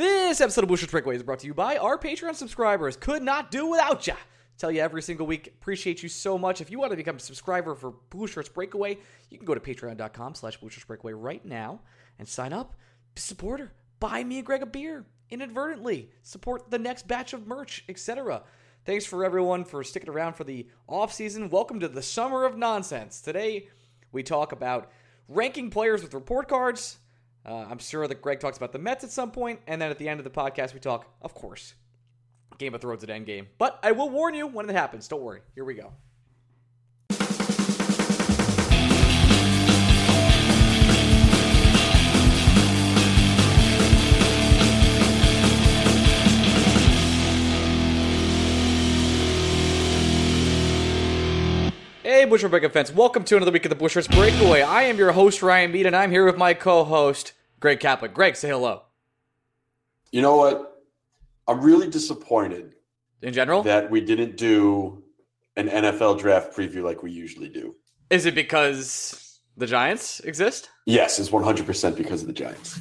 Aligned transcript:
This 0.00 0.40
episode 0.40 0.64
of 0.64 0.78
Shirts 0.78 0.90
Breakaway 0.90 1.16
is 1.16 1.22
brought 1.22 1.40
to 1.40 1.46
you 1.46 1.52
by 1.52 1.76
our 1.76 1.98
Patreon 1.98 2.34
subscribers. 2.34 2.96
Could 2.96 3.22
not 3.22 3.50
do 3.50 3.66
without 3.66 4.06
ya. 4.06 4.14
Tell 4.56 4.70
you 4.70 4.80
every 4.80 5.02
single 5.02 5.26
week. 5.26 5.48
Appreciate 5.48 6.02
you 6.02 6.08
so 6.08 6.38
much. 6.38 6.62
If 6.62 6.70
you 6.70 6.78
want 6.78 6.92
to 6.92 6.96
become 6.96 7.16
a 7.16 7.20
subscriber 7.20 7.74
for 7.74 7.92
Blue 8.08 8.26
Breakaway, 8.54 8.96
you 9.28 9.36
can 9.36 9.44
go 9.44 9.52
to 9.52 9.60
patreon.com 9.60 10.36
slash 10.36 10.56
Blue 10.56 10.70
Shirts 10.70 10.86
Breakaway 10.86 11.12
right 11.12 11.44
now 11.44 11.80
and 12.18 12.26
sign 12.26 12.54
up. 12.54 12.76
Be 13.14 13.18
a 13.18 13.20
supporter. 13.20 13.72
Buy 13.98 14.24
me 14.24 14.38
and 14.38 14.46
Greg 14.46 14.62
a 14.62 14.66
beer 14.66 15.04
inadvertently. 15.28 16.08
Support 16.22 16.70
the 16.70 16.78
next 16.78 17.06
batch 17.06 17.34
of 17.34 17.46
merch, 17.46 17.84
etc. 17.86 18.42
Thanks 18.86 19.04
for 19.04 19.22
everyone 19.22 19.66
for 19.66 19.84
sticking 19.84 20.08
around 20.08 20.32
for 20.32 20.44
the 20.44 20.66
off 20.88 21.12
season. 21.12 21.50
Welcome 21.50 21.78
to 21.80 21.88
the 21.88 22.00
summer 22.00 22.46
of 22.46 22.56
nonsense. 22.56 23.20
Today 23.20 23.68
we 24.12 24.22
talk 24.22 24.52
about 24.52 24.90
ranking 25.28 25.68
players 25.68 26.02
with 26.02 26.14
report 26.14 26.48
cards 26.48 26.99
uh, 27.46 27.66
I'm 27.70 27.78
sure 27.78 28.06
that 28.06 28.20
Greg 28.20 28.40
talks 28.40 28.56
about 28.56 28.72
the 28.72 28.78
Mets 28.78 29.04
at 29.04 29.10
some 29.10 29.30
point, 29.30 29.60
and 29.66 29.80
then 29.80 29.90
at 29.90 29.98
the 29.98 30.08
end 30.08 30.20
of 30.20 30.24
the 30.24 30.30
podcast, 30.30 30.74
we 30.74 30.80
talk, 30.80 31.06
of 31.22 31.34
course, 31.34 31.74
Game 32.58 32.74
of 32.74 32.80
Thrones 32.80 33.02
at 33.02 33.08
Endgame. 33.08 33.46
But 33.58 33.78
I 33.82 33.92
will 33.92 34.10
warn 34.10 34.34
you 34.34 34.46
when 34.46 34.68
it 34.68 34.76
happens. 34.76 35.08
Don't 35.08 35.22
worry. 35.22 35.40
Here 35.54 35.64
we 35.64 35.74
go. 35.74 35.92
Hey, 52.02 52.24
Bushwick 52.24 52.50
Breaking 52.50 52.70
Fence. 52.70 52.90
Welcome 52.92 53.24
to 53.24 53.36
another 53.36 53.50
week 53.52 53.66
of 53.66 53.70
the 53.70 53.76
Blueshirts 53.76 54.10
Breakaway. 54.14 54.62
I 54.62 54.84
am 54.84 54.96
your 54.96 55.12
host, 55.12 55.42
Ryan 55.42 55.70
Mead, 55.70 55.86
and 55.86 55.94
I'm 55.94 56.10
here 56.10 56.24
with 56.24 56.36
my 56.38 56.54
co-host, 56.54 57.32
Greg 57.60 57.78
Kaplan. 57.80 58.12
Greg, 58.12 58.36
say 58.36 58.48
hello. 58.48 58.82
You 60.10 60.22
know 60.22 60.36
what? 60.36 60.82
I'm 61.46 61.60
really 61.60 61.88
disappointed 61.90 62.74
In 63.22 63.34
general? 63.34 63.62
that 63.64 63.90
we 63.90 64.00
didn't 64.00 64.36
do 64.36 65.02
an 65.56 65.68
NFL 65.68 66.18
draft 66.18 66.56
preview 66.56 66.82
like 66.82 67.02
we 67.02 67.10
usually 67.12 67.48
do. 67.48 67.76
Is 68.08 68.24
it 68.24 68.34
because 68.34 69.40
the 69.56 69.66
Giants 69.66 70.20
exist? 70.20 70.70
Yes, 70.86 71.18
it's 71.18 71.28
100% 71.30 71.96
because 71.96 72.22
of 72.22 72.26
the 72.28 72.32
Giants. 72.32 72.80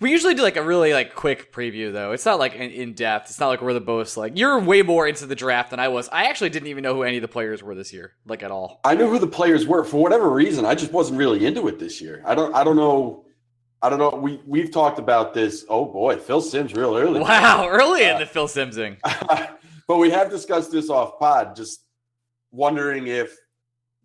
We 0.00 0.10
usually 0.10 0.34
do 0.34 0.42
like 0.42 0.56
a 0.56 0.62
really 0.62 0.94
like 0.94 1.14
quick 1.14 1.52
preview 1.52 1.92
though. 1.92 2.12
It's 2.12 2.24
not 2.24 2.38
like 2.38 2.54
in, 2.54 2.70
in 2.70 2.94
depth. 2.94 3.28
It's 3.28 3.38
not 3.38 3.48
like 3.48 3.60
we're 3.60 3.74
the 3.74 3.80
most 3.80 4.16
like 4.16 4.38
you're 4.38 4.58
way 4.58 4.82
more 4.82 5.06
into 5.06 5.26
the 5.26 5.34
draft 5.34 5.70
than 5.70 5.78
I 5.78 5.88
was. 5.88 6.08
I 6.08 6.24
actually 6.24 6.50
didn't 6.50 6.68
even 6.68 6.82
know 6.82 6.94
who 6.94 7.02
any 7.02 7.18
of 7.18 7.22
the 7.22 7.28
players 7.28 7.62
were 7.62 7.74
this 7.74 7.92
year, 7.92 8.14
like 8.26 8.42
at 8.42 8.50
all. 8.50 8.80
I 8.84 8.94
knew 8.94 9.08
who 9.08 9.18
the 9.18 9.26
players 9.26 9.66
were 9.66 9.84
for 9.84 10.02
whatever 10.02 10.30
reason. 10.30 10.64
I 10.64 10.74
just 10.74 10.92
wasn't 10.92 11.18
really 11.18 11.44
into 11.44 11.68
it 11.68 11.78
this 11.78 12.00
year. 12.00 12.22
I 12.24 12.34
don't 12.34 12.54
I 12.54 12.64
don't 12.64 12.76
know 12.76 13.26
I 13.82 13.88
don't 13.88 13.98
know. 13.98 14.10
We 14.10 14.40
we've 14.46 14.70
talked 14.70 14.98
about 14.98 15.32
this. 15.32 15.64
Oh 15.68 15.86
boy, 15.86 16.16
Phil 16.16 16.40
Simms 16.40 16.74
real 16.74 16.96
early. 16.96 17.20
Wow, 17.30 17.66
early 17.68 18.04
in 18.04 18.16
uh, 18.16 18.18
the 18.20 18.26
Phil 18.26 18.46
Simsing. 18.46 18.98
but 19.88 19.96
we 19.96 20.10
have 20.10 20.30
discussed 20.30 20.70
this 20.70 20.90
off 20.90 21.18
pod, 21.18 21.56
just 21.56 21.84
wondering 22.50 23.06
if 23.06 23.36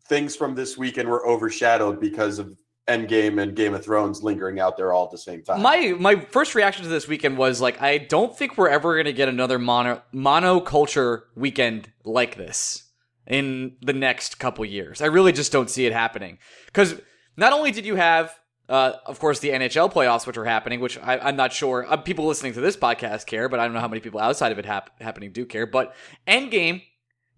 things 0.07 0.35
from 0.35 0.55
this 0.55 0.77
weekend 0.77 1.09
were 1.09 1.27
overshadowed 1.27 1.99
because 1.99 2.39
of 2.39 2.55
Endgame 2.87 3.41
and 3.41 3.55
Game 3.55 3.73
of 3.73 3.83
Thrones 3.83 4.21
lingering 4.21 4.59
out 4.59 4.77
there 4.77 4.93
all 4.93 5.05
at 5.05 5.11
the 5.11 5.17
same 5.17 5.43
time. 5.43 5.61
My 5.61 5.95
my 5.97 6.15
first 6.15 6.53
reaction 6.53 6.83
to 6.83 6.89
this 6.89 7.07
weekend 7.07 7.37
was 7.37 7.59
like, 7.59 7.81
I 7.81 7.97
don't 7.97 8.37
think 8.37 8.57
we're 8.57 8.69
ever 8.69 8.95
gonna 8.95 9.11
get 9.11 9.27
another 9.27 9.57
mono 9.57 10.01
monoculture 10.13 11.23
weekend 11.35 11.91
like 12.03 12.35
this 12.35 12.83
in 13.25 13.75
the 13.81 13.93
next 13.93 14.37
couple 14.37 14.63
years. 14.65 15.01
I 15.01 15.07
really 15.07 15.31
just 15.31 15.51
don't 15.51 15.69
see 15.69 15.85
it 15.85 15.93
happening 15.93 16.37
because 16.67 17.01
not 17.37 17.53
only 17.53 17.71
did 17.71 17.85
you 17.85 17.95
have 17.95 18.37
uh, 18.67 18.93
of 19.05 19.19
course, 19.19 19.39
the 19.39 19.49
NHL 19.49 19.93
playoffs, 19.93 20.25
which 20.25 20.37
are 20.37 20.45
happening, 20.45 20.79
which 20.79 20.97
I, 20.97 21.29
am 21.29 21.35
not 21.35 21.53
sure 21.53 21.85
uh, 21.87 21.97
people 21.97 22.25
listening 22.25 22.53
to 22.53 22.61
this 22.61 22.75
podcast 22.75 23.27
care, 23.27 23.47
but 23.47 23.59
I 23.59 23.65
don't 23.65 23.73
know 23.73 23.79
how 23.79 23.87
many 23.87 24.01
people 24.01 24.19
outside 24.19 24.51
of 24.51 24.57
it 24.59 24.65
hap- 24.65 24.99
happening 25.01 25.31
do 25.31 25.45
care. 25.45 25.67
But 25.67 25.93
Endgame, 26.27 26.81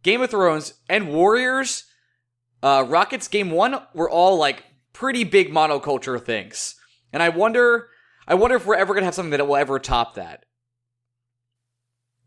Game 0.03 0.21
of 0.21 0.29
Thrones, 0.29 0.75
and 0.87 1.09
Warriors, 1.09 1.83
uh, 2.63 2.85
Rockets 2.87 3.27
Game 3.27 3.51
One 3.51 3.81
were 3.93 4.09
all 4.09 4.37
like 4.37 4.63
pretty 4.97 5.23
big 5.23 5.51
monoculture 5.53 6.19
things, 6.19 6.73
and 7.13 7.21
I 7.21 7.29
wonder, 7.29 7.89
I 8.27 8.33
wonder 8.33 8.55
if 8.55 8.65
we're 8.65 8.73
ever 8.75 8.95
gonna 8.95 9.05
have 9.05 9.13
something 9.13 9.29
that 9.37 9.47
will 9.47 9.55
ever 9.55 9.77
top 9.77 10.15
that. 10.15 10.45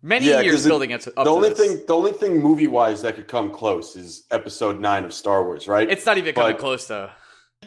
Many 0.03 0.27
Yeah, 0.29 0.41
years 0.41 0.65
it- 0.65 0.69
building 0.69 0.93
it. 0.93 1.07
Up 1.09 1.15
the 1.17 1.25
to 1.25 1.31
only 1.31 1.49
this. 1.51 1.59
thing, 1.59 1.83
the 1.87 1.95
only 1.95 2.13
thing 2.13 2.41
movie 2.41 2.69
wise 2.69 3.03
that 3.03 3.17
could 3.17 3.27
come 3.27 3.51
close 3.51 3.97
is 3.97 4.25
Episode 4.31 4.79
Nine 4.81 5.05
of 5.05 5.13
Star 5.13 5.43
Wars, 5.45 5.67
right? 5.67 5.91
it's 5.91 6.07
not 6.07 6.17
even 6.17 6.33
coming 6.35 6.53
but- 6.53 6.61
close 6.61 6.87
though. 6.87 7.11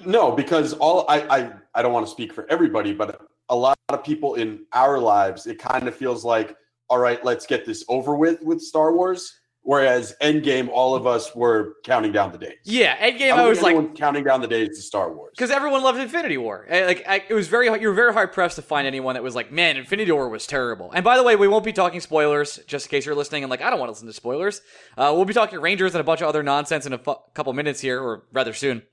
No, 0.06 0.31
because 0.31 0.74
all 0.74 1.06
I, 1.09 1.19
I 1.38 1.52
I 1.75 1.81
don't 1.84 1.94
want 1.94 2.06
to 2.08 2.12
speak 2.12 2.34
for 2.34 2.47
everybody, 2.50 2.94
but 2.94 3.22
a 3.50 3.56
lot 3.56 3.78
of 3.90 4.03
people 4.03 4.36
in 4.36 4.66
our 4.74 4.97
lives, 5.00 5.46
it 5.47 5.59
kind 5.59 5.88
of 5.88 5.96
feels 5.96 6.24
like, 6.25 6.56
all 6.90 6.97
right, 6.97 7.24
let's 7.24 7.46
get 7.46 7.66
this 7.66 7.84
over 7.90 8.16
with 8.16 8.42
with 8.42 8.62
Star 8.62 8.94
Wars. 8.96 9.31
Whereas 9.66 10.13
Endgame, 10.22 10.68
all 10.68 10.94
of 10.94 11.07
us 11.07 11.34
were 11.34 11.75
counting 11.85 12.12
down 12.12 12.34
the 12.34 12.38
days. 12.38 12.57
Yeah, 12.66 12.97
Endgame. 12.97 13.31
I, 13.31 13.44
I 13.46 13.47
was 13.47 13.62
like, 13.62 13.96
counting 13.96 14.25
down 14.25 14.41
the 14.41 14.47
days 14.47 14.69
to 14.75 14.81
Star 14.81 15.13
Wars. 15.13 15.31
because 15.35 15.51
everyone 15.51 15.81
loved 15.81 16.00
Infinity 16.00 16.38
War. 16.38 16.68
Like 16.69 17.06
I, 17.07 17.24
it 17.29 17.34
was 17.34 17.47
very 17.47 17.68
you 17.79 17.88
were 17.88 17.94
very 17.94 18.12
hard 18.12 18.34
pressed 18.34 18.57
to 18.57 18.62
find 18.62 18.85
anyone 18.85 19.13
that 19.13 19.24
was 19.24 19.35
like, 19.35 19.53
man, 19.53 19.78
Infinity 19.78 20.12
War 20.12 20.28
was 20.28 20.46
terrible. 20.46 20.91
And 20.91 21.03
by 21.06 21.16
the 21.16 21.24
way, 21.24 21.38
we 21.38 21.47
won't 21.47 21.63
be 21.63 21.72
talking 21.72 22.01
spoilers, 22.01 22.59
just 22.68 22.88
in 22.88 22.90
case 22.90 23.06
you're 23.06 23.16
listening 23.16 23.44
and 23.44 23.50
like, 23.50 23.62
I 23.62 23.69
don't 23.69 23.79
want 23.79 23.88
to 23.88 23.94
listen 23.94 24.07
to 24.07 24.13
spoilers. 24.13 24.62
Uh, 24.97 25.13
we'll 25.16 25.24
be 25.24 25.34
talking 25.34 25.59
Rangers 25.62 25.95
and 25.95 26.01
a 26.01 26.03
bunch 26.03 26.19
of 26.22 26.28
other 26.28 26.44
nonsense 26.44 26.85
in 26.85 26.91
a 26.91 26.97
fu- 26.97 27.16
couple 27.34 27.53
minutes 27.53 27.80
here, 27.80 28.01
or 28.01 28.24
rather 28.34 28.53
soon. 28.53 28.84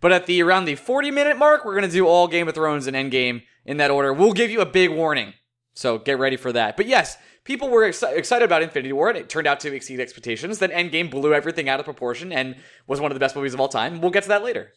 But 0.00 0.10
at 0.12 0.24
the 0.24 0.42
around 0.42 0.64
the 0.64 0.74
40 0.74 1.10
minute 1.10 1.36
mark, 1.36 1.66
we're 1.66 1.74
gonna 1.74 1.88
do 1.88 2.06
all 2.06 2.28
Game 2.28 2.48
of 2.48 2.54
Thrones 2.54 2.86
and 2.86 2.96
Endgame 2.96 3.42
in 3.66 3.76
that 3.76 3.90
order. 3.90 4.10
We'll 4.12 4.32
give 4.32 4.50
you 4.50 4.62
a 4.62 4.66
big 4.66 4.90
warning, 4.90 5.34
so 5.74 5.98
get 5.98 6.18
ready 6.18 6.36
for 6.36 6.52
that. 6.52 6.76
But 6.76 6.86
yes. 6.86 7.16
People 7.44 7.68
were 7.68 7.82
exci- 7.86 8.16
excited 8.16 8.42
about 8.46 8.62
Infinity 8.62 8.94
War, 8.94 9.10
and 9.10 9.18
it 9.18 9.28
turned 9.28 9.46
out 9.46 9.60
to 9.60 9.74
exceed 9.74 10.00
expectations. 10.00 10.60
Then 10.60 10.70
Endgame 10.70 11.10
blew 11.10 11.34
everything 11.34 11.68
out 11.68 11.78
of 11.78 11.84
proportion 11.84 12.32
and 12.32 12.56
was 12.86 13.02
one 13.02 13.10
of 13.10 13.14
the 13.16 13.20
best 13.20 13.36
movies 13.36 13.52
of 13.52 13.60
all 13.60 13.68
time. 13.68 14.00
We'll 14.00 14.12
get 14.12 14.22
to 14.22 14.30
that 14.30 14.42
later. 14.42 14.72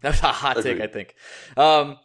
That 0.00 0.08
was 0.10 0.20
a 0.22 0.26
hot 0.32 0.60
take, 0.60 0.80
I 0.80 0.88
think. 0.88 1.14
Um, 1.56 1.98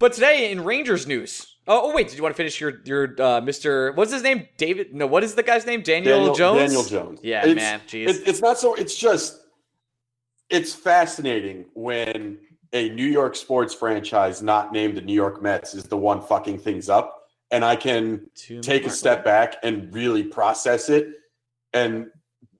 but 0.00 0.12
today 0.12 0.50
in 0.50 0.64
Rangers 0.64 1.06
news. 1.06 1.46
Oh, 1.68 1.90
oh, 1.92 1.94
wait, 1.94 2.08
did 2.08 2.16
you 2.16 2.22
want 2.24 2.34
to 2.34 2.36
finish 2.36 2.60
your 2.60 2.80
your 2.84 3.04
uh, 3.12 3.40
Mr. 3.40 3.94
What's 3.94 4.10
his 4.10 4.24
name? 4.24 4.48
David? 4.56 4.92
No, 4.92 5.06
what 5.06 5.22
is 5.22 5.36
the 5.36 5.44
guy's 5.44 5.64
name? 5.66 5.82
Daniel, 5.82 6.34
Jones. 6.34 6.58
Daniel 6.58 6.82
Jones. 6.82 7.20
Yeah, 7.22 7.42
It's- 7.46 7.54
man. 7.54 7.80
Jeez. 7.86 8.08
it- 8.08 8.26
it's 8.26 8.40
not 8.40 8.58
so. 8.58 8.74
It's 8.74 8.96
just. 8.96 9.38
It's 10.50 10.74
fascinating 10.74 11.66
when 11.74 12.38
a 12.72 12.88
New 12.90 13.06
York 13.06 13.36
sports 13.36 13.72
franchise 13.72 14.42
not 14.42 14.72
named 14.72 14.96
the 14.96 15.00
New 15.00 15.14
York 15.14 15.40
Mets 15.40 15.74
is 15.74 15.84
the 15.84 15.96
one 15.96 16.20
fucking 16.20 16.58
things 16.58 16.88
up, 16.88 17.21
and 17.52 17.64
I 17.64 17.76
can 17.76 18.28
take 18.62 18.86
a 18.86 18.90
step 18.90 19.24
back 19.24 19.56
and 19.62 19.92
really 19.94 20.24
process 20.24 20.88
it, 20.88 21.08
and 21.72 22.06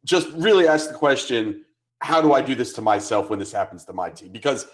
just 0.04 0.28
really 0.34 0.68
ask 0.68 0.88
the 0.88 0.94
question: 0.94 1.64
How 2.00 2.20
do 2.20 2.34
I 2.34 2.42
do 2.42 2.54
this 2.54 2.72
to 2.74 2.82
myself 2.82 3.30
when 3.30 3.38
this 3.38 3.50
happens 3.50 3.84
to 3.86 3.92
my 3.92 4.10
team? 4.10 4.30
Because 4.30 4.66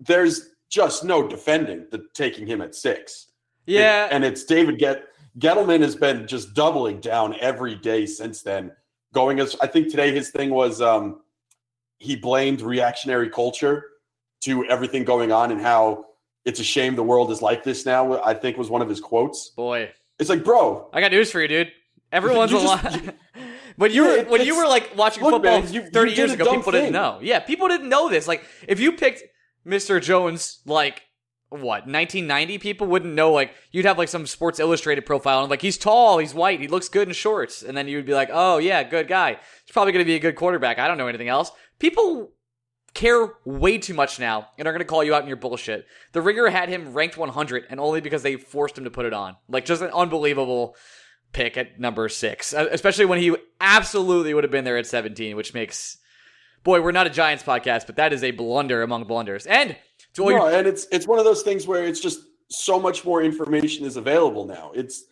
there's 0.00 0.50
just 0.70 1.04
no 1.04 1.28
defending 1.28 1.86
the 1.90 2.06
taking 2.14 2.46
him 2.46 2.62
at 2.62 2.74
six. 2.74 3.28
Yeah, 3.66 4.04
and, 4.04 4.24
and 4.24 4.24
it's 4.24 4.44
David 4.44 4.78
Get 4.78 5.04
Gettleman 5.38 5.82
has 5.82 5.94
been 5.94 6.26
just 6.26 6.54
doubling 6.54 7.00
down 7.00 7.36
every 7.40 7.74
day 7.74 8.06
since 8.06 8.42
then. 8.42 8.72
Going 9.12 9.40
as 9.40 9.56
I 9.60 9.66
think 9.66 9.90
today 9.90 10.12
his 10.12 10.30
thing 10.30 10.50
was 10.50 10.80
um, 10.80 11.20
he 11.98 12.16
blamed 12.16 12.62
reactionary 12.62 13.28
culture 13.28 13.84
to 14.42 14.64
everything 14.66 15.04
going 15.04 15.30
on 15.32 15.52
and 15.52 15.60
how 15.60 16.06
it's 16.44 16.60
a 16.60 16.64
shame 16.64 16.96
the 16.96 17.02
world 17.02 17.30
is 17.30 17.42
like 17.42 17.64
this 17.64 17.84
now. 17.86 18.22
I 18.22 18.34
think 18.34 18.56
was 18.56 18.70
one 18.70 18.82
of 18.82 18.88
his 18.88 19.00
quotes. 19.00 19.50
Boy, 19.50 19.90
it's 20.18 20.30
like, 20.30 20.44
bro, 20.44 20.88
I 20.92 21.00
got 21.00 21.10
news 21.12 21.30
for 21.30 21.40
you, 21.40 21.48
dude. 21.48 21.72
Everyone's 22.12 22.52
a 22.52 22.58
lot. 22.58 23.00
when 23.76 23.92
you 23.92 24.02
were 24.04 24.24
when 24.24 24.44
you 24.44 24.56
were 24.56 24.66
like 24.66 24.92
watching 24.96 25.22
look, 25.22 25.32
football 25.34 25.60
man, 25.62 25.72
you- 25.72 25.82
you 25.82 25.90
30 25.90 26.10
did 26.10 26.18
years 26.18 26.32
ago, 26.32 26.54
people 26.56 26.72
didn't 26.72 26.92
know. 26.92 27.18
Yeah, 27.22 27.40
people 27.40 27.68
didn't 27.68 27.88
know 27.88 28.08
this. 28.08 28.26
Like 28.26 28.44
if 28.66 28.80
you 28.80 28.92
picked 28.92 29.22
Mr. 29.66 30.00
Jones 30.02 30.60
like 30.66 31.02
what 31.50 31.84
1990 31.84 32.58
people 32.58 32.86
wouldn't 32.86 33.12
know 33.12 33.32
like 33.32 33.52
you'd 33.72 33.84
have 33.84 33.98
like 33.98 34.08
some 34.08 34.24
sports 34.24 34.60
illustrated 34.60 35.04
profile 35.04 35.40
and 35.40 35.50
like 35.50 35.60
he's 35.60 35.76
tall 35.76 36.18
he's 36.18 36.32
white 36.32 36.60
he 36.60 36.68
looks 36.68 36.88
good 36.88 37.08
in 37.08 37.12
shorts 37.12 37.64
and 37.64 37.76
then 37.76 37.88
you'd 37.88 38.06
be 38.06 38.14
like 38.14 38.30
oh 38.32 38.58
yeah 38.58 38.84
good 38.84 39.08
guy 39.08 39.30
he's 39.30 39.72
probably 39.72 39.92
going 39.92 40.04
to 40.04 40.06
be 40.06 40.14
a 40.14 40.20
good 40.20 40.36
quarterback 40.36 40.78
i 40.78 40.86
don't 40.86 40.96
know 40.96 41.08
anything 41.08 41.26
else 41.26 41.50
people 41.80 42.30
care 42.94 43.34
way 43.44 43.78
too 43.78 43.94
much 43.94 44.18
now 44.18 44.48
and 44.58 44.66
are 44.66 44.72
going 44.72 44.80
to 44.80 44.84
call 44.84 45.04
you 45.04 45.14
out 45.14 45.22
in 45.22 45.28
your 45.28 45.36
bullshit 45.36 45.86
the 46.12 46.20
ringer 46.20 46.48
had 46.48 46.68
him 46.68 46.92
ranked 46.92 47.16
100 47.16 47.66
and 47.70 47.78
only 47.78 48.00
because 48.00 48.22
they 48.22 48.36
forced 48.36 48.76
him 48.76 48.84
to 48.84 48.90
put 48.90 49.06
it 49.06 49.12
on 49.12 49.36
like 49.48 49.64
just 49.64 49.82
an 49.82 49.90
unbelievable 49.90 50.74
pick 51.32 51.56
at 51.56 51.78
number 51.78 52.08
six 52.08 52.52
uh, 52.52 52.66
especially 52.72 53.04
when 53.04 53.18
he 53.18 53.34
absolutely 53.60 54.34
would 54.34 54.42
have 54.42 54.50
been 54.50 54.64
there 54.64 54.76
at 54.76 54.86
17 54.86 55.36
which 55.36 55.54
makes 55.54 55.98
boy 56.64 56.80
we're 56.80 56.90
not 56.90 57.06
a 57.06 57.10
giants 57.10 57.44
podcast 57.44 57.86
but 57.86 57.96
that 57.96 58.12
is 58.12 58.24
a 58.24 58.32
blunder 58.32 58.82
among 58.82 59.04
blunders 59.04 59.46
and 59.46 59.76
to 60.14 60.24
all 60.24 60.30
no, 60.30 60.48
your 60.48 60.58
and 60.58 60.66
it's 60.66 60.86
it's 60.90 61.06
one 61.06 61.18
of 61.18 61.24
those 61.24 61.42
things 61.42 61.66
where 61.66 61.84
it's 61.84 62.00
just 62.00 62.20
so 62.50 62.78
much 62.78 63.04
more 63.04 63.22
information 63.22 63.86
is 63.86 63.96
available 63.96 64.44
now. 64.44 64.72
It's 64.74 65.04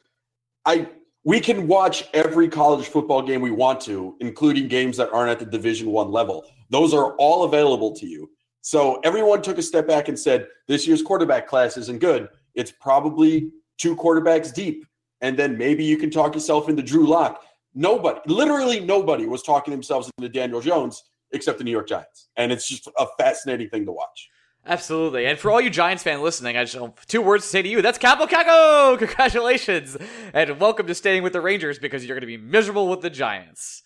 I 0.64 0.88
we 1.24 1.40
can 1.40 1.66
watch 1.66 2.04
every 2.12 2.48
college 2.48 2.86
football 2.86 3.22
game 3.22 3.40
we 3.40 3.50
want 3.50 3.80
to, 3.82 4.16
including 4.20 4.68
games 4.68 4.96
that 4.96 5.10
aren't 5.12 5.30
at 5.30 5.38
the 5.38 5.46
Division 5.46 5.90
One 5.90 6.10
level. 6.10 6.44
Those 6.70 6.94
are 6.94 7.14
all 7.16 7.44
available 7.44 7.94
to 7.96 8.06
you. 8.06 8.30
So 8.60 9.00
everyone 9.04 9.42
took 9.42 9.58
a 9.58 9.62
step 9.62 9.86
back 9.86 10.08
and 10.08 10.18
said, 10.18 10.48
"This 10.66 10.86
year's 10.86 11.02
quarterback 11.02 11.46
class 11.46 11.76
isn't 11.76 12.00
good. 12.00 12.28
It's 12.54 12.72
probably 12.72 13.50
two 13.78 13.96
quarterbacks 13.96 14.52
deep, 14.52 14.84
and 15.20 15.36
then 15.36 15.56
maybe 15.56 15.84
you 15.84 15.96
can 15.96 16.10
talk 16.10 16.34
yourself 16.34 16.68
into 16.68 16.82
Drew 16.82 17.06
Lock." 17.06 17.42
Nobody, 17.74 18.20
literally 18.26 18.80
nobody, 18.80 19.26
was 19.26 19.42
talking 19.42 19.70
themselves 19.70 20.10
into 20.18 20.28
Daniel 20.28 20.60
Jones 20.60 21.04
except 21.32 21.58
the 21.58 21.64
New 21.64 21.70
York 21.70 21.88
Giants, 21.88 22.28
and 22.36 22.50
it's 22.50 22.68
just 22.68 22.88
a 22.98 23.06
fascinating 23.18 23.68
thing 23.68 23.86
to 23.86 23.92
watch. 23.92 24.28
Absolutely. 24.66 25.26
And 25.26 25.38
for 25.38 25.50
all 25.50 25.60
you 25.60 25.70
Giants 25.70 26.02
fan 26.02 26.20
listening, 26.20 26.56
I 26.56 26.64
just 26.64 26.74
have 26.74 27.06
two 27.06 27.22
words 27.22 27.44
to 27.44 27.48
say 27.48 27.62
to 27.62 27.68
you. 27.68 27.80
That's 27.80 27.98
Kaapo 27.98 28.28
Kakko! 28.28 28.98
Congratulations! 28.98 29.96
And 30.34 30.60
welcome 30.60 30.86
to 30.86 30.94
staying 30.94 31.22
with 31.22 31.32
the 31.32 31.40
Rangers 31.40 31.78
because 31.78 32.04
you're 32.04 32.16
going 32.16 32.20
to 32.20 32.26
be 32.26 32.36
miserable 32.36 32.88
with 32.88 33.00
the 33.00 33.08
Giants. 33.08 33.82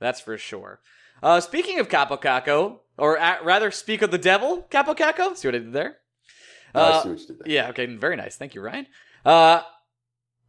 That's 0.00 0.20
for 0.20 0.36
sure. 0.36 0.80
Uh, 1.24 1.40
speaking 1.40 1.80
of 1.80 1.88
Kaapo 1.88 2.20
Kakko, 2.20 2.80
or 2.98 3.16
a 3.16 3.38
rather 3.42 3.70
speak 3.70 4.02
of 4.02 4.10
the 4.10 4.18
devil, 4.18 4.66
Kaapo 4.70 4.94
Kakko. 4.94 5.34
See 5.34 5.48
what 5.48 5.54
I 5.54 5.58
did 5.58 5.72
there? 5.72 5.96
I 6.74 6.78
Uh, 6.78 7.02
you 7.06 7.16
did 7.16 7.28
there. 7.38 7.46
Yeah, 7.46 7.68
okay, 7.70 7.86
very 7.86 8.14
nice. 8.14 8.36
Thank 8.36 8.54
you, 8.54 8.60
Ryan. 8.60 8.86
Uh, 9.24 9.62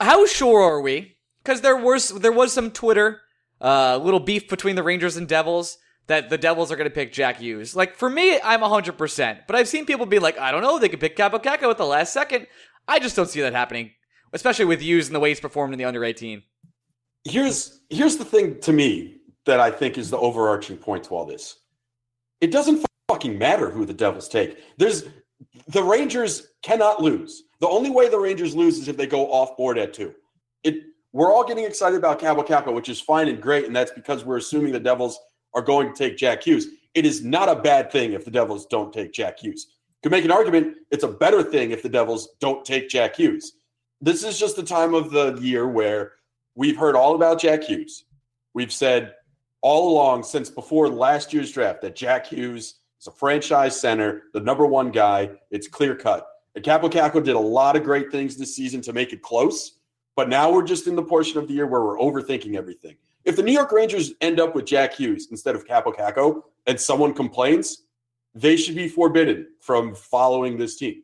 how 0.01 0.25
sure 0.25 0.62
are 0.62 0.81
we? 0.81 1.16
Because 1.42 1.62
there 1.62 1.77
was 1.77 2.10
there 2.10 2.33
was 2.33 2.51
some 2.51 2.72
Twitter 2.72 3.22
uh, 3.62 3.98
little 4.04 4.19
beef 4.19 4.50
between 4.50 4.75
the 4.75 4.83
Rangers 4.83 5.16
and 5.16 5.30
Devils 5.30 5.77
that 6.07 6.30
the 6.30 6.38
Devils 6.38 6.74
are 6.74 6.75
going 6.75 6.89
to 6.89 6.94
pick 6.94 7.13
Jack 7.13 7.38
Hughes. 7.38 7.74
Like 7.74 7.95
for 7.95 8.10
me, 8.10 8.38
I'm 8.44 8.60
100, 8.60 8.98
percent 8.98 9.39
but 9.48 9.56
I've 9.56 9.69
seen 9.69 9.86
people 9.86 10.06
be 10.06 10.19
like, 10.19 10.38
I 10.38 10.51
don't 10.51 10.62
know, 10.62 10.77
they 10.77 10.89
could 10.89 11.00
pick 11.00 11.16
Kaapo 11.16 11.42
Kakko 11.42 11.72
at 11.72 11.77
the 11.77 11.86
last 11.86 12.12
second. 12.12 12.48
I 12.86 13.00
just 13.00 13.16
don't 13.16 13.30
see 13.30 13.39
that 13.39 13.54
happening, 13.54 13.92
especially 14.33 14.66
with 14.66 14.81
Hughes 14.81 15.07
and 15.07 15.16
the 15.16 15.22
way 15.22 15.30
he's 15.30 15.39
performed 15.39 15.74
in 15.74 15.80
the 15.80 15.86
under 15.86 16.04
18. 16.04 16.44
here's 17.24 17.80
here's 17.89 18.18
the 18.18 18.25
thing 18.25 18.60
to 18.60 18.74
me 18.74 19.14
that 19.45 19.59
I 19.59 19.71
think 19.71 19.97
is 19.97 20.09
the 20.09 20.18
overarching 20.18 20.77
point 20.77 21.03
to 21.06 21.12
all 21.12 21.25
this. 21.25 21.57
It 22.42 22.51
doesn't 22.51 22.86
fucking 23.07 23.38
matter 23.38 23.69
who 23.69 23.86
the 23.86 23.94
Devils 23.94 24.27
take. 24.27 24.62
There's 24.77 25.06
the 25.68 25.83
Rangers 25.83 26.47
cannot 26.62 27.01
lose. 27.01 27.44
The 27.59 27.68
only 27.68 27.89
way 27.89 28.09
the 28.09 28.19
Rangers 28.19 28.56
lose 28.56 28.77
is 28.77 28.88
if 28.88 28.97
they 28.97 29.07
go 29.07 29.31
off 29.31 29.57
board 29.57 29.77
at 29.77 29.94
two. 29.94 30.13
It 30.63 30.83
we're 31.13 31.33
all 31.33 31.45
getting 31.45 31.63
excited 31.63 31.97
about 31.97 32.19
Kaapo 32.19 32.45
Kakko, 32.45 32.74
which 32.74 32.89
is 32.89 33.00
fine 33.00 33.30
and 33.30 33.42
great, 33.42 33.65
and 33.65 33.75
that's 33.75 33.92
because 33.92 34.25
we're 34.25 34.38
assuming 34.38 34.74
the 34.74 34.80
Devils 34.80 35.18
are 35.53 35.62
going 35.62 35.94
to 35.94 35.98
take 35.98 36.18
Jack 36.18 36.44
Hughes. 36.44 36.68
It 36.94 37.06
is 37.06 37.24
not 37.24 37.48
a 37.48 37.56
bad 37.56 37.91
thing 37.91 38.12
if 38.12 38.25
the 38.25 38.31
Devils 38.31 38.65
don't 38.65 38.91
take 38.91 39.13
Jack 39.13 39.39
Hughes. 39.39 39.68
Could 40.03 40.12
make 40.12 40.25
an 40.25 40.31
argument 40.31 40.77
it's 40.91 41.03
a 41.03 41.07
better 41.07 41.41
thing 41.41 41.71
if 41.71 41.81
the 41.81 41.89
Devils 41.89 42.30
don't 42.39 42.65
take 42.65 42.89
Jack 42.89 43.15
Hughes. 43.15 43.53
This 44.01 44.24
is 44.24 44.38
just 44.38 44.56
the 44.56 44.63
time 44.63 44.94
of 44.94 45.12
the 45.12 45.38
year 45.41 45.68
where 45.68 46.13
we've 46.56 46.77
heard 46.77 46.95
all 46.95 47.15
about 47.15 47.39
Jack 47.39 47.63
Hughes. 47.63 48.06
We've 48.53 48.71
said 48.71 49.13
all 49.61 49.91
along 49.91 50.23
since 50.23 50.49
before 50.49 50.89
last 50.89 51.33
year's 51.33 51.51
draft 51.51 51.81
that 51.81 51.95
Jack 51.95 52.27
Hughes 52.27 52.75
is 52.99 53.07
a 53.07 53.11
franchise 53.11 53.79
center, 53.79 54.23
the 54.33 54.39
number 54.39 54.65
one 54.65 54.91
guy. 54.91 55.31
It's 55.51 55.67
clear 55.67 55.95
cut. 55.95 56.27
And 56.55 56.63
Kaapo 56.63 56.89
Kakko 56.89 57.23
did 57.23 57.35
a 57.35 57.39
lot 57.39 57.75
of 57.75 57.83
great 57.83 58.11
things 58.11 58.37
this 58.37 58.55
season 58.55 58.81
to 58.81 58.93
make 58.93 59.11
it 59.11 59.21
close, 59.21 59.79
but 60.15 60.29
now 60.29 60.51
we're 60.51 60.63
just 60.63 60.87
in 60.87 60.95
the 60.95 61.03
portion 61.03 61.37
of 61.37 61.47
the 61.47 61.53
year 61.53 61.67
where 61.67 61.81
we're 61.81 61.97
overthinking 61.97 62.55
everything. 62.55 62.95
If 63.25 63.35
the 63.35 63.43
New 63.43 63.51
York 63.51 63.71
Rangers 63.71 64.13
end 64.21 64.39
up 64.39 64.55
with 64.55 64.65
Jack 64.65 64.93
Hughes 64.93 65.27
instead 65.31 65.55
of 65.55 65.65
Kaapo 65.65 65.93
Kakko 65.95 66.43
and 66.67 66.79
someone 66.79 67.13
complains, 67.13 67.83
they 68.33 68.55
should 68.55 68.75
be 68.75 68.87
forbidden 68.87 69.47
from 69.59 69.95
following 69.95 70.57
this 70.57 70.75
team. 70.75 71.03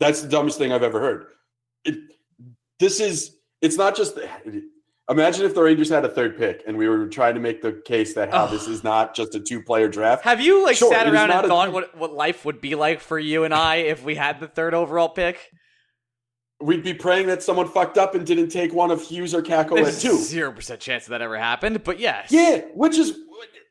That's 0.00 0.22
the 0.22 0.28
dumbest 0.28 0.58
thing 0.58 0.72
I've 0.72 0.82
ever 0.82 0.98
heard. 0.98 1.26
It, 1.84 1.96
this 2.78 3.00
is, 3.00 3.36
it's 3.60 3.76
not 3.76 3.96
just, 3.96 4.18
imagine 5.10 5.44
if 5.44 5.54
the 5.54 5.62
Rangers 5.62 5.88
had 5.88 6.04
a 6.04 6.08
third 6.08 6.36
pick 6.38 6.62
and 6.66 6.76
we 6.76 6.88
were 6.88 7.06
trying 7.08 7.34
to 7.34 7.40
make 7.40 7.62
the 7.62 7.72
case 7.84 8.14
that 8.14 8.30
how 8.30 8.44
Ugh. 8.44 8.50
this 8.50 8.66
is 8.68 8.84
not 8.84 9.14
just 9.14 9.34
a 9.34 9.40
two 9.40 9.62
player 9.62 9.88
draft. 9.88 10.24
Have 10.24 10.40
you 10.40 10.62
like 10.64 10.76
Sure, 10.76 10.92
sat 10.92 11.06
around 11.06 11.30
and 11.30 11.46
thought 11.46 11.72
what, 11.72 11.96
what 11.96 12.12
life 12.12 12.44
would 12.44 12.60
be 12.60 12.74
like 12.74 13.00
for 13.00 13.18
you 13.18 13.44
and 13.44 13.52
I 13.52 13.76
if 13.76 14.04
we 14.04 14.14
had 14.14 14.40
the 14.40 14.48
third 14.48 14.74
overall 14.74 15.08
pick? 15.08 15.50
We'd 16.62 16.84
be 16.84 16.92
praying 16.92 17.26
that 17.28 17.42
someone 17.42 17.68
fucked 17.68 17.96
up 17.96 18.14
and 18.14 18.26
didn't 18.26 18.50
take 18.50 18.74
one 18.74 18.90
of 18.90 19.00
Hughes 19.00 19.34
or 19.34 19.42
Kakko 19.42 19.80
at 19.80 19.98
two. 19.98 20.16
zero 20.18 20.52
percent 20.52 20.80
chance 20.80 21.06
that 21.06 21.22
ever 21.22 21.38
happened, 21.38 21.82
but 21.84 21.98
yes. 21.98 22.30
Yeah, 22.30 22.58
which 22.74 22.98
is 22.98 23.18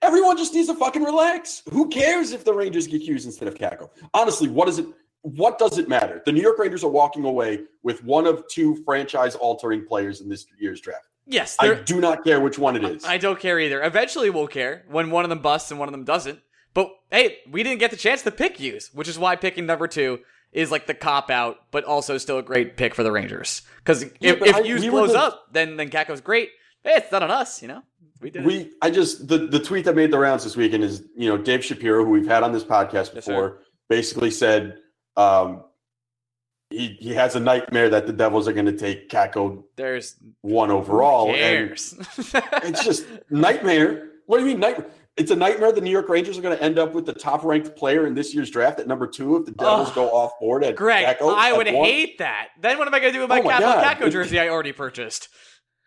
everyone 0.02 0.38
just 0.38 0.56
needs 0.56 0.68
to 0.70 0.76
fucking 0.76 1.04
relax. 1.04 1.62
Who 1.72 1.88
cares 1.90 2.32
if 2.32 2.44
the 2.44 2.54
Rangers 2.54 2.88
get 2.88 3.02
Hughes 3.02 3.26
instead 3.26 3.48
of 3.48 3.54
Kakko? 3.54 3.90
Honestly, 4.16 4.48
what 4.48 4.66
does 4.66 4.80
it 4.80 4.88
what 5.22 5.60
does 5.60 5.78
it 5.78 5.90
matter? 5.90 6.22
The 6.26 6.32
New 6.32 6.42
York 6.42 6.58
Rangers 6.58 6.84
are 6.84 6.90
walking 6.90 7.26
away 7.26 7.60
with 7.84 8.04
one 8.04 8.26
of 8.26 8.48
two 8.48 8.82
franchise 8.86 9.36
altering 9.36 9.86
players 9.86 10.22
in 10.22 10.30
this 10.30 10.46
year's 10.58 10.82
draft. 10.82 11.09
Yes, 11.30 11.56
I 11.60 11.76
do 11.76 12.02
not 12.02 12.24
care 12.24 12.40
which 12.40 12.58
one 12.58 12.76
it 12.76 12.84
is. 12.84 13.06
I 13.06 13.20
don't 13.20 13.40
care 13.40 13.60
either. 13.60 13.84
Eventually, 13.84 14.32
we'll 14.32 14.48
care 14.48 14.84
when 14.90 15.12
one 15.12 15.24
of 15.24 15.30
them 15.30 15.40
busts 15.40 15.70
and 15.70 15.80
one 15.80 15.88
of 15.88 15.92
them 15.92 16.04
doesn't. 16.04 16.40
But 16.74 16.90
hey, 17.12 17.38
we 17.50 17.62
didn't 17.62 17.80
get 17.80 17.92
the 17.92 17.98
chance 17.98 18.24
to 18.24 18.32
pick 18.32 18.58
Hughes, 18.58 18.90
which 18.94 19.08
is 19.08 19.18
why 19.20 19.36
picking 19.36 19.66
number 19.68 19.88
two 19.88 20.20
is 20.52 20.72
like 20.72 20.88
the 20.88 20.96
cop 20.96 21.30
out, 21.30 21.58
but 21.70 21.84
also 21.84 22.18
still 22.18 22.40
a 22.40 22.44
great 22.44 22.78
pick 22.78 22.96
for 22.96 23.04
the 23.04 23.12
Rangers. 23.12 23.62
Because 23.78 24.02
if, 24.20 24.40
but 24.40 24.48
if 24.48 24.56
I- 24.56 24.64
Hughes 24.64 24.82
we 24.82 24.90
blows 24.90 25.12
the- 25.12 25.20
up, 25.20 25.46
then 25.54 25.78
then 25.78 25.90
Kakko's 25.90 26.22
great. 26.22 26.50
Hey, 26.84 26.94
it's 26.96 27.12
not 27.12 27.22
on 27.22 27.30
us, 27.30 27.62
you 27.62 27.68
know. 27.68 27.84
We 28.22 28.32
did 28.32 28.44
we 28.44 28.72
I 28.82 28.90
just 28.90 29.28
the 29.28 29.38
the 29.38 29.60
tweet 29.60 29.86
that 29.86 29.96
made 29.96 30.12
the 30.12 30.20
rounds 30.20 30.44
this 30.44 30.58
weekend 30.58 30.84
is 30.84 31.04
you 31.16 31.30
know 31.30 31.38
Dave 31.38 31.64
Shapiro, 31.64 32.04
who 32.04 32.10
we've 32.10 32.28
had 32.28 32.42
on 32.44 32.52
this 32.52 32.64
podcast 32.64 32.92
Yes, 32.92 33.10
before, 33.12 33.60
basically 33.88 34.32
said 34.32 34.78
um, 35.16 35.64
he 36.70 36.98
he 37.00 37.14
has 37.14 37.36
a 37.36 37.40
nightmare 37.40 37.90
that 37.90 38.06
the 38.08 38.14
Devils 38.14 38.48
are 38.48 38.54
going 38.54 38.66
to 38.68 38.78
take 38.78 39.10
Kakko 39.10 39.64
There's 39.76 40.16
one 40.42 40.72
overall, 40.72 41.34
and 41.34 41.72
it's 42.64 42.84
just 42.84 43.06
nightmare. 43.30 44.10
What 44.28 44.38
do 44.38 44.44
you 44.44 44.52
mean 44.52 44.60
nightmare? 44.60 44.88
It's 45.18 45.32
a 45.32 45.36
nightmare. 45.36 45.72
The 45.72 45.82
New 45.82 45.90
York 45.92 46.08
Rangers 46.08 46.38
are 46.38 46.42
going 46.42 46.56
to 46.58 46.64
end 46.64 46.80
up 46.80 46.94
with 46.94 47.06
the 47.06 47.14
top 47.14 47.44
ranked 47.44 47.76
player 47.76 48.06
in 48.08 48.14
this 48.14 48.34
year's 48.34 48.50
draft 48.50 48.80
at 48.80 48.88
number 48.88 49.08
two 49.08 49.38
if 49.38 49.46
the 49.46 49.52
Devils 49.52 49.90
Ugh. 49.90 49.96
go 49.96 50.10
off 50.12 50.32
board 50.40 50.64
at 50.64 50.76
Greg, 50.76 51.06
Kakko 51.06 51.34
I 51.34 51.52
at 51.52 51.58
would 51.58 51.68
one. 51.68 51.86
hate 51.86 52.20
that. 52.20 52.50
Then 52.62 52.78
what 52.78 52.88
am 52.88 52.94
I 52.94 53.00
going 53.00 53.12
to 53.14 53.18
do 53.18 53.22
with 53.22 53.30
my 53.30 53.40
Oh 53.40 53.44
my 53.44 53.54
Kakko 53.54 54.12
jersey 54.12 54.40
I 54.40 54.50
already 54.50 54.72
purchased? 54.72 55.28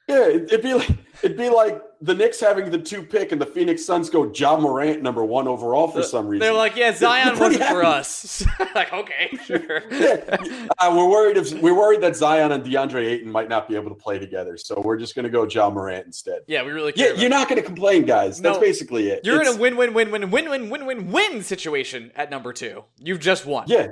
Yeah, 0.09 0.27
it'd 0.27 0.63
be 0.63 0.75
like 0.75 0.91
it'd 1.23 1.37
be 1.37 1.49
like 1.49 1.81
the 2.01 2.15
Knicks 2.15 2.41
having 2.41 2.71
the 2.71 2.79
two 2.79 3.03
pick 3.03 3.31
and 3.31 3.41
the 3.41 3.47
Phoenix 3.47 3.85
Suns 3.85 4.11
go 4.11 4.33
Ja 4.33 4.59
Morant 4.59 5.01
number 5.03 5.25
one 5.25 5.47
overall 5.47 5.87
for 5.87 6.03
some 6.03 6.27
reason. 6.27 6.41
They're 6.41 6.53
like, 6.53 6.75
yeah, 6.75 6.93
Zion 6.93 7.39
wasn't 7.39 7.63
happy. 7.63 7.75
for 7.75 7.85
us. 7.85 8.45
like, 8.75 8.93
okay, 8.93 9.31
sure. 9.47 9.83
yeah. 9.93 10.37
uh, 10.79 10.93
we're 10.95 11.09
worried 11.09 11.37
if 11.37 11.53
we're 11.63 11.77
worried 11.77 12.01
that 12.01 12.17
Zion 12.17 12.51
and 12.51 12.65
DeAndre 12.65 13.07
Ayton 13.07 13.31
might 13.31 13.49
not 13.49 13.69
be 13.69 13.77
able 13.77 13.91
to 13.91 13.95
play 13.95 14.19
together, 14.19 14.57
so 14.57 14.81
we're 14.85 14.97
just 14.97 15.15
going 15.15 15.23
to 15.25 15.31
go 15.31 15.47
Ja 15.47 15.71
Morant 15.71 16.05
instead. 16.07 16.41
Yeah, 16.49 16.65
we 16.65 16.73
really. 16.73 16.93
yeah, 16.97 17.13
you're 17.13 17.31
not 17.31 17.49
going 17.49 17.61
to 17.61 17.67
complain, 17.67 18.05
guys. 18.05 18.41
No, 18.41 18.51
That's 18.51 18.63
basically 18.63 19.09
it. 19.11 19.25
You're 19.25 19.41
it's, 19.41 19.51
in 19.53 19.57
a 19.57 19.61
win-win-win-win-win-win-win-win 19.61 21.43
situation 21.43 22.11
at 22.17 22.29
number 22.31 22.53
two. 22.53 22.85
You've 22.99 23.21
just 23.21 23.47
won. 23.47 23.67
Yeah, 23.69 23.89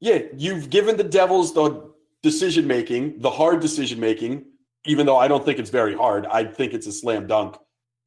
yeah. 0.00 0.18
You've 0.36 0.68
given 0.68 0.98
the 0.98 1.04
Devils 1.04 1.54
the 1.54 1.90
decision 2.22 2.66
making, 2.66 3.20
the 3.20 3.30
hard 3.30 3.60
decision 3.60 3.98
making 3.98 4.44
even 4.88 5.06
though 5.06 5.18
I 5.18 5.28
don't 5.28 5.44
think 5.44 5.58
it's 5.58 5.70
very 5.70 5.94
hard, 5.94 6.26
I 6.26 6.44
think 6.44 6.72
it's 6.72 6.86
a 6.86 6.92
slam 6.92 7.26
dunk 7.26 7.56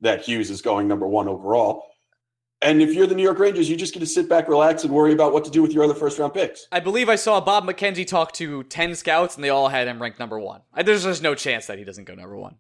that 0.01 0.21
Hughes 0.21 0.49
is 0.49 0.61
going 0.61 0.87
number 0.87 1.07
one 1.07 1.27
overall. 1.27 1.85
And 2.63 2.81
if 2.81 2.93
you're 2.93 3.07
the 3.07 3.15
New 3.15 3.23
York 3.23 3.39
Rangers, 3.39 3.69
you 3.69 3.75
just 3.75 3.93
get 3.93 4.01
to 4.01 4.05
sit 4.05 4.27
back, 4.27 4.47
relax, 4.47 4.83
and 4.83 4.91
worry 4.91 5.13
about 5.13 5.31
what 5.31 5.45
to 5.45 5.51
do 5.51 5.61
with 5.61 5.73
your 5.73 5.83
other 5.83 5.93
first 5.93 6.19
round 6.19 6.33
picks. 6.33 6.67
I 6.71 6.79
believe 6.79 7.07
I 7.07 7.15
saw 7.15 7.39
Bob 7.39 7.65
McKenzie 7.65 8.05
talk 8.05 8.31
to 8.33 8.63
10 8.63 8.95
scouts 8.95 9.35
and 9.35 9.43
they 9.43 9.49
all 9.49 9.67
had 9.67 9.87
him 9.87 10.01
ranked 10.01 10.19
number 10.19 10.39
one. 10.39 10.61
There's 10.83 11.03
just 11.03 11.23
no 11.23 11.35
chance 11.35 11.67
that 11.67 11.77
he 11.77 11.83
doesn't 11.83 12.05
go 12.05 12.15
number 12.15 12.35
one. 12.35 12.55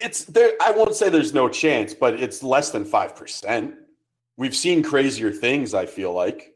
It's 0.00 0.24
there. 0.24 0.52
I 0.60 0.72
won't 0.72 0.94
say 0.94 1.08
there's 1.08 1.32
no 1.32 1.48
chance, 1.48 1.94
but 1.94 2.20
it's 2.20 2.42
less 2.42 2.70
than 2.70 2.84
five 2.84 3.14
percent. 3.14 3.74
We've 4.36 4.56
seen 4.56 4.82
crazier 4.82 5.30
things. 5.30 5.72
I 5.72 5.86
feel 5.86 6.12
like 6.12 6.52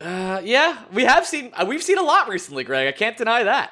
Uh, 0.00 0.40
yeah, 0.44 0.84
we 0.92 1.04
have 1.04 1.26
seen 1.26 1.50
uh, 1.54 1.64
we've 1.66 1.82
seen 1.82 1.98
a 1.98 2.02
lot 2.02 2.28
recently, 2.28 2.62
Greg. 2.62 2.86
I 2.86 2.92
can't 2.92 3.16
deny 3.16 3.42
that. 3.44 3.70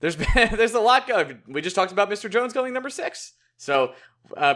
There's 0.00 0.16
been 0.34 0.56
there's 0.56 0.74
a 0.74 0.80
lot 0.80 1.06
going. 1.08 1.42
We 1.48 1.60
just 1.62 1.76
talked 1.76 1.92
about 1.92 2.10
Mr. 2.10 2.30
Jones 2.30 2.52
going 2.52 2.72
number 2.72 2.90
six. 2.90 3.32
So, 3.56 3.94
uh, 4.36 4.54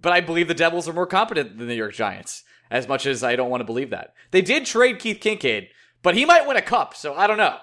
but 0.00 0.12
I 0.12 0.20
believe 0.20 0.48
the 0.48 0.54
Devils 0.54 0.88
are 0.88 0.92
more 0.92 1.06
competent 1.06 1.50
than 1.50 1.58
the 1.58 1.66
New 1.66 1.74
York 1.78 1.94
Giants. 1.94 2.44
As 2.70 2.86
much 2.86 3.06
as 3.06 3.24
I 3.24 3.34
don't 3.34 3.48
want 3.50 3.62
to 3.62 3.64
believe 3.64 3.90
that, 3.90 4.12
they 4.30 4.42
did 4.42 4.66
trade 4.66 4.98
Keith 4.98 5.20
Kinkaid, 5.20 5.68
but 6.02 6.14
he 6.14 6.24
might 6.26 6.46
win 6.46 6.56
a 6.58 6.62
cup. 6.62 6.94
So 6.94 7.14
I 7.14 7.26
don't 7.26 7.38
know. 7.38 7.56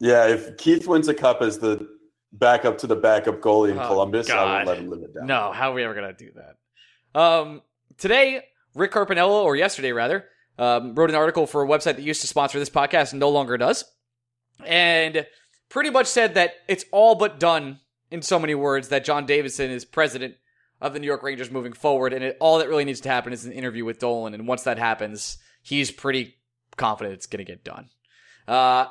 Yeah, 0.00 0.28
if 0.28 0.56
Keith 0.58 0.86
wins 0.86 1.08
a 1.08 1.14
cup 1.14 1.42
as 1.42 1.58
the 1.58 1.88
backup 2.32 2.78
to 2.78 2.86
the 2.86 2.94
backup 2.94 3.40
goalie 3.40 3.70
in 3.72 3.78
Oh, 3.78 3.86
Columbus, 3.88 4.30
I 4.30 4.34
God. 4.34 4.54
won't 4.54 4.66
let 4.68 4.78
him 4.78 4.90
live 4.90 5.02
it 5.02 5.14
down. 5.14 5.26
No, 5.26 5.50
how 5.52 5.72
are 5.72 5.74
we 5.74 5.82
ever 5.82 5.94
gonna 5.94 6.12
do 6.12 6.30
that? 6.36 7.20
Um, 7.20 7.62
today, 7.96 8.42
Rick 8.74 8.92
Carpiniello, 8.92 9.42
or 9.42 9.56
yesterday 9.56 9.90
rather, 9.90 10.26
um, 10.56 10.94
wrote 10.94 11.10
an 11.10 11.16
article 11.16 11.46
for 11.48 11.64
a 11.64 11.66
website 11.66 11.96
that 11.96 12.02
used 12.02 12.20
to 12.20 12.26
sponsor 12.28 12.58
this 12.60 12.70
podcast 12.70 13.10
and 13.12 13.18
no 13.18 13.30
longer 13.30 13.56
does, 13.56 13.84
and 14.64 15.26
pretty 15.68 15.90
much 15.90 16.06
said 16.06 16.34
that 16.34 16.54
it's 16.66 16.84
all 16.92 17.14
but 17.14 17.38
done 17.38 17.80
in 18.10 18.22
so 18.22 18.38
many 18.38 18.54
words 18.54 18.88
that 18.88 19.04
John 19.04 19.26
Davidson 19.26 19.70
is 19.70 19.84
president 19.84 20.36
of 20.80 20.92
the 20.92 21.00
New 21.00 21.06
York 21.06 21.22
Rangers 21.22 21.50
moving 21.50 21.72
forward, 21.72 22.12
and 22.12 22.24
it, 22.24 22.36
all 22.40 22.58
that 22.58 22.68
really 22.68 22.84
needs 22.84 23.00
to 23.00 23.08
happen 23.08 23.32
is 23.32 23.44
an 23.44 23.52
interview 23.52 23.84
with 23.84 23.98
Dolan, 23.98 24.34
and 24.34 24.46
once 24.46 24.62
that 24.62 24.78
happens, 24.78 25.38
he's 25.62 25.90
pretty 25.90 26.36
confident 26.76 27.14
it's 27.14 27.26
gonna 27.26 27.44
get 27.44 27.64
done. 27.64 27.88
Uh, 28.46 28.86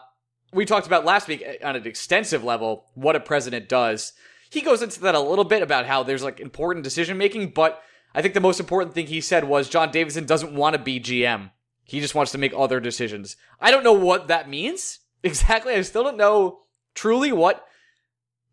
we 0.54 0.66
talked 0.66 0.88
about 0.88 1.06
last 1.06 1.28
week 1.28 1.44
uh, 1.46 1.66
on 1.66 1.76
an 1.76 1.88
extensive 1.88 2.44
level 2.44 2.86
what 2.94 3.16
a 3.16 3.20
president 3.20 3.70
does. 3.70 4.14
He 4.50 4.62
goes 4.62 4.82
into 4.82 5.02
that 5.02 5.16
a 5.16 5.20
little 5.20 5.46
bit 5.46 5.62
about 5.62 5.86
how 5.86 6.04
there's 6.04 6.24
like 6.24 6.40
important 6.40 6.84
decision 6.84 7.18
making, 7.18 7.50
but 7.50 7.82
I 8.14 8.22
think 8.22 8.34
the 8.34 8.40
most 8.40 8.60
important 8.60 8.94
thing 8.94 9.08
he 9.08 9.22
said 9.22 9.44
was 9.44 9.70
John 9.70 9.92
Davidson 9.92 10.26
doesn't 10.26 10.54
want 10.54 10.76
to 10.76 10.82
be 10.82 11.00
GM. 11.00 11.52
He 11.84 12.00
just 12.00 12.16
wants 12.16 12.32
to 12.34 12.38
make 12.38 12.54
other 12.56 12.80
decisions. 12.80 13.38
I 13.60 13.72
don't 13.72 13.84
know 13.84 13.94
what 13.94 14.28
that 14.28 14.50
means 14.50 15.00
exactly. 15.24 15.74
I 15.74 15.82
still 15.82 16.04
don't 16.04 16.18
know 16.18 16.60
truly 16.98 17.32
what 17.32 17.64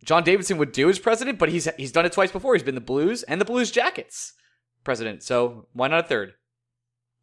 John 0.04 0.22
Davidson 0.22 0.58
would 0.58 0.70
do 0.70 0.88
as 0.88 0.98
president, 1.00 1.38
but 1.38 1.48
he's 1.48 1.68
he's 1.76 1.92
done 1.92 2.06
it 2.06 2.12
twice 2.12 2.30
before. 2.30 2.54
He's 2.54 2.62
been 2.62 2.76
the 2.76 2.80
Blues 2.80 3.24
and 3.24 3.40
the 3.40 3.44
Blues 3.44 3.72
Jackets 3.72 4.34
president. 4.84 5.22
So 5.22 5.66
why 5.72 5.88
not 5.88 6.04
a 6.04 6.08
third? 6.08 6.34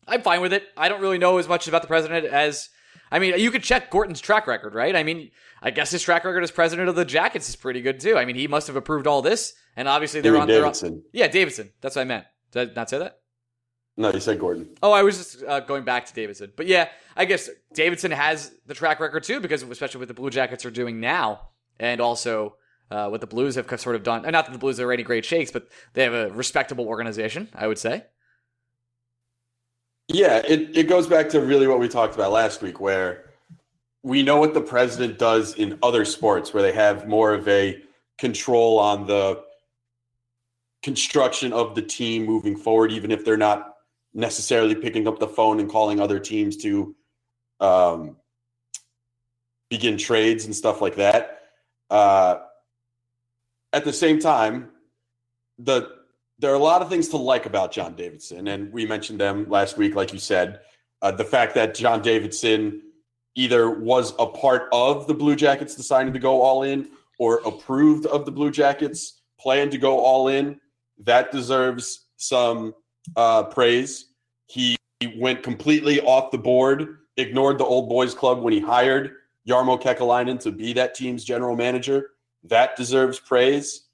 I'm 0.07 0.23
fine 0.23 0.41
with 0.41 0.51
it. 0.51 0.63
I 0.75 0.89
don't 0.89 1.01
really 1.01 1.19
know 1.19 1.37
as 1.37 1.47
much 1.47 1.67
about 1.67 1.83
the 1.83 1.87
president 1.87 2.25
as 2.25 2.69
I 3.11 3.19
mean, 3.19 3.37
you 3.39 3.51
could 3.51 3.63
check 3.63 3.91
Gorton's 3.91 4.21
track 4.21 4.47
record, 4.47 4.73
right? 4.73 4.95
I 4.95 5.03
mean, 5.03 5.31
I 5.61 5.69
guess 5.71 5.91
his 5.91 6.01
track 6.01 6.25
record 6.25 6.43
as 6.43 6.51
president 6.51 6.89
of 6.89 6.95
the 6.95 7.05
Jackets 7.05 7.49
is 7.49 7.55
pretty 7.55 7.81
good 7.81 7.99
too. 7.99 8.17
I 8.17 8.25
mean, 8.25 8.35
he 8.35 8.47
must 8.47 8.67
have 8.67 8.75
approved 8.75 9.05
all 9.05 9.21
this, 9.21 9.53
and 9.75 9.87
obviously 9.87 10.21
they're 10.21 10.31
Doing 10.31 10.41
on. 10.41 10.47
They're 10.47 10.65
on 10.65 11.03
yeah, 11.13 11.27
Davidson. 11.27 11.71
That's 11.81 11.95
what 11.95 12.01
I 12.01 12.05
meant. 12.05 12.25
Did 12.51 12.71
I 12.71 12.73
not 12.73 12.89
say 12.89 12.97
that? 12.99 13.20
No, 14.01 14.11
you 14.11 14.19
said 14.19 14.39
Gordon. 14.39 14.67
Oh, 14.81 14.91
I 14.91 15.03
was 15.03 15.17
just 15.17 15.43
uh, 15.43 15.59
going 15.59 15.83
back 15.83 16.07
to 16.07 16.13
Davidson. 16.13 16.51
But 16.55 16.65
yeah, 16.65 16.89
I 17.15 17.25
guess 17.25 17.51
Davidson 17.73 18.09
has 18.09 18.51
the 18.65 18.73
track 18.73 18.99
record 18.99 19.23
too, 19.23 19.39
because 19.39 19.61
especially 19.61 19.99
what 19.99 20.07
the 20.07 20.15
Blue 20.15 20.31
Jackets 20.31 20.65
are 20.65 20.71
doing 20.71 20.99
now, 20.99 21.49
and 21.79 22.01
also 22.01 22.55
uh, 22.89 23.09
what 23.09 23.21
the 23.21 23.27
Blues 23.27 23.53
have 23.55 23.67
sort 23.79 23.95
of 23.95 24.01
done. 24.01 24.23
Not 24.23 24.47
that 24.47 24.51
the 24.51 24.57
Blues 24.57 24.79
are 24.79 24.91
any 24.91 25.03
great 25.03 25.23
shakes, 25.23 25.51
but 25.51 25.67
they 25.93 26.03
have 26.03 26.13
a 26.13 26.31
respectable 26.31 26.87
organization, 26.87 27.47
I 27.53 27.67
would 27.67 27.77
say. 27.77 28.05
Yeah, 30.07 30.41
it, 30.47 30.75
it 30.75 30.89
goes 30.89 31.05
back 31.05 31.29
to 31.29 31.39
really 31.39 31.67
what 31.67 31.79
we 31.79 31.87
talked 31.87 32.15
about 32.15 32.31
last 32.31 32.63
week, 32.63 32.79
where 32.79 33.29
we 34.01 34.23
know 34.23 34.37
what 34.37 34.55
the 34.55 34.61
president 34.61 35.19
does 35.19 35.53
in 35.53 35.77
other 35.83 36.05
sports, 36.05 36.55
where 36.55 36.63
they 36.63 36.73
have 36.73 37.07
more 37.07 37.35
of 37.35 37.47
a 37.47 37.83
control 38.17 38.79
on 38.79 39.05
the 39.05 39.43
construction 40.81 41.53
of 41.53 41.75
the 41.75 41.81
team 41.83 42.25
moving 42.25 42.57
forward, 42.57 42.91
even 42.91 43.11
if 43.11 43.23
they're 43.23 43.37
not 43.37 43.70
necessarily 44.13 44.75
picking 44.75 45.07
up 45.07 45.19
the 45.19 45.27
phone 45.27 45.59
and 45.59 45.69
calling 45.69 45.99
other 45.99 46.19
teams 46.19 46.57
to 46.57 46.95
um, 47.59 48.17
begin 49.69 49.97
trades 49.97 50.45
and 50.45 50.55
stuff 50.55 50.81
like 50.81 50.95
that. 50.95 51.43
Uh, 51.89 52.39
at 53.73 53.85
the 53.85 53.93
same 53.93 54.19
time, 54.19 54.69
the 55.57 56.01
there 56.39 56.51
are 56.51 56.55
a 56.55 56.59
lot 56.59 56.81
of 56.81 56.89
things 56.89 57.07
to 57.09 57.17
like 57.17 57.45
about 57.45 57.71
John 57.71 57.95
Davidson, 57.95 58.47
and 58.47 58.73
we 58.73 58.87
mentioned 58.87 59.21
them 59.21 59.47
last 59.47 59.77
week, 59.77 59.93
like 59.93 60.11
you 60.11 60.17
said. 60.17 60.61
Uh, 61.01 61.11
the 61.11 61.23
fact 61.23 61.53
that 61.53 61.75
John 61.75 62.01
Davidson 62.01 62.81
either 63.35 63.69
was 63.69 64.13
a 64.17 64.25
part 64.25 64.67
of 64.73 65.05
the 65.07 65.13
Blue 65.13 65.35
Jackets 65.35 65.75
deciding 65.75 66.13
to 66.13 66.19
go 66.19 66.41
all 66.41 66.63
in 66.63 66.89
or 67.19 67.41
approved 67.45 68.07
of 68.07 68.25
the 68.25 68.31
Blue 68.31 68.49
Jackets 68.49 69.21
plan 69.39 69.69
to 69.69 69.77
go 69.77 69.99
all 69.99 70.27
in, 70.29 70.59
that 71.03 71.31
deserves 71.31 72.07
some 72.17 72.73
uh, 73.15 73.43
praise. 73.43 74.07
He 74.47 74.77
went 75.17 75.43
completely 75.43 76.01
off 76.01 76.31
the 76.31 76.37
board, 76.37 76.97
ignored 77.17 77.57
the 77.57 77.65
old 77.65 77.89
boys 77.89 78.13
club 78.13 78.41
when 78.41 78.53
he 78.53 78.59
hired 78.59 79.15
Jarmo 79.47 79.81
Kekalainen 79.81 80.39
to 80.41 80.51
be 80.51 80.73
that 80.73 80.93
team's 80.93 81.23
general 81.23 81.55
manager. 81.55 82.11
That 82.43 82.75
deserves 82.75 83.19
praise. 83.19 83.87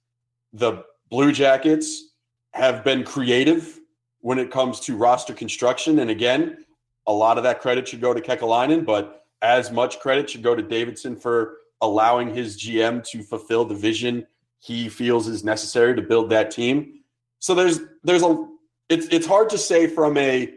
The 0.53 0.83
Blue 1.09 1.31
Jackets 1.31 2.13
have 2.53 2.83
been 2.83 3.03
creative 3.03 3.79
when 4.19 4.39
it 4.39 4.51
comes 4.51 4.79
to 4.81 4.97
roster 4.97 5.33
construction. 5.33 5.99
And 5.99 6.09
again, 6.09 6.65
a 7.05 7.13
lot 7.13 7.37
of 7.37 7.43
that 7.43 7.61
credit 7.61 7.87
should 7.87 8.01
go 8.01 8.13
to 8.13 8.19
Kekalainen, 8.19 8.85
but 8.85 9.25
as 9.41 9.71
much 9.71 9.99
credit 9.99 10.29
should 10.29 10.43
go 10.43 10.55
to 10.55 10.61
Davidson 10.61 11.15
for 11.15 11.57
allowing 11.81 12.33
his 12.33 12.57
GM 12.57 13.03
to 13.09 13.21
fulfill 13.21 13.63
the 13.63 13.75
vision 13.75 14.25
he 14.59 14.89
feels 14.89 15.27
is 15.27 15.43
necessary 15.43 15.95
to 15.95 16.01
build 16.01 16.29
that 16.31 16.51
team. 16.51 17.01
So 17.39 17.53
there's 17.53 17.81
there's 18.03 18.23
a 18.23 18.47
it's 18.89 19.07
it's 19.07 19.27
hard 19.27 19.49
to 19.49 19.57
say 19.57 19.87
from 19.87 20.17
a 20.17 20.53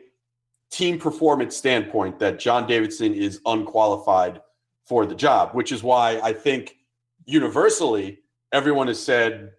team 0.70 0.98
performance 0.98 1.56
standpoint 1.56 2.18
that 2.20 2.38
John 2.38 2.66
Davidson 2.66 3.14
is 3.14 3.40
unqualified 3.44 4.40
for 4.86 5.04
the 5.06 5.14
job, 5.14 5.50
which 5.52 5.72
is 5.72 5.82
why 5.82 6.20
I 6.22 6.32
think 6.32 6.76
universally 7.24 8.20
everyone 8.52 8.86
has 8.86 9.02
said 9.02 9.52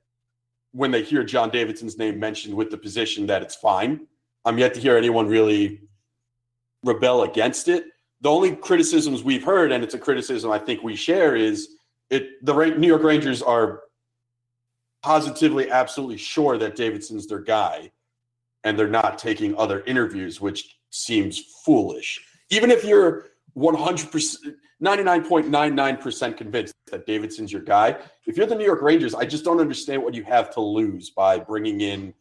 when 0.71 0.91
they 0.91 1.03
hear 1.03 1.23
John 1.23 1.49
Davidson's 1.49 1.97
name 1.97 2.19
mentioned 2.19 2.53
with 2.53 2.69
the 2.69 2.77
position 2.77 3.27
that 3.27 3.41
it's 3.41 3.55
fine. 3.55 4.07
I'm 4.45 4.57
yet 4.57 4.73
to 4.75 4.79
hear 4.79 4.97
anyone 4.97 5.27
really 5.27 5.81
rebel 6.83 7.23
against 7.23 7.67
it. 7.67 7.85
The 8.21 8.29
only 8.29 8.55
criticisms 8.55 9.23
we've 9.23 9.43
heard, 9.43 9.71
and 9.71 9.83
it's 9.83 9.93
a 9.93 9.99
criticism 9.99 10.51
I 10.51 10.59
think 10.59 10.83
we 10.83 10.95
share, 10.95 11.35
is 11.35 11.69
it 12.09 12.43
the 12.45 12.53
New 12.53 12.87
York 12.87 13.03
Rangers 13.03 13.41
are 13.41 13.81
positively, 15.03 15.71
absolutely 15.71 16.17
sure 16.17 16.57
that 16.57 16.75
Davidson's 16.75 17.27
their 17.27 17.39
guy, 17.39 17.91
and 18.63 18.77
they're 18.77 18.87
not 18.87 19.17
taking 19.17 19.57
other 19.57 19.83
interviews, 19.85 20.39
which 20.39 20.77
seems 20.89 21.39
foolish. 21.65 22.19
Even 22.49 22.71
if 22.71 22.83
you're 22.83 23.27
100%, 23.57 24.37
99.99% 24.83 26.37
convinced 26.37 26.73
that 26.87 27.05
Davidson's 27.05 27.51
your 27.51 27.61
guy, 27.61 27.97
if 28.25 28.37
you're 28.37 28.47
the 28.47 28.55
New 28.55 28.65
York 28.65 28.81
Rangers, 28.81 29.13
I 29.13 29.25
just 29.25 29.43
don't 29.43 29.59
understand 29.59 30.03
what 30.03 30.13
you 30.13 30.23
have 30.23 30.53
to 30.55 30.61
lose 30.61 31.09
by 31.09 31.39
bringing 31.39 31.81
in 31.81 32.13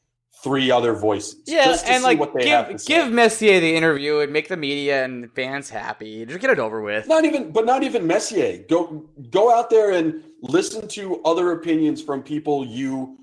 three 0.42 0.70
other 0.70 0.94
voices. 0.94 1.42
Yeah, 1.46 1.76
and 1.86 2.02
like 2.02 2.18
what 2.18 2.32
they 2.34 2.48
have 2.48 2.68
to 2.68 2.74
give 2.74 2.86
give 2.86 3.12
Messier 3.12 3.60
the 3.60 3.74
interview 3.74 4.20
and 4.20 4.32
make 4.32 4.48
the 4.48 4.56
media 4.56 5.04
and 5.04 5.30
fans 5.34 5.68
happy. 5.68 6.24
Just 6.24 6.40
get 6.40 6.50
it 6.50 6.58
over 6.58 6.80
with. 6.80 7.08
Not 7.08 7.24
even, 7.24 7.50
but 7.50 7.66
not 7.66 7.82
even 7.82 8.06
Messier. 8.06 8.64
Go 8.68 9.08
go 9.30 9.54
out 9.54 9.70
there 9.70 9.92
and 9.92 10.22
listen 10.40 10.88
to 10.88 11.22
other 11.24 11.52
opinions 11.52 12.02
from 12.02 12.22
people 12.22 12.64
you 12.64 13.18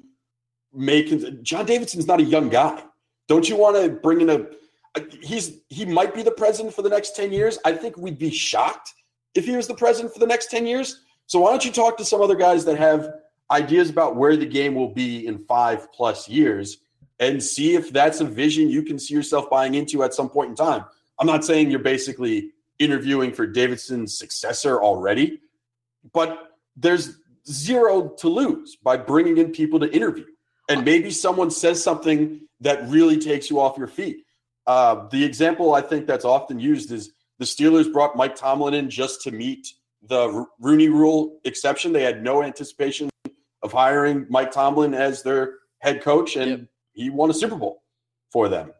make. 0.74 1.43
John 1.43 1.65
Davidson's 1.65 2.07
not 2.07 2.19
a 2.19 2.24
young 2.24 2.50
guy. 2.50 2.83
Don't 3.27 3.48
you 3.48 3.57
want 3.57 3.75
to 3.75 3.89
bring 3.89 4.22
in 4.22 4.29
a? 4.29 4.46
Uh, 4.96 5.01
he's 5.22 5.60
he 5.69 5.86
might 5.86 6.13
be 6.13 6.24
the 6.24 6.31
president 6.31 6.74
for 6.74 6.81
the 6.81 6.89
next 6.89 7.15
ten 7.15 7.31
years. 7.31 7.60
I 7.65 7.74
think 7.74 7.98
we'd 7.98 8.19
be 8.19 8.31
shocked 8.31 8.93
if 9.36 9.46
he 9.46 9.55
was 9.55 9.67
the 9.67 9.75
president 9.75 10.13
for 10.13 10.19
the 10.19 10.27
next 10.27 10.50
ten 10.50 10.65
years. 10.65 11.01
So 11.27 11.39
why 11.39 11.50
don't 11.51 11.65
you 11.65 11.72
talk 11.72 11.98
to 11.98 12.05
some 12.05 12.22
other 12.22 12.36
guys 12.36 12.63
that 12.65 12.77
have 12.77 13.12
ideas 13.51 13.89
about 13.89 14.15
where 14.15 14.36
the 14.36 14.46
game 14.46 14.75
will 14.75 14.93
be 14.93 15.27
in 15.27 15.39
five 15.39 15.91
plus 15.91 16.27
years 16.29 16.77
and 17.19 17.43
see 17.43 17.75
if 17.75 17.91
that's 17.91 18.22
a 18.22 18.25
vision 18.25 18.69
you 18.69 18.84
can 18.84 19.00
see 19.00 19.13
yourself 19.13 19.50
buying 19.50 19.75
into 19.75 20.03
at 20.03 20.13
some 20.13 20.29
point 20.29 20.50
in 20.51 20.55
time. 20.55 20.86
I'm 21.19 21.27
not 21.27 21.43
saying 21.43 21.72
you're 21.72 21.79
basically 21.79 22.51
interviewing 22.79 23.34
for 23.34 23.48
Davidson's 23.48 24.17
successor 24.17 24.81
already, 24.81 25.41
but 26.13 26.57
there's 26.75 27.17
zero 27.50 28.10
to 28.19 28.29
lose 28.29 28.75
by 28.75 28.98
bringing 28.98 29.38
in 29.38 29.51
people 29.51 29.79
to 29.79 29.91
interview. 29.91 30.25
And 30.69 30.86
maybe 30.86 31.12
someone 31.12 31.50
says 31.50 31.84
something 31.84 32.41
that 32.61 32.87
really 32.89 33.17
takes 33.17 33.49
you 33.49 33.59
off 33.59 33.77
your 33.77 33.87
feet. 33.87 34.25
Uh, 34.65 35.07
the 35.09 35.23
example 35.23 35.73
I 35.73 35.81
think 35.81 36.07
that's 36.07 36.25
often 36.25 36.59
used 36.59 36.91
is 36.91 37.11
the 37.39 37.45
Steelers 37.45 37.91
brought 37.91 38.15
Mike 38.17 38.35
Tomlin 38.35 38.73
in 38.73 38.89
just 38.89 39.21
to 39.23 39.31
meet 39.31 39.67
the 40.01 40.45
Rooney 40.59 40.89
Rule 40.89 41.39
exception. 41.45 41.93
They 41.93 42.03
had 42.03 42.23
no 42.23 42.43
anticipation 42.43 43.09
of 43.63 43.71
hiring 43.71 44.25
Mike 44.29 44.51
Tomlin 44.51 44.93
as 44.93 45.23
their 45.23 45.55
head 45.79 46.01
coach, 46.01 46.35
and 46.35 46.49
Yep. 46.51 46.59
he 46.93 47.09
won 47.09 47.29
a 47.29 47.33
Super 47.33 47.55
Bowl 47.55 47.83
for 48.31 48.49
them. 48.49 48.73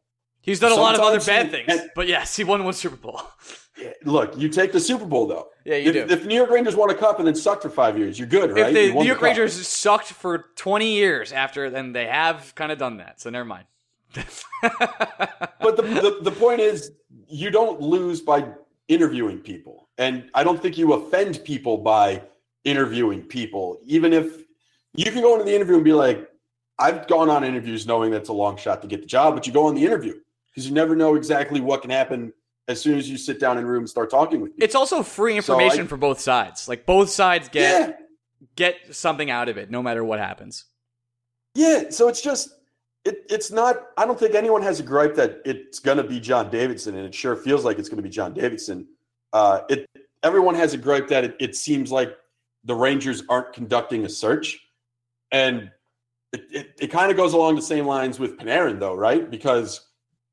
He's 0.48 0.62
done 0.62 0.72
a 0.72 0.75
lot 0.75 0.96
of 0.96 1.01
other 1.01 1.20
bad 1.20 1.48
he- 1.48 1.63
things, 1.63 1.82
but 1.94 2.08
yes, 2.08 2.38
he 2.38 2.46
won 2.46 2.63
one 2.63 2.72
Super 2.72 2.96
Bowl. 2.96 3.22
Look, 4.06 4.38
you 4.38 4.48
take 4.48 4.72
the 4.72 4.80
Super 4.80 5.06
Bowl 5.06 5.27
though. 5.27 5.50
Yeah, 5.66 5.75
you 5.75 5.92
if, 5.92 6.08
do. 6.08 6.13
if 6.13 6.25
New 6.25 6.36
York 6.36 6.50
Rangers 6.50 6.74
won 6.74 6.89
a 6.89 6.96
cup 6.96 7.20
and 7.20 7.27
then 7.27 7.36
sucked 7.36 7.63
for 7.63 7.70
five 7.70 7.98
years, 7.98 8.18
you're 8.18 8.30
good, 8.30 8.51
right? 8.51 8.74
If 8.74 8.74
the 8.74 8.94
New 8.98 9.06
York 9.06 9.20
cup. 9.20 9.25
Rangers 9.25 9.68
sucked 9.68 10.08
for 10.08 10.46
20 10.56 10.94
years 10.94 11.34
after, 11.34 11.70
then 11.70 11.92
they 11.92 12.06
have 12.06 12.56
kind 12.56 12.72
of 12.72 12.80
done 12.80 12.98
that. 12.98 13.20
So 13.20 13.30
never 13.30 13.44
mind. 13.44 13.66
but 14.13 15.75
the, 15.75 15.82
the 15.84 16.20
the 16.22 16.32
point 16.32 16.62
is, 16.62 16.94
you 17.27 17.51
don't 17.51 17.82
lose 17.82 18.22
by 18.22 18.48
interviewing 18.88 19.39
people. 19.39 19.89
And 19.98 20.30
I 20.34 20.46
don't 20.46 20.62
think 20.62 20.77
you 20.77 20.94
offend 20.94 21.44
people 21.44 21.77
by 21.77 22.22
interviewing 22.63 23.22
people. 23.22 23.82
Even 23.86 24.13
if 24.13 24.44
you 24.96 25.12
can 25.12 25.22
go 25.22 25.34
into 25.34 25.44
the 25.44 25.54
interview 25.54 25.75
and 25.75 25.84
be 25.84 25.94
like, 25.94 26.30
I've 26.80 27.06
gone 27.08 27.30
on 27.30 27.44
interviews 27.44 27.86
knowing 27.86 28.12
that's 28.12 28.30
a 28.30 28.34
long 28.34 28.56
shot 28.56 28.82
to 28.84 28.88
get 28.88 29.01
the 29.01 29.08
job, 29.08 29.36
but 29.36 29.46
you 29.46 29.51
go 29.51 29.66
on 29.66 29.75
the 29.75 29.84
interview 29.84 30.13
because 30.58 30.68
you 30.68 30.74
never 30.74 30.96
know 30.96 31.14
exactly 31.14 31.62
what 31.62 31.84
can 31.84 31.92
happen 31.92 32.34
as 32.68 32.82
soon 32.82 32.98
as 32.98 33.08
you 33.08 33.16
sit 33.16 33.40
down 33.40 33.60
in 33.60 33.64
a 33.64 33.68
room 33.68 33.82
and 33.82 33.90
start 33.90 34.10
talking 34.10 34.42
with 34.42 34.54
people. 34.54 34.66
It's 34.66 34.74
also 34.74 35.04
free 35.04 35.36
information 35.36 35.78
So 35.78 35.84
I- 35.84 35.88
for 35.88 35.98
both 35.98 36.20
sides. 36.20 36.68
Like 36.68 36.84
both 36.88 37.12
sides 37.12 37.48
get 37.48 37.90
yeah. 37.90 37.96
get 38.56 38.76
something 38.96 39.30
out 39.30 39.50
of 39.50 39.58
it, 39.58 39.70
no 39.70 39.84
matter 39.84 40.04
what 40.04 40.18
happens. 40.18 40.66
Yeah, 41.54 41.92
so 41.92 42.08
it's 42.08 42.22
just 42.22 42.50
it, 43.06 43.24
it's 43.30 43.52
not 43.52 43.90
I 43.98 44.06
don't 44.08 44.20
think 44.20 44.34
anyone 44.34 44.64
has 44.64 44.80
a 44.80 44.84
gripe 44.84 45.14
that 45.14 45.42
it's 45.46 45.78
gonna 45.78 46.04
be 46.04 46.20
John 46.20 46.50
Davidson, 46.50 46.96
and 46.96 47.06
it 47.06 47.14
sure 47.14 47.36
feels 47.36 47.64
like 47.64 47.78
it's 47.78 47.88
gonna 47.88 48.02
be 48.02 48.10
John 48.10 48.34
Davidson. 48.34 48.88
Uh 49.32 49.62
it 49.70 49.86
everyone 50.24 50.56
has 50.56 50.74
a 50.74 50.78
gripe 50.80 51.08
that 51.10 51.24
it, 51.24 51.36
it 51.40 51.56
seems 51.56 51.92
like 51.92 52.16
the 52.64 52.74
Rangers 52.74 53.22
aren't 53.30 53.54
conducting 53.54 54.06
a 54.06 54.10
search. 54.10 54.58
And 55.32 55.70
it, 56.34 56.42
it, 56.52 56.68
it 56.80 56.88
kind 56.88 57.12
of 57.12 57.16
goes 57.18 57.34
along 57.34 57.56
the 57.58 57.62
same 57.62 57.86
lines 57.86 58.18
with 58.20 58.38
Panarin, 58.38 58.80
though, 58.80 58.96
right? 58.96 59.30
Because 59.30 59.87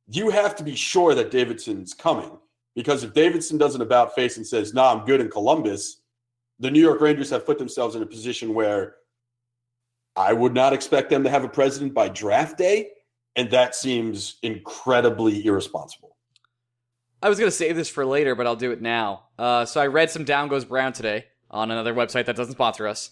you 0.08 0.30
have 0.30 0.54
to 0.56 0.64
be 0.64 0.74
sure 0.74 1.14
that 1.14 1.30
Davidson's 1.30 1.94
coming. 1.94 2.30
Because 2.74 3.04
if 3.04 3.14
Davidson 3.14 3.56
does 3.56 3.74
an 3.74 3.82
about 3.82 4.14
face 4.14 4.36
and 4.36 4.46
says, 4.46 4.74
nah, 4.74 4.92
I'm 4.92 5.06
good 5.06 5.20
in 5.20 5.30
Columbus, 5.30 6.00
the 6.58 6.70
New 6.70 6.80
York 6.80 7.00
Rangers 7.00 7.30
have 7.30 7.46
put 7.46 7.58
themselves 7.58 7.94
in 7.94 8.02
a 8.02 8.06
position 8.06 8.54
where 8.54 8.96
I 10.16 10.32
would 10.32 10.54
not 10.54 10.72
expect 10.72 11.10
them 11.10 11.24
to 11.24 11.30
have 11.30 11.44
a 11.44 11.48
president 11.48 11.94
by 11.94 12.08
draft 12.08 12.58
day. 12.58 12.90
And 13.36 13.50
that 13.50 13.74
seems 13.74 14.36
incredibly 14.42 15.44
irresponsible. 15.44 16.16
I 17.22 17.28
was 17.28 17.38
going 17.38 17.50
to 17.50 17.56
save 17.56 17.74
this 17.74 17.88
for 17.88 18.04
later, 18.04 18.34
but 18.34 18.46
I'll 18.46 18.54
do 18.54 18.70
it 18.70 18.82
now. 18.82 19.24
Uh, 19.38 19.64
so 19.64 19.80
I 19.80 19.86
read 19.86 20.10
some 20.10 20.24
Down 20.24 20.48
Goes 20.48 20.64
Brown 20.64 20.92
today 20.92 21.24
on 21.50 21.70
another 21.70 21.94
website 21.94 22.26
that 22.26 22.36
doesn't 22.36 22.54
sponsor 22.54 22.86
us. 22.86 23.10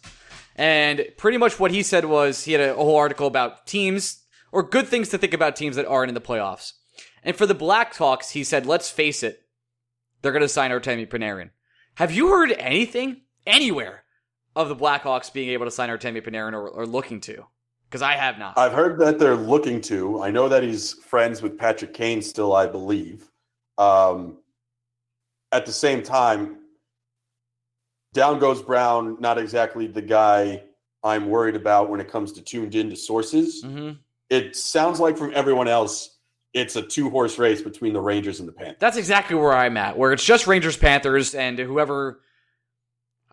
And 0.54 1.06
pretty 1.16 1.38
much 1.38 1.58
what 1.58 1.70
he 1.70 1.82
said 1.82 2.04
was 2.04 2.44
he 2.44 2.52
had 2.52 2.60
a 2.60 2.74
whole 2.74 2.96
article 2.96 3.26
about 3.26 3.66
teams 3.66 4.22
or 4.52 4.62
good 4.62 4.86
things 4.86 5.08
to 5.08 5.18
think 5.18 5.32
about 5.32 5.56
teams 5.56 5.76
that 5.76 5.86
aren't 5.86 6.10
in 6.10 6.14
the 6.14 6.20
playoffs. 6.20 6.74
And 7.22 7.36
for 7.36 7.46
the 7.46 7.54
Blackhawks, 7.54 8.30
he 8.32 8.44
said, 8.44 8.66
let's 8.66 8.90
face 8.90 9.22
it, 9.22 9.42
they're 10.20 10.32
going 10.32 10.42
to 10.42 10.48
sign 10.48 10.70
Artemi 10.70 11.08
Panarin. 11.08 11.50
Have 11.96 12.12
you 12.12 12.28
heard 12.28 12.52
anything 12.52 13.22
anywhere 13.46 14.04
of 14.56 14.68
the 14.68 14.76
Blackhawks 14.76 15.32
being 15.32 15.50
able 15.50 15.66
to 15.66 15.70
sign 15.70 15.88
Artemi 15.88 16.26
Panarin 16.26 16.52
or, 16.52 16.68
or 16.68 16.86
looking 16.86 17.20
to? 17.22 17.44
Because 17.88 18.02
I 18.02 18.14
have 18.14 18.38
not. 18.38 18.56
I've 18.56 18.72
heard 18.72 18.98
that 19.00 19.18
they're 19.18 19.36
looking 19.36 19.80
to. 19.82 20.22
I 20.22 20.30
know 20.30 20.48
that 20.48 20.62
he's 20.62 20.94
friends 20.94 21.42
with 21.42 21.58
Patrick 21.58 21.92
Kane 21.92 22.22
still, 22.22 22.54
I 22.54 22.66
believe. 22.66 23.30
Um, 23.76 24.38
at 25.52 25.66
the 25.66 25.72
same 25.72 26.02
time, 26.02 26.56
down 28.14 28.38
goes 28.38 28.62
Brown, 28.62 29.18
not 29.20 29.38
exactly 29.38 29.86
the 29.86 30.02
guy 30.02 30.62
I'm 31.04 31.28
worried 31.28 31.56
about 31.56 31.90
when 31.90 32.00
it 32.00 32.08
comes 32.10 32.32
to 32.32 32.42
tuned 32.42 32.74
into 32.74 32.96
sources. 32.96 33.62
hmm 33.62 33.92
It 34.30 34.56
sounds 34.56 35.00
like 35.00 35.18
from 35.18 35.32
everyone 35.34 35.68
else, 35.68 36.11
it's 36.54 36.76
a 36.76 36.82
two 36.82 37.10
horse 37.10 37.38
race 37.38 37.62
between 37.62 37.92
the 37.92 38.00
Rangers 38.00 38.40
and 38.40 38.48
the 38.48 38.52
Panthers. 38.52 38.76
That's 38.78 38.96
exactly 38.96 39.36
where 39.36 39.52
I'm 39.52 39.76
at, 39.76 39.96
where 39.96 40.12
it's 40.12 40.24
just 40.24 40.46
Rangers 40.46 40.76
Panthers 40.76 41.34
and 41.34 41.58
whoever. 41.58 42.20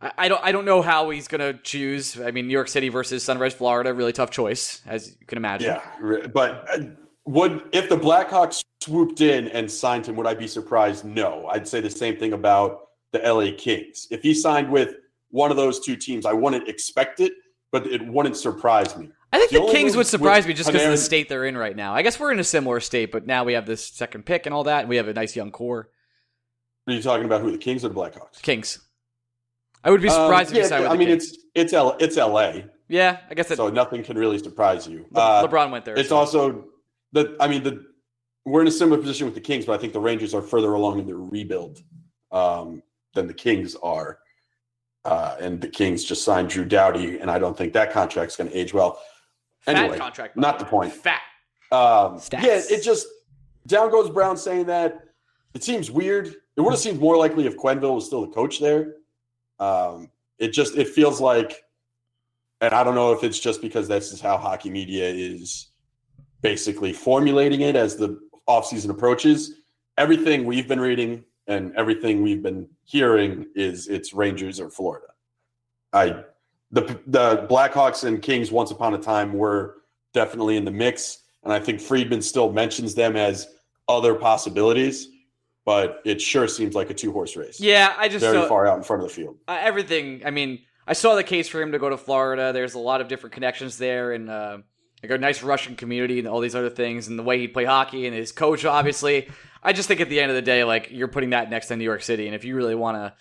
I, 0.01 0.11
I 0.17 0.27
don't 0.29 0.43
I 0.43 0.51
don't 0.51 0.65
know 0.65 0.81
how 0.81 1.09
he's 1.09 1.27
gonna 1.27 1.53
choose. 1.53 2.19
I 2.19 2.31
mean, 2.31 2.47
New 2.47 2.53
York 2.53 2.69
City 2.69 2.89
versus 2.89 3.23
Sunrise, 3.23 3.53
Florida, 3.53 3.93
really 3.93 4.13
tough 4.13 4.31
choice, 4.31 4.81
as 4.85 5.15
you 5.19 5.25
can 5.27 5.37
imagine. 5.37 5.77
Yeah, 6.01 6.27
but 6.27 6.67
uh, 6.71 6.83
would 7.25 7.63
if 7.73 7.89
the 7.89 7.97
Blackhawks 7.97 8.63
swooped 8.81 9.21
in 9.21 9.49
and 9.49 9.69
signed 9.69 10.05
him, 10.05 10.15
would 10.15 10.27
I 10.27 10.33
be 10.33 10.47
surprised? 10.47 11.03
No, 11.05 11.47
I'd 11.47 11.67
say 11.67 11.81
the 11.81 11.89
same 11.89 12.17
thing 12.17 12.33
about 12.33 12.87
the 13.11 13.19
LA 13.19 13.51
Kings. 13.57 14.07
If 14.11 14.21
he 14.21 14.33
signed 14.33 14.71
with 14.71 14.95
one 15.31 15.51
of 15.51 15.57
those 15.57 15.79
two 15.79 15.95
teams, 15.95 16.25
I 16.25 16.33
wouldn't 16.33 16.67
expect 16.67 17.19
it, 17.19 17.33
but 17.71 17.85
it 17.87 18.05
wouldn't 18.07 18.37
surprise 18.37 18.95
me. 18.97 19.09
I 19.31 19.37
think 19.37 19.51
The 19.51 19.59
the, 19.59 19.71
Kings 19.71 19.95
would 19.95 20.07
surprise 20.07 20.47
me 20.47 20.53
just 20.53 20.69
because 20.69 20.85
of 20.85 20.91
the 20.91 20.97
state 20.97 21.29
they're 21.29 21.45
in 21.45 21.57
right 21.57 21.75
now. 21.75 21.93
I 21.93 22.01
guess 22.01 22.19
we're 22.19 22.31
in 22.31 22.39
a 22.39 22.43
similar 22.43 22.79
state, 22.79 23.11
but 23.11 23.27
now 23.27 23.43
we 23.43 23.53
have 23.53 23.65
this 23.65 23.85
second 23.85 24.25
pick 24.25 24.45
and 24.45 24.55
all 24.55 24.63
that, 24.63 24.81
and 24.81 24.89
we 24.89 24.95
have 24.95 25.07
a 25.07 25.13
nice 25.13 25.35
young 25.35 25.51
core. 25.51 25.89
Are 26.87 26.93
you 26.93 27.01
talking 27.01 27.25
about 27.25 27.41
who 27.41 27.51
the 27.51 27.57
Kings 27.57 27.85
or 27.85 27.89
the 27.89 27.95
Blackhawks? 27.95 28.41
Kings. 28.41 28.79
I 29.83 29.91
would 29.91 30.01
be 30.01 30.09
surprised 30.09 30.49
Um, 30.51 30.57
if 30.57 30.69
you 30.71 30.77
yeah, 30.77 30.89
I 30.89 30.97
mean 30.97 31.07
Kings. 31.09 31.31
it's 31.31 31.43
it's 31.53 31.73
L, 31.73 31.95
it's 31.99 32.17
LA, 32.17 32.53
yeah, 32.87 33.19
I 33.29 33.33
guess 33.35 33.47
that 33.49 33.57
so 33.57 33.69
nothing 33.69 34.03
can 34.03 34.17
really 34.17 34.39
surprise 34.39 34.87
you. 34.87 35.05
Le- 35.11 35.21
Uh, 35.21 35.47
LeBron 35.47 35.71
went 35.71 35.85
there. 35.85 35.97
It's 35.97 36.09
so. 36.09 36.17
also 36.17 36.65
the. 37.11 37.37
I 37.39 37.47
mean, 37.47 37.63
the 37.63 37.85
we're 38.45 38.61
in 38.61 38.67
a 38.67 38.71
similar 38.71 38.99
position 38.99 39.25
with 39.25 39.35
the 39.35 39.41
Kings, 39.41 39.65
but 39.65 39.73
I 39.73 39.77
think 39.77 39.93
the 39.93 39.99
Rangers 39.99 40.33
are 40.33 40.41
further 40.41 40.73
along 40.73 40.99
in 40.99 41.05
their 41.05 41.17
rebuild 41.17 41.83
um, 42.31 42.81
than 43.13 43.27
the 43.27 43.33
Kings 43.33 43.75
are. 43.83 44.19
Uh, 45.05 45.35
and 45.39 45.61
the 45.61 45.67
Kings 45.69 46.03
just 46.03 46.25
signed 46.25 46.49
Drew 46.49 46.65
Doughty, 46.65 47.19
and 47.19 47.29
I 47.31 47.39
don't 47.39 47.57
think 47.57 47.71
that 47.73 47.93
contract's 47.93 48.35
going 48.35 48.49
to 48.49 48.57
age 48.57 48.73
well. 48.73 48.99
Fat 49.61 49.75
Anyway, 49.75 49.97
contract. 49.97 50.37
not 50.37 50.57
the 50.59 50.65
the 50.65 50.69
point. 50.71 50.93
Fat. 50.93 51.21
Um, 51.71 52.17
Stats. 52.17 52.41
yeah, 52.43 52.61
it 52.69 52.81
just 52.83 53.07
down 53.67 53.91
goes 53.91 54.09
Brown 54.09 54.37
saying 54.37 54.65
that. 54.67 55.01
It 55.53 55.63
seems 55.63 55.89
weird. 55.91 56.27
It 56.27 56.61
would 56.61 56.71
have 56.71 56.79
seemed 56.79 56.99
more 56.99 57.17
likely 57.17 57.45
if 57.47 57.57
Quenneville 57.57 57.95
was 57.95 58.05
still 58.05 58.21
the 58.25 58.31
coach 58.33 58.59
there. 58.59 58.95
Um, 59.59 60.09
it 60.37 60.53
just 60.53 60.75
it 60.77 60.87
feels 60.87 61.19
like, 61.19 61.63
and 62.61 62.73
I 62.73 62.83
don't 62.83 62.95
know 62.95 63.11
if 63.13 63.23
it's 63.23 63.39
just 63.39 63.61
because 63.61 63.87
this 63.87 64.11
is 64.11 64.21
how 64.21 64.37
hockey 64.37 64.69
media 64.69 65.07
is 65.09 65.69
basically 66.41 66.93
formulating 66.93 67.61
it 67.61 67.75
as 67.75 67.95
the 67.97 68.19
offseason 68.47 68.89
approaches. 68.89 69.55
Everything 69.97 70.45
we've 70.45 70.67
been 70.67 70.79
reading 70.79 71.23
and 71.47 71.75
everything 71.75 72.21
we've 72.21 72.41
been 72.43 72.69
hearing 72.85 73.47
is 73.55 73.87
it's 73.87 74.13
Rangers 74.13 74.59
or 74.59 74.69
Florida. 74.69 75.07
I 75.91 76.23
the 76.71 76.99
the 77.07 77.47
Blackhawks 77.49 78.03
and 78.03 78.21
Kings 78.21 78.51
once 78.51 78.71
upon 78.71 78.93
a 78.93 78.97
time 78.97 79.33
were 79.33 79.77
definitely 80.13 80.57
in 80.57 80.65
the 80.65 80.71
mix, 80.71 81.23
and 81.43 81.51
I 81.53 81.59
think 81.59 81.81
Friedman 81.81 82.21
still 82.21 82.51
mentions 82.51 82.95
them 82.95 83.15
as 83.15 83.47
other 83.87 84.13
possibilities, 84.15 85.07
but 85.65 86.01
it 86.05 86.21
sure 86.21 86.47
seems 86.47 86.75
like 86.75 86.89
a 86.89 86.93
two 86.93 87.11
horse 87.11 87.35
race. 87.35 87.59
Yeah, 87.59 87.93
I 87.97 88.07
just 88.07 88.23
very 88.23 88.37
saw- 88.37 88.47
far 88.47 88.67
out 88.67 88.77
in 88.77 88.83
front 88.83 89.03
of 89.03 89.09
the 89.09 89.13
field. 89.13 89.37
uh, 89.47 89.57
everything. 89.59 90.21
I 90.25 90.31
mean, 90.31 90.59
I 90.87 90.93
saw 90.93 91.15
the 91.15 91.23
case 91.23 91.47
for 91.47 91.61
him 91.61 91.71
to 91.71 91.79
go 91.79 91.89
to 91.89 91.97
Florida. 91.97 92.53
There's 92.53 92.75
a 92.75 92.79
lot 92.79 93.01
of 93.01 93.07
different 93.07 93.33
connections 93.33 93.77
there, 93.77 94.11
and 94.13 94.29
uh, 94.29 94.57
like 95.01 95.11
a 95.11 95.17
nice 95.17 95.41
Russian 95.43 95.75
community 95.75 96.19
and 96.19 96.27
all 96.27 96.39
these 96.39 96.55
other 96.55 96.69
things, 96.69 97.07
and 97.07 97.17
the 97.17 97.23
way 97.23 97.39
he'd 97.39 97.53
play 97.53 97.65
hockey 97.65 98.05
and 98.05 98.15
his 98.15 98.31
coach, 98.31 98.65
obviously. 98.65 99.29
I 99.61 99.73
just 99.73 99.87
think 99.87 99.99
at 100.01 100.09
the 100.09 100.19
end 100.19 100.29
of 100.31 100.35
the 100.35 100.41
day, 100.41 100.63
like 100.63 100.89
you're 100.91 101.07
putting 101.09 101.31
that 101.31 101.49
next 101.49 101.67
to 101.67 101.75
New 101.75 101.83
York 101.83 102.01
City, 102.03 102.27
and 102.27 102.35
if 102.35 102.45
you 102.45 102.55
really 102.55 102.75
want 102.75 102.95
to 102.97 103.13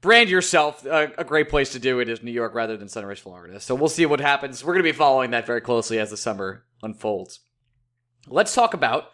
brand 0.00 0.30
yourself, 0.30 0.84
a, 0.86 1.12
a 1.18 1.24
great 1.24 1.48
place 1.48 1.70
to 1.72 1.78
do 1.78 2.00
it 2.00 2.08
is 2.08 2.22
New 2.22 2.32
York 2.32 2.54
rather 2.54 2.76
than 2.76 2.88
Sunrise, 2.88 3.18
Florida. 3.18 3.60
So 3.60 3.74
we'll 3.74 3.88
see 3.88 4.06
what 4.06 4.20
happens. 4.20 4.64
We're 4.64 4.74
going 4.74 4.84
to 4.84 4.92
be 4.92 4.96
following 4.96 5.30
that 5.30 5.46
very 5.46 5.60
closely 5.60 5.98
as 5.98 6.10
the 6.10 6.16
summer 6.16 6.64
unfolds. 6.82 7.40
Let's 8.26 8.54
talk 8.54 8.74
about 8.74 9.10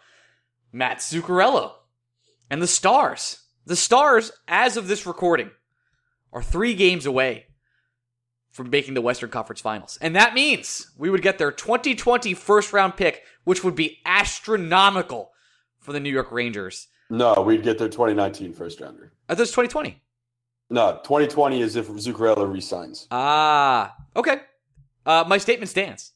Matt 0.72 0.98
Zuccarello 0.98 1.72
and 2.50 2.60
the 2.60 2.66
Stars. 2.66 3.44
The 3.66 3.76
Stars, 3.76 4.32
as 4.48 4.76
of 4.76 4.88
this 4.88 5.06
recording, 5.06 5.50
are 6.32 6.42
three 6.42 6.74
games 6.74 7.06
away 7.06 7.46
from 8.50 8.70
making 8.70 8.94
the 8.94 9.00
Western 9.00 9.30
Conference 9.30 9.60
Finals. 9.60 9.98
And 10.00 10.14
that 10.14 10.34
means 10.34 10.92
we 10.96 11.10
would 11.10 11.22
get 11.22 11.38
their 11.38 11.50
2020 11.50 12.34
first 12.34 12.72
round 12.72 12.96
pick, 12.96 13.22
which 13.44 13.64
would 13.64 13.74
be 13.74 13.98
astronomical 14.04 15.32
for 15.80 15.92
the 15.92 16.00
New 16.00 16.10
York 16.10 16.30
Rangers. 16.30 16.88
No, 17.10 17.34
we'd 17.34 17.62
get 17.62 17.78
their 17.78 17.88
2019 17.88 18.52
first 18.52 18.80
rounder. 18.80 19.12
I 19.28 19.34
thought 19.34 19.40
it 19.40 19.42
was 19.42 19.50
2020. 19.50 20.00
No, 20.70 21.00
2020 21.04 21.60
is 21.60 21.76
if 21.76 21.88
Zuccarello 21.88 22.50
resigns. 22.50 23.06
Ah, 23.10 23.94
okay. 24.16 24.40
Uh, 25.04 25.24
my 25.26 25.38
statement 25.38 25.68
stands. 25.68 26.12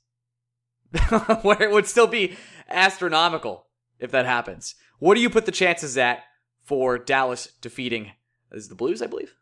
Where 1.42 1.62
it 1.62 1.70
would 1.70 1.86
still 1.86 2.06
be 2.06 2.36
astronomical 2.68 3.66
if 3.98 4.10
that 4.10 4.26
happens. 4.26 4.74
What 4.98 5.14
do 5.14 5.20
you 5.20 5.30
put 5.30 5.46
the 5.46 5.52
chances 5.52 5.98
at 5.98 6.20
for 6.64 6.98
Dallas 6.98 7.48
defeating 7.60 8.12
is 8.52 8.68
the 8.68 8.74
Blues, 8.74 9.02
I 9.02 9.06
believe? 9.06 9.34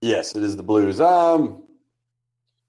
Yes, 0.00 0.34
it 0.34 0.42
is 0.42 0.56
the 0.56 0.62
Blues. 0.62 1.00
Um, 1.00 1.62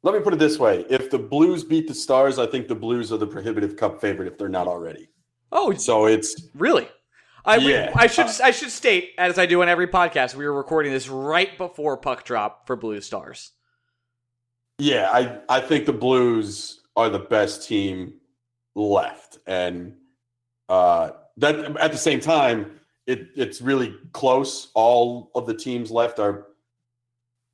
let 0.03 0.13
me 0.13 0.21
put 0.21 0.33
it 0.33 0.39
this 0.39 0.59
way: 0.59 0.85
if 0.89 1.09
the 1.09 1.17
Blues 1.17 1.63
beat 1.63 1.87
the 1.87 1.93
Stars, 1.93 2.39
I 2.39 2.45
think 2.45 2.67
the 2.67 2.75
Blues 2.75 3.11
are 3.11 3.17
the 3.17 3.27
prohibitive 3.27 3.75
Cup 3.75 3.99
favorite 3.99 4.27
if 4.27 4.37
they're 4.37 4.47
not 4.47 4.67
already. 4.67 5.09
Oh, 5.51 5.73
So 5.73 6.05
it's 6.05 6.49
Really? 6.53 6.87
I, 7.47 7.57
we- 7.59 7.73
Yeah. 7.73 7.91
I 7.95 8.07
should 8.07 8.27
I 8.43 8.51
should 8.51 8.69
state, 8.71 9.11
as 9.17 9.39
I 9.39 9.45
do 9.45 9.61
on 9.61 9.69
every 9.69 9.87
podcast, 9.87 10.35
we 10.35 10.45
were 10.45 10.53
recording 10.53 10.91
this 10.91 11.07
right 11.09 11.57
before 11.57 11.97
puck 11.97 12.23
drop 12.25 12.67
for 12.67 12.75
Blue 12.75 12.99
Stars. 13.01 13.51
Yeah, 14.79 15.09
I 15.11 15.39
I 15.49 15.61
think 15.61 15.85
the 15.85 15.93
Blues 15.93 16.81
are 16.95 17.09
the 17.09 17.19
best 17.19 17.67
team 17.67 18.15
left, 18.75 19.39
and 19.47 19.95
uh, 20.69 21.11
that 21.37 21.55
at 21.77 21.91
the 21.91 21.97
same 21.97 22.19
time, 22.19 22.79
it 23.07 23.29
it's 23.35 23.61
really 23.61 23.95
close. 24.11 24.69
All 24.75 25.31
of 25.33 25.47
the 25.47 25.53
teams 25.55 25.89
left 25.89 26.19
are 26.19 26.47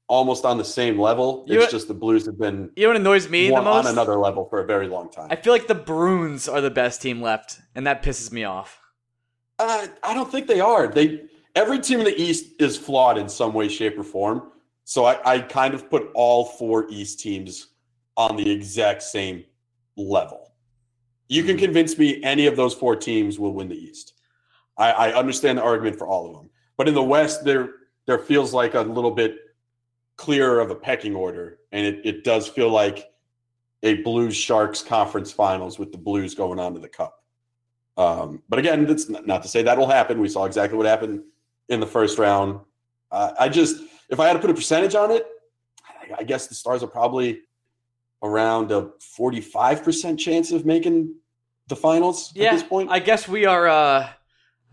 almost 0.10 0.44
on 0.44 0.58
the 0.58 0.66
same 0.66 1.00
level. 1.00 1.46
You- 1.48 1.62
It's 1.62 1.72
just 1.72 1.88
the 1.88 1.94
Blues 1.94 2.26
have 2.26 2.38
been 2.38 2.72
You 2.76 2.84
know 2.84 2.90
what 2.90 2.98
annoys 2.98 3.30
me 3.30 3.48
the 3.48 3.62
most? 3.62 3.86
on 3.86 3.94
another 3.94 4.18
level 4.18 4.46
for 4.50 4.60
a 4.60 4.66
very 4.66 4.88
long 4.88 5.10
time. 5.10 5.28
I 5.32 5.38
feel 5.38 5.54
like 5.54 5.68
the 5.68 5.76
Bruins 5.76 6.50
are 6.50 6.60
the 6.62 6.72
best 6.72 7.02
team 7.02 7.22
left, 7.22 7.60
and 7.74 7.88
that 7.88 8.04
pisses 8.04 8.32
me 8.32 8.44
off. 8.44 8.80
Uh, 9.64 9.88
I 10.04 10.14
don't 10.14 10.30
think 10.30 10.48
they 10.48 10.60
are. 10.60 10.88
They 10.88 11.22
every 11.56 11.80
team 11.80 12.00
in 12.00 12.06
the 12.06 12.22
East 12.22 12.48
is 12.60 12.76
flawed 12.76 13.18
in 13.18 13.30
some 13.30 13.54
way, 13.54 13.70
shape, 13.70 13.98
or 13.98 14.04
form. 14.04 14.52
So 14.84 15.06
I, 15.06 15.36
I 15.36 15.40
kind 15.40 15.74
of 15.74 15.90
put 15.90 16.10
all 16.14 16.44
four 16.44 16.86
East 16.90 17.22
teams 17.22 17.68
on 18.18 18.36
the 18.36 18.52
exact 18.52 19.04
same 19.04 19.46
level. 19.96 20.52
You 21.30 21.46
can 21.46 21.58
convince 21.58 21.98
me 21.98 22.22
any 22.24 22.46
of 22.46 22.58
those 22.58 22.74
four 22.74 22.98
teams 22.98 23.40
will 23.40 23.54
win 23.54 23.70
the 23.70 23.78
East. 23.78 24.16
I, 24.78 24.92
I 24.92 25.14
understand 25.14 25.58
the 25.58 25.64
argument 25.64 25.98
for 25.98 26.08
all 26.08 26.28
of 26.28 26.34
them, 26.34 26.50
but 26.76 26.90
in 26.90 26.94
the 26.94 27.02
West, 27.02 27.46
there 27.46 27.70
there 28.06 28.20
feels 28.20 28.54
like 28.54 28.74
a 28.74 28.82
little 28.82 29.12
bit 29.12 29.38
clearer 30.18 30.60
of 30.60 30.72
a 30.72 30.76
pecking 30.76 31.16
order, 31.16 31.60
and 31.72 31.86
it, 31.86 32.02
it 32.04 32.24
does 32.26 32.50
feel 32.50 32.70
like 32.70 33.14
a 33.84 33.94
Blues 34.02 34.36
Sharks 34.36 34.82
conference 34.82 35.32
finals 35.32 35.80
with 35.80 35.94
the 35.94 35.98
Blues 35.98 36.36
going 36.36 36.60
on 36.60 36.74
to 36.74 36.82
the 36.82 36.90
Cup. 36.90 37.23
Um, 37.98 38.42
but 38.50 38.60
again, 38.60 38.86
that's 38.86 39.10
not 39.10 39.44
to 39.44 39.48
say 39.48 39.62
that 39.64 39.78
will 39.78 39.90
happen. 39.90 40.20
We 40.20 40.30
saw 40.30 40.46
exactly 40.46 40.78
what 40.78 40.88
happened 40.88 41.24
in 41.70 41.80
the 41.80 41.88
first 41.88 42.18
round. 42.18 42.60
Uh, 43.12 43.34
I 43.40 43.50
just, 43.50 43.82
if 44.10 44.20
I 44.20 44.28
had 44.28 44.34
to 44.34 44.40
put 44.40 44.50
a 44.50 44.54
percentage 44.54 44.96
on 44.96 45.12
it, 45.12 45.26
I 46.18 46.24
guess 46.24 46.48
the 46.48 46.56
Stars 46.56 46.84
are 46.84 46.88
probably 46.88 47.42
around 48.22 48.72
a 48.72 48.90
45% 49.18 50.18
chance 50.18 50.52
of 50.52 50.66
making 50.66 51.16
the 51.68 51.76
finals 51.76 52.32
yeah, 52.36 52.50
at 52.50 52.52
this 52.54 52.64
point. 52.64 52.90
I 52.90 53.00
guess 53.00 53.28
we 53.28 53.46
are. 53.46 53.68
Uh, 53.68 54.10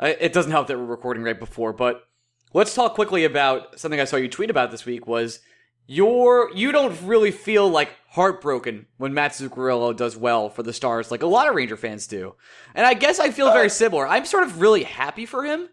it 0.00 0.32
doesn't 0.32 0.50
help 0.50 0.66
that 0.68 0.78
we're 0.78 0.84
recording 0.84 1.22
right 1.22 1.38
before, 1.38 1.72
but 1.72 2.04
let's 2.54 2.74
talk 2.74 2.94
quickly 2.94 3.24
about 3.24 3.78
something 3.78 4.00
I 4.00 4.04
saw 4.04 4.16
you 4.16 4.28
tweet 4.28 4.50
about 4.50 4.70
this 4.70 4.86
week. 4.86 5.06
Was 5.06 5.40
your 5.86 6.50
you 6.54 6.72
don't 6.72 7.00
really 7.02 7.30
feel 7.30 7.68
like 7.68 7.90
heartbroken 8.10 8.86
when 8.96 9.14
Matt 9.14 9.32
Zuccarello 9.32 9.96
does 9.96 10.16
well 10.16 10.48
for 10.48 10.62
the 10.62 10.72
Stars, 10.72 11.10
like 11.10 11.22
a 11.22 11.26
lot 11.26 11.48
of 11.48 11.54
Ranger 11.54 11.76
fans 11.76 12.06
do, 12.06 12.34
and 12.74 12.86
I 12.86 12.94
guess 12.94 13.20
I 13.20 13.30
feel 13.30 13.52
very 13.52 13.70
similar. 13.70 14.06
I'm 14.06 14.24
sort 14.24 14.44
of 14.44 14.60
really 14.60 14.84
happy 14.84 15.26
for 15.26 15.44
him. 15.44 15.68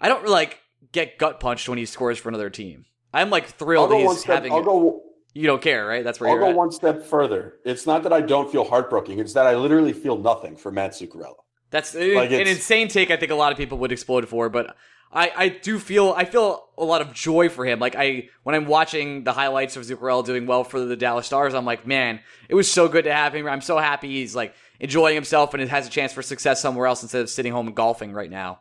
I 0.00 0.08
don't 0.08 0.26
like 0.28 0.60
get 0.92 1.18
gut 1.18 1.40
punched 1.40 1.68
when 1.68 1.78
he 1.78 1.86
scores 1.86 2.18
for 2.18 2.28
another 2.28 2.50
team. 2.50 2.84
I'm 3.12 3.30
like 3.30 3.46
thrilled 3.46 3.92
he's 3.92 4.20
step, 4.20 4.36
having. 4.36 4.52
I'll 4.52 4.62
go. 4.62 5.02
You 5.34 5.46
don't 5.46 5.62
care, 5.62 5.86
right? 5.86 6.02
That's 6.02 6.20
where 6.20 6.30
I'll 6.30 6.38
go 6.38 6.50
at. 6.50 6.56
one 6.56 6.72
step 6.72 7.04
further. 7.04 7.54
It's 7.64 7.86
not 7.86 8.02
that 8.02 8.12
I 8.12 8.20
don't 8.20 8.50
feel 8.50 8.64
heartbroken. 8.64 9.20
It's 9.20 9.34
that 9.34 9.46
I 9.46 9.54
literally 9.54 9.92
feel 9.92 10.18
nothing 10.18 10.56
for 10.56 10.72
Matt 10.72 10.92
Zuccarello. 10.92 11.34
That's 11.70 11.94
like 11.94 12.30
an 12.30 12.46
insane 12.46 12.88
take. 12.88 13.10
I 13.10 13.16
think 13.16 13.30
a 13.30 13.34
lot 13.34 13.52
of 13.52 13.58
people 13.58 13.78
would 13.78 13.92
explode 13.92 14.26
for, 14.28 14.48
but 14.48 14.74
I, 15.10 15.32
I 15.34 15.48
do 15.48 15.78
feel 15.78 16.12
I 16.16 16.24
feel 16.24 16.68
a 16.76 16.84
lot 16.84 17.00
of 17.00 17.14
joy 17.14 17.48
for 17.48 17.64
him. 17.64 17.80
Like 17.80 17.96
I 17.96 18.28
when 18.42 18.54
I'm 18.54 18.66
watching 18.66 19.24
the 19.24 19.32
highlights 19.32 19.76
of 19.76 19.84
Zuccarello 19.84 20.24
doing 20.24 20.46
well 20.46 20.64
for 20.64 20.80
the 20.80 20.96
Dallas 20.96 21.26
Stars, 21.26 21.54
I'm 21.54 21.64
like, 21.64 21.86
man, 21.86 22.20
it 22.48 22.54
was 22.54 22.70
so 22.70 22.88
good 22.88 23.04
to 23.04 23.12
have 23.12 23.34
him. 23.34 23.46
I'm 23.46 23.62
so 23.62 23.78
happy 23.78 24.08
he's 24.08 24.36
like 24.36 24.54
enjoying 24.80 25.14
himself 25.14 25.54
and 25.54 25.62
it 25.62 25.70
has 25.70 25.86
a 25.86 25.90
chance 25.90 26.12
for 26.12 26.22
success 26.22 26.60
somewhere 26.60 26.86
else 26.86 27.02
instead 27.02 27.22
of 27.22 27.30
sitting 27.30 27.52
home 27.52 27.68
and 27.68 27.76
golfing 27.76 28.12
right 28.12 28.30
now. 28.30 28.60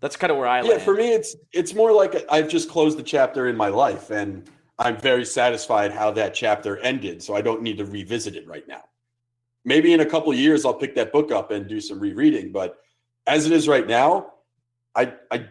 That's 0.00 0.16
kind 0.16 0.30
of 0.30 0.38
where 0.38 0.48
I 0.48 0.62
yeah. 0.62 0.78
For 0.78 0.94
me, 0.94 1.12
it's 1.12 1.36
it's 1.52 1.74
more 1.74 1.92
like 1.92 2.24
I've 2.30 2.48
just 2.48 2.70
closed 2.70 2.98
the 2.98 3.02
chapter 3.02 3.48
in 3.48 3.56
my 3.56 3.68
life, 3.68 4.10
and 4.10 4.48
I'm 4.78 4.96
very 4.96 5.26
satisfied 5.26 5.92
how 5.92 6.10
that 6.12 6.34
chapter 6.34 6.78
ended. 6.78 7.22
So 7.22 7.36
I 7.36 7.42
don't 7.42 7.62
need 7.62 7.78
to 7.78 7.84
revisit 7.84 8.34
it 8.34 8.48
right 8.48 8.66
now. 8.66 8.82
Maybe 9.64 9.92
in 9.92 10.00
a 10.00 10.06
couple 10.06 10.32
years, 10.32 10.64
I'll 10.64 10.74
pick 10.74 10.94
that 10.94 11.12
book 11.12 11.30
up 11.30 11.50
and 11.50 11.68
do 11.68 11.82
some 11.82 12.00
rereading. 12.00 12.50
But 12.50 12.78
as 13.26 13.44
it 13.44 13.52
is 13.52 13.68
right 13.68 13.86
now, 13.86 14.32
I 14.94 15.14
I 15.30 15.48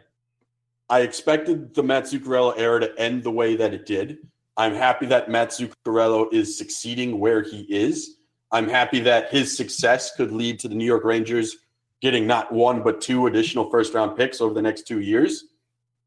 I 0.89 1.01
expected 1.01 1.73
the 1.73 1.83
Matt 1.83 2.05
Zuccarello 2.05 2.57
era 2.57 2.79
to 2.79 2.99
end 2.99 3.23
the 3.23 3.31
way 3.31 3.55
that 3.55 3.73
it 3.73 3.85
did. 3.85 4.17
I'm 4.57 4.73
happy 4.73 5.05
that 5.07 5.29
Matt 5.29 5.49
Zuccarello 5.49 6.33
is 6.33 6.57
succeeding 6.57 7.19
where 7.19 7.41
he 7.41 7.61
is. 7.61 8.17
I'm 8.51 8.67
happy 8.67 8.99
that 9.01 9.31
his 9.31 9.55
success 9.55 10.15
could 10.15 10.31
lead 10.31 10.59
to 10.59 10.67
the 10.67 10.75
New 10.75 10.85
York 10.85 11.03
Rangers 11.03 11.57
getting 12.01 12.25
not 12.25 12.51
one 12.51 12.81
but 12.81 13.01
two 13.01 13.27
additional 13.27 13.69
first 13.69 13.93
round 13.93 14.17
picks 14.17 14.41
over 14.41 14.53
the 14.53 14.61
next 14.61 14.87
two 14.87 14.99
years. 14.99 15.45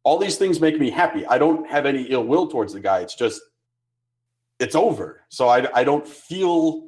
All 0.05 0.19
these 0.19 0.37
things 0.37 0.61
make 0.61 0.81
me 0.81 0.91
happy. 0.91 1.25
I 1.27 1.39
don't 1.39 1.69
have 1.71 1.87
any 1.87 2.03
ill 2.05 2.25
will 2.25 2.49
towards 2.49 2.73
the 2.73 2.81
guy. 2.81 3.01
It's 3.01 3.15
just 3.15 3.41
it's 4.59 4.75
over. 4.75 5.23
So 5.29 5.49
I, 5.49 5.69
I 5.75 5.85
don't 5.85 6.07
feel 6.07 6.87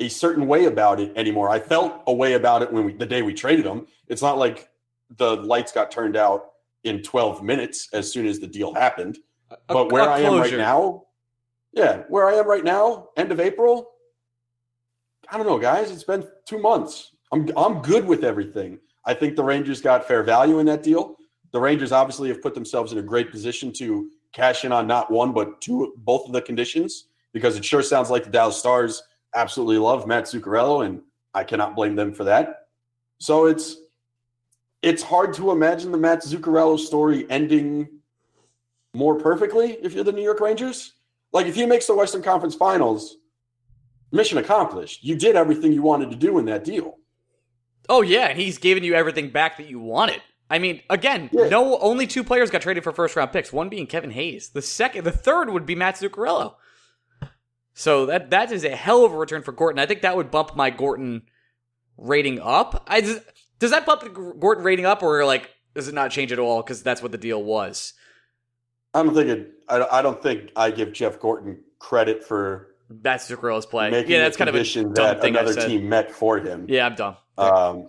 a 0.00 0.08
certain 0.08 0.46
way 0.46 0.64
about 0.64 1.00
it 1.00 1.12
anymore. 1.16 1.50
I 1.50 1.60
felt 1.60 2.02
a 2.06 2.12
way 2.12 2.32
about 2.32 2.62
it 2.62 2.72
when 2.72 2.84
we 2.84 2.92
the 2.94 3.06
day 3.06 3.22
we 3.22 3.34
traded 3.34 3.66
him. 3.66 3.86
It's 4.08 4.22
not 4.22 4.38
like 4.38 4.69
the 5.16 5.36
lights 5.36 5.72
got 5.72 5.90
turned 5.90 6.16
out 6.16 6.46
in 6.84 7.02
12 7.02 7.42
minutes 7.42 7.88
as 7.92 8.10
soon 8.10 8.26
as 8.26 8.38
the 8.38 8.46
deal 8.46 8.74
happened. 8.74 9.18
A, 9.50 9.56
but 9.68 9.92
where 9.92 10.08
I 10.08 10.20
am 10.20 10.38
right 10.38 10.56
now, 10.56 11.04
yeah, 11.72 12.02
where 12.08 12.28
I 12.28 12.34
am 12.34 12.46
right 12.46 12.64
now, 12.64 13.08
end 13.16 13.32
of 13.32 13.40
April, 13.40 13.90
I 15.30 15.36
don't 15.36 15.46
know, 15.46 15.58
guys. 15.58 15.90
It's 15.90 16.04
been 16.04 16.26
two 16.46 16.58
months. 16.58 17.12
I'm 17.32 17.48
I'm 17.56 17.80
good 17.82 18.04
with 18.06 18.24
everything. 18.24 18.78
I 19.04 19.14
think 19.14 19.36
the 19.36 19.44
Rangers 19.44 19.80
got 19.80 20.06
fair 20.06 20.22
value 20.22 20.58
in 20.58 20.66
that 20.66 20.82
deal. 20.82 21.16
The 21.52 21.60
Rangers 21.60 21.92
obviously 21.92 22.28
have 22.28 22.42
put 22.42 22.54
themselves 22.54 22.92
in 22.92 22.98
a 22.98 23.02
great 23.02 23.30
position 23.30 23.72
to 23.74 24.10
cash 24.32 24.64
in 24.64 24.72
on 24.72 24.86
not 24.86 25.10
one 25.10 25.32
but 25.32 25.60
two 25.60 25.92
both 25.98 26.26
of 26.26 26.32
the 26.32 26.42
conditions 26.42 27.06
because 27.32 27.56
it 27.56 27.64
sure 27.64 27.82
sounds 27.82 28.10
like 28.10 28.24
the 28.24 28.30
Dallas 28.30 28.56
Stars 28.56 29.02
absolutely 29.34 29.78
love 29.78 30.06
Matt 30.06 30.24
Zuccarello 30.24 30.84
and 30.86 31.02
I 31.34 31.44
cannot 31.44 31.76
blame 31.76 31.94
them 31.94 32.12
for 32.12 32.24
that. 32.24 32.66
So 33.18 33.46
it's 33.46 33.76
it's 34.82 35.02
hard 35.02 35.34
to 35.34 35.50
imagine 35.50 35.92
the 35.92 35.98
Matt 35.98 36.22
Zuccarello 36.22 36.78
story 36.78 37.26
ending 37.30 37.88
more 38.94 39.18
perfectly 39.18 39.72
if 39.82 39.92
you're 39.92 40.04
the 40.04 40.12
New 40.12 40.22
York 40.22 40.40
Rangers. 40.40 40.94
Like 41.32 41.46
if 41.46 41.54
he 41.54 41.66
makes 41.66 41.86
the 41.86 41.94
Western 41.94 42.22
Conference 42.22 42.54
Finals, 42.54 43.16
mission 44.10 44.38
accomplished. 44.38 45.04
You 45.04 45.16
did 45.16 45.36
everything 45.36 45.72
you 45.72 45.82
wanted 45.82 46.10
to 46.10 46.16
do 46.16 46.38
in 46.38 46.46
that 46.46 46.64
deal. 46.64 46.98
Oh 47.88 48.02
yeah, 48.02 48.28
and 48.28 48.38
he's 48.38 48.58
giving 48.58 48.84
you 48.84 48.94
everything 48.94 49.30
back 49.30 49.56
that 49.58 49.68
you 49.68 49.78
wanted. 49.78 50.22
I 50.48 50.58
mean, 50.58 50.80
again, 50.90 51.30
yeah. 51.32 51.48
no 51.48 51.78
only 51.78 52.06
two 52.06 52.24
players 52.24 52.50
got 52.50 52.62
traded 52.62 52.82
for 52.82 52.92
first 52.92 53.14
round 53.14 53.32
picks, 53.32 53.52
one 53.52 53.68
being 53.68 53.86
Kevin 53.86 54.10
Hayes. 54.10 54.50
The 54.50 54.62
second 54.62 55.04
the 55.04 55.12
third 55.12 55.50
would 55.50 55.66
be 55.66 55.74
Matt 55.74 55.96
Zuccarello. 55.96 56.54
So 57.72 58.06
that 58.06 58.30
that 58.30 58.50
is 58.50 58.64
a 58.64 58.74
hell 58.74 59.04
of 59.04 59.12
a 59.12 59.16
return 59.16 59.42
for 59.42 59.52
Gorton. 59.52 59.78
I 59.78 59.86
think 59.86 60.02
that 60.02 60.16
would 60.16 60.30
bump 60.30 60.56
my 60.56 60.70
Gorton 60.70 61.22
rating 61.96 62.40
up. 62.40 62.84
I 62.88 63.00
just, 63.00 63.22
does 63.60 63.70
that 63.70 63.86
bump 63.86 64.00
the 64.02 64.08
Gorton 64.08 64.64
rating 64.64 64.86
up, 64.86 65.04
or 65.04 65.24
like 65.24 65.50
does 65.74 65.86
it 65.86 65.94
not 65.94 66.10
change 66.10 66.32
at 66.32 66.40
all 66.40 66.62
because 66.62 66.82
that's 66.82 67.00
what 67.00 67.12
the 67.12 67.18
deal 67.18 67.42
was? 67.42 67.92
I 68.92 69.04
don't 69.04 69.14
think 69.14 69.28
it. 69.28 69.52
I, 69.68 69.86
I 69.98 70.02
don't 70.02 70.20
think 70.20 70.50
I 70.56 70.72
give 70.72 70.92
Jeff 70.92 71.20
Gorton 71.20 71.62
credit 71.78 72.24
for 72.24 72.74
that's 72.90 73.30
Zuccarello's 73.30 73.66
play. 73.66 73.90
Yeah, 74.06 74.18
that's 74.18 74.36
kind 74.36 74.50
of 74.50 74.56
a 74.56 74.64
dumb 74.64 74.94
that 74.94 75.20
thing 75.20 75.36
another 75.36 75.54
team 75.68 75.88
met 75.88 76.10
for 76.10 76.38
him. 76.38 76.66
Yeah, 76.68 76.86
I'm 76.86 76.96
dumb. 76.96 77.16
Um, 77.38 77.88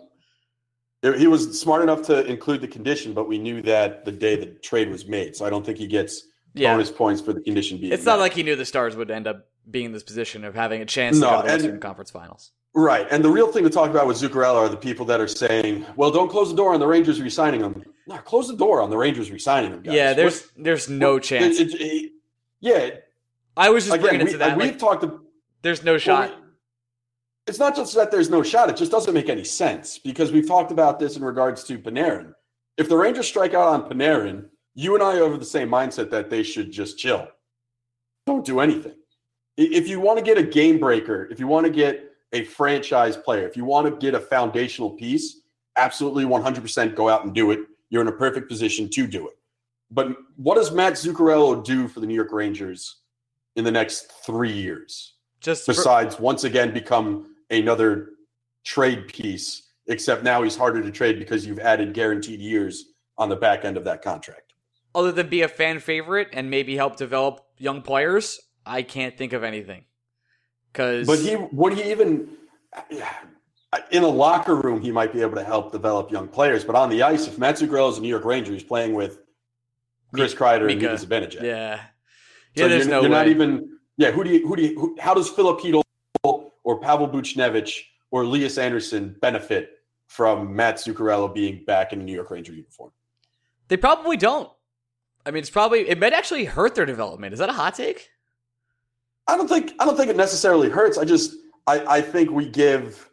he 1.02 1.26
was 1.26 1.60
smart 1.60 1.82
enough 1.82 2.04
to 2.04 2.24
include 2.26 2.62
the 2.62 2.68
condition, 2.68 3.14
but 3.14 3.28
we 3.28 3.40
knew 3.40 3.64
that 3.64 4.06
the 4.06 4.12
day 4.12 4.36
the 4.36 4.46
trade 4.46 4.90
was 4.90 5.08
made, 5.08 5.36
so 5.36 5.46
I 5.46 5.50
don't 5.50 5.66
think 5.66 5.80
he 5.80 5.88
gets 5.88 6.28
yeah. 6.54 6.72
bonus 6.72 6.92
points 6.92 7.22
for 7.22 7.34
the 7.34 7.42
condition 7.42 7.80
being. 7.80 7.92
It's 7.92 8.06
met. 8.06 8.12
not 8.12 8.20
like 8.20 8.34
he 8.34 8.44
knew 8.44 8.56
the 8.56 8.66
Stars 8.66 8.96
would 8.96 9.10
end 9.10 9.26
up 9.26 9.48
being 9.70 9.86
in 9.86 9.92
this 9.94 10.04
position 10.04 10.44
of 10.44 10.54
having 10.54 10.82
a 10.82 10.86
chance 10.86 11.18
no, 11.18 11.28
to 11.28 11.32
go 11.32 11.42
to 11.42 11.48
the 11.48 11.54
Western 11.54 11.80
Conference 11.80 12.12
Finals. 12.12 12.52
Right, 12.74 13.06
and 13.12 13.24
the 13.24 13.30
real 13.30 13.52
thing 13.52 13.64
to 13.66 13.70
talk 13.70 13.90
about 13.90 14.08
with 14.08 14.18
Zuccarello 14.18 14.56
are 14.56 14.70
the 14.70 14.78
people 14.78 15.06
that 15.08 15.20
are 15.20 15.28
saying, 15.28 15.86
"Well, 15.98 16.10
don't 16.10 16.30
close 16.30 16.50
the 16.50 16.56
door 16.56 16.74
on 16.74 16.80
the 16.80 16.88
Rangers 16.88 17.22
resigning 17.22 17.60
him." 17.60 17.84
No, 18.08 18.18
close 18.20 18.48
the 18.48 18.56
door 18.56 18.82
on 18.82 18.90
the 18.90 18.98
Rangers 18.98 19.30
resigning 19.30 19.72
him. 19.72 19.82
Guys. 19.82 19.94
Yeah, 19.94 20.14
there's 20.14 20.48
there's 20.56 20.90
no 20.90 21.20
chance. 21.20 21.60
It, 21.60 21.74
it, 21.74 21.82
it, 21.82 22.12
yeah, 22.62 22.90
I 23.58 23.70
was 23.70 23.86
just 23.86 23.96
again, 23.98 24.08
bringing 24.08 24.28
it 24.28 24.32
to 24.32 24.38
that. 24.38 24.58
We've 24.58 24.70
like, 24.70 24.80
talked. 24.80 25.02
To, 25.02 25.20
there's 25.64 25.84
no 25.84 25.98
shot. 25.98 26.30
Well, 26.30 26.40
it's 27.46 27.60
not 27.60 27.76
just 27.76 27.94
that 27.96 28.10
there's 28.10 28.30
no 28.30 28.42
shot; 28.42 28.70
it 28.70 28.78
just 28.78 28.92
doesn't 28.92 29.14
make 29.14 29.28
any 29.28 29.44
sense 29.44 29.98
because 29.98 30.32
we've 30.32 30.48
talked 30.48 30.72
about 30.72 30.98
this 30.98 31.18
in 31.18 31.26
regards 31.26 31.66
to 31.66 31.78
Panarin. 31.78 32.32
If 32.78 32.88
the 32.88 32.96
Rangers 32.96 33.28
strike 33.28 33.54
out 33.54 33.68
on 33.68 33.90
Panarin, 33.90 34.46
you 34.76 34.94
and 34.94 35.04
I 35.04 35.18
are 35.18 35.24
of 35.24 35.40
the 35.40 35.46
same 35.46 35.70
mindset 35.70 36.10
that 36.12 36.30
they 36.30 36.42
should 36.42 36.72
just 36.72 36.98
chill, 36.98 37.28
don't 38.26 38.46
do 38.46 38.62
anything. 38.62 38.96
If 39.58 39.90
you 39.90 40.00
want 40.00 40.20
to 40.20 40.24
get 40.24 40.38
a 40.38 40.44
game 40.44 40.80
breaker, 40.80 41.28
if 41.30 41.38
you 41.38 41.48
want 41.48 41.66
to 41.66 41.72
get 41.72 42.11
a 42.34 42.44
franchise 42.46 43.17
player, 43.17 43.48
if 43.48 43.58
you 43.58 43.65
want 43.65 43.88
to 43.88 43.98
get 43.98 44.15
a 44.15 44.20
foundational 44.20 44.91
piece, 44.91 45.41
absolutely 45.78 46.26
100% 46.26 46.96
go 46.96 47.10
out 47.10 47.26
and 47.26 47.34
do 47.34 47.52
it. 47.52 47.60
You're 47.89 48.02
in 48.02 48.08
a 48.08 48.13
perfect 48.13 48.50
position 48.50 48.89
to 48.89 49.08
do 49.08 49.28
it. 49.28 49.38
But 49.89 50.15
what 50.38 50.56
does 50.56 50.72
Matt 50.72 50.94
Zuccarello 50.94 51.63
do 51.63 51.88
for 51.88 52.00
the 52.00 52.08
New 52.08 52.15
York 52.15 52.32
Rangers 52.32 53.02
in 53.56 53.65
the 53.65 53.72
next 53.72 54.12
three 54.26 54.54
years? 54.54 55.15
Just 55.41 55.67
besides 55.67 56.15
for- 56.15 56.24
once 56.24 56.44
again 56.46 56.74
become 56.74 57.36
another 57.50 58.12
trade 58.63 59.08
piece, 59.08 59.70
except 59.88 60.24
now 60.24 60.44
he's 60.44 60.56
harder 60.56 60.82
to 60.82 60.91
trade 60.91 61.20
because 61.20 61.46
you've 61.46 61.60
added 61.60 61.94
guaranteed 61.94 62.39
years 62.39 62.94
on 63.17 63.28
the 63.28 63.36
back 63.36 63.65
end 63.65 63.76
of 63.76 63.84
that 63.84 64.02
contract. 64.02 64.54
Other 64.96 65.12
than 65.12 65.28
be 65.28 65.41
a 65.41 65.48
fan 65.48 65.80
favorite 65.80 66.30
and 66.32 66.50
maybe 66.50 66.76
help 66.76 66.96
develop 66.96 67.41
young 67.58 67.82
players, 67.82 68.39
I 68.65 68.84
can't 68.84 69.17
think 69.17 69.34
of 69.34 69.44
anything. 69.44 69.86
Cause 70.74 71.06
but 71.06 71.20
he 71.20 71.36
would 71.36 71.74
he 71.74 71.92
even 71.92 72.30
in 73.92 74.04
a 74.04 74.08
locker 74.08 74.56
room 74.56 74.82
he 74.82 74.92
might 74.92 75.12
be 75.12 75.22
able 75.22 75.36
to 75.36 75.44
help 75.44 75.72
develop 75.72 76.12
young 76.12 76.28
players, 76.28 76.64
but 76.64 76.76
on 76.76 76.90
the 76.90 77.04
ice, 77.04 77.28
if 77.28 77.38
Matt 77.38 77.56
Zuccarello 77.56 77.92
is 77.92 77.98
a 77.98 78.02
New 78.02 78.08
York 78.10 78.26
Ranger, 78.26 78.54
he's 78.54 78.64
playing 78.64 78.94
with 78.94 79.20
Chris 80.14 80.34
Kreider 80.34 80.68
Mika. 80.68 80.90
and 80.90 81.00
Mika 81.00 81.06
Zibanejad. 81.06 81.42
Yeah, 81.42 81.44
yeah. 81.44 81.80
So 82.56 82.68
there's 82.70 82.86
you're, 82.86 82.96
no. 82.96 83.02
You're 83.02 83.10
way. 83.10 83.18
not 83.18 83.28
even. 83.28 83.78
Yeah. 83.98 84.12
Who 84.12 84.24
do 84.24 84.30
you? 84.30 84.48
Who 84.48 84.56
do 84.56 84.62
you? 84.62 84.80
Who, 84.80 84.98
how 85.00 85.14
does 85.14 85.30
Filip 85.30 85.60
Chytil 85.60 85.84
or 86.24 86.80
Pavel 86.80 87.08
Buchnevich 87.10 87.80
or 88.12 88.26
Lias 88.26 88.58
Andersson 88.58 89.16
benefit 89.22 89.82
from 90.12 90.54
Matt 90.54 90.76
Zuccarello 90.76 91.34
being 91.34 91.64
back 91.66 91.94
in 91.94 92.02
a 92.02 92.04
New 92.04 92.14
York 92.14 92.30
Ranger 92.30 92.52
uniform. 92.52 92.92
They 93.70 93.78
probably 93.78 94.18
don't. 94.18 94.50
I 95.26 95.32
mean, 95.32 95.40
it's 95.40 95.50
probably 95.50 95.88
it 95.88 95.98
might 95.98 96.12
actually 96.12 96.44
hurt 96.44 96.76
their 96.76 96.86
development. 96.86 97.32
Is 97.32 97.40
that 97.40 97.48
a 97.48 97.54
hot 97.54 97.76
take? 97.76 98.10
I 99.32 99.38
don't 99.38 99.48
think 99.48 99.74
I 99.80 99.86
don't 99.86 99.96
think 99.96 100.10
it 100.10 100.17
necessarily 100.17 100.70
hurts. 100.70 100.98
I 100.98 101.06
just 101.06 101.36
I, 101.65 101.98
I 101.98 102.02
think 102.02 102.32
we 102.32 102.50
give 102.50 103.10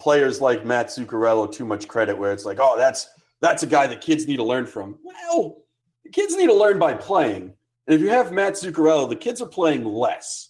players 0.00 0.40
like 0.40 0.66
Matt 0.66 0.88
Zuccarello 0.88 1.50
too 1.50 1.64
much 1.64 1.86
credit 1.86 2.18
where 2.18 2.32
it's 2.32 2.44
like, 2.44 2.58
oh, 2.60 2.76
that's 2.76 3.08
that's 3.40 3.62
a 3.62 3.68
guy 3.68 3.86
that 3.86 4.00
kids 4.00 4.26
need 4.26 4.38
to 4.38 4.44
learn 4.44 4.66
from. 4.66 4.98
Well, 5.04 5.58
the 6.02 6.10
kids 6.10 6.36
need 6.36 6.48
to 6.48 6.54
learn 6.54 6.80
by 6.80 6.94
playing. 6.94 7.54
And 7.86 7.94
if 7.94 8.00
you 8.00 8.08
have 8.08 8.32
Matt 8.32 8.54
Zuccarello, 8.54 9.08
the 9.08 9.16
kids 9.16 9.40
are 9.40 9.46
playing 9.46 9.84
less. 9.84 10.48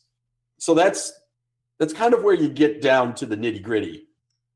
So 0.59 0.72
that's 0.72 1.12
that's 1.78 1.92
kind 1.92 2.14
of 2.14 2.22
where 2.22 2.35
you 2.35 2.48
get 2.48 2.80
down 2.80 3.14
to 3.16 3.26
the 3.26 3.37
nitty 3.37 3.62
gritty, 3.62 4.06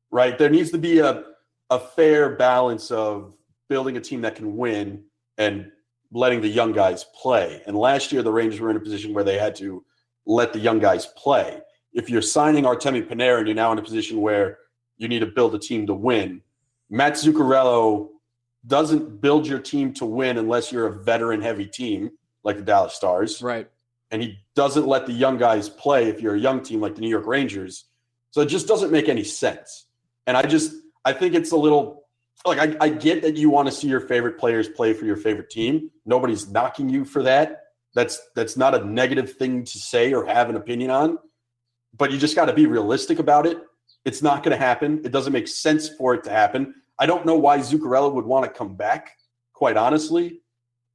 right? 0.09 0.35
There 0.35 0.49
needs 0.49 0.71
to 0.71 0.79
be 0.79 0.97
a 0.97 1.25
a 1.69 1.79
fair 1.79 2.35
balance 2.37 2.89
of 2.89 3.33
building 3.69 3.97
a 3.97 4.01
team 4.01 4.21
that 4.21 4.35
can 4.35 4.57
win 4.57 5.03
and 5.37 5.71
letting 6.11 6.41
the 6.41 6.47
young 6.47 6.71
guys 6.71 7.05
play. 7.19 7.61
And 7.67 7.77
last 7.77 8.11
year, 8.11 8.23
the 8.23 8.31
Rangers 8.31 8.59
were 8.59 8.71
in 8.71 8.77
a 8.77 8.79
position 8.79 9.13
where 9.13 9.23
they 9.23 9.37
had 9.37 9.55
to 9.57 9.83
let 10.25 10.53
the 10.53 10.59
young 10.59 10.79
guys 10.79 11.05
play. 11.05 11.61
If 11.93 12.09
you're 12.09 12.21
signing 12.21 12.65
Artemi 12.65 13.07
Panarin 13.07 13.39
and 13.39 13.47
you're 13.47 13.55
now 13.55 13.71
in 13.71 13.77
a 13.77 13.81
position 13.81 14.21
where 14.21 14.59
you 14.97 15.07
need 15.07 15.19
to 15.19 15.27
build 15.27 15.55
a 15.55 15.59
team 15.59 15.87
to 15.87 15.93
win, 15.93 16.41
Matt 16.89 17.13
Zuccarello 17.13 18.09
doesn't 18.67 19.21
build 19.21 19.47
your 19.47 19.59
team 19.59 19.93
to 19.93 20.05
win 20.05 20.37
unless 20.37 20.71
you're 20.71 20.87
a 20.87 21.03
veteran 21.03 21.41
heavy 21.41 21.65
team 21.65 22.11
like 22.43 22.57
the 22.57 22.63
Dallas 22.63 22.93
Stars. 22.93 23.41
Right. 23.41 23.69
And 24.11 24.21
he 24.21 24.39
doesn't 24.55 24.87
let 24.87 25.05
the 25.05 25.13
young 25.13 25.37
guys 25.37 25.69
play 25.69 26.09
if 26.09 26.21
you're 26.21 26.35
a 26.35 26.39
young 26.39 26.61
team 26.61 26.81
like 26.81 26.95
the 26.95 27.01
New 27.01 27.09
York 27.09 27.25
Rangers. 27.25 27.85
So 28.31 28.41
it 28.41 28.47
just 28.47 28.67
doesn't 28.67 28.91
make 28.91 29.09
any 29.09 29.23
sense. 29.23 29.85
And 30.27 30.35
I 30.35 30.43
just, 30.43 30.73
I 31.03 31.13
think 31.13 31.35
it's 31.35 31.51
a 31.51 31.57
little 31.57 32.05
like 32.45 32.59
I, 32.59 32.75
I 32.85 32.89
get 32.89 33.21
that 33.21 33.37
you 33.37 33.49
want 33.49 33.67
to 33.67 33.71
see 33.71 33.87
your 33.87 34.01
favorite 34.01 34.37
players 34.37 34.67
play 34.67 34.93
for 34.93 35.05
your 35.05 35.17
favorite 35.17 35.49
team. 35.49 35.89
Nobody's 36.05 36.49
knocking 36.49 36.89
you 36.89 37.05
for 37.05 37.23
that. 37.23 37.63
That's 37.95 38.21
that's 38.35 38.55
not 38.57 38.75
a 38.75 38.85
negative 38.85 39.33
thing 39.33 39.63
to 39.63 39.79
say 39.79 40.13
or 40.13 40.25
have 40.25 40.49
an 40.49 40.57
opinion 40.57 40.91
on. 40.91 41.17
But 41.97 42.11
you 42.11 42.19
just 42.19 42.35
got 42.35 42.45
to 42.45 42.53
be 42.53 42.67
realistic 42.67 43.19
about 43.19 43.47
it. 43.47 43.57
It's 44.03 44.21
not 44.21 44.43
going 44.43 44.51
to 44.51 44.63
happen. 44.63 45.01
It 45.03 45.11
doesn't 45.11 45.33
make 45.33 45.47
sense 45.47 45.89
for 45.89 46.13
it 46.13 46.23
to 46.25 46.29
happen. 46.29 46.75
I 46.99 47.05
don't 47.05 47.25
know 47.25 47.35
why 47.35 47.57
Zuccarello 47.59 48.13
would 48.13 48.25
want 48.25 48.45
to 48.45 48.51
come 48.51 48.75
back, 48.75 49.11
quite 49.53 49.77
honestly. 49.77 50.41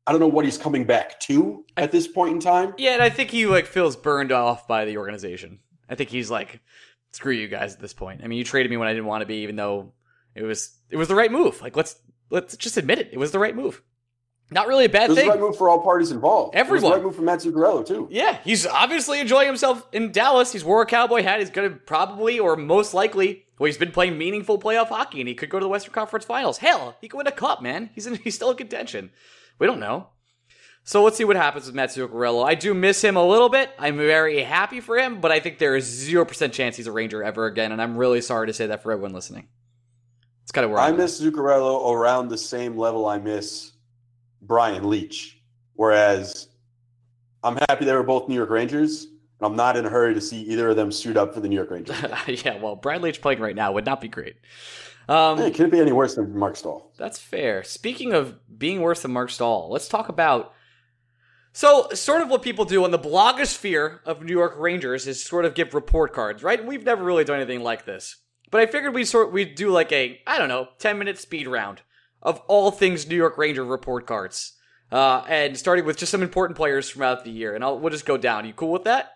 I 0.06 0.12
don't 0.12 0.20
know 0.20 0.28
what 0.28 0.44
he's 0.44 0.58
coming 0.58 0.84
back 0.84 1.18
to 1.20 1.64
at 1.76 1.90
this 1.90 2.06
point 2.06 2.34
in 2.34 2.40
time. 2.40 2.74
Yeah, 2.78 2.92
and 2.92 3.02
I 3.02 3.10
think 3.10 3.30
he 3.30 3.46
like 3.46 3.66
feels 3.66 3.96
burned 3.96 4.32
off 4.32 4.68
by 4.68 4.84
the 4.84 4.98
organization. 4.98 5.60
I 5.88 5.94
think 5.94 6.10
he's 6.10 6.30
like, 6.30 6.60
screw 7.12 7.32
you 7.32 7.48
guys 7.48 7.74
at 7.74 7.80
this 7.80 7.92
point. 7.92 8.22
I 8.22 8.28
mean, 8.28 8.38
you 8.38 8.44
traded 8.44 8.70
me 8.70 8.76
when 8.76 8.88
I 8.88 8.92
didn't 8.92 9.06
want 9.06 9.22
to 9.22 9.26
be, 9.26 9.42
even 9.42 9.56
though 9.56 9.92
it 10.34 10.42
was 10.42 10.76
it 10.90 10.96
was 10.96 11.08
the 11.08 11.14
right 11.14 11.32
move. 11.32 11.60
Like 11.60 11.76
let's 11.76 11.96
let's 12.30 12.56
just 12.56 12.76
admit 12.76 12.98
it. 12.98 13.10
It 13.12 13.18
was 13.18 13.32
the 13.32 13.38
right 13.38 13.54
move. 13.54 13.82
Not 14.52 14.66
really 14.66 14.84
a 14.84 14.88
bad 14.88 15.04
It 15.04 15.08
was 15.10 15.18
thing. 15.18 15.26
the 15.26 15.32
right 15.32 15.40
move 15.40 15.56
for 15.56 15.68
all 15.68 15.80
parties 15.80 16.10
involved. 16.10 16.56
Everyone. 16.56 16.90
the 16.90 16.96
right 16.96 17.02
move 17.04 17.14
for 17.14 17.22
Matt 17.22 17.38
Zuccarello 17.38 17.86
too. 17.86 18.08
Yeah, 18.10 18.38
he's 18.42 18.66
obviously 18.66 19.20
enjoying 19.20 19.46
himself 19.46 19.86
in 19.92 20.10
Dallas. 20.10 20.52
He's 20.52 20.64
wore 20.64 20.82
a 20.82 20.86
cowboy 20.86 21.22
hat. 21.22 21.38
He's 21.38 21.50
going 21.50 21.70
to 21.70 21.76
probably 21.76 22.38
or 22.40 22.56
most 22.56 22.92
likely, 22.92 23.44
well, 23.58 23.66
he's 23.66 23.78
been 23.78 23.92
playing 23.92 24.18
meaningful 24.18 24.58
playoff 24.58 24.88
hockey, 24.88 25.20
and 25.20 25.28
he 25.28 25.34
could 25.36 25.50
go 25.50 25.60
to 25.60 25.64
the 25.64 25.68
Western 25.68 25.92
Conference 25.92 26.24
Finals. 26.24 26.58
Hell, 26.58 26.96
he 27.00 27.06
could 27.08 27.18
win 27.18 27.26
a 27.28 27.32
cup, 27.32 27.62
man. 27.62 27.90
He's 27.94 28.06
in, 28.06 28.14
he's 28.24 28.34
still 28.34 28.50
in 28.50 28.56
contention. 28.56 29.10
We 29.60 29.66
don't 29.68 29.78
know. 29.80 30.08
So 30.82 31.04
let's 31.04 31.16
see 31.16 31.24
what 31.24 31.36
happens 31.36 31.66
with 31.66 31.74
Matt 31.76 31.90
Zuccarello. 31.90 32.44
I 32.44 32.54
do 32.56 32.72
miss 32.74 33.04
him 33.04 33.14
a 33.14 33.24
little 33.24 33.50
bit. 33.50 33.70
I'm 33.78 33.98
very 33.98 34.42
happy 34.42 34.80
for 34.80 34.96
him, 34.98 35.20
but 35.20 35.30
I 35.30 35.38
think 35.38 35.58
there 35.58 35.76
is 35.76 35.84
zero 35.84 36.24
percent 36.24 36.54
chance 36.54 36.76
he's 36.76 36.86
a 36.88 36.92
Ranger 36.92 37.22
ever 37.22 37.46
again, 37.46 37.70
and 37.70 37.80
I'm 37.80 37.96
really 37.96 38.20
sorry 38.22 38.46
to 38.48 38.52
say 38.52 38.66
that 38.68 38.82
for 38.82 38.90
everyone 38.90 39.12
listening. 39.12 39.46
It's 40.42 40.52
kind 40.52 40.64
of 40.64 40.70
where 40.72 40.80
I 40.80 40.88
I'm 40.88 40.94
at. 40.94 41.00
miss 41.00 41.20
Zuccarello 41.20 41.88
around 41.92 42.30
the 42.30 42.38
same 42.38 42.76
level 42.76 43.06
I 43.06 43.18
miss 43.18 43.72
Brian 44.42 44.84
Leetch. 44.84 45.36
Whereas 45.74 46.48
I'm 47.42 47.56
happy 47.68 47.84
they 47.84 47.94
were 47.94 48.02
both 48.02 48.28
New 48.28 48.34
York 48.34 48.50
Rangers, 48.50 49.04
and 49.04 49.46
I'm 49.46 49.56
not 49.56 49.76
in 49.76 49.86
a 49.86 49.88
hurry 49.88 50.14
to 50.14 50.20
see 50.20 50.42
either 50.42 50.68
of 50.68 50.76
them 50.76 50.92
suit 50.92 51.16
up 51.16 51.32
for 51.32 51.40
the 51.40 51.48
New 51.48 51.56
York 51.56 51.70
Rangers. 51.70 51.96
yeah, 52.44 52.58
well, 52.60 52.76
Brad 52.76 53.00
Leetch 53.00 53.20
playing 53.20 53.40
right 53.40 53.56
now 53.56 53.72
would 53.72 53.86
not 53.86 54.00
be 54.00 54.08
great. 54.08 54.36
Um, 55.08 55.38
hey, 55.38 55.50
can 55.50 55.66
it 55.66 55.72
be 55.72 55.80
any 55.80 55.92
worse 55.92 56.14
than 56.14 56.36
Marc 56.36 56.56
Staal? 56.56 56.92
That's 56.96 57.18
fair. 57.18 57.64
Speaking 57.64 58.12
of 58.12 58.38
being 58.58 58.80
worse 58.80 59.02
than 59.02 59.12
Marc 59.12 59.30
Staal, 59.30 59.68
let's 59.70 59.88
talk 59.88 60.08
about. 60.08 60.52
So, 61.52 61.88
sort 61.94 62.22
of 62.22 62.28
what 62.28 62.42
people 62.42 62.64
do 62.64 62.84
on 62.84 62.92
the 62.92 62.98
blogosphere 62.98 64.00
of 64.04 64.22
New 64.22 64.32
York 64.32 64.54
Rangers 64.56 65.08
is 65.08 65.24
sort 65.24 65.44
of 65.44 65.54
give 65.54 65.74
report 65.74 66.12
cards, 66.12 66.44
right? 66.44 66.64
We've 66.64 66.84
never 66.84 67.02
really 67.02 67.24
done 67.24 67.36
anything 67.36 67.62
like 67.62 67.86
this, 67.86 68.18
but 68.52 68.60
I 68.60 68.66
figured 68.66 68.94
we 68.94 69.04
sort 69.04 69.32
we'd 69.32 69.56
do 69.56 69.70
like 69.70 69.90
a 69.90 70.20
I 70.28 70.38
don't 70.38 70.48
know 70.48 70.68
ten 70.78 70.96
minute 70.98 71.18
speed 71.18 71.48
round 71.48 71.80
of 72.22 72.40
all 72.48 72.70
things 72.70 73.08
New 73.08 73.16
York 73.16 73.38
Ranger 73.38 73.64
report 73.64 74.06
cards, 74.06 74.54
uh, 74.92 75.24
and 75.28 75.56
starting 75.56 75.84
with 75.84 75.96
just 75.96 76.10
some 76.12 76.22
important 76.22 76.56
players 76.56 76.90
throughout 76.90 77.24
the 77.24 77.30
year, 77.30 77.54
and 77.54 77.64
I'll 77.64 77.78
we'll 77.78 77.90
just 77.90 78.06
go 78.06 78.16
down. 78.16 78.46
You 78.46 78.52
cool 78.52 78.72
with 78.72 78.84
that? 78.84 79.12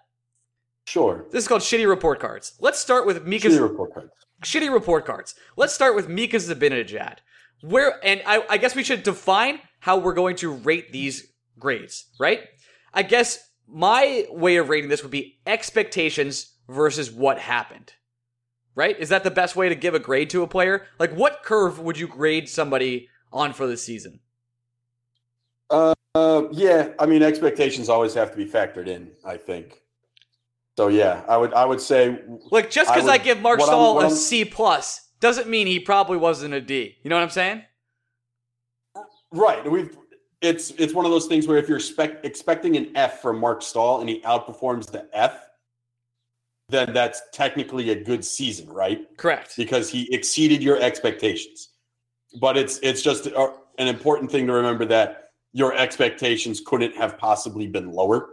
Sure. 0.87 1.27
This 1.31 1.45
is 1.45 1.49
called 1.49 1.63
shitty 1.63 1.89
report 1.89 2.21
cards. 2.21 2.55
Let's 2.61 2.79
start 2.79 3.07
with 3.07 3.25
Mika's. 3.27 3.55
Shitty 3.55 3.69
report 3.69 3.95
cards. 3.95 4.11
shitty 4.43 4.73
report 4.73 5.07
cards. 5.07 5.35
Let's 5.57 5.75
start 5.75 5.97
with 5.97 6.09
Mika 6.09 6.37
Zibanejad. 6.37 7.19
Where 7.63 7.99
and 8.05 8.23
I, 8.27 8.45
I 8.49 8.57
guess 8.59 8.75
we 8.75 8.85
should 8.85 9.03
define 9.03 9.61
how 9.81 9.99
we're 9.99 10.15
going 10.15 10.37
to 10.37 10.53
rate 10.53 10.93
these 10.93 11.33
grades, 11.59 12.07
right? 12.19 12.41
I 12.93 13.03
guess 13.03 13.39
my 13.67 14.27
way 14.31 14.57
of 14.57 14.69
rating 14.69 14.91
this 14.91 15.03
would 15.03 15.11
be 15.11 15.39
expectations 15.47 16.53
versus 16.69 17.11
what 17.11 17.39
happened. 17.39 17.93
Right? 18.75 18.99
Is 18.99 19.09
that 19.11 19.23
the 19.23 19.31
best 19.31 19.55
way 19.55 19.69
to 19.69 19.75
give 19.75 19.95
a 19.95 19.99
grade 20.01 20.31
to 20.31 20.43
a 20.43 20.47
player? 20.49 20.87
Like 20.99 21.13
what 21.13 21.43
curve 21.45 21.79
would 21.79 21.99
you 21.99 22.09
grade 22.09 22.49
somebody 22.49 23.09
on 23.33 23.53
for 23.53 23.67
the 23.67 23.77
season? 23.77 24.21
Uh, 25.71 25.95
uh, 26.15 26.45
yeah, 26.53 26.89
I 26.99 27.07
mean 27.07 27.23
expectations 27.23 27.89
always 27.89 28.15
have 28.15 28.31
to 28.33 28.37
be 28.37 28.47
factored 28.47 28.87
in. 28.89 29.11
I 29.25 29.37
think. 29.37 29.81
So 30.77 30.89
yeah, 30.89 31.23
I 31.29 31.37
would 31.37 31.55
I 31.55 31.65
would 31.65 31.81
say 31.81 32.19
Like 32.51 32.71
just 32.71 32.93
because 32.93 33.09
I, 33.09 33.13
would- 33.17 33.25
give 33.25 33.41
Marc 33.41 33.61
Staal 33.61 34.01
a 34.01 34.03
I'm- 34.03 34.11
C 34.11 34.45
plus 34.45 35.09
doesn't 35.21 35.49
mean 35.49 35.67
he 35.67 35.79
probably 35.81 36.19
wasn't 36.19 36.53
a 36.55 36.61
D. 36.61 36.97
You 37.03 37.11
know 37.11 37.17
what 37.17 37.23
I'm 37.23 37.31
saying? 37.31 37.63
right. 39.33 39.69
We've 39.71 39.97
it's 40.43 40.71
it's 40.73 40.93
one 40.93 41.05
of 41.05 41.11
those 41.11 41.27
things 41.27 41.47
where 41.47 41.57
if 41.59 41.69
you're 41.69 41.81
spec, 41.81 42.25
expecting 42.25 42.77
an 42.77 42.91
F 42.97 43.23
from 43.23 43.39
Marc 43.39 43.63
Staal 43.63 44.01
and 44.01 44.09
he 44.09 44.21
outperforms 44.23 44.91
the 44.91 45.09
F, 45.13 45.49
then 46.69 46.93
that's 46.93 47.23
technically 47.33 47.91
a 47.91 47.95
good 48.05 48.25
season, 48.25 48.69
right? 48.71 49.05
Correct. 49.17 49.55
because 49.57 49.91
he 49.91 50.13
exceeded 50.15 50.63
your 50.63 50.81
expectations. 50.81 51.71
But 52.41 52.57
it's 52.57 52.79
it's 52.83 53.03
just 53.03 53.29
uh, 53.29 53.53
an 53.79 53.87
important 53.87 54.31
thing 54.31 54.47
to 54.49 54.53
remember 54.53 54.85
that 54.87 55.29
your 55.53 55.77
expectations 55.77 56.61
couldn't 56.65 56.97
have 56.97 57.17
possibly 57.19 57.67
been 57.69 57.93
lower. 57.93 58.31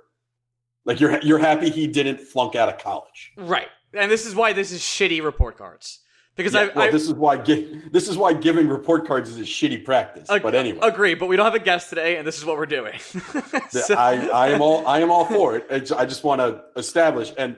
Like 0.85 0.99
you're 0.99 1.19
you're 1.21 1.37
happy 1.39 1.69
he 1.69 1.85
didn't 1.87 2.19
flunk 2.19 2.55
out 2.55 2.69
of 2.69 2.79
college. 2.79 3.31
Right. 3.37 3.67
And 3.93 4.09
this 4.09 4.25
is 4.25 4.33
why 4.33 4.53
this 4.53 4.71
is 4.71 4.81
shitty 4.81 5.21
report 5.23 5.57
cards. 5.57 5.99
Because 6.35 6.53
Yeah, 6.53 6.61
I, 6.61 6.65
well, 6.67 6.87
I 6.87 6.91
this 6.91 7.03
is 7.03 7.13
why 7.13 7.35
this 7.37 8.07
is 8.07 8.17
why 8.17 8.33
giving 8.33 8.67
report 8.67 9.05
cards 9.05 9.29
is 9.29 9.37
a 9.37 9.41
shitty 9.43 9.83
practice. 9.85 10.29
ag- 10.31 10.41
but 10.41 10.55
anyway, 10.55 10.79
agree, 10.81 11.13
but 11.13 11.27
we 11.27 11.35
don't 11.35 11.45
have 11.45 11.53
a 11.53 11.59
guest 11.59 11.89
today, 11.89 12.15
and 12.17 12.25
this 12.25 12.37
is 12.39 12.45
what 12.45 12.57
we're 12.57 12.65
doing. 12.65 12.97
So- 13.69 13.95
I, 13.95 14.27
I 14.29 14.47
am 14.49 14.61
all 14.61 14.87
I 14.87 14.99
am 15.01 15.11
all 15.11 15.25
for 15.25 15.57
it. 15.57 15.91
I 15.91 16.05
just 16.05 16.23
want 16.23 16.39
to 16.41 16.63
establish, 16.77 17.33
and 17.37 17.57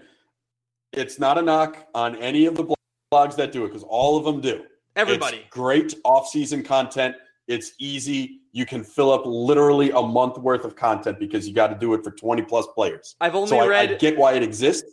it's 0.94 1.20
not 1.20 1.38
a 1.38 1.42
knock 1.42 1.88
on 1.94 2.16
any 2.18 2.46
of 2.46 2.56
the 2.56 2.64
blogs 3.12 3.36
that 3.36 3.52
do 3.52 3.66
it 3.66 3.70
because 3.70 3.84
all 3.84 4.18
of 4.18 4.24
them 4.26 4.42
do. 4.42 4.64
everybody. 4.96 5.38
It's 5.38 5.50
great 5.50 5.96
off-season 6.04 6.64
content. 6.64 7.16
It's 7.48 7.74
easy. 7.80 8.40
You 8.52 8.66
can 8.66 8.84
fill 8.84 9.12
up 9.12 9.24
literally 9.26 9.92
a 9.92 10.02
month 10.02 10.38
worth 10.38 10.64
of 10.64 10.76
content 10.76 11.20
because 11.20 11.48
you 11.48 11.54
got 11.54 11.68
to 11.68 11.76
do 11.76 11.94
it 11.94 12.04
for 12.04 12.12
20 12.12 12.44
plus 12.44 12.68
players. 12.76 13.16
I've 13.20 13.36
only 13.36 13.50
So 13.50 13.60
I, 13.60 13.80
I 13.80 13.86
get 13.96 14.18
why 14.18 14.34
it 14.34 14.44
exists. 14.44 14.90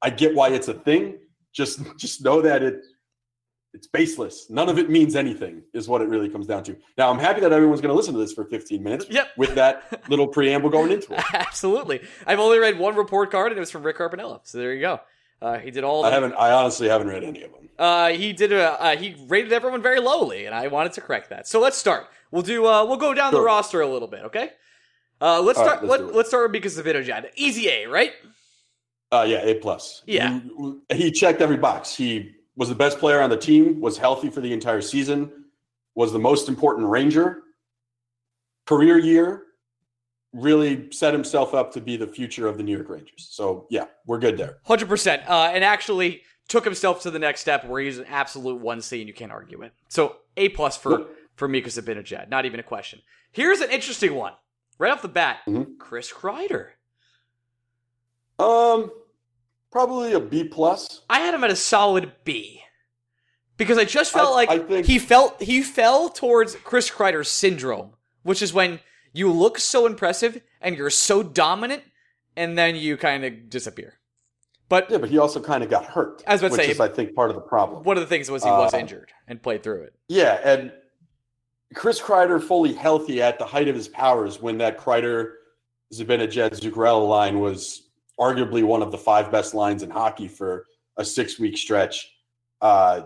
I 0.00 0.10
get 0.10 0.34
why 0.34 0.48
it's 0.48 0.68
a 0.68 0.74
thing. 0.74 1.18
Just 1.52 1.80
just 1.96 2.24
know 2.24 2.40
that 2.40 2.62
it 2.62 2.82
it's 3.74 3.86
baseless. 3.86 4.50
None 4.50 4.68
of 4.68 4.78
it 4.78 4.90
means 4.90 5.14
anything 5.16 5.62
is 5.72 5.88
what 5.88 6.02
it 6.02 6.08
really 6.08 6.28
comes 6.28 6.46
down 6.46 6.64
to. 6.64 6.76
Now 6.98 7.10
I'm 7.10 7.18
happy 7.18 7.40
that 7.40 7.52
everyone's 7.52 7.80
going 7.80 7.90
to 7.92 7.96
listen 7.96 8.12
to 8.14 8.18
this 8.20 8.32
for 8.32 8.44
15 8.44 8.82
minutes 8.82 9.06
Yep. 9.08 9.28
with 9.36 9.54
that 9.54 10.02
little 10.10 10.26
preamble 10.26 10.70
going 10.70 10.90
into 10.92 11.14
it. 11.14 11.22
Absolutely. 11.34 12.00
I've 12.26 12.40
only 12.40 12.58
read 12.58 12.78
one 12.78 12.96
report 12.96 13.30
card, 13.30 13.52
and 13.52 13.58
it 13.58 13.60
was 13.60 13.70
from 13.70 13.82
Rick 13.82 13.98
Carpiniello. 13.98 14.40
So 14.44 14.58
there 14.58 14.74
you 14.74 14.80
go. 14.80 15.00
Uh, 15.42 15.58
he 15.58 15.70
did 15.72 15.82
all. 15.82 16.04
I 16.04 16.10
haven't 16.10 16.34
I 16.34 16.52
honestly 16.52 16.88
haven't 16.88 17.08
read 17.08 17.24
any 17.24 17.42
of 17.42 17.50
them. 17.50 17.68
uh, 17.78 18.10
he 18.10 18.32
did. 18.32 18.52
A, 18.52 18.80
uh, 18.80 18.96
he 18.96 19.16
rated 19.26 19.52
everyone 19.52 19.82
very 19.82 19.98
lowly, 19.98 20.46
and 20.46 20.54
I 20.54 20.68
wanted 20.68 20.92
to 20.92 21.00
correct 21.00 21.30
that. 21.30 21.48
So 21.48 21.58
let's 21.60 21.76
start. 21.76 22.06
We'll 22.30 22.42
do. 22.42 22.64
Uh, 22.66 22.84
we'll 22.84 22.96
go 22.96 23.12
down 23.12 23.32
the 23.32 23.40
roster 23.40 23.80
a 23.80 23.88
little 23.88 24.08
bit. 24.08 24.24
Okay. 24.26 24.50
Uh, 25.20 25.40
let's 25.42 25.58
All 25.58 25.66
right, 25.66 25.78
start. 25.78 25.84
let's 25.88 26.02
let, 26.02 26.14
let's 26.14 26.28
start 26.28 26.44
with 26.44 26.52
because 26.52 26.78
of 26.78 26.86
Zibanejad. 26.86 27.30
Easy 27.36 27.68
A, 27.68 27.86
right? 27.86 28.12
Uh, 29.12 29.24
yeah, 29.28 29.44
A 29.44 29.54
plus. 29.54 30.02
Yeah. 30.06 30.40
He 30.90 31.10
checked 31.10 31.40
every 31.42 31.58
box. 31.58 31.94
He 31.94 32.32
was 32.56 32.68
the 32.68 32.74
best 32.74 32.98
player 32.98 33.20
on 33.20 33.30
the 33.30 33.36
team, 33.36 33.80
was 33.80 33.98
healthy 33.98 34.30
for 34.30 34.40
the 34.40 34.52
entire 34.52 34.80
season, 34.80 35.30
was 35.94 36.12
the 36.12 36.18
most 36.18 36.48
important 36.48 36.88
Ranger, 36.88 37.42
career 38.66 38.98
year, 38.98 39.44
really 40.32 40.90
set 40.92 41.12
himself 41.12 41.52
up 41.54 41.72
to 41.72 41.80
be 41.80 41.96
the 41.96 42.06
future 42.06 42.46
of 42.48 42.56
the 42.56 42.62
New 42.62 42.72
York 42.74 42.88
Rangers. 42.88 43.28
So 43.30 43.66
yeah, 43.70 43.86
we're 44.06 44.18
good 44.18 44.36
there. 44.38 44.58
Hundred 44.64 44.88
percent. 44.88 45.22
Uh, 45.28 45.50
and 45.52 45.62
actually, 45.64 46.22
took 46.48 46.64
himself 46.64 47.02
to 47.02 47.10
the 47.10 47.18
next 47.18 47.40
step 47.40 47.64
where 47.66 47.80
he's 47.82 47.98
an 47.98 48.06
absolute 48.06 48.60
one 48.60 48.80
C 48.82 49.00
and 49.00 49.08
you 49.08 49.14
can't 49.14 49.32
argue 49.32 49.62
it. 49.62 49.72
So 49.88 50.16
A 50.36 50.48
plus 50.50 50.76
for 50.76 51.00
Yep. 51.00 51.08
for 51.36 51.48
Mika 51.48 51.68
Zibanejad, 51.70 52.28
not 52.28 52.44
even 52.46 52.60
a 52.60 52.62
question. 52.62 53.00
Here's 53.30 53.60
an 53.60 53.70
interesting 53.70 54.14
one. 54.14 54.32
Right 54.78 54.90
off 54.92 55.02
the 55.02 55.08
bat, 55.08 55.38
Mhm. 55.46 55.78
Chris 55.78 56.12
Kreider. 56.12 56.70
Um, 58.38 58.90
probably 59.70 60.12
a 60.12 60.20
B 60.20 60.44
plus. 60.44 61.02
I 61.08 61.20
had 61.20 61.34
him 61.34 61.44
at 61.44 61.50
a 61.50 61.56
solid 61.56 62.12
B. 62.24 62.60
Because 63.56 63.78
I 63.78 63.84
just 63.84 64.12
felt 64.12 64.30
I- 64.32 64.34
like 64.34 64.48
I 64.50 64.58
think- 64.58 64.86
he 64.86 64.98
felt 64.98 65.40
he 65.42 65.62
fell 65.62 66.08
towards 66.08 66.56
Chris 66.56 66.90
Kreider's 66.90 67.30
syndrome, 67.30 67.92
which 68.22 68.42
is 68.42 68.52
when 68.52 68.80
you 69.12 69.30
look 69.32 69.58
so 69.58 69.86
impressive 69.86 70.40
and 70.60 70.76
you're 70.76 70.90
so 70.90 71.22
dominant 71.22 71.82
and 72.36 72.56
then 72.56 72.76
you 72.76 72.96
kind 72.96 73.24
of 73.24 73.50
disappear. 73.50 73.94
But 74.68 74.90
Yeah, 74.90 74.98
but 74.98 75.10
he 75.10 75.18
also 75.18 75.40
kind 75.40 75.62
of 75.62 75.68
got 75.68 75.84
hurt. 75.84 76.22
I 76.26 76.32
was 76.32 76.40
about 76.40 76.48
to 76.48 76.52
which 76.52 76.66
say- 76.66 76.70
is, 76.72 76.80
I 76.80 76.88
think, 76.88 77.14
part 77.14 77.30
of 77.30 77.36
the 77.36 77.42
problem. 77.42 77.82
one 77.82 77.96
of 77.96 78.02
the 78.02 78.06
things 78.06 78.30
was 78.30 78.42
he 78.42 78.50
was 78.50 78.72
Uh, 78.72 78.78
injured 78.78 79.12
and 79.28 79.42
played 79.42 79.62
through 79.62 79.82
it. 79.82 79.94
Yeah, 80.08 80.40
and 80.42 80.72
Chris 81.74 82.00
Kreider 82.00 82.42
fully 82.42 82.72
healthy 82.72 83.20
at 83.22 83.38
the 83.38 83.44
height 83.46 83.68
of 83.68 83.74
his 83.74 83.88
powers 83.88 84.40
when 84.40 84.58
that 84.58 84.78
Kreider 84.78 85.32
Zibanejad 85.92 86.58
Zuccarello 86.58 87.06
line 87.08 87.40
was 87.40 87.90
arguably 88.18 88.62
one 88.62 88.82
of 88.82 88.90
the 88.90 88.98
five 88.98 89.30
best 89.30 89.52
lines 89.54 89.82
in 89.82 89.90
hockey 89.90 90.28
for 90.28 90.66
a 90.96 91.04
six 91.04 91.38
week 91.38 91.56
stretch. 91.56 92.10
Uh, 92.62 93.02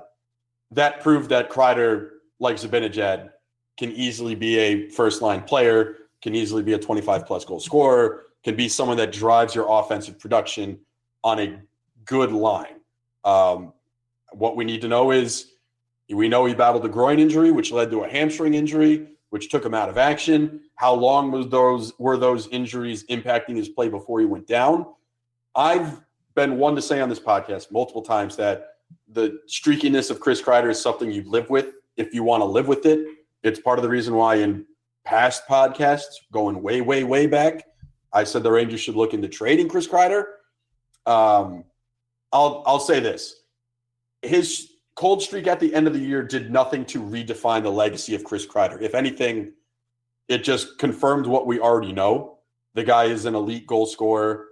that 0.72 1.00
proved 1.00 1.30
that 1.30 1.50
Kreider, 1.50 2.10
like 2.38 2.56
Zibanejad, 2.56 3.30
can 3.76 3.92
easily 3.92 4.34
be 4.34 4.58
a 4.58 4.88
first 4.90 5.22
line 5.22 5.42
player, 5.42 5.96
can 6.22 6.34
easily 6.34 6.62
be 6.62 6.72
a 6.72 6.78
25 6.78 7.26
plus 7.26 7.44
goal 7.44 7.60
scorer, 7.60 8.24
can 8.42 8.56
be 8.56 8.68
someone 8.68 8.96
that 8.96 9.12
drives 9.12 9.54
your 9.54 9.66
offensive 9.68 10.18
production 10.18 10.78
on 11.24 11.40
a 11.40 11.58
good 12.04 12.32
line. 12.32 12.80
Um, 13.24 13.72
what 14.32 14.56
we 14.56 14.64
need 14.64 14.80
to 14.82 14.88
know 14.88 15.10
is 15.10 15.52
we 16.08 16.28
know 16.28 16.44
he 16.44 16.54
battled 16.54 16.84
a 16.84 16.88
groin 16.88 17.18
injury, 17.18 17.50
which 17.50 17.72
led 17.72 17.90
to 17.90 18.04
a 18.04 18.08
hamstring 18.08 18.54
injury, 18.54 19.08
which 19.30 19.50
took 19.50 19.64
him 19.64 19.74
out 19.74 19.88
of 19.88 19.98
action. 19.98 20.60
How 20.76 20.94
long 20.94 21.32
was 21.32 21.48
those 21.48 21.92
were 21.98 22.16
those 22.16 22.46
injuries 22.48 23.04
impacting 23.06 23.56
his 23.56 23.68
play 23.68 23.88
before 23.88 24.20
he 24.20 24.26
went 24.26 24.46
down? 24.46 24.86
I've 25.54 26.00
been 26.34 26.58
one 26.58 26.76
to 26.76 26.82
say 26.82 27.00
on 27.00 27.08
this 27.08 27.18
podcast 27.18 27.72
multiple 27.72 28.02
times 28.02 28.36
that 28.36 28.74
the 29.08 29.40
streakiness 29.48 30.10
of 30.10 30.20
Chris 30.20 30.40
Kreider 30.40 30.70
is 30.70 30.80
something 30.80 31.10
you 31.10 31.24
live 31.28 31.50
with 31.50 31.74
if 31.96 32.14
you 32.14 32.22
want 32.22 32.42
to 32.42 32.44
live 32.44 32.68
with 32.68 32.86
it. 32.86 33.06
It's 33.42 33.60
part 33.60 33.78
of 33.78 33.82
the 33.82 33.88
reason 33.88 34.14
why 34.14 34.36
in 34.36 34.66
past 35.04 35.46
podcasts, 35.48 36.16
going 36.32 36.62
way, 36.62 36.80
way, 36.80 37.04
way 37.04 37.26
back, 37.26 37.64
I 38.12 38.24
said 38.24 38.42
the 38.42 38.50
Rangers 38.50 38.80
should 38.80 38.96
look 38.96 39.14
into 39.14 39.28
trading 39.28 39.68
Chris 39.68 39.86
Kreider. 39.86 40.24
Um, 41.04 41.64
I'll 42.32 42.62
I'll 42.66 42.80
say 42.80 43.00
this: 43.00 43.42
his 44.22 44.72
cold 44.94 45.22
streak 45.22 45.46
at 45.46 45.60
the 45.60 45.72
end 45.74 45.86
of 45.86 45.92
the 45.92 46.00
year 46.00 46.22
did 46.22 46.50
nothing 46.50 46.84
to 46.86 47.00
redefine 47.00 47.62
the 47.62 47.70
legacy 47.70 48.14
of 48.14 48.24
Chris 48.24 48.46
Kreider. 48.46 48.80
If 48.80 48.94
anything, 48.94 49.52
it 50.28 50.42
just 50.42 50.78
confirmed 50.78 51.26
what 51.26 51.46
we 51.46 51.60
already 51.60 51.92
know. 51.92 52.38
The 52.74 52.84
guy 52.84 53.04
is 53.04 53.24
an 53.24 53.34
elite 53.34 53.66
goal 53.66 53.86
scorer 53.86 54.48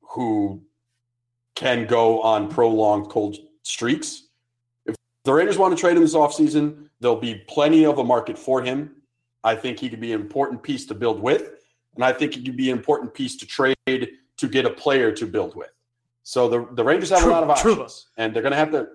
who 0.00 0.62
can 1.54 1.86
go 1.86 2.22
on 2.22 2.48
prolonged 2.48 3.10
cold 3.10 3.36
streaks. 3.62 4.28
The 5.24 5.32
Raiders 5.32 5.58
want 5.58 5.76
to 5.76 5.80
trade 5.80 5.96
him 5.96 6.02
this 6.02 6.14
offseason, 6.14 6.88
there'll 7.00 7.16
be 7.16 7.44
plenty 7.46 7.84
of 7.84 7.98
a 7.98 8.04
market 8.04 8.38
for 8.38 8.62
him. 8.62 8.96
I 9.44 9.54
think 9.54 9.78
he 9.78 9.88
could 9.88 10.00
be 10.00 10.12
an 10.12 10.20
important 10.20 10.62
piece 10.62 10.86
to 10.86 10.94
build 10.94 11.20
with. 11.20 11.52
And 11.94 12.04
I 12.04 12.12
think 12.12 12.34
he 12.34 12.42
could 12.42 12.56
be 12.56 12.70
an 12.70 12.78
important 12.78 13.12
piece 13.12 13.36
to 13.36 13.46
trade 13.46 13.76
to 13.86 14.48
get 14.48 14.64
a 14.64 14.70
player 14.70 15.12
to 15.12 15.26
build 15.26 15.54
with. 15.56 15.70
So 16.22 16.48
the, 16.48 16.68
the 16.72 16.84
Rangers 16.84 17.10
have 17.10 17.24
a 17.24 17.28
lot 17.28 17.42
of 17.42 17.50
options. 17.50 18.08
And 18.16 18.34
they're 18.34 18.42
gonna 18.42 18.56
have 18.56 18.70
to 18.70 18.88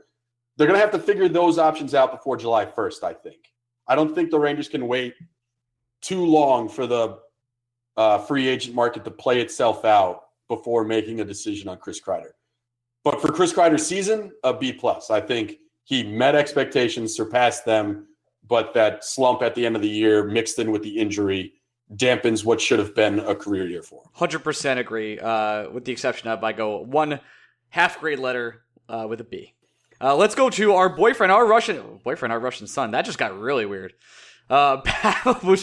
they're 0.57 0.67
gonna 0.67 0.79
have 0.79 0.91
to 0.91 0.99
figure 0.99 1.27
those 1.27 1.57
options 1.57 1.93
out 1.93 2.11
before 2.11 2.37
July 2.37 2.65
1st, 2.65 3.03
I 3.03 3.13
think. 3.13 3.51
I 3.87 3.95
don't 3.95 4.15
think 4.15 4.31
the 4.31 4.39
Rangers 4.39 4.67
can 4.67 4.87
wait 4.87 5.13
too 6.01 6.25
long 6.25 6.69
for 6.69 6.87
the 6.87 7.19
uh, 7.97 8.19
free 8.19 8.47
agent 8.47 8.75
market 8.75 9.03
to 9.05 9.11
play 9.11 9.41
itself 9.41 9.85
out 9.85 10.23
before 10.47 10.83
making 10.83 11.21
a 11.21 11.25
decision 11.25 11.67
on 11.67 11.77
Chris 11.77 11.99
Kreider. 11.99 12.31
But 13.03 13.21
for 13.21 13.31
Chris 13.31 13.53
Kreider's 13.53 13.85
season, 13.85 14.31
a 14.43 14.53
B 14.53 14.73
plus. 14.73 15.11
I 15.11 15.21
think 15.21 15.57
he 15.85 16.03
met 16.03 16.35
expectations, 16.35 17.15
surpassed 17.15 17.63
them, 17.63 18.07
but 18.47 18.73
that 18.73 19.05
slump 19.05 19.41
at 19.41 19.55
the 19.55 19.65
end 19.65 19.75
of 19.75 19.81
the 19.81 19.89
year, 19.89 20.23
mixed 20.23 20.59
in 20.59 20.71
with 20.71 20.81
the 20.81 20.97
injury, 20.97 21.53
dampens 21.95 22.43
what 22.43 22.59
should 22.59 22.79
have 22.79 22.95
been 22.95 23.19
a 23.19 23.35
career 23.35 23.67
year 23.67 23.83
for 23.83 24.01
him. 24.01 24.09
Hundred 24.13 24.39
percent 24.39 24.79
agree. 24.79 25.19
Uh, 25.19 25.69
with 25.69 25.85
the 25.85 25.91
exception 25.91 26.27
of 26.27 26.43
I 26.43 26.53
go 26.53 26.79
one 26.79 27.19
half 27.69 27.99
grade 27.99 28.19
letter 28.19 28.63
uh, 28.89 29.05
with 29.07 29.21
a 29.21 29.23
B. 29.23 29.53
Uh, 30.01 30.15
let's 30.15 30.35
go 30.35 30.49
to 30.49 30.73
our 30.73 30.89
boyfriend, 30.89 31.31
our 31.31 31.45
Russian 31.45 31.99
boyfriend, 32.03 32.33
our 32.33 32.39
Russian 32.39 32.67
son. 32.67 32.91
That 32.91 33.05
just 33.05 33.17
got 33.17 33.37
really 33.39 33.65
weird. 33.65 33.93
Uh, 34.49 34.77
Pavel 34.85 35.55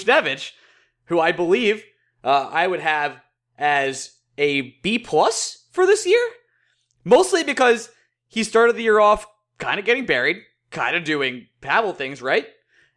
who 1.07 1.21
I 1.21 1.33
believe 1.33 1.85
uh, 2.23 2.49
I 2.51 2.67
would 2.67 2.81
have 2.81 3.21
as 3.59 4.13
a 4.39 4.77
B 4.83 4.99
plus 4.99 5.67
for 5.73 5.85
this 5.85 6.07
year, 6.07 6.25
mostly 7.05 7.43
because 7.43 7.91
he 8.29 8.45
started 8.45 8.77
the 8.77 8.83
year 8.83 9.01
off 9.01 9.27
kind 9.63 9.79
of 9.79 9.87
getting 9.87 10.07
buried, 10.07 10.39
kind 10.71 10.97
of 10.97 11.05
doing 11.05 11.47
Pavel 11.61 11.93
things, 11.93 12.21
right, 12.21 12.47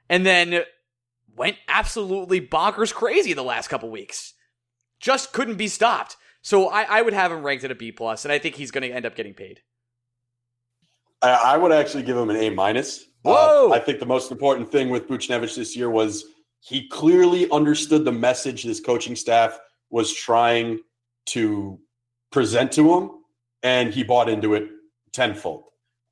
and 0.10 0.25
then 0.25 0.63
went 1.36 1.58
absolutely 1.67 2.41
bonkers 2.41 2.93
crazy 2.93 3.34
the 3.34 3.43
last 3.43 3.67
couple 3.67 3.89
weeks. 3.91 4.34
Just 4.99 5.32
couldn't 5.32 5.58
be 5.58 5.67
stopped. 5.67 6.17
So 6.41 6.67
I, 6.67 6.84
I 6.84 7.01
would 7.01 7.13
have 7.13 7.32
him 7.32 7.43
ranked 7.43 7.63
at 7.63 7.71
a 7.71 7.75
B 7.75 7.91
plus, 7.91 8.25
and 8.25 8.32
I 8.32 8.39
think 8.39 8.56
he's 8.56 8.71
going 8.71 8.88
to 8.88 8.95
end 8.95 9.06
up 9.06 9.15
getting 9.15 9.34
paid. 9.34 9.62
I, 11.21 11.30
I 11.30 11.58
would 11.58 11.71
actually 11.71 12.04
give 12.04 12.17
him 12.17 12.30
an 12.30 12.38
A 12.38 12.49
minus. 12.49 13.04
Uh, 13.23 13.32
Whoa! 13.32 13.71
I 13.71 13.80
think 13.80 13.99
the 13.99 14.06
most 14.06 14.32
important 14.32 14.71
thing 14.71 14.89
with 14.89 15.08
Buchnevich 15.08 15.56
this 15.56 15.75
year 15.75 15.89
was 15.89 16.25
he 16.62 16.88
clearly 16.88 17.49
understood 17.51 18.06
the 18.06 18.12
message 18.12 18.63
this 18.63 18.80
coaching 18.80 19.15
staff 19.15 19.60
was 19.91 20.13
trying 20.13 20.80
to 21.28 21.80
present 22.32 22.71
to 22.73 22.93
him, 22.93 23.12
and 23.62 23.93
he 23.93 24.04
bought 24.04 24.30
into 24.30 24.56
it 24.56 24.69
tenfold. 25.13 25.65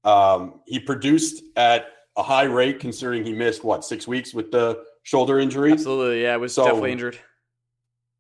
Um, 0.04 0.62
he 0.66 0.80
produced 0.80 1.44
at 1.56 1.88
a 2.18 2.24
high 2.24 2.44
rate, 2.44 2.80
considering 2.80 3.26
he 3.26 3.34
missed 3.34 3.64
what 3.64 3.84
six 3.86 4.08
weeks 4.08 4.34
with 4.34 4.52
the 4.52 4.84
shoulder 5.04 5.40
injury. 5.40 5.72
Absolutely, 5.72 6.24
yeah, 6.24 6.36
was 6.36 6.54
So- 6.54 6.66
definitely 6.66 6.92
injured. 6.92 7.20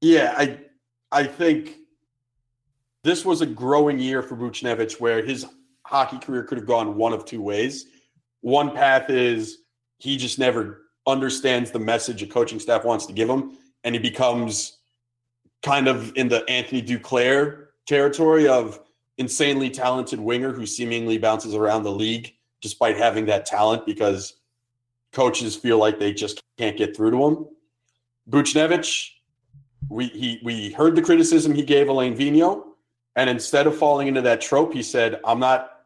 Yeah, 0.01 0.33
I 0.37 0.59
I 1.11 1.23
think 1.25 1.77
this 3.03 3.23
was 3.23 3.41
a 3.41 3.45
growing 3.45 3.99
year 3.99 4.21
for 4.21 4.35
Buchnevich 4.35 4.99
where 4.99 5.23
his 5.23 5.45
hockey 5.85 6.17
career 6.17 6.43
could 6.43 6.57
have 6.57 6.67
gone 6.67 6.95
one 6.95 7.13
of 7.13 7.25
two 7.25 7.41
ways. 7.41 7.85
One 8.41 8.71
path 8.71 9.09
is 9.09 9.59
he 9.99 10.17
just 10.17 10.39
never 10.39 10.81
understands 11.05 11.71
the 11.71 11.79
message 11.79 12.23
a 12.23 12.27
coaching 12.27 12.59
staff 12.59 12.83
wants 12.83 13.05
to 13.05 13.13
give 13.13 13.29
him, 13.29 13.57
and 13.83 13.93
he 13.95 13.99
becomes 13.99 14.79
kind 15.61 15.87
of 15.87 16.15
in 16.17 16.27
the 16.27 16.49
Anthony 16.49 16.81
Duclair 16.81 17.67
territory 17.87 18.47
of 18.47 18.79
insanely 19.17 19.69
talented 19.69 20.19
winger 20.19 20.51
who 20.51 20.65
seemingly 20.65 21.17
bounces 21.17 21.53
around 21.53 21.83
the 21.83 21.91
league 21.91 22.33
despite 22.61 22.97
having 22.97 23.25
that 23.25 23.45
talent 23.45 23.85
because 23.85 24.37
coaches 25.11 25.55
feel 25.55 25.77
like 25.77 25.99
they 25.99 26.13
just 26.13 26.41
can't 26.57 26.77
get 26.77 26.95
through 26.95 27.11
to 27.11 27.25
him. 27.25 27.45
Buchnevich, 28.29 29.09
we 29.89 30.07
he 30.07 30.39
we 30.43 30.71
heard 30.71 30.95
the 30.95 31.01
criticism 31.01 31.53
he 31.53 31.63
gave 31.63 31.89
Alain 31.89 32.15
Vigneault, 32.15 32.63
and 33.15 33.29
instead 33.29 33.67
of 33.67 33.77
falling 33.77 34.07
into 34.07 34.21
that 34.21 34.41
trope, 34.41 34.73
he 34.73 34.81
said, 34.81 35.19
"I'm 35.25 35.39
not, 35.39 35.81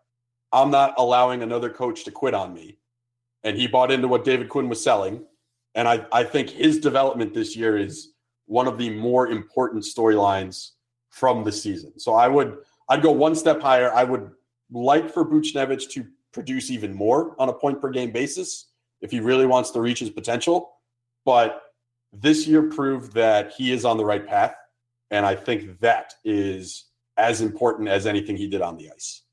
I'm 0.53 0.69
not 0.69 0.93
allowing 0.97 1.41
another 1.41 1.69
coach 1.69 2.03
to 2.05 2.11
quit 2.11 2.35
on 2.35 2.53
me," 2.53 2.77
and 3.43 3.57
he 3.57 3.67
bought 3.67 3.91
into 3.91 4.07
what 4.07 4.23
David 4.23 4.49
Quinn 4.49 4.69
was 4.69 4.81
selling, 4.81 5.25
and 5.73 5.87
I 5.87 6.05
I 6.11 6.23
think 6.23 6.49
his 6.49 6.79
development 6.79 7.33
this 7.33 7.55
year 7.55 7.75
is 7.75 8.13
one 8.45 8.67
of 8.67 8.77
the 8.77 8.91
more 8.91 9.27
important 9.27 9.83
storylines 9.83 10.71
from 11.09 11.43
the 11.43 11.51
season. 11.51 11.99
So 11.99 12.13
I 12.13 12.27
would 12.27 12.59
I'd 12.89 13.01
go 13.01 13.11
one 13.11 13.35
step 13.35 13.61
higher. 13.61 13.93
I 13.93 14.03
would 14.03 14.31
like 14.71 15.11
for 15.11 15.25
Buchnevich 15.25 15.89
to 15.91 16.05
produce 16.31 16.69
even 16.69 16.93
more 16.93 17.35
on 17.39 17.49
a 17.49 17.53
point 17.53 17.81
per 17.81 17.89
game 17.89 18.11
basis 18.11 18.67
if 19.01 19.11
he 19.11 19.19
really 19.19 19.45
wants 19.45 19.71
to 19.71 19.81
reach 19.81 19.99
his 19.99 20.09
potential, 20.09 20.73
but 21.25 21.61
this 22.13 22.47
year 22.47 22.63
proved 22.63 23.13
that 23.13 23.51
he 23.51 23.71
is 23.71 23.85
on 23.85 23.97
the 23.97 24.05
right 24.05 24.25
path. 24.25 24.55
And 25.11 25.25
I 25.25 25.35
think 25.35 25.79
that 25.79 26.13
is 26.23 26.85
as 27.15 27.41
important 27.41 27.89
as 27.89 28.05
anything 28.05 28.37
he 28.37 28.47
did 28.47 28.61
on 28.61 28.77
the 28.77 28.91
ice. 28.91 29.23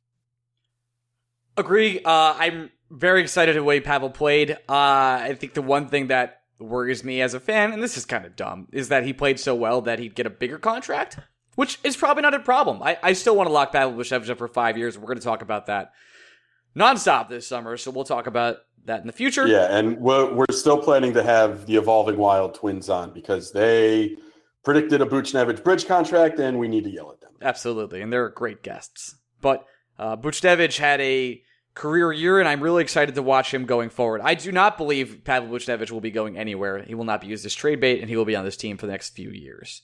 Agree. 1.57 2.01
Uh, 2.01 2.35
I'm 2.37 2.71
very 2.91 3.23
excited 3.23 3.57
the 3.57 3.63
way 3.63 3.81
Pavel 3.81 4.11
played. 4.11 4.53
Uh, 4.53 4.57
I 4.69 5.37
think 5.39 5.55
the 5.55 5.63
one 5.63 5.89
thing 5.89 6.09
that 6.09 6.43
worries 6.59 7.05
me 7.05 7.21
as 7.21 7.35
a 7.35 7.41
fan, 7.41 7.73
and 7.73 7.83
this 7.83 7.97
is 7.97 8.05
kind 8.05 8.25
of 8.25 8.37
dumb, 8.37 8.69
is 8.73 8.89
that 8.89 9.05
he 9.05 9.13
played 9.13 9.39
so 9.39 9.55
well 9.55 9.81
that 9.83 9.99
he'd 9.99 10.15
get 10.15 10.27
a 10.27 10.31
bigger 10.31 10.59
contract, 10.59 11.19
which 11.55 11.79
is 11.85 11.97
probably 11.97 12.23
not 12.23 12.35
a 12.35 12.41
problem. 12.41 12.83
I, 12.83 12.99
I 13.03 13.13
still 13.13 13.37
want 13.37 13.49
to 13.49 13.53
lock 13.53 13.73
Pavel 13.73 13.95
Buchnevich 13.95 14.31
up 14.31 14.39
for 14.39 14.49
five 14.49 14.77
years. 14.79 14.99
We're 14.99 15.07
going 15.07 15.19
to 15.19 15.25
talk 15.25 15.43
about 15.43 15.67
that 15.67 15.93
nonstop 16.77 17.29
this 17.29 17.47
summer, 17.47 17.77
so 17.77 17.91
we'll 17.91 18.05
talk 18.05 18.27
about 18.27 18.59
that 18.85 19.01
in 19.01 19.07
the 19.07 19.13
future. 19.13 19.47
Yeah, 19.47 19.77
and 19.77 19.99
we're, 19.99 20.33
we're 20.35 20.47
still 20.51 20.79
planning 20.79 21.15
to 21.15 21.23
have 21.23 21.67
the 21.67 21.77
Evolving 21.77 22.17
Wild 22.17 22.55
twins 22.55 22.89
on 22.91 23.13
because 23.13 23.53
they 23.53 24.17
predicted 24.65 25.01
a 25.01 25.07
Buchnevich 25.07 25.63
bridge 25.63 25.87
contract, 25.87 26.39
and 26.39 26.59
we 26.59 26.69
need 26.69 26.85
to 26.85 26.91
yell 26.91 27.13
at 27.13 27.21
them. 27.21 27.33
Absolutely, 27.43 28.03
and 28.03 28.13
they're 28.13 28.29
great 28.31 28.63
guests. 28.63 29.17
But 29.41 29.65
Uh, 29.97 30.17
Buchnevich 30.17 30.79
had 30.79 31.01
a 31.01 31.41
career 31.75 32.13
year, 32.13 32.41
and 32.41 32.49
I'm 32.49 32.61
really 32.61 32.83
excited 32.83 33.15
to 33.15 33.23
watch 33.23 33.55
him 33.55 33.65
going 33.65 33.91
forward. 33.91 34.21
I 34.25 34.35
do 34.35 34.51
not 34.51 34.77
believe 34.77 35.23
Pavel 35.25 35.49
Buchnevich 35.49 35.91
will 35.93 36.01
be 36.01 36.11
going 36.11 36.37
anywhere. 36.37 36.83
He 36.83 36.95
will 36.95 37.05
not 37.05 37.21
be 37.21 37.29
used 37.29 37.47
as 37.47 37.55
trade 37.55 37.79
bait, 37.81 38.01
and 38.01 38.09
he 38.09 38.17
will 38.17 38.25
be 38.25 38.35
on 38.35 38.45
this 38.45 38.57
team 38.57 38.77
for 38.77 38.87
the 38.87 38.93
next 38.93 39.11
few 39.11 39.31
years. 39.31 39.83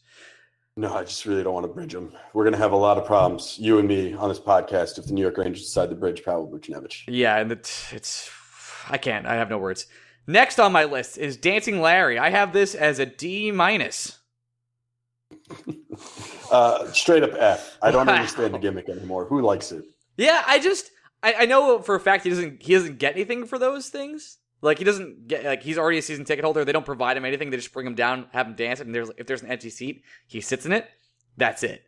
No, 0.81 0.95
I 0.95 1.05
just 1.05 1.26
really 1.26 1.43
don't 1.43 1.53
want 1.53 1.64
to 1.64 1.72
bridge 1.72 1.95
him. 1.95 2.11
We're 2.33 2.45
going 2.45 2.55
to 2.55 2.59
have 2.59 2.72
a 2.72 2.76
lot 2.76 2.97
of 2.97 3.05
problems, 3.05 3.59
you 3.59 3.78
and 3.78 3.87
me, 3.87 4.14
on 4.14 4.31
this 4.31 4.41
podcast 4.41 4.97
if 4.97 5.05
the 5.05 5.12
New 5.12 5.20
York 5.20 5.37
Rangers 5.37 5.64
decide 5.64 5.91
to 5.91 5.95
bridge 5.95 6.24
Pavel 6.24 6.49
Buchnevich. 6.51 7.03
Yeah, 7.07 7.37
and 7.37 7.53
it's, 7.53 7.93
it's 7.93 8.31
I 8.89 8.97
can't. 8.97 9.26
I 9.26 9.35
have 9.35 9.51
no 9.51 9.59
words. 9.59 9.85
Next 10.26 10.59
on 10.59 10.72
my 10.72 10.85
list 10.85 11.18
is 11.18 11.37
Dancing 11.37 11.83
Larry. 11.83 12.18
I 12.18 12.31
have 12.31 12.55
this 12.55 12.74
as 12.74 12.99
a 12.99 13.05
D 13.05 13.53
minus. 13.53 14.20
uh, 16.51 16.91
straight 16.93 17.24
up 17.24 17.35
F. 17.35 17.76
I 17.83 17.91
don't 17.91 18.07
wow. 18.07 18.14
understand 18.14 18.55
the 18.55 18.59
gimmick 18.59 18.89
anymore. 18.89 19.26
Who 19.26 19.43
likes 19.43 19.72
it? 19.72 19.85
Yeah, 20.16 20.43
I 20.47 20.61
just 20.61 20.91
I, 21.22 21.35
I 21.41 21.45
know 21.45 21.81
for 21.81 21.95
a 21.95 22.01
fact 22.01 22.24
he 22.24 22.31
doesn't 22.31 22.62
he 22.62 22.72
doesn't 22.72 22.99
get 22.99 23.16
anything 23.16 23.45
for 23.45 23.59
those 23.59 23.91
things. 23.91 24.39
Like 24.63 24.79
he 24.79 24.85
doesn't 24.85 25.27
get 25.27 25.45
like 25.45 25.63
he's 25.63 25.79
already 25.79 25.99
a 25.99 26.03
season 26.03 26.25
ticket 26.25 26.45
holder. 26.45 26.65
They 26.65 26.73
don't 26.73 26.85
provide 26.85 27.17
him 27.17 27.25
anything. 27.25 27.51
They 27.51 27.57
just 27.57 27.73
bring 27.73 27.87
him 27.87 27.95
down, 27.95 28.27
have 28.33 28.47
him 28.47 28.55
dance, 28.55 28.81
and 28.81 28.95
there's 28.95 29.11
if 29.17 29.27
there's 29.27 29.43
an 29.43 29.51
empty 29.51 29.71
seat, 29.71 30.05
he 30.27 30.41
sits 30.41 30.67
in 30.67 30.73
it. 30.73 30.89
That's 31.37 31.63
it. 31.63 31.83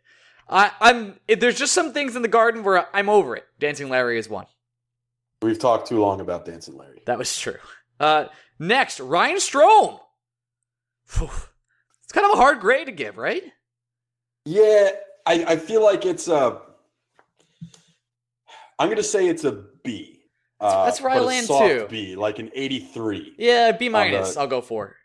I, 0.49 0.71
I'm 0.81 1.19
there's 1.27 1.57
just 1.57 1.73
some 1.73 1.93
things 1.93 2.15
in 2.15 2.21
the 2.21 2.27
garden 2.27 2.63
where 2.63 2.87
I'm 2.95 3.09
over 3.09 3.35
it. 3.35 3.45
Dancing 3.59 3.89
Larry 3.89 4.17
is 4.17 4.27
one. 4.27 4.45
We've 5.41 5.59
talked 5.59 5.87
too 5.87 5.99
long 5.99 6.21
about 6.21 6.45
Dancing 6.45 6.77
Larry. 6.77 7.01
That 7.05 7.17
was 7.17 7.37
true. 7.37 7.57
Uh, 7.99 8.25
next, 8.59 8.99
Ryan 8.99 9.37
Strome. 9.37 9.99
It's 11.05 12.11
kind 12.11 12.25
of 12.25 12.37
a 12.37 12.41
hard 12.41 12.59
grade 12.59 12.87
to 12.87 12.91
give, 12.91 13.17
right? 13.17 13.43
Yeah, 14.45 14.91
I, 15.25 15.45
I 15.45 15.55
feel 15.57 15.83
like 15.83 16.05
it's 16.05 16.27
a. 16.27 16.61
I'm 18.79 18.87
going 18.87 18.97
to 18.97 19.03
say 19.03 19.27
it's 19.27 19.43
a 19.43 19.63
B. 19.83 20.12
Uh, 20.63 20.85
That's 20.85 21.01
where 21.01 21.11
I 21.11 21.19
land 21.19 21.47
too. 21.47 21.87
B, 21.89 22.15
like 22.15 22.39
an 22.39 22.49
83. 22.53 23.35
Yeah, 23.37 23.73
B 23.73 23.89
minus. 23.89 24.37
I'll 24.37 24.47
go 24.47 24.61
for. 24.61 24.95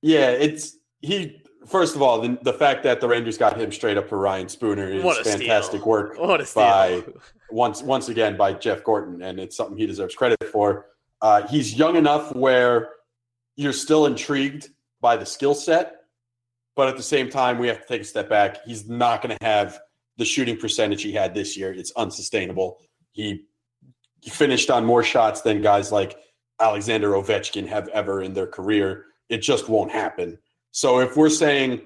Yeah, 0.00 0.30
it's 0.30 0.76
he. 1.00 1.42
First 1.66 1.94
of 1.94 2.02
all, 2.02 2.20
the, 2.20 2.38
the 2.42 2.52
fact 2.52 2.82
that 2.82 3.00
the 3.00 3.08
Rangers 3.08 3.38
got 3.38 3.58
him 3.58 3.72
straight 3.72 3.96
up 3.96 4.08
for 4.08 4.18
Ryan 4.18 4.48
Spooner 4.48 4.88
is 4.88 5.02
fantastic 5.18 5.80
steal. 5.80 5.88
work. 5.88 6.18
What 6.18 6.40
a 6.40 6.46
steal. 6.46 6.62
by 6.62 7.04
once 7.50 7.82
once 7.82 8.08
again 8.08 8.36
by 8.36 8.54
Jeff 8.54 8.82
Gorton, 8.82 9.22
and 9.22 9.38
it's 9.38 9.56
something 9.56 9.76
he 9.76 9.86
deserves 9.86 10.14
credit 10.14 10.42
for. 10.44 10.86
Uh, 11.20 11.46
he's 11.48 11.74
young 11.74 11.96
enough 11.96 12.34
where 12.34 12.90
you're 13.56 13.72
still 13.72 14.06
intrigued 14.06 14.68
by 15.00 15.16
the 15.16 15.26
skill 15.26 15.54
set, 15.54 15.96
but 16.76 16.88
at 16.88 16.96
the 16.96 17.02
same 17.02 17.28
time, 17.28 17.58
we 17.58 17.68
have 17.68 17.80
to 17.80 17.86
take 17.86 18.02
a 18.02 18.04
step 18.04 18.28
back. 18.28 18.64
He's 18.66 18.88
not 18.88 19.22
going 19.22 19.36
to 19.38 19.44
have 19.44 19.80
the 20.16 20.24
shooting 20.24 20.56
percentage 20.56 21.02
he 21.02 21.12
had 21.12 21.34
this 21.34 21.56
year. 21.56 21.72
It's 21.72 21.92
unsustainable. 21.92 22.78
He 23.12 23.44
finished 24.30 24.70
on 24.70 24.84
more 24.84 25.02
shots 25.02 25.42
than 25.42 25.62
guys 25.62 25.92
like 25.92 26.18
Alexander 26.60 27.12
Ovechkin 27.12 27.66
have 27.66 27.88
ever 27.88 28.22
in 28.22 28.34
their 28.34 28.46
career. 28.46 29.06
It 29.28 29.38
just 29.38 29.68
won't 29.68 29.90
happen. 29.90 30.38
So 30.70 31.00
if 31.00 31.16
we're 31.16 31.30
saying 31.30 31.82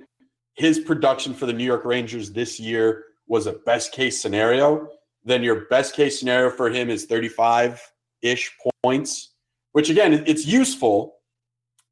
his 0.54 0.78
production 0.78 1.34
for 1.34 1.46
the 1.46 1.52
New 1.52 1.64
York 1.64 1.84
Rangers 1.84 2.32
this 2.32 2.58
year 2.58 3.04
was 3.26 3.46
a 3.46 3.52
best 3.52 3.92
case 3.92 4.20
scenario, 4.20 4.88
then 5.24 5.42
your 5.42 5.66
best 5.66 5.94
case 5.94 6.18
scenario 6.18 6.50
for 6.50 6.70
him 6.70 6.90
is 6.90 7.04
35 7.06 7.80
ish 8.22 8.50
points, 8.82 9.34
which 9.72 9.90
again, 9.90 10.24
it's 10.26 10.46
useful. 10.46 11.16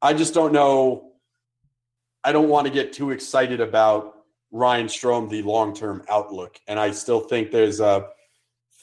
I 0.01 0.13
just 0.13 0.33
don't 0.33 0.53
know. 0.53 1.11
I 2.23 2.31
don't 2.31 2.49
want 2.49 2.67
to 2.67 2.73
get 2.73 2.93
too 2.93 3.11
excited 3.11 3.61
about 3.61 4.15
Ryan 4.51 4.87
Strome, 4.87 5.29
the 5.29 5.41
long 5.43 5.73
term 5.73 6.03
outlook. 6.09 6.59
And 6.67 6.79
I 6.79 6.91
still 6.91 7.21
think 7.21 7.51
there's 7.51 7.79
a 7.79 8.07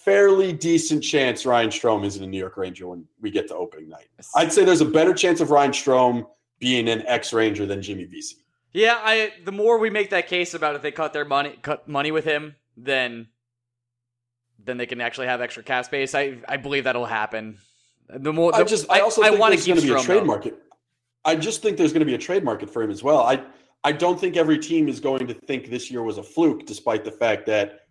fairly 0.05 0.53
decent 0.53 1.03
chance 1.03 1.47
Ryan 1.47 1.71
Strome 1.71 2.05
is 2.05 2.17
in 2.17 2.25
a 2.25 2.27
New 2.27 2.39
York 2.39 2.57
Ranger 2.57 2.89
when 2.89 3.07
we 3.21 3.31
get 3.31 3.49
to 3.49 3.55
opening 3.55 3.89
night. 3.89 4.09
I'd 4.37 4.53
say 4.53 4.65
there's 4.65 4.83
a 4.83 4.87
better 4.87 5.15
chance 5.15 5.41
of 5.41 5.51
Ryan 5.51 5.73
Strome 5.73 6.27
being 6.59 6.89
an 6.89 7.03
ex 7.07 7.33
Ranger 7.33 7.67
than 7.67 7.81
Jimmy 7.81 8.05
Vesey. 8.05 8.37
Yeah, 8.73 8.99
I 9.03 9.33
the 9.45 9.53
more 9.53 9.79
we 9.79 9.89
make 9.91 10.11
that 10.11 10.27
case 10.27 10.53
about 10.55 10.75
if 10.75 10.83
they 10.83 10.91
cut 10.91 11.13
their 11.13 11.25
money 11.25 11.59
cut 11.63 11.89
money 11.89 12.11
with 12.11 12.25
him, 12.25 12.57
then 12.77 13.29
then 14.63 14.77
they 14.77 14.87
can 14.87 15.01
actually 15.01 15.27
have 15.29 15.41
extra 15.41 15.63
cap 15.63 15.87
space. 15.87 16.15
I 16.15 16.39
I 16.49 16.57
believe 16.59 16.85
that'll 16.85 17.07
happen. 17.07 17.59
The 18.09 18.33
more 18.33 18.53
the, 18.53 18.59
I 18.59 18.65
just 18.65 18.91
I 18.91 19.01
also 19.01 19.23
I, 19.23 19.31
think 19.31 19.43
I 19.43 19.51
there's 19.51 19.67
going 19.67 19.81
to 19.81 19.87
be 19.87 19.93
a 19.93 20.01
trade 20.01 20.21
though. 20.21 20.25
market. 20.25 20.59
I 21.25 21.37
just 21.37 21.63
think 21.63 21.79
there's 21.79 21.93
going 21.93 22.01
to 22.01 22.07
be 22.07 22.15
a 22.15 22.19
trade 22.19 22.45
market 22.45 22.69
for 22.69 22.83
him 22.83 22.91
as 22.91 23.03
well. 23.03 23.21
I 23.21 23.43
I 23.85 23.93
don't 23.93 24.21
think 24.21 24.37
every 24.37 24.59
team 24.59 24.89
is 24.89 25.01
going 25.01 25.27
to 25.27 25.35
think 25.35 25.71
this 25.71 25.91
year 25.91 26.03
was 26.03 26.19
a 26.19 26.23
fluke, 26.23 26.67
despite 26.67 27.05
the 27.05 27.13
fact 27.13 27.47
that 27.47 27.84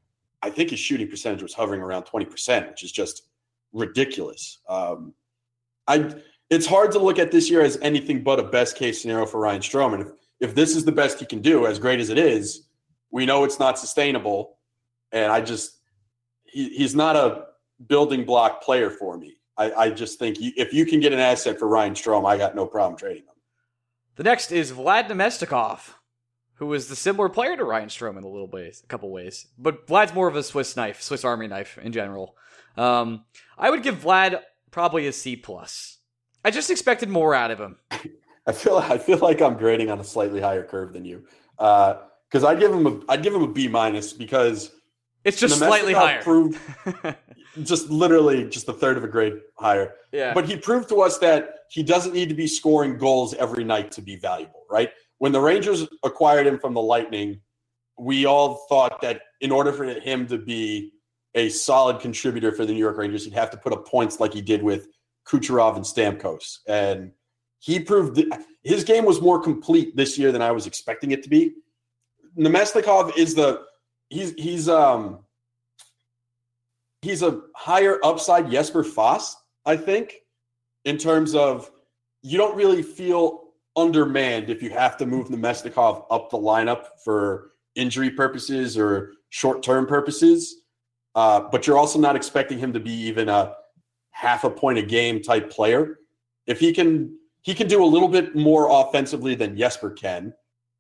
I 0.44 0.50
think 0.50 0.72
his 0.72 0.80
shooting 0.80 1.08
percentage 1.08 1.42
was 1.42 1.54
hovering 1.54 1.82
around 1.82 2.04
20%, 2.04 2.70
which 2.70 2.84
is 2.84 2.92
just 2.92 3.24
ridiculous. 3.72 4.60
Um, 4.68 5.14
I 5.88 6.14
it's 6.50 6.68
hard 6.68 6.92
to 6.92 7.00
look 7.00 7.18
at 7.18 7.32
this 7.32 7.50
year 7.50 7.64
as 7.64 7.80
anything 7.82 8.24
but 8.24 8.40
a 8.40 8.44
best 8.44 8.76
case 8.76 9.02
scenario 9.02 9.26
for 9.26 9.40
Ryan 9.40 9.62
Strome. 9.62 9.94
And 9.94 10.04
if, 10.04 10.10
if 10.40 10.56
this 10.56 10.76
is 10.76 10.86
the 10.86 10.92
best 10.92 11.20
he 11.20 11.26
can 11.26 11.42
do, 11.42 11.66
as 11.66 11.80
great 11.80 12.00
as 12.00 12.10
it 12.10 12.18
is, 12.18 12.68
we 13.10 13.26
know 13.26 13.44
it's 13.44 13.58
not 13.58 13.80
sustainable. 13.80 14.58
And 15.12 15.32
I 15.32 15.42
just 15.42 15.80
he, 16.44 16.70
he's 16.70 16.94
not 16.94 17.16
a 17.16 17.46
building 17.88 18.26
block 18.26 18.62
player 18.62 18.90
for 18.90 19.18
me. 19.18 19.38
I, 19.58 19.72
I 19.72 19.90
just 19.92 20.20
think 20.20 20.38
if 20.40 20.74
you 20.74 20.86
can 20.86 21.00
get 21.00 21.14
an 21.14 21.20
asset 21.20 21.58
for 21.58 21.68
Ryan 21.68 21.94
Strome, 21.94 22.28
I 22.28 22.38
got 22.38 22.56
no 22.56 22.66
problem 22.66 22.98
trading 22.98 23.26
them. 23.26 23.36
The 24.16 24.24
next 24.24 24.52
is 24.52 24.72
Vlad 24.72 25.08
Namestnikov, 25.08 25.96
who 26.56 26.68
was 26.68 26.88
the 26.88 26.96
similar 26.96 27.30
player 27.30 27.58
to 27.58 27.64
Ryan 27.64 27.90
Strome 27.90 28.18
in 28.18 28.24
a 28.24 28.30
little 28.30 28.48
ways, 28.48 28.82
a 28.84 28.88
couple 28.88 29.12
ways. 29.12 29.48
But 29.58 29.88
Vlad's 29.88 30.14
more 30.14 30.28
of 30.28 30.36
a 30.36 30.44
Swiss 30.44 30.76
knife, 30.76 31.02
Swiss 31.02 31.26
Army 31.26 31.48
knife 31.48 31.78
in 31.82 31.92
general. 31.92 32.36
Um, 32.78 33.26
I 33.58 33.70
would 33.70 33.84
give 33.84 34.04
Vlad 34.04 34.42
probably 34.72 35.08
a 35.08 35.14
C 35.14 35.36
plus. 35.36 35.98
I 36.46 36.52
just 36.52 36.70
expected 36.70 37.10
more 37.10 37.34
out 37.34 37.52
of 37.52 37.60
him. 37.60 37.78
I 38.46 38.52
feel 38.52 38.78
I 38.78 38.98
feel 38.98 39.20
like 39.20 39.42
I'm 39.42 39.58
grading 39.58 39.90
on 39.90 40.00
a 40.00 40.04
slightly 40.04 40.42
higher 40.42 40.64
curve 40.64 40.92
than 40.92 41.06
you, 41.06 41.26
because 41.58 42.44
uh, 42.44 42.48
I'd 42.48 42.60
give 42.60 42.74
him 42.74 42.86
a 42.86 43.00
I'd 43.10 43.24
give 43.24 43.34
him 43.34 43.42
a 43.42 43.48
B 43.48 43.68
minus 43.70 44.12
because 44.12 44.72
it's 45.24 45.40
just 45.40 45.58
slightly 45.58 45.94
higher. 45.94 46.22
Proved, 46.22 46.60
just 47.64 47.90
literally 47.90 48.50
just 48.50 48.68
a 48.68 48.74
third 48.74 48.98
of 48.98 49.04
a 49.06 49.08
grade 49.08 49.36
higher. 49.58 49.94
Yeah. 50.12 50.34
But 50.34 50.46
he 50.46 50.58
proved 50.58 50.90
to 50.90 51.02
us 51.02 51.18
that 51.20 51.60
he 51.70 51.84
doesn't 51.84 52.14
need 52.14 52.28
to 52.30 52.36
be 52.36 52.48
scoring 52.48 52.98
goals 52.98 53.34
every 53.36 53.64
night 53.64 53.92
to 53.94 54.02
be 54.02 54.18
valuable, 54.18 54.66
right? 54.70 54.92
When 55.24 55.32
the 55.32 55.40
Rangers 55.40 55.88
acquired 56.04 56.48
him 56.48 56.60
from 56.60 56.74
the 56.74 56.82
Lightning, 56.82 57.40
we 57.98 58.26
all 58.26 58.66
thought 58.68 59.00
that 59.04 59.22
in 59.40 59.54
order 59.54 59.72
for 59.72 59.86
him 59.86 60.28
to 60.28 60.38
be 60.38 60.92
a 61.34 61.48
solid 61.48 62.02
contributor 62.02 62.52
for 62.52 62.66
the 62.66 62.74
New 62.74 62.80
York 62.80 62.98
Rangers, 62.98 63.24
he'd 63.24 63.34
have 63.34 63.50
to 63.52 63.58
put 63.58 63.72
up 63.72 63.88
points 63.88 64.20
like 64.20 64.34
he 64.34 64.42
did 64.42 64.62
with 64.62 64.90
Kucherov 65.26 65.78
and 65.78 65.86
Stamkos. 65.86 66.58
And 66.68 67.14
he 67.60 67.80
proved 67.80 68.22
his 68.64 68.84
game 68.84 69.06
was 69.06 69.22
more 69.22 69.42
complete 69.42 69.96
this 69.96 70.18
year 70.18 70.34
than 70.34 70.42
I 70.42 70.52
was 70.52 70.68
expecting 70.68 71.12
it 71.12 71.24
to 71.24 71.30
be. 71.30 71.54
Namestnikov 72.38 73.18
is 73.18 73.34
the 73.34 73.62
he's 74.10 74.34
he's 74.34 74.68
um 74.68 75.20
he's 77.02 77.24
a 77.24 77.44
higher 77.56 77.98
upside 78.04 78.52
Jesper 78.52 78.84
Fast, 78.84 79.38
I 79.66 79.78
think, 79.78 80.16
in 80.84 80.98
terms 80.98 81.34
of 81.34 81.72
you 82.24 82.38
don't 82.38 82.58
really 82.58 82.84
feel 82.84 83.43
undermanned 83.76 84.50
if 84.50 84.62
you 84.62 84.70
have 84.70 84.98
to 84.98 85.06
move 85.06 85.28
Namestnikov 85.30 86.06
up 86.10 86.30
the 86.30 86.38
lineup 86.38 86.86
for 87.04 87.52
injury 87.76 88.12
purposes 88.12 88.78
or 88.78 89.14
short-term 89.30 89.88
purposes. 89.88 90.64
Uh, 91.16 91.42
but 91.52 91.68
you're 91.68 91.78
also 91.78 92.00
not 92.00 92.16
expecting 92.16 92.58
him 92.58 92.74
to 92.74 92.80
be 92.80 92.92
even 92.92 93.30
a 93.30 93.54
half 94.12 94.44
a 94.44 94.50
point 94.50 94.78
a 94.78 94.84
game 94.84 95.22
type 95.22 95.50
player. 95.50 96.00
If 96.48 96.60
he 96.60 96.74
can 96.74 97.18
he 97.44 97.54
can 97.54 97.68
do 97.68 97.84
a 97.84 97.86
little 97.86 98.08
bit 98.08 98.36
more 98.36 98.70
offensively 98.70 99.36
than 99.36 99.58
Jesper 99.58 99.92
can. 99.92 100.34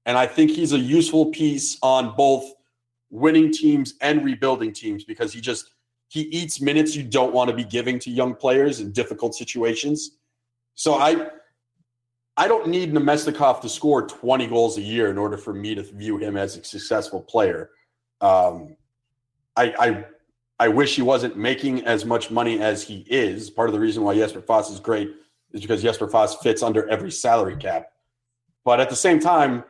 And 0.05 0.17
I 0.17 0.25
think 0.25 0.51
he's 0.51 0.71
a 0.71 0.79
useful 0.79 1.25
piece 1.27 1.77
on 1.81 2.15
both 2.15 2.53
winning 3.09 3.51
teams 3.51 3.95
and 4.01 4.23
rebuilding 4.23 4.71
teams 4.71 5.03
because 5.03 5.33
he 5.33 5.41
just 5.41 5.71
he 6.07 6.21
eats 6.21 6.61
minutes 6.61 6.95
you 6.95 7.03
don't 7.03 7.33
want 7.33 7.49
to 7.49 7.55
be 7.55 7.63
giving 7.63 7.99
to 7.99 8.09
young 8.09 8.33
players 8.33 8.79
in 8.79 8.91
difficult 8.91 9.35
situations. 9.35 10.17
So 10.75 10.95
I 10.95 11.29
I 12.35 12.47
don't 12.47 12.67
need 12.67 12.93
Namestnikov 12.93 13.61
to 13.61 13.69
score 13.69 14.07
20 14.07 14.47
goals 14.47 14.77
a 14.77 14.81
year 14.81 15.09
in 15.09 15.17
order 15.17 15.37
for 15.37 15.53
me 15.53 15.75
to 15.75 15.83
view 15.83 16.17
him 16.17 16.35
as 16.35 16.57
a 16.57 16.63
successful 16.63 17.21
player. 17.21 17.69
Um, 18.21 18.75
I, 19.55 19.73
I 19.79 20.05
I 20.59 20.67
wish 20.67 20.95
he 20.95 21.01
wasn't 21.01 21.35
making 21.35 21.85
as 21.85 22.05
much 22.05 22.31
money 22.31 22.61
as 22.61 22.83
he 22.83 23.05
is. 23.09 23.49
Part 23.49 23.69
of 23.69 23.73
the 23.73 23.79
reason 23.79 24.03
why 24.03 24.15
Jesper 24.15 24.41
Fast 24.41 24.71
is 24.71 24.79
great 24.79 25.09
is 25.51 25.61
because 25.61 25.81
Jesper 25.81 26.07
Fast 26.07 26.41
fits 26.41 26.63
under 26.63 26.87
every 26.89 27.11
salary 27.11 27.57
cap. 27.57 27.91
But 28.63 28.79
at 28.79 28.89
the 28.89 28.95
same 28.95 29.19
time, 29.19 29.63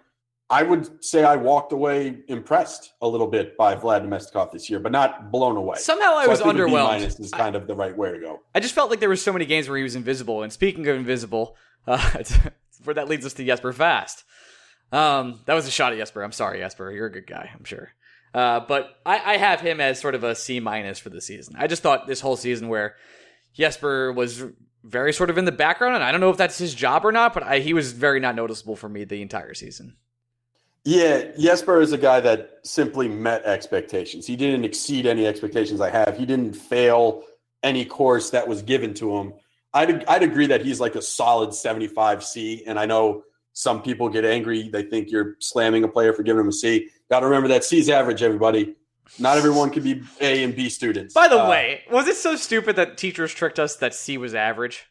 I 0.50 0.62
would 0.62 1.04
say 1.04 1.24
I 1.24 1.36
walked 1.36 1.72
away 1.72 2.20
impressed 2.28 2.94
a 3.02 3.08
little 3.08 3.26
bit 3.28 3.58
by 3.58 3.76
Vlad 3.76 4.06
Namestnikov 4.06 4.52
this 4.52 4.70
year, 4.70 4.80
but 4.80 4.92
not 4.92 5.32
blown 5.32 5.58
away. 5.58 5.78
Somehow 5.78 6.14
I 6.16 6.26
so 6.26 6.30
was 6.30 6.42
I 6.42 6.46
underwhelmed. 6.46 7.00
minus 7.00 7.20
is 7.20 7.32
kind 7.32 7.56
I, 7.56 7.60
of 7.60 7.66
the 7.66 7.76
right 7.76 7.98
way 7.98 8.12
to 8.12 8.20
go. 8.20 8.42
I 8.54 8.60
just 8.60 8.76
felt 8.76 8.92
like 8.92 9.00
there 9.00 9.10
were 9.10 9.16
so 9.16 9.34
many 9.34 9.46
games 9.46 9.68
where 9.68 9.78
he 9.78 9.84
was 9.84 9.96
invisible. 9.96 10.44
And 10.44 10.54
speaking 10.54 10.88
of 10.88 10.96
invisible, 10.96 11.56
uh, 11.88 12.24
where 12.84 12.94
that 12.94 13.08
leads 13.08 13.26
us 13.26 13.34
to 13.34 13.46
Jesper 13.46 13.74
Fast. 13.74 14.24
Um, 14.92 15.40
that 15.46 15.54
was 15.54 15.68
a 15.68 15.72
shot 15.72 15.94
at 15.94 15.98
Jesper. 15.98 16.22
I'm 16.22 16.32
sorry, 16.32 16.60
Jesper. 16.60 16.92
You're 16.92 17.08
a 17.08 17.12
good 17.12 17.28
guy. 17.28 17.50
I'm 17.54 17.64
sure. 17.64 17.90
Uh, 18.34 18.62
but 18.62 19.00
I, 19.06 19.34
I 19.34 19.38
have 19.38 19.62
him 19.62 19.80
as 19.80 20.00
sort 20.00 20.16
of 20.16 20.24
a 20.24 20.36
C 20.36 20.60
minus 20.60 21.00
for 21.00 21.10
the 21.10 21.22
season. 21.22 21.56
I 21.58 21.68
just 21.68 21.84
thought 21.84 22.08
this 22.08 22.22
whole 22.22 22.36
season 22.36 22.68
where 22.68 22.96
Jesper 23.54 24.12
was 24.12 24.44
very 24.84 25.14
sort 25.14 25.30
of 25.30 25.38
in 25.38 25.46
the 25.46 25.52
background, 25.52 25.96
and 25.96 26.04
I 26.04 26.12
don't 26.12 26.22
know 26.22 26.30
if 26.30 26.38
that's 26.38 26.58
his 26.58 26.74
job 26.74 27.06
or 27.06 27.12
not, 27.12 27.34
but 27.34 27.44
I, 27.44 27.60
he 27.60 27.74
was 27.74 27.92
very 27.92 28.20
not 28.20 28.36
noticeable 28.36 28.76
for 28.76 28.90
me 28.90 29.04
the 29.04 29.22
entire 29.22 29.54
season. 29.54 29.96
Yeah, 30.84 31.32
Jesper 31.40 31.80
is 31.80 31.94
a 31.94 31.98
guy 31.98 32.20
that 32.20 32.60
simply 32.64 33.08
met 33.08 33.46
expectations. 33.46 34.28
He 34.28 34.36
didn't 34.36 34.66
exceed 34.66 35.06
any 35.06 35.26
expectations 35.26 35.80
I 35.80 35.90
have. 35.90 36.18
He 36.18 36.26
didn't 36.26 36.54
fail 36.54 37.24
any 37.62 37.86
course 37.86 38.32
that 38.32 38.48
was 38.48 38.62
given 38.62 38.94
to 38.96 39.18
him. 39.18 39.34
I'd, 39.74 40.06
I'd 40.06 40.24
agree 40.24 40.48
that 40.48 40.64
he's 40.64 40.80
like 40.80 40.96
a 40.96 41.02
solid 41.02 41.50
75C. 41.52 42.64
And 42.68 42.80
I 42.80 42.86
know 42.86 43.24
some 43.54 43.82
people 43.82 44.10
get 44.10 44.26
angry. 44.26 44.70
They 44.70 44.84
think 44.84 45.12
you're 45.12 45.36
slamming 45.40 45.84
a 45.84 45.88
player 45.88 46.14
for 46.14 46.24
giving 46.24 46.42
him 46.42 46.48
a 46.50 46.52
C. 46.54 46.90
Got 47.10 47.22
to 47.22 47.26
remember 47.28 47.50
that 47.50 47.64
C's 47.64 47.90
average, 47.90 48.22
everybody. 48.24 48.76
Not 49.20 49.38
everyone 49.38 49.70
can 49.70 49.84
be 49.84 50.02
A 50.22 50.44
and 50.44 50.56
B 50.56 50.70
students. 50.70 51.14
By 51.14 51.28
the 51.28 51.40
Uh, 51.44 51.50
way, 51.50 51.84
was 51.92 52.08
it 52.08 52.16
so 52.16 52.36
stupid 52.36 52.76
that 52.78 52.98
teachers 52.98 53.34
tricked 53.34 53.60
us 53.60 53.76
that 53.78 53.94
C 53.94 54.18
was 54.18 54.34
average? 54.34 54.86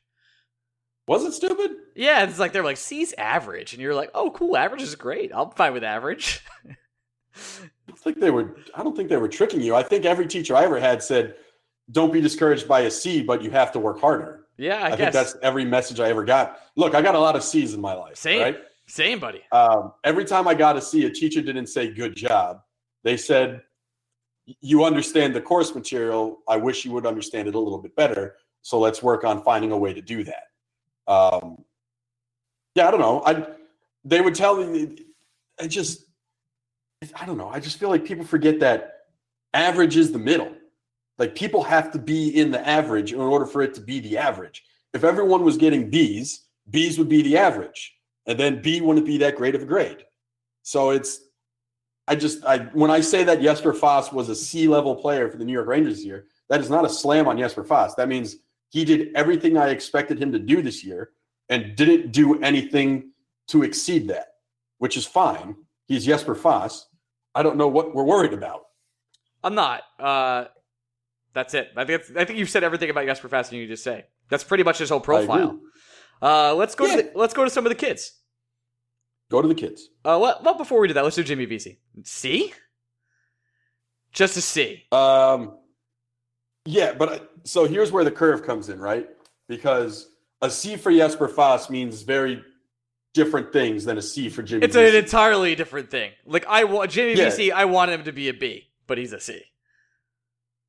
was 1.08 1.24
it 1.24 1.32
stupid? 1.32 1.72
Yeah, 1.96 2.22
it's 2.24 2.38
like 2.38 2.52
they're 2.52 2.62
like 2.62 2.76
C's 2.76 3.12
average, 3.18 3.72
and 3.72 3.82
you're 3.82 3.94
like, 3.94 4.10
oh, 4.14 4.30
cool, 4.30 4.56
average 4.56 4.82
is 4.82 4.94
great. 4.94 5.32
I'm 5.34 5.50
fine 5.50 5.72
with 5.72 5.82
average. 5.82 6.40
I 7.36 7.92
think 7.96 8.20
they 8.20 8.30
were. 8.30 8.56
I 8.74 8.82
don't 8.82 8.96
think 8.96 9.08
they 9.08 9.16
were 9.16 9.28
tricking 9.28 9.60
you. 9.60 9.74
I 9.74 9.82
think 9.82 10.04
every 10.04 10.26
teacher 10.26 10.54
I 10.54 10.64
ever 10.64 10.78
had 10.78 11.02
said, 11.02 11.34
"Don't 11.90 12.12
be 12.12 12.20
discouraged 12.20 12.68
by 12.68 12.80
a 12.80 12.90
C, 12.90 13.22
but 13.22 13.42
you 13.42 13.50
have 13.50 13.72
to 13.72 13.78
work 13.78 14.00
harder." 14.00 14.41
Yeah, 14.56 14.76
I, 14.76 14.86
I, 14.86 14.88
guess. 14.90 14.98
think 14.98 15.12
that's 15.12 15.36
every 15.42 15.64
message 15.64 16.00
I 16.00 16.08
ever 16.08 16.24
got. 16.24 16.60
Look, 16.76 16.94
I 16.94 17.02
got 17.02 17.14
a 17.14 17.18
lot 17.18 17.36
of 17.36 17.42
C's 17.42 17.74
in 17.74 17.80
my 17.80 17.94
life. 17.94 18.16
Same. 18.16 18.42
Right? 18.42 18.58
Same, 18.86 19.18
buddy. 19.18 19.42
Um, 19.52 19.92
every 20.04 20.24
time 20.24 20.46
I 20.46 20.54
got 20.54 20.76
a 20.76 20.80
C, 20.80 21.06
a 21.06 21.10
teacher 21.10 21.40
didn't 21.40 21.68
say 21.68 21.92
"good 21.92 22.14
job." 22.14 22.60
They 23.04 23.16
said, 23.16 23.62
"You 24.60 24.84
understand 24.84 25.34
the 25.34 25.40
course 25.40 25.74
material. 25.74 26.38
I 26.48 26.56
wish 26.56 26.84
you 26.84 26.92
would 26.92 27.06
understand 27.06 27.48
it 27.48 27.54
a 27.54 27.58
little 27.58 27.78
bit 27.78 27.96
better. 27.96 28.36
So 28.62 28.78
let's 28.78 29.02
work 29.02 29.24
on 29.24 29.42
finding 29.42 29.72
a 29.72 29.78
way 29.78 29.94
to 29.94 30.02
do 30.02 30.24
that." 30.24 30.44
Um, 31.06 31.64
yeah, 32.74 32.88
I 32.88 32.90
don't 32.90 33.00
know. 33.00 33.22
I 33.24 33.46
they 34.04 34.20
would 34.20 34.34
tell 34.34 34.56
me. 34.56 34.96
I 35.60 35.68
just, 35.68 36.04
I 37.14 37.24
don't 37.24 37.36
know. 37.36 37.48
I 37.48 37.60
just 37.60 37.78
feel 37.78 37.88
like 37.88 38.04
people 38.04 38.24
forget 38.24 38.58
that 38.60 39.04
average 39.54 39.96
is 39.96 40.12
the 40.12 40.18
middle. 40.18 40.52
Like 41.18 41.34
people 41.34 41.62
have 41.62 41.92
to 41.92 41.98
be 41.98 42.28
in 42.38 42.50
the 42.50 42.66
average 42.66 43.12
in 43.12 43.20
order 43.20 43.46
for 43.46 43.62
it 43.62 43.74
to 43.74 43.80
be 43.80 44.00
the 44.00 44.18
average. 44.18 44.64
If 44.92 45.04
everyone 45.04 45.44
was 45.44 45.56
getting 45.56 45.90
B's, 45.90 46.46
B's 46.70 46.98
would 46.98 47.08
be 47.08 47.22
the 47.22 47.36
average, 47.36 47.94
and 48.26 48.38
then 48.38 48.62
B 48.62 48.80
wouldn't 48.80 49.06
be 49.06 49.18
that 49.18 49.36
great 49.36 49.54
of 49.54 49.62
a 49.62 49.66
grade. 49.66 50.04
So 50.62 50.90
it's, 50.90 51.20
I 52.08 52.16
just, 52.16 52.44
I 52.44 52.58
when 52.72 52.90
I 52.90 53.00
say 53.00 53.24
that 53.24 53.40
Jesper 53.40 53.72
Fast 53.72 54.12
was 54.12 54.28
a 54.28 54.34
C 54.34 54.68
level 54.68 54.94
player 54.96 55.28
for 55.28 55.36
the 55.38 55.44
New 55.44 55.52
York 55.52 55.68
Rangers 55.68 56.04
year, 56.04 56.26
that 56.48 56.60
is 56.60 56.70
not 56.70 56.84
a 56.84 56.88
slam 56.88 57.28
on 57.28 57.38
Jesper 57.38 57.64
Fast. 57.64 57.96
That 57.96 58.08
means 58.08 58.36
he 58.70 58.84
did 58.84 59.14
everything 59.14 59.56
I 59.56 59.68
expected 59.68 60.20
him 60.20 60.32
to 60.32 60.38
do 60.38 60.62
this 60.62 60.84
year 60.84 61.10
and 61.48 61.76
didn't 61.76 62.12
do 62.12 62.42
anything 62.42 63.10
to 63.48 63.62
exceed 63.62 64.08
that, 64.08 64.28
which 64.78 64.96
is 64.96 65.06
fine. 65.06 65.56
He's 65.86 66.06
Jesper 66.06 66.34
Fast. 66.34 66.88
I 67.34 67.42
don't 67.42 67.56
know 67.56 67.68
what 67.68 67.94
we're 67.94 68.04
worried 68.04 68.32
about. 68.32 68.62
I'm 69.44 69.54
not. 69.54 69.82
Uh, 69.98 70.44
that's 71.34 71.54
it. 71.54 71.70
I 71.76 71.84
think 71.84 72.02
I 72.16 72.24
think 72.24 72.38
you've 72.38 72.50
said 72.50 72.64
everything 72.64 72.90
about 72.90 73.06
Jesper 73.06 73.28
Fast 73.28 73.52
you 73.52 73.66
just 73.66 73.84
say. 73.84 74.04
That's 74.28 74.44
pretty 74.44 74.64
much 74.64 74.78
his 74.78 74.90
whole 74.90 75.00
I 75.00 75.04
profile. 75.04 75.60
Uh, 76.20 76.54
let's 76.54 76.74
go 76.74 76.86
Yeah. 76.86 76.96
to 76.96 77.02
the, 77.02 77.12
let's 77.14 77.34
go 77.34 77.44
to 77.44 77.50
some 77.50 77.66
of 77.66 77.70
the 77.70 77.76
kids. 77.76 78.12
Go 79.30 79.42
to 79.42 79.48
the 79.48 79.54
kids. 79.54 79.88
Uh, 80.04 80.18
well, 80.20 80.40
well, 80.44 80.54
before 80.58 80.78
we 80.80 80.88
do 80.88 80.94
that, 80.94 81.04
let's 81.04 81.16
do 81.16 81.24
Jimmy 81.24 81.46
Vesey. 81.46 81.80
C? 82.04 82.52
Just 84.12 84.36
a 84.36 84.42
C. 84.42 84.84
Um, 84.92 85.56
yeah, 86.66 86.92
but 86.92 87.08
uh, 87.08 87.18
so 87.44 87.64
here's 87.66 87.90
where 87.90 88.04
the 88.04 88.10
curve 88.10 88.44
comes 88.44 88.68
in, 88.68 88.78
right? 88.78 89.08
Because 89.48 90.08
a 90.42 90.50
C 90.50 90.76
for 90.76 90.92
Jesper 90.92 91.28
Fast 91.28 91.70
means 91.70 92.02
very 92.02 92.42
different 93.14 93.52
things 93.52 93.84
than 93.84 93.98
a 93.98 94.02
C 94.02 94.28
for 94.28 94.42
Jimmy. 94.42 94.64
It's 94.66 94.76
an 94.76 94.94
entirely 94.94 95.54
different 95.54 95.90
thing. 95.90 96.12
Like 96.26 96.46
I 96.46 96.64
want 96.64 96.90
Jimmy 96.90 97.14
Yeah. 97.14 97.24
Vesey, 97.30 97.52
I 97.52 97.64
want 97.64 97.90
him 97.90 98.04
to 98.04 98.12
be 98.12 98.28
a 98.28 98.34
B, 98.34 98.68
but 98.86 98.98
he's 98.98 99.12
a 99.12 99.20
C. 99.20 99.42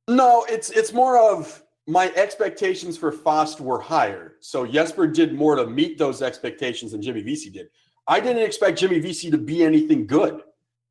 No, 0.08 0.44
it's 0.48 0.70
it's 0.70 0.92
more 0.92 1.18
of 1.18 1.62
my 1.86 2.10
expectations 2.14 2.96
for 2.96 3.12
Fast 3.12 3.60
were 3.60 3.80
higher. 3.80 4.36
So 4.40 4.66
Jesper 4.66 5.06
did 5.06 5.34
more 5.34 5.56
to 5.56 5.66
meet 5.66 5.98
those 5.98 6.22
expectations 6.22 6.92
than 6.92 7.02
Jimmy 7.02 7.22
Vesey 7.22 7.50
did. 7.50 7.68
I 8.06 8.20
didn't 8.20 8.42
expect 8.42 8.78
Jimmy 8.78 8.98
Vesey 8.98 9.30
to 9.30 9.38
be 9.38 9.62
anything 9.62 10.06
good. 10.06 10.42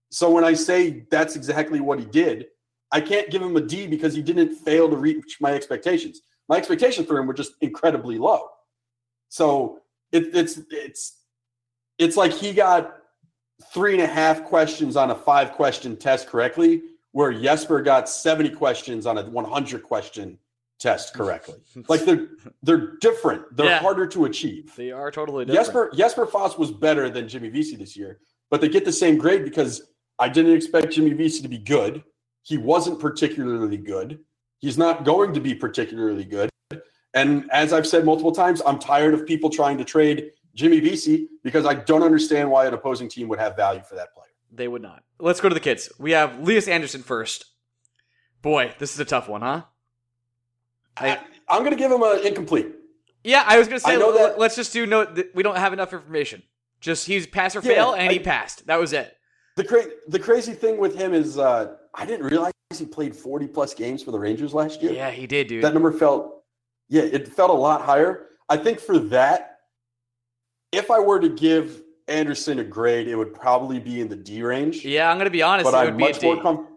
So 0.10 0.30
when 0.30 0.44
I 0.44 0.54
say 0.54 1.06
that's 1.10 1.36
exactly 1.36 1.80
what 1.80 2.00
he 2.00 2.06
did, 2.06 2.48
I 2.92 3.02
can't 3.02 3.30
give 3.30 3.42
him 3.42 3.56
a 3.56 3.62
D 3.62 3.88
because 3.88 4.14
he 4.14 4.22
didn't 4.22 4.56
fail 4.56 4.90
to 4.90 4.96
reach 4.96 5.38
my 5.42 5.54
expectations. 5.54 6.22
My 6.48 6.58
expectations 6.58 7.08
for 7.08 7.18
him 7.18 7.26
were 7.28 7.34
just 7.34 7.54
incredibly 7.62 8.18
low. 8.18 8.50
So 9.30 9.80
it, 10.12 10.36
it's 10.36 10.60
it's 10.70 11.20
it's 11.98 12.18
like 12.18 12.32
he 12.32 12.54
got 12.54 12.98
three 13.74 13.94
and 13.94 14.02
a 14.02 14.08
half 14.08 14.44
questions 14.44 14.96
on 14.96 15.12
a 15.12 15.16
five 15.16 15.54
question 15.54 15.96
test 15.96 16.28
correctly, 16.28 16.82
where 17.14 17.32
Jesper 17.32 17.82
got 17.82 18.10
70 18.10 18.50
questions 18.52 19.06
on 19.06 19.18
a 19.18 19.24
100 19.24 19.84
question 19.84 20.38
test 20.80 21.14
correctly. 21.14 21.56
Like 21.88 22.04
they're 22.06 22.28
they're 22.62 22.98
different. 22.98 23.56
They're 23.56 23.68
Yeah. 23.68 23.80
harder 23.80 24.06
to 24.08 24.26
achieve. 24.26 24.76
They 24.76 24.92
are 24.92 25.10
totally 25.10 25.46
different. 25.46 25.66
Jesper 25.66 25.92
Jesper 25.96 26.26
Fast 26.26 26.60
was 26.60 26.72
better 26.72 27.10
than 27.10 27.28
Jimmy 27.30 27.50
Vesey 27.50 27.78
this 27.78 27.96
year, 27.96 28.20
but 28.52 28.60
they 28.60 28.68
get 28.68 28.84
the 28.84 28.92
same 28.92 29.18
grade 29.18 29.44
because 29.46 29.82
I 30.20 30.28
didn't 30.30 30.54
expect 30.54 30.92
Jimmy 30.94 31.14
Vesey 31.14 31.42
to 31.44 31.48
be 31.48 31.58
good. 31.58 32.04
He 32.42 32.58
wasn't 32.58 33.00
particularly 33.00 33.78
good. 33.78 34.20
He's 34.60 34.78
not 34.78 35.06
going 35.06 35.34
to 35.34 35.40
be 35.40 35.56
particularly 35.56 36.26
good. 36.26 36.50
And 37.14 37.50
as 37.52 37.74
I've 37.74 37.88
said 37.88 38.06
multiple 38.06 38.32
times, 38.32 38.62
I'm 38.66 38.80
tired 38.80 39.14
of 39.14 39.26
people 39.26 39.50
trying 39.50 39.78
to 39.78 39.86
trade 39.86 40.32
Jimmy 40.56 40.80
Vesey 40.80 41.30
because 41.44 41.66
I 41.66 41.76
don't 41.76 42.04
understand 42.04 42.50
why 42.50 42.66
an 42.68 42.74
opposing 42.74 43.08
team 43.08 43.28
would 43.30 43.40
have 43.40 43.56
value 43.56 43.82
for 43.82 43.96
that 43.96 44.14
player. 44.14 44.33
They 44.56 44.68
would 44.68 44.82
not. 44.82 45.04
Let's 45.20 45.42
go 45.42 45.50
to 45.50 45.54
the 45.56 45.60
kids. 45.62 45.92
We 46.00 46.12
have 46.12 46.40
Lias 46.40 46.68
Andersson 46.68 47.02
first. 47.02 47.46
Boy, 48.42 48.74
this 48.78 48.94
is 48.94 49.00
a 49.00 49.06
tough 49.06 49.28
one, 49.28 49.42
huh? 49.42 49.64
I, 50.98 51.20
I, 51.48 51.58
am 51.58 51.64
going 51.64 51.72
to 51.72 51.78
give 51.78 51.92
him 51.92 52.04
an 52.04 52.26
incomplete. 52.26 52.68
yeah, 53.24 53.44
I 53.48 53.58
was 53.58 53.68
gonna 53.68 53.80
say 53.80 53.94
I 53.94 53.96
know 53.96 54.10
let- 54.10 54.32
that- 54.32 54.40
let's 54.40 54.56
just 54.56 54.74
do 54.74 54.86
no. 54.86 55.06
th- 55.06 55.28
We 55.34 55.42
don't 55.42 55.58
have 55.58 55.74
enough 55.74 55.92
information. 55.94 56.44
Just 56.82 57.08
he's 57.08 57.26
pass 57.26 57.56
or 57.56 57.62
Yeah, 57.64 57.74
fail, 57.74 57.94
and 57.94 58.12
he 58.12 58.20
passed. 58.20 58.68
That 58.68 58.80
was 58.80 58.94
it. 58.94 59.16
The 59.56 59.64
cra- 59.64 59.88
the 60.08 60.20
crazy 60.20 60.54
thing 60.54 60.78
with 60.78 60.96
him 60.96 61.14
is 61.14 61.38
uh, 61.40 61.76
I 61.96 62.06
didn't 62.06 62.26
realize 62.26 62.52
he 62.78 62.86
played 62.86 63.16
40 63.16 63.48
plus 63.48 63.74
games 63.74 64.04
for 64.04 64.12
the 64.12 64.20
Rangers 64.20 64.54
last 64.54 64.82
year. 64.82 64.92
Yeah, 64.92 65.10
he 65.12 65.26
did, 65.26 65.48
dude. 65.48 65.64
that 65.64 65.74
number 65.74 65.92
felt 65.92 66.44
yeah 66.90 67.04
it 67.04 67.28
felt 67.30 67.50
a 67.50 67.54
lot 67.54 67.82
higher 67.82 68.28
i 68.50 68.58
think 68.58 68.78
for 68.80 69.00
that 69.00 69.60
if 70.74 70.92
i 70.92 71.00
were 71.00 71.18
to 71.20 71.30
give 71.30 71.83
andersson 72.08 72.60
a 72.60 72.64
grade 72.64 73.08
it 73.08 73.16
would 73.16 73.34
probably 73.34 73.80
be 73.80 74.02
in 74.02 74.08
the 74.08 74.16
d 74.16 74.42
range. 74.44 74.84
Yeah, 74.84 75.10
I'm 75.10 75.18
gonna 75.18 75.30
be 75.30 75.42
honest. 75.42 75.70
but 75.70 75.74
it 75.76 75.88
i'm 75.88 75.94
would 75.94 75.98
be 75.98 76.04
much 76.04 76.22
more 76.22 76.42
com- 76.42 76.68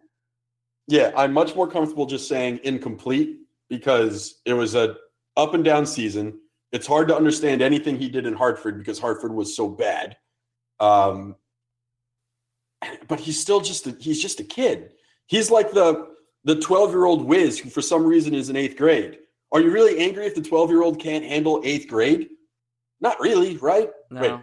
yeah 0.89 1.13
i'm 1.17 1.33
much 1.33 1.55
more 1.57 1.67
comfortable 1.69 2.07
just 2.07 2.29
saying 2.29 2.61
incomplete 2.65 3.39
because 3.69 4.41
it 4.45 4.53
was 4.55 4.75
a 4.75 4.97
up 5.37 5.55
and 5.55 5.65
down 5.65 5.85
season. 5.87 6.39
It's 6.73 6.87
hard 6.87 7.09
to 7.09 7.17
understand 7.17 7.63
anything 7.63 7.99
he 7.99 8.09
did 8.09 8.27
in 8.27 8.35
hartford 8.35 8.79
because 8.79 8.99
hartford 8.99 9.33
was 9.33 9.55
so 9.57 9.69
bad. 9.69 10.17
Um 10.81 11.37
but 13.09 13.19
he's 13.21 13.41
still 13.41 13.61
just 13.61 13.87
a, 13.87 13.97
he's 13.99 14.21
just 14.21 14.41
a 14.41 14.45
kid. 14.45 14.93
He's 15.27 15.51
like 15.51 15.73
the 15.73 16.09
the 16.45 16.57
12 16.61 16.91
year 16.93 17.05
old 17.05 17.25
whiz 17.25 17.59
who 17.59 17.71
for 17.71 17.83
some 17.83 18.05
reason 18.07 18.35
is 18.35 18.51
in 18.51 18.57
eighth 18.57 18.77
grade. 18.77 19.19
Are 19.53 19.61
you 19.61 19.71
really 19.71 19.99
angry 19.99 20.27
if 20.27 20.35
the 20.35 20.43
12 20.43 20.71
year 20.71 20.83
old 20.83 21.01
can't 21.01 21.25
handle 21.25 21.61
eighth 21.65 21.89
grade? 21.89 22.29
Not 23.01 23.19
really 23.21 23.57
right? 23.57 23.91
No, 24.11 24.21
Wait, 24.21 24.41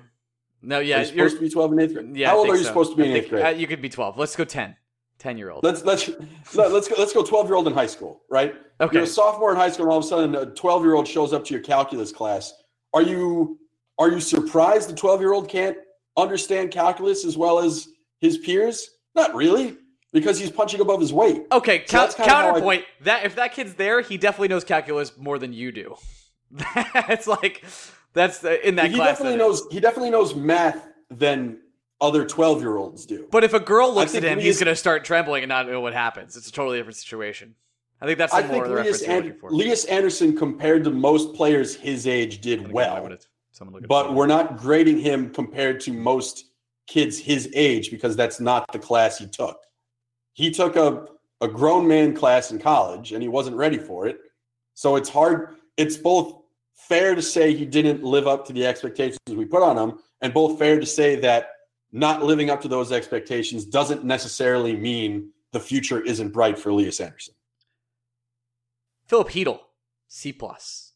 no, 0.64 0.80
yeah, 0.80 1.02
you 1.04 1.14
you're 1.16 1.30
supposed 1.30 1.36
to 1.36 1.42
be 1.42 1.50
12 1.50 1.74
in 1.74 1.80
eighth 1.80 1.94
grade 1.94 2.16
Yeah, 2.18 2.30
how 2.30 2.38
old 2.38 2.50
are 2.50 2.56
you 2.56 2.62
so. 2.64 2.68
supposed 2.70 2.92
to 2.92 2.98
be 2.98 3.04
I 3.04 3.06
in 3.08 3.12
think, 3.14 3.24
eighth 3.26 3.30
grade 3.32 3.46
uh, 3.46 3.50
you 3.50 3.68
could 3.68 3.82
be 3.82 3.90
12. 3.90 4.18
Let's 4.18 4.36
go 4.36 4.44
10. 4.46 4.76
10 5.20 5.38
year 5.38 5.52
old. 5.52 5.64
let's 5.64 5.84
let's 5.86 6.10
let, 6.56 6.72
let's 6.74 6.88
go 6.90 6.96
let's 6.98 7.14
go 7.14 7.24
12 7.24 7.46
year 7.48 7.56
old 7.56 7.68
in 7.68 7.74
high 7.74 7.86
school 7.88 8.24
right 8.30 8.56
Okay. 8.82 8.96
you're 8.96 9.04
a 9.04 9.08
sophomore 9.08 9.52
in 9.52 9.56
high 9.58 9.70
school 9.70 9.86
and 9.86 9.92
all 9.94 10.00
of 10.00 10.04
a 10.04 10.08
sudden 10.08 10.36
a 10.36 10.48
12 10.48 10.84
year 10.84 10.96
old 10.96 11.08
shows 11.08 11.32
up 11.32 11.46
to 11.46 11.54
your 11.54 11.64
calculus 11.64 12.12
class 12.12 12.52
are 12.94 13.02
you 13.04 13.58
are 14.00 14.10
you 14.12 14.20
surprised 14.20 14.90
the 14.90 14.96
12 14.96 15.22
year 15.22 15.32
old 15.32 15.48
can't 15.48 15.78
understand 16.18 16.72
calculus 16.72 17.24
as 17.26 17.38
well 17.38 17.60
as 17.60 17.88
his 18.20 18.38
peers 18.40 18.90
not 19.16 19.34
really 19.34 19.78
because 20.12 20.38
he's 20.40 20.52
punching 20.52 20.82
above 20.82 21.00
his 21.00 21.14
weight 21.14 21.44
Okay, 21.52 21.84
So 21.86 21.98
count, 21.98 22.10
that's 22.18 22.20
I- 22.20 22.26
counterpoint. 22.26 22.84
That 23.02 23.26
if 23.26 23.36
that 23.36 23.54
kid's 23.54 23.76
there, 23.76 24.02
he 24.02 24.18
definitely 24.18 24.50
knows 24.50 24.64
calculus 24.64 25.16
more 25.18 25.40
than 25.40 25.54
you 25.54 25.72
do. 25.72 25.96
It's 27.10 27.28
like 27.28 27.64
that's 28.14 28.40
the, 28.40 28.66
in 28.68 28.76
that 28.76 28.92
he 28.92 28.96
class. 28.98 29.18
definitely 29.18 29.38
knows 29.38 29.68
he 29.72 29.80
definitely 29.80 30.10
knows 30.12 30.36
math 30.36 30.88
than 31.10 31.60
other 32.02 32.26
12 32.26 32.62
year 32.62 32.78
olds 32.78 33.06
do 33.06 33.28
But 33.32 33.44
if 33.44 33.54
a 33.54 33.60
girl 33.60 33.94
looks 33.94 34.16
at 34.16 34.24
him, 34.24 34.38
Lias- 34.38 34.46
he's 34.46 34.60
gonna 34.60 34.76
start 34.76 35.06
trembling 35.06 35.44
and 35.44 35.50
not 35.50 35.68
know 35.68 35.82
what 35.82 35.94
happens. 35.94 36.36
It's 36.36 36.50
a 36.50 36.52
totally 36.52 36.78
different 36.78 36.98
situation. 36.98 37.56
I 38.02 38.06
think 38.06 38.18
that's 38.18 38.34
the 38.34 38.40
i 38.40 38.42
more 38.42 38.50
think 38.52 38.66
the 38.66 38.76
reference 38.76 39.08
Lias, 39.08 39.34
for. 39.40 39.50
Lias 39.52 39.86
andersson 39.86 40.36
compared 40.36 40.84
to 40.84 40.90
most 40.92 41.34
players 41.34 41.76
his 41.76 42.06
age 42.06 42.42
did 42.42 42.60
Someone 42.60 42.74
look 42.74 43.84
at- 43.84 43.90
well 43.90 44.04
but 44.06 44.14
we're 44.14 44.28
not 44.28 44.58
grading 44.58 45.00
him 45.00 45.30
compared 45.30 45.80
to 45.82 45.94
most 45.94 46.46
kids 46.86 47.18
his 47.18 47.50
age 47.56 47.92
because 47.92 48.16
that's 48.18 48.42
not 48.42 48.70
the 48.74 48.80
class 48.80 49.18
he 49.20 49.28
took 49.28 49.58
he 50.34 50.52
took 50.52 50.76
a, 50.76 51.06
a 51.42 51.48
grown 51.48 51.88
man 51.88 52.14
class 52.16 52.52
in 52.52 52.60
college 52.60 53.14
and 53.14 53.22
he 53.22 53.30
wasn't 53.30 53.56
ready 53.56 53.78
for 53.78 54.08
it. 54.08 54.20
So 54.74 54.96
it's 54.96 55.10
hard. 55.10 55.56
It's 55.78 55.96
both 55.96 56.43
fair 56.76 57.16
to 57.16 57.22
say 57.22 57.54
he 57.54 57.66
didn't 57.66 58.04
live 58.04 58.28
up 58.28 58.46
to 58.48 58.54
the 58.54 58.66
expectations 58.66 59.20
we 59.30 59.46
put 59.46 59.64
on 59.64 59.78
him, 59.78 60.00
and 60.22 60.34
both 60.34 60.60
fair 60.60 60.80
to 60.80 60.86
say 60.86 61.16
that 61.18 61.50
not 61.92 62.24
living 62.24 62.50
up 62.50 62.62
to 62.62 62.68
those 62.68 62.92
expectations 62.92 63.66
doesn't 63.66 64.04
necessarily 64.04 64.76
mean 64.76 65.30
the 65.52 65.60
future 65.60 66.02
isn't 66.02 66.30
bright 66.30 66.58
for 66.58 66.70
Elias 66.70 67.00
Andersson. 67.00 67.36
Filip 69.06 69.30
Chytil, 69.30 69.60
C 70.08 70.34
plus. 70.34 70.94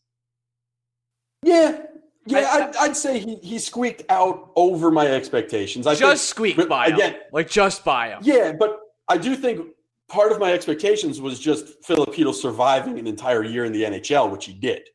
Yeah, 1.44 1.82
yeah, 2.26 2.40
I, 2.40 2.68
I'd, 2.68 2.76
I'd, 2.78 2.98
say 2.98 3.20
he, 3.20 3.36
he 3.36 3.60
squeaked 3.60 4.04
out 4.10 4.52
over 4.56 4.92
my 4.92 5.08
expectations. 5.08 5.88
I 5.88 5.96
just 5.96 6.02
think, 6.02 6.56
squeaked 6.56 6.70
by 6.70 6.88
again, 6.88 7.14
him. 7.14 7.22
like 7.32 7.50
just 7.50 7.86
by 7.86 8.10
him. 8.10 8.20
Yeah, 8.22 8.54
but 8.58 8.80
I 9.08 9.18
do 9.18 9.36
think 9.36 9.68
part 10.10 10.32
of 10.32 10.40
my 10.40 10.52
expectations 10.52 11.22
was 11.22 11.40
just 11.40 11.84
Filip 11.86 12.10
Chytil 12.10 12.34
surviving 12.34 13.00
an 13.00 13.08
entire 13.08 13.44
year 13.44 13.66
in 13.66 13.72
the 13.72 13.84
NHL, 13.84 14.32
which 14.32 14.46
he 14.46 14.54
did. 14.54 14.90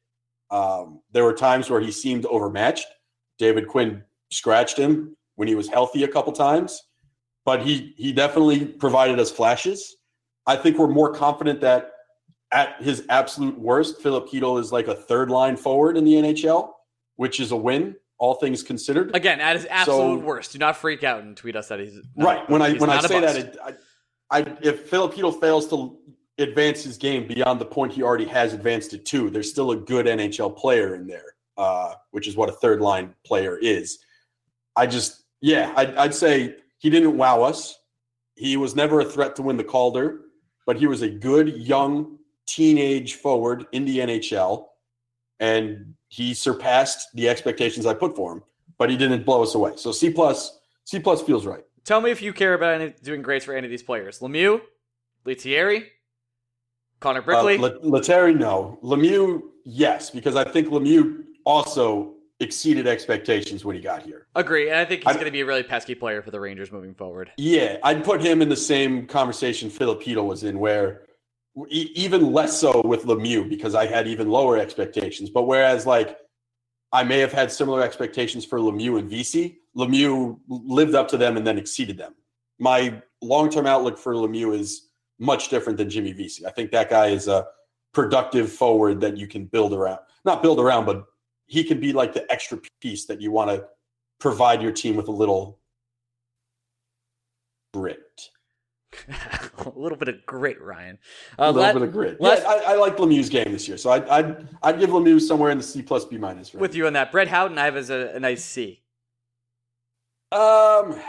Um, 0.53 1.01
there 1.13 1.25
were 1.25 1.33
times 1.33 1.69
where 1.69 1.81
he 1.81 1.91
seemed 1.91 2.27
overmatched. 2.27 2.87
David 3.39 3.67
Quinn 3.67 4.05
scratched 4.31 4.77
him 4.77 5.17
when 5.35 5.49
he 5.49 5.57
was 5.57 5.69
healthy 5.69 6.05
a 6.05 6.09
couple 6.09 6.33
times, 6.33 6.81
but 7.45 7.63
he 7.63 7.95
he 7.97 8.13
definitely 8.13 8.67
provided 8.67 9.19
us 9.19 9.31
flashes. 9.31 9.97
I 10.47 10.57
think 10.57 10.79
we're 10.79 10.89
more 10.89 11.13
confident 11.13 11.61
that 11.63 11.91
at 12.53 12.81
his 12.81 13.05
absolute 13.09 13.59
worst, 13.59 14.01
Filip 14.01 14.29
Chytil 14.29 14.61
is 14.61 14.71
like 14.71 14.87
a 14.87 14.95
third 14.95 15.31
line 15.31 15.57
forward 15.57 15.97
in 15.97 16.05
the 16.05 16.13
NHL 16.13 16.71
which 17.17 17.41
is 17.41 17.53
a 17.53 17.57
win, 17.57 17.95
all 18.19 18.35
things 18.35 18.63
considered. 18.63 19.15
Again, 19.15 19.41
at 19.41 19.57
his 19.57 19.67
absolute 19.71 20.21
so, 20.21 20.25
worst. 20.25 20.53
Do 20.53 20.59
not 20.59 20.77
freak 20.77 21.05
out 21.05 21.23
and 21.23 21.37
tweet 21.37 21.57
us 21.57 21.69
that 21.69 21.81
he's 21.81 22.01
right. 22.17 22.49
When 22.49 22.63
I 22.63 22.73
when 22.75 22.91
I 22.91 23.01
say 23.01 23.21
that, 23.21 23.37
it, 23.37 23.57
I, 23.65 24.39
I, 24.39 24.57
if 24.63 24.89
Filipino 24.89 25.31
fails 25.31 25.69
to 25.69 25.99
advance 26.39 26.83
his 26.83 26.97
game 26.97 27.27
beyond 27.27 27.61
the 27.61 27.65
point 27.65 27.93
he 27.93 28.03
already 28.03 28.25
has 28.25 28.53
advanced 28.53 28.95
it 28.95 29.05
to, 29.07 29.31
there's 29.31 29.51
still 29.51 29.73
a 29.73 29.77
good 29.77 30.07
NHL 30.07 30.57
player 30.57 30.95
in 30.95 31.07
there, 31.07 31.35
uh, 31.57 31.95
which 32.11 32.27
is 32.27 32.37
what 32.37 32.49
a 32.49 32.53
third 32.53 32.81
line 32.81 33.15
player 33.25 33.59
is. 33.59 33.99
I 34.77 34.87
just, 34.87 35.25
yeah, 35.41 35.73
I'd, 35.77 35.95
I'd 35.97 36.15
say 36.15 36.57
he 36.79 36.91
didn't 36.91 37.17
wow 37.17 37.43
us. 37.43 37.79
He 38.35 38.57
was 38.57 38.75
never 38.75 39.01
a 39.01 39.05
threat 39.05 39.37
to 39.37 39.43
win 39.43 39.57
the 39.57 39.65
Calder, 39.65 40.21
but 40.67 40.77
he 40.77 40.87
was 40.87 41.03
a 41.03 41.09
good 41.09 41.49
young 41.57 42.19
teenage 42.47 43.15
forward 43.15 43.67
in 43.73 43.85
the 43.85 43.99
NHL, 43.99 44.67
and 45.41 45.95
he 46.09 46.35
surpassed 46.35 47.09
the 47.15 47.29
expectations 47.29 47.87
I 47.87 47.95
put 47.95 48.17
for 48.17 48.33
him, 48.33 48.43
but 48.79 48.91
he 48.91 48.97
didn't 48.97 49.25
blow 49.25 49.43
us 49.43 49.55
away. 49.55 49.73
So 49.77 49.93
C 49.93 50.11
plus, 50.11 50.59
C 50.85 50.99
plus 50.99 51.23
feels 51.23 51.47
right. 51.47 51.65
Tell 51.85 52.01
me 52.01 52.11
if 52.11 52.23
you 52.23 52.33
care 52.33 52.55
about 52.55 52.81
any, 52.81 52.95
doing 53.03 53.23
grades 53.23 53.45
for 53.45 53.55
any 53.55 53.67
of 53.67 53.71
these 53.71 53.83
players. 53.83 54.21
Lemieux, 54.21 54.61
Lettieri, 55.25 55.89
Connor 57.03 57.23
Brickley. 57.23 57.59
Uh, 57.59 57.73
Lettieri, 57.83 58.35
no. 58.35 58.79
Lemieux, 58.83 59.43
yes, 59.65 60.11
because 60.11 60.37
I 60.37 60.45
think 60.45 60.69
Lemieux 60.69 61.25
also 61.45 62.15
exceeded 62.41 62.87
expectations 62.87 63.65
when 63.65 63.77
he 63.77 63.83
got 63.83 64.03
here. 64.03 64.27
Agree, 64.35 64.71
and 64.71 64.79
I 64.79 64.85
think 64.85 65.05
he's 65.05 65.15
going 65.15 65.27
to 65.27 65.33
be 65.33 65.43
a 65.43 65.47
really 65.47 65.63
pesky 65.63 65.95
player 65.95 66.23
for 66.23 66.31
the 66.31 66.41
Rangers 66.41 66.73
moving 66.73 66.95
forward. 66.95 67.31
Yeah, 67.37 67.77
I'd 67.83 68.05
put 68.05 68.21
him 68.21 68.43
in 68.43 68.49
the 68.49 68.57
same 68.57 69.07
conversation 69.07 69.71
Filipino 69.71 70.25
was 70.25 70.45
in, 70.45 70.59
where 70.59 71.03
even 71.69 72.33
less 72.33 72.59
so 72.59 72.81
with 72.85 73.05
Lemieux 73.05 73.49
because 73.49 73.75
I 73.75 73.87
had 73.87 74.07
even 74.07 74.31
lower 74.31 74.57
expectations. 74.57 75.29
But 75.29 75.43
whereas 75.43 75.87
like 75.87 76.17
I 76.93 77.05
may 77.05 77.19
have 77.19 77.33
had 77.33 77.53
similar 77.53 77.83
expectations 77.83 78.45
for 78.45 78.59
Lemieux 78.59 78.99
and 78.99 79.09
Vesey, 79.09 79.59
Lemieux 79.77 80.39
lived 80.49 80.95
up 80.95 81.09
to 81.09 81.17
them 81.17 81.37
and 81.37 81.47
then 81.47 81.59
exceeded 81.59 81.99
them. 81.99 82.15
My 82.59 83.03
long-term 83.21 83.67
outlook 83.67 83.99
for 83.99 84.15
Lemieux 84.15 84.59
is 84.59 84.89
much 85.23 85.49
different 85.49 85.79
than 85.79 85.89
Jimmy 85.89 86.13
Vesey. 86.13 86.45
I 86.45 86.51
think 86.51 86.73
that 86.73 86.91
guy 86.91 87.07
is 87.07 87.29
a 87.29 87.47
productive 87.95 88.53
forward 88.53 89.01
that 89.01 89.17
you 89.17 89.29
can 89.29 89.47
build 89.47 89.73
around. 89.73 90.01
Not 90.25 90.43
build 90.43 90.59
around, 90.59 90.85
but 90.85 91.05
he 91.47 91.63
can 91.63 91.79
be 91.79 91.93
like 91.93 92.13
the 92.13 92.31
extra 92.31 92.59
piece 92.81 93.07
that 93.07 93.21
you 93.21 93.31
want 93.31 93.51
to 93.51 93.65
provide 94.19 94.61
your 94.61 94.73
team 94.73 94.97
with 94.97 95.09
a 95.09 95.13
little 95.13 95.61
grit. 97.73 98.31
a 99.09 99.73
little 99.75 99.97
bit 99.97 100.09
of 100.09 100.27
grit, 100.27 100.61
Ryan. 100.61 100.99
Uh, 101.39 101.45
a 101.45 101.47
little 101.47 101.63
let, 101.63 101.75
bit 101.75 101.83
of 101.83 101.93
grit. 101.93 102.17
Yeah, 102.21 102.43
I, 102.47 102.73
I, 102.73 102.75
like 102.75 102.97
Lemieux's 102.97 103.31
game 103.31 103.53
this 103.53 103.67
year, 103.67 103.79
so 103.79 103.91
I, 103.91 104.19
I'd 104.19 104.49
I'd 104.63 104.79
give 104.79 104.91
Lemieux 104.91 105.21
somewhere 105.21 105.51
in 105.51 105.57
the 105.57 105.65
C 105.65 105.81
plus 105.81 106.05
B 106.05 106.19
minus. 106.19 106.53
Right? 106.53 106.61
With 106.61 106.75
you 106.75 106.87
on 106.87 106.93
that, 106.93 107.11
Brett 107.11 107.29
Howden, 107.29 107.57
I 107.57 107.65
have 107.65 107.77
as 107.77 107.89
a, 107.89 108.13
a 108.15 108.21
nice 108.21 108.45
C. 108.45 108.83
Um, 110.31 111.01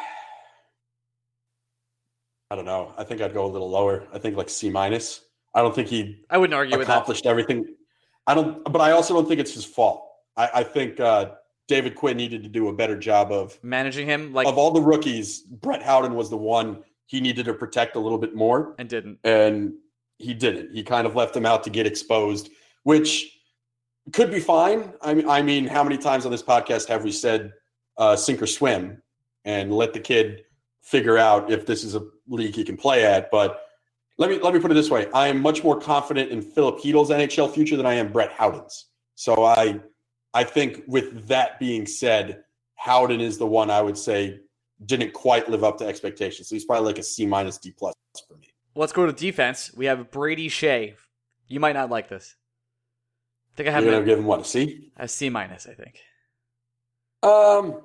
I 2.53 2.55
don't 2.55 2.65
know. 2.65 2.93
I 2.99 3.03
think 3.03 3.19
I'd 3.19 3.33
go 3.33 3.47
a 3.47 3.51
little 3.51 3.67
lower. 3.67 4.03
I 4.13 4.19
think 4.19 4.37
like 4.37 4.47
C 4.47 4.69
minus. 4.69 5.21
I 5.55 5.63
don't 5.63 5.73
think 5.73 5.87
he. 5.87 6.23
I 6.29 6.37
wouldn't 6.37 6.53
argue 6.53 6.77
with 6.77 6.87
accomplished 6.87 7.25
everything. 7.25 7.65
I 8.27 8.35
don't, 8.35 8.63
but 8.71 8.79
I 8.79 8.91
also 8.91 9.15
don't 9.15 9.27
think 9.27 9.39
it's 9.39 9.55
his 9.55 9.65
fault. 9.65 10.07
I, 10.37 10.49
I 10.53 10.63
think 10.63 10.99
uh, 10.99 11.31
David 11.67 11.95
Quinn 11.95 12.15
needed 12.15 12.43
to 12.43 12.49
do 12.49 12.67
a 12.67 12.73
better 12.73 12.95
job 12.95 13.31
of 13.31 13.57
managing 13.63 14.05
him. 14.05 14.33
Like 14.33 14.45
of 14.45 14.59
all 14.59 14.69
the 14.69 14.83
rookies, 14.83 15.39
Brett 15.39 15.81
Howden 15.81 16.13
was 16.13 16.29
the 16.29 16.37
one 16.37 16.83
he 17.07 17.19
needed 17.19 17.45
to 17.45 17.55
protect 17.55 17.95
a 17.95 17.99
little 17.99 18.19
bit 18.19 18.35
more 18.35 18.75
and 18.77 18.87
didn't. 18.87 19.17
And 19.23 19.73
he 20.19 20.35
didn't. 20.35 20.75
He 20.75 20.83
kind 20.83 21.07
of 21.07 21.15
left 21.15 21.35
him 21.35 21.47
out 21.47 21.63
to 21.63 21.71
get 21.71 21.87
exposed, 21.87 22.51
which 22.83 23.35
could 24.11 24.29
be 24.29 24.39
fine. 24.39 24.93
I 25.01 25.15
mean, 25.15 25.27
I 25.27 25.41
mean, 25.41 25.65
how 25.65 25.83
many 25.83 25.97
times 25.97 26.23
on 26.23 26.31
this 26.31 26.43
podcast 26.43 26.87
have 26.87 27.03
we 27.03 27.13
said 27.13 27.51
uh, 27.97 28.15
sink 28.15 28.43
or 28.43 28.47
swim 28.47 29.01
and 29.43 29.73
let 29.73 29.91
the 29.93 29.99
kid 29.99 30.43
figure 30.83 31.17
out 31.17 31.51
if 31.51 31.65
this 31.65 31.83
is 31.83 31.95
a 31.95 32.05
league 32.27 32.55
he 32.55 32.63
can 32.63 32.77
play 32.77 33.03
at? 33.03 33.31
But 33.31 33.65
let 34.17 34.29
me 34.29 34.37
let 34.39 34.53
me 34.53 34.59
put 34.59 34.69
it 34.71 34.75
this 34.75 34.89
way: 34.89 35.09
I 35.13 35.27
am 35.27 35.41
much 35.41 35.63
more 35.63 35.79
confident 35.79 36.31
in 36.31 36.41
Filip 36.41 36.79
Chytil's 36.79 37.09
NHL 37.09 37.51
future 37.51 37.75
than 37.75 37.85
I 37.85 37.95
am 37.95 38.11
Brett 38.11 38.31
Howden's. 38.31 38.85
So 39.15 39.43
I 39.43 39.79
I 40.33 40.43
think 40.43 40.83
with 40.87 41.27
that 41.27 41.59
being 41.59 41.85
said, 41.85 42.43
Howden 42.75 43.21
is 43.21 43.37
the 43.37 43.47
one 43.47 43.69
I 43.69 43.81
would 43.81 43.97
say 43.97 44.39
didn't 44.85 45.13
quite 45.13 45.49
live 45.49 45.63
up 45.63 45.77
to 45.77 45.85
expectations. 45.85 46.49
So 46.49 46.55
he's 46.55 46.65
probably 46.65 46.87
like 46.87 46.99
a 46.99 47.03
C 47.03 47.25
minus 47.25 47.57
D 47.57 47.71
plus 47.71 47.93
for 48.27 48.35
me. 48.37 48.49
Let's 48.75 48.91
go 48.91 49.05
to 49.05 49.13
defense. 49.13 49.71
We 49.75 49.85
have 49.85 50.11
Brady 50.11 50.49
Skjei. 50.49 50.95
You 51.47 51.59
might 51.59 51.73
not 51.73 51.89
like 51.89 52.09
this. 52.09 52.35
I 53.53 53.57
think 53.57 53.69
I 53.69 53.71
have. 53.71 53.83
You're 53.83 53.93
gonna 53.93 54.05
give 54.05 54.19
him 54.19 54.25
what 54.25 54.41
a 54.41 54.45
C? 54.45 54.91
A 54.97 55.07
C 55.07 55.29
minus, 55.29 55.67
I 55.67 55.73
think. 55.73 55.99
Um, 57.21 57.81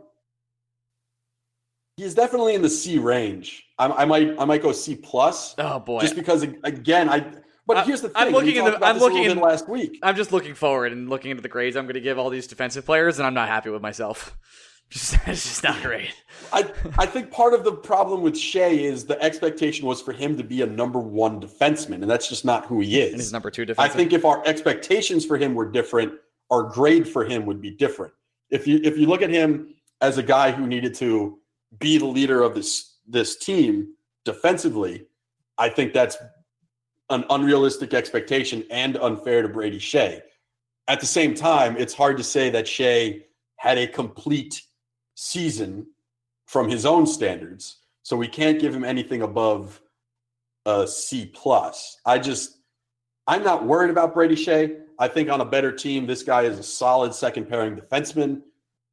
he's 1.99 2.15
definitely 2.15 2.55
in 2.55 2.63
the 2.63 2.71
C 2.71 2.99
range. 2.99 3.65
I, 3.79 3.89
I 3.89 4.05
might, 4.05 4.39
I 4.39 4.45
might 4.45 4.63
go 4.63 4.73
C 4.73 4.95
plus. 4.95 5.55
Oh 5.59 5.79
boy! 5.81 6.01
Just 6.01 6.15
because 6.15 6.43
again, 6.43 7.09
I. 7.09 7.27
But 7.67 7.87
here's 7.87 8.01
the 8.01 8.09
thing. 8.09 8.17
I'm 8.17 8.33
looking 8.33 8.57
in 8.57 8.65
the. 8.65 8.83
I'm 8.83 8.99
looking 8.99 9.25
in 9.25 9.39
last 9.39 9.69
week. 9.69 9.99
I'm 10.03 10.17
just 10.17 10.33
looking 10.33 10.55
forward 10.55 10.93
and 10.93 11.11
looking 11.11 11.31
into 11.31 11.43
the 11.43 11.51
grades. 11.51 11.77
I'm 11.77 11.85
going 11.85 11.95
to 11.95 12.01
give 12.01 12.19
all 12.19 12.31
these 12.31 12.47
defensive 12.47 12.87
players, 12.87 13.19
and 13.19 13.27
I'm 13.27 13.35
not 13.35 13.49
happy 13.49 13.69
with 13.69 13.83
myself. 13.83 14.37
Just, 14.91 15.19
it's 15.27 15.45
just 15.45 15.63
not 15.63 15.83
great. 15.83 16.15
I, 16.51 16.65
I 16.97 17.05
think 17.05 17.31
part 17.31 17.53
of 17.53 17.63
the 17.63 17.73
problem 17.73 18.23
with 18.23 18.33
Skjei 18.33 18.79
is 18.79 19.05
the 19.05 19.21
expectation 19.23 19.87
was 19.87 20.01
for 20.01 20.15
him 20.15 20.35
to 20.39 20.43
be 20.43 20.63
a 20.63 20.67
number 20.67 20.99
one 20.99 21.43
defenseman, 21.43 21.97
and 21.97 22.09
that's 22.09 22.27
just 22.27 22.47
not 22.47 22.65
who 22.65 22.81
he 22.81 22.99
is. 22.99 23.13
And 23.13 23.21
he's 23.21 23.31
number 23.31 23.51
two 23.51 23.67
defenseman. 23.67 23.81
I 23.81 23.89
think 23.89 24.15
if 24.15 24.25
our 24.25 24.43
expectations 24.47 25.27
for 25.27 25.37
him 25.37 25.55
were 25.55 25.71
different, 25.71 26.15
our 26.51 26.63
grade 26.63 27.07
for 27.07 27.23
him 27.23 27.45
would 27.45 27.61
be 27.61 27.71
different. 27.71 28.15
If 28.49 28.67
you 28.67 28.81
if 28.83 28.97
you 28.97 29.07
look 29.09 29.21
at 29.21 29.29
him 29.29 29.75
as 30.01 30.17
a 30.17 30.23
guy 30.23 30.53
who 30.53 30.67
needed 30.67 30.95
to 30.95 31.39
be 31.79 31.99
the 31.99 32.07
leader 32.07 32.43
of 32.43 32.55
this 32.55 32.97
this 33.07 33.37
team 33.37 33.95
defensively, 34.25 35.07
I 35.57 35.69
think 35.69 35.93
that's 35.93 36.17
an 37.11 37.25
unrealistic 37.31 37.95
expectation 37.95 38.65
and 38.71 38.97
unfair 38.99 39.43
to 39.43 39.49
Brady 39.49 39.79
Skjei. 39.79 40.21
At 40.89 41.01
the 41.01 41.07
same 41.07 41.35
time, 41.35 41.77
it's 41.77 41.95
hard 41.95 42.19
to 42.19 42.25
say 42.25 42.51
that 42.51 42.67
Skjei 42.67 43.23
had 43.57 43.79
a 43.79 43.87
complete 43.87 44.63
season 45.15 45.87
from 46.47 46.69
his 46.69 46.87
own 46.87 47.07
standards. 47.07 47.79
So 48.03 48.17
we 48.17 48.29
can't 48.29 48.61
give 48.61 48.75
him 48.75 48.85
anything 48.85 49.23
above 49.23 49.81
a 50.65 50.87
C 50.87 51.27
plus. 51.27 51.99
I 52.05 52.19
just 52.19 52.59
I'm 53.27 53.43
not 53.43 53.67
worried 53.67 53.91
about 53.91 54.15
Brady 54.15 54.37
Skjei. 54.37 54.81
I 54.99 55.09
think 55.09 55.31
on 55.31 55.41
a 55.41 55.45
better 55.45 55.71
team, 55.71 56.07
this 56.07 56.23
guy 56.23 56.43
is 56.43 56.59
a 56.59 56.63
solid 56.63 57.15
second 57.15 57.49
pairing 57.49 57.77
defenseman. 57.77 58.43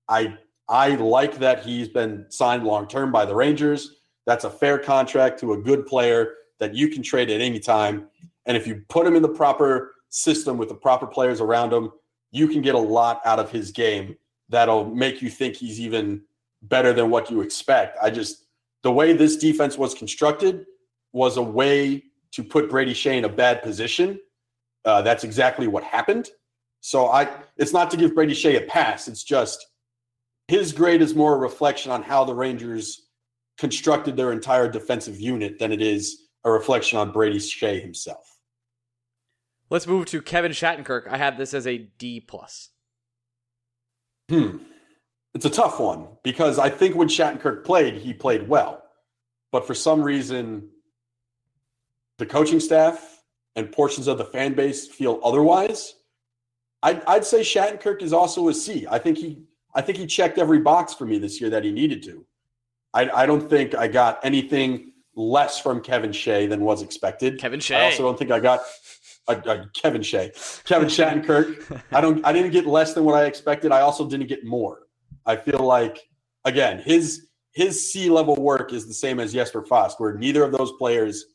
I 0.08 0.38
I 0.68 0.96
like 0.96 1.38
that 1.40 1.64
he's 1.64 1.88
been 1.88 2.26
signed 2.30 2.64
long 2.64 2.88
term 2.88 3.12
by 3.12 3.26
the 3.26 3.36
Rangers. 3.36 3.98
That's 4.26 4.44
a 4.44 4.50
fair 4.50 4.80
contract 4.80 5.40
to 5.42 5.54
a 5.54 5.58
good 5.58 5.86
player 5.86 6.34
that 6.60 6.74
you 6.74 6.88
can 6.90 7.04
trade 7.04 7.30
at 7.30 7.42
any 7.42 7.60
time. 7.60 8.08
And 8.46 8.58
if 8.58 8.66
you 8.66 8.84
put 8.90 9.06
him 9.06 9.16
in 9.16 9.22
the 9.22 9.30
proper 9.30 9.96
system 10.10 10.58
with 10.58 10.70
the 10.70 10.76
proper 10.76 11.06
players 11.06 11.42
around 11.42 11.74
him, 11.74 11.92
you 12.32 12.48
can 12.48 12.62
get 12.62 12.76
a 12.76 12.80
lot 12.80 13.22
out 13.26 13.40
of 13.40 13.52
his 13.52 13.72
game 13.72 14.16
that'll 14.50 14.86
make 14.94 15.22
you 15.22 15.30
think 15.30 15.56
he's 15.56 15.80
even 15.80 16.22
better 16.64 16.94
than 16.94 17.10
what 17.10 17.30
you 17.30 17.42
expect. 17.42 17.98
I 18.02 18.10
just 18.10 18.46
the 18.84 18.92
way 18.92 19.14
this 19.14 19.38
defense 19.38 19.78
was 19.78 19.94
constructed 19.94 20.66
was 21.14 21.38
a 21.38 21.42
way 21.42 22.04
to 22.32 22.44
put 22.44 22.70
Brady 22.70 22.94
Skjei 22.94 23.18
in 23.18 23.26
a 23.26 23.30
bad 23.30 23.64
position. 23.64 24.20
Uh, 24.84 25.02
that's 25.02 25.24
exactly 25.24 25.68
what 25.68 25.84
happened. 25.84 26.30
So 26.82 27.08
I 27.08 27.30
it's 27.58 27.74
not 27.74 27.90
to 27.92 27.98
give 27.98 28.14
Brady 28.14 28.34
Skjei 28.34 28.58
a 28.58 28.66
pass. 28.66 29.08
It's 29.08 29.24
just 29.24 29.66
his 30.48 30.74
grade 30.74 31.02
is 31.02 31.16
more 31.16 31.36
a 31.36 31.40
reflection 31.40 31.92
on 31.92 32.04
how 32.04 32.24
the 32.24 32.34
Rangers 32.34 33.08
constructed 33.58 34.16
their 34.16 34.32
entire 34.32 34.70
defensive 34.70 35.20
unit 35.20 35.60
than 35.60 35.72
it 35.72 35.82
is 35.82 36.28
a 36.44 36.52
reflection 36.52 37.00
on 37.00 37.12
Brady 37.12 37.40
Skjei 37.40 37.82
himself. 37.82 38.38
Let's 39.70 39.88
move 39.88 40.06
to 40.08 40.22
Kevin 40.22 40.52
Shattenkirk. 40.52 41.08
I 41.08 41.18
have 41.18 41.38
this 41.38 41.54
as 41.54 41.66
a 41.66 41.78
D 41.78 42.20
plus. 42.20 42.70
Hmm. 44.30 44.58
It's 45.34 45.46
a 45.46 45.50
tough 45.50 45.80
one 45.80 46.08
because 46.24 46.60
I 46.60 46.70
think 46.70 46.96
when 46.96 47.08
Shattenkirk 47.08 47.64
played, 47.66 47.96
he 47.96 48.14
played 48.14 48.48
well. 48.48 48.84
But 49.52 49.66
for 49.66 49.74
some 49.74 50.02
reason, 50.02 50.70
the 52.20 52.26
coaching 52.26 52.60
staff 52.60 53.22
and 53.56 53.72
portions 53.72 54.08
of 54.08 54.18
the 54.18 54.26
fan 54.26 54.54
base 54.54 54.88
feel 54.88 55.20
otherwise. 55.24 55.96
I'd, 56.84 57.04
I'd 57.06 57.26
say 57.26 57.42
Shattenkirk 57.42 58.02
is 58.02 58.14
also 58.14 58.48
a 58.50 58.54
C. 58.54 58.86
I 58.90 59.00
think 59.00 59.18
he 59.18 59.44
I 59.76 59.82
think 59.82 59.98
he 59.98 60.08
checked 60.08 60.38
every 60.38 60.60
box 60.60 60.94
for 60.94 61.06
me 61.06 61.20
this 61.20 61.40
year 61.40 61.50
that 61.50 61.64
he 61.64 61.72
needed 61.72 62.02
to. 62.04 62.26
I, 62.94 63.10
I 63.10 63.26
don't 63.26 63.48
think 63.50 63.76
I 63.76 63.88
got 63.90 64.20
anything 64.24 64.94
less 65.16 65.60
from 65.60 65.82
Kevin 65.82 66.14
Shea 66.14 66.48
than 66.48 66.62
was 66.62 66.82
expected. 66.82 67.40
Kevin 67.40 67.60
Shea. 67.60 67.76
I 67.76 67.86
also 67.86 68.04
don't 68.04 68.18
think 68.18 68.32
I 68.32 68.40
got 68.40 68.62
a, 69.28 69.34
a 69.34 69.70
Kevin 69.74 70.02
Shea, 70.02 70.32
Kevin 70.64 70.88
Shattenkirk. 70.88 71.82
I 71.92 72.00
don't. 72.00 72.26
I 72.26 72.32
didn't 72.32 72.52
get 72.52 72.66
less 72.66 72.94
than 72.94 73.04
what 73.04 73.16
I 73.16 73.26
expected. 73.26 73.72
I 73.72 73.82
also 73.82 74.08
didn't 74.08 74.28
get 74.28 74.46
more. 74.46 74.88
I 75.26 75.36
feel 75.36 75.60
like 75.60 76.08
again 76.46 76.80
his 76.80 77.28
his 77.52 77.92
C 77.92 78.10
level 78.10 78.36
work 78.36 78.72
is 78.74 78.88
the 78.88 78.94
same 78.94 79.20
as 79.20 79.34
Jesper 79.34 79.66
Fast, 79.66 80.00
where 80.00 80.14
neither 80.14 80.44
of 80.44 80.52
those 80.52 80.72
players 80.74 81.26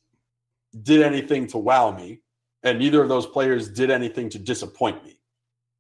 did 0.83 1.03
anything 1.03 1.47
to 1.49 1.59
wow 1.59 1.91
me, 1.91 2.21
and 2.63 2.79
neither 2.79 3.03
of 3.03 3.09
those 3.09 3.27
players 3.27 3.69
did 3.69 3.91
anything 3.91 4.29
to 4.31 4.39
disappoint 4.39 5.05
me. 5.05 5.19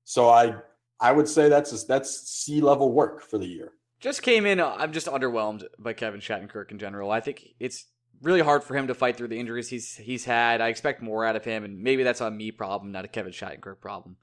So 0.05 0.29
I 0.29 0.57
I 1.01 1.13
would 1.13 1.29
say 1.29 1.49
that's 1.49 1.85
that's 1.85 2.29
C 2.29 2.61
level 2.61 2.93
work 2.93 3.23
for 3.23 3.39
the 3.39 3.47
year. 3.47 3.73
Just 4.01 4.23
came 4.23 4.47
in. 4.47 4.61
Uh, 4.61 4.75
I'm 4.79 4.93
just 4.93 5.07
underwhelmed 5.07 5.65
by 5.79 5.93
Kevin 5.93 6.21
Shattenkirk 6.21 6.71
in 6.71 6.79
general. 6.79 7.11
I 7.11 7.21
think 7.21 7.49
it's 7.59 7.87
really 8.23 8.41
hard 8.41 8.63
for 8.63 8.77
him 8.77 8.87
to 8.89 8.95
fight 8.95 9.17
through 9.17 9.29
the 9.29 9.39
injuries 9.39 9.69
he's 9.69 9.97
he's 9.97 10.25
had. 10.25 10.61
I 10.61 10.69
expect 10.69 11.03
more 11.03 11.25
out 11.25 11.37
of 11.37 11.45
him, 11.45 11.65
and 11.65 11.83
maybe 11.83 12.03
that's 12.03 12.21
a 12.21 12.31
me 12.31 12.51
problem, 12.51 12.93
not 12.93 13.05
a 13.05 13.09
Kevin 13.09 13.33
Shattenkirk 13.33 13.81
problem. 13.81 14.17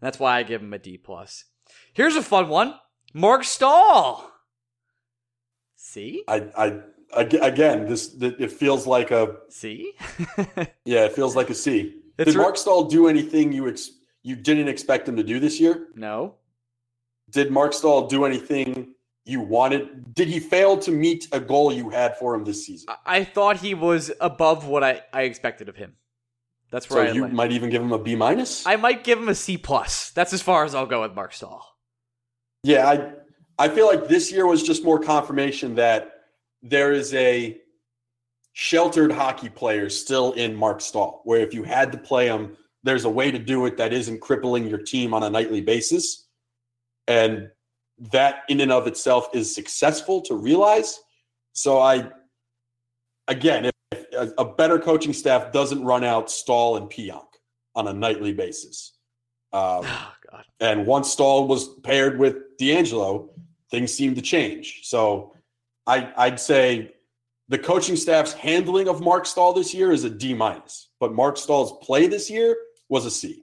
And 0.00 0.06
that's 0.06 0.18
why 0.18 0.38
I 0.38 0.42
give 0.42 0.62
him 0.62 0.72
a 0.72 0.78
D 0.78 0.96
plus. 0.98 1.44
Here's 1.92 2.16
a 2.16 2.22
fun 2.22 2.48
one: 2.48 2.74
Marc 3.12 3.44
Staal. 3.44 4.30
See, 5.76 6.24
I 6.28 6.48
I 6.56 6.80
again 7.14 7.86
this 7.88 8.14
it 8.20 8.52
feels 8.52 8.86
like 8.86 9.10
a 9.10 9.36
see. 9.50 9.92
yeah, 10.84 11.04
it 11.04 11.12
feels 11.12 11.36
like 11.36 11.50
a 11.50 11.54
C. 11.54 11.98
It's 12.18 12.32
Did 12.32 12.38
Marc 12.38 12.56
Staal 12.56 12.84
do 12.84 13.08
anything 13.08 13.52
you 13.52 13.68
ex- 13.68 13.90
you 14.22 14.36
didn't 14.36 14.68
expect 14.68 15.08
him 15.08 15.16
to 15.16 15.22
do 15.22 15.40
this 15.40 15.60
year? 15.60 15.88
No. 15.94 16.34
Did 17.30 17.50
Marc 17.50 17.72
Staal 17.72 18.08
do 18.08 18.24
anything 18.24 18.94
you 19.24 19.40
wanted? 19.40 20.14
Did 20.14 20.28
he 20.28 20.40
fail 20.40 20.76
to 20.78 20.90
meet 20.90 21.28
a 21.32 21.40
goal 21.40 21.72
you 21.72 21.90
had 21.90 22.16
for 22.18 22.34
him 22.34 22.44
this 22.44 22.66
season? 22.66 22.88
I 23.06 23.24
thought 23.24 23.58
he 23.58 23.74
was 23.74 24.12
above 24.20 24.66
what 24.66 24.84
I, 24.84 25.02
I 25.12 25.22
expected 25.22 25.68
of 25.68 25.76
him. 25.76 25.94
That's 26.70 26.88
where 26.88 27.06
so 27.06 27.10
I 27.10 27.14
you 27.14 27.28
might 27.28 27.52
even 27.52 27.68
give 27.70 27.82
him 27.82 27.92
a 27.92 27.98
B 27.98 28.16
minus. 28.16 28.66
I 28.66 28.76
might 28.76 29.04
give 29.04 29.18
him 29.18 29.28
a 29.28 29.34
C 29.34 29.58
plus. 29.58 30.10
That's 30.10 30.32
as 30.32 30.40
far 30.40 30.64
as 30.64 30.74
I'll 30.74 30.86
go 30.86 31.02
with 31.02 31.14
Marc 31.14 31.34
Staal. 31.34 31.62
Yeah, 32.62 32.88
I 32.88 33.12
I 33.58 33.68
feel 33.68 33.86
like 33.86 34.08
this 34.08 34.32
year 34.32 34.46
was 34.46 34.62
just 34.62 34.82
more 34.82 34.98
confirmation 34.98 35.74
that 35.74 36.12
there 36.62 36.92
is 36.92 37.12
a 37.12 37.58
sheltered 38.54 39.12
hockey 39.12 39.50
player 39.50 39.90
still 39.90 40.32
in 40.32 40.54
Marc 40.54 40.80
Staal, 40.80 41.20
where 41.24 41.40
if 41.40 41.52
you 41.52 41.62
had 41.62 41.92
to 41.92 41.98
play 41.98 42.26
him, 42.26 42.56
there's 42.82 43.04
a 43.04 43.10
way 43.10 43.30
to 43.30 43.38
do 43.38 43.66
it 43.66 43.76
that 43.76 43.92
isn't 43.92 44.20
crippling 44.20 44.66
your 44.66 44.78
team 44.78 45.14
on 45.14 45.22
a 45.22 45.30
nightly 45.30 45.60
basis. 45.60 46.26
And 47.06 47.48
that 48.10 48.42
in 48.48 48.60
and 48.60 48.72
of 48.72 48.86
itself 48.86 49.28
is 49.32 49.54
successful 49.54 50.20
to 50.22 50.34
realize. 50.34 51.00
So 51.52 51.78
I, 51.78 52.10
again, 53.28 53.66
if 53.66 53.72
a 54.38 54.44
better 54.44 54.78
coaching 54.78 55.12
staff 55.12 55.52
doesn't 55.52 55.84
run 55.84 56.04
out 56.04 56.30
Staal 56.30 56.76
and 56.76 56.90
Pionk 56.90 57.26
on 57.74 57.88
a 57.88 57.92
nightly 57.92 58.32
basis. 58.32 58.92
Um, 59.52 59.60
oh, 59.84 60.12
God. 60.30 60.44
And 60.60 60.86
once 60.86 61.10
Staal 61.10 61.46
was 61.46 61.68
paired 61.82 62.18
with 62.18 62.56
DeAngelo, 62.58 63.28
things 63.70 63.92
seemed 63.92 64.16
to 64.16 64.22
change. 64.22 64.80
So 64.84 65.34
I, 65.86 66.12
I'd 66.16 66.40
say 66.40 66.94
the 67.48 67.58
coaching 67.58 67.96
staff's 67.96 68.32
handling 68.32 68.88
of 68.88 69.00
Marc 69.00 69.26
Staal 69.26 69.52
this 69.52 69.74
year 69.74 69.92
is 69.92 70.04
a 70.04 70.10
D 70.10 70.34
minus, 70.34 70.88
but 71.00 71.12
Marc 71.12 71.36
Staal's 71.36 71.84
play 71.84 72.06
this 72.06 72.30
year 72.30 72.56
was 72.92 73.06
a 73.06 73.10
C. 73.10 73.42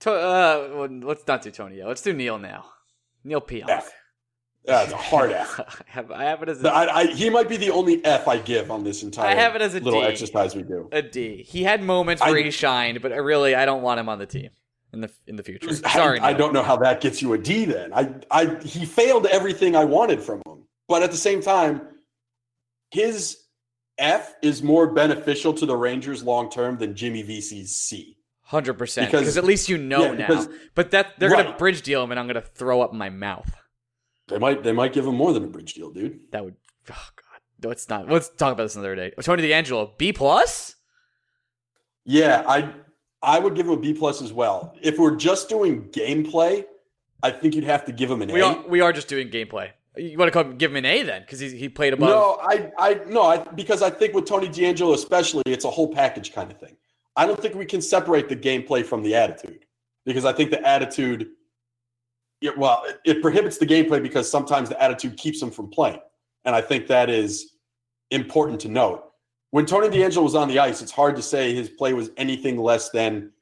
To, 0.00 0.12
uh, 0.12 0.68
well, 0.74 0.88
let's 1.00 1.26
not 1.26 1.40
do 1.40 1.50
Tony 1.50 1.78
yet. 1.78 1.88
Let's 1.88 2.02
do 2.02 2.12
Neil 2.12 2.38
now. 2.38 2.66
Neil 3.24 3.40
Pionk. 3.40 3.70
F. 3.70 3.90
That's 4.66 4.92
a 4.92 4.96
hard 4.98 5.32
F. 5.32 5.58
I, 5.88 5.90
have, 5.90 6.10
I 6.10 6.24
have 6.24 6.42
it 6.42 6.50
as 6.50 6.62
a 6.62 6.68
I, 6.68 6.94
I, 6.94 7.06
he 7.06 7.30
might 7.30 7.48
be 7.48 7.56
the 7.56 7.70
only 7.70 8.04
F 8.04 8.28
I 8.28 8.36
give 8.36 8.70
on 8.70 8.84
this 8.84 9.02
entire 9.02 9.28
I 9.28 9.34
have 9.34 9.56
it 9.56 9.62
as 9.62 9.74
a 9.74 9.80
little 9.80 10.02
D. 10.02 10.06
exercise 10.06 10.54
we 10.54 10.62
do. 10.62 10.90
A 10.92 11.00
D. 11.00 11.42
He 11.42 11.62
had 11.64 11.82
moments 11.82 12.22
where 12.22 12.36
he 12.36 12.50
shined, 12.50 13.00
but 13.00 13.12
I 13.12 13.16
really 13.16 13.54
I 13.54 13.64
don't 13.64 13.80
want 13.80 13.98
him 13.98 14.10
on 14.10 14.18
the 14.18 14.26
team 14.26 14.50
in 14.92 15.00
the 15.00 15.10
in 15.26 15.36
the 15.36 15.42
future. 15.42 15.74
Sorry, 15.74 16.20
I, 16.20 16.28
I, 16.28 16.32
don't 16.34 16.52
know 16.52 16.62
how 16.62 16.76
that 16.76 17.00
gets 17.00 17.22
you 17.22 17.32
a 17.32 17.38
D. 17.38 17.64
Then 17.64 17.94
I 17.94 18.12
I 18.30 18.58
he 18.62 18.84
failed 18.84 19.24
everything 19.24 19.74
I 19.74 19.86
wanted 19.86 20.20
from 20.20 20.42
him, 20.46 20.64
but 20.86 21.02
at 21.02 21.12
the 21.12 21.16
same 21.16 21.40
time, 21.40 21.80
his 22.90 23.38
F 23.96 24.34
is 24.42 24.62
more 24.62 24.92
beneficial 24.92 25.54
to 25.54 25.64
the 25.64 25.76
Rangers 25.76 26.22
long 26.22 26.50
term 26.50 26.76
than 26.76 26.94
Jimmy 26.94 27.22
Vesey's 27.22 27.74
C. 27.74 28.17
Hundred 28.48 28.78
percent, 28.78 29.10
because 29.10 29.36
at 29.36 29.44
least 29.44 29.68
you 29.68 29.76
know 29.76 30.04
yeah, 30.04 30.14
because, 30.14 30.48
now. 30.48 30.54
But 30.74 30.92
that 30.92 31.18
they're 31.18 31.28
right. 31.28 31.44
gonna 31.44 31.58
bridge 31.58 31.82
deal 31.82 32.02
him, 32.02 32.12
and 32.12 32.18
I'm 32.18 32.26
gonna 32.26 32.40
throw 32.40 32.80
up 32.80 32.94
my 32.94 33.10
mouth. 33.10 33.54
They 34.28 34.38
might, 34.38 34.62
they 34.62 34.72
might 34.72 34.94
give 34.94 35.06
him 35.06 35.16
more 35.16 35.34
than 35.34 35.44
a 35.44 35.48
bridge 35.48 35.74
deal, 35.74 35.90
dude. 35.90 36.20
That 36.32 36.46
would, 36.46 36.54
oh 36.90 37.08
god, 37.16 37.68
let's 37.68 37.90
not. 37.90 38.08
Let's 38.08 38.30
talk 38.30 38.54
about 38.54 38.62
this 38.62 38.74
another 38.74 38.96
day. 38.96 39.12
Tony 39.20 39.42
DeAngelo, 39.42 39.98
B 39.98 40.14
plus. 40.14 40.76
Yeah, 42.06 42.42
I, 42.48 42.72
I 43.22 43.38
would 43.38 43.54
give 43.54 43.66
him 43.66 43.72
a 43.72 43.76
B 43.76 43.92
plus 43.92 44.22
as 44.22 44.32
well. 44.32 44.74
If 44.80 44.98
we're 44.98 45.16
just 45.16 45.50
doing 45.50 45.90
gameplay, 45.90 46.64
I 47.22 47.30
think 47.32 47.54
you'd 47.54 47.64
have 47.64 47.84
to 47.84 47.92
give 47.92 48.10
him 48.10 48.22
an 48.22 48.32
we 48.32 48.40
A. 48.40 48.46
Are, 48.46 48.66
we 48.66 48.80
are 48.80 48.94
just 48.94 49.08
doing 49.08 49.28
gameplay. 49.28 49.72
You 49.94 50.16
want 50.16 50.28
to 50.28 50.32
call, 50.32 50.44
him, 50.44 50.56
give 50.56 50.70
him 50.70 50.76
an 50.78 50.86
A 50.86 51.02
then 51.02 51.20
because 51.20 51.40
he, 51.40 51.54
he 51.54 51.68
played 51.68 51.92
above. 51.92 52.08
No, 52.08 52.38
I, 52.40 52.72
I 52.78 53.00
no, 53.08 53.24
I 53.24 53.44
because 53.44 53.82
I 53.82 53.90
think 53.90 54.14
with 54.14 54.24
Tony 54.24 54.48
DeAngelo 54.48 54.94
especially, 54.94 55.42
it's 55.44 55.66
a 55.66 55.70
whole 55.70 55.92
package 55.92 56.32
kind 56.32 56.50
of 56.50 56.58
thing. 56.58 56.78
I 57.18 57.26
don't 57.26 57.40
think 57.40 57.56
we 57.56 57.66
can 57.66 57.82
separate 57.82 58.28
the 58.28 58.36
gameplay 58.36 58.86
from 58.86 59.02
the 59.02 59.16
attitude 59.16 59.66
because 60.06 60.24
I 60.24 60.32
think 60.32 60.52
the 60.52 60.64
attitude, 60.64 61.30
it, 62.40 62.56
well, 62.56 62.84
it, 62.86 63.00
it 63.04 63.22
prohibits 63.22 63.58
the 63.58 63.66
gameplay 63.66 64.00
because 64.00 64.30
sometimes 64.30 64.68
the 64.68 64.80
attitude 64.80 65.16
keeps 65.16 65.40
them 65.40 65.50
from 65.50 65.68
playing. 65.68 65.98
And 66.44 66.54
I 66.54 66.60
think 66.60 66.86
that 66.86 67.10
is 67.10 67.56
important 68.12 68.60
to 68.60 68.68
note. 68.68 69.04
When 69.50 69.66
Tony 69.66 69.88
DeAngelo 69.88 70.22
was 70.22 70.36
on 70.36 70.46
the 70.46 70.60
ice, 70.60 70.80
it's 70.80 70.92
hard 70.92 71.16
to 71.16 71.22
say 71.22 71.52
his 71.52 71.68
play 71.68 71.92
was 71.92 72.10
anything 72.16 72.56
less 72.56 72.90
than 72.90 73.32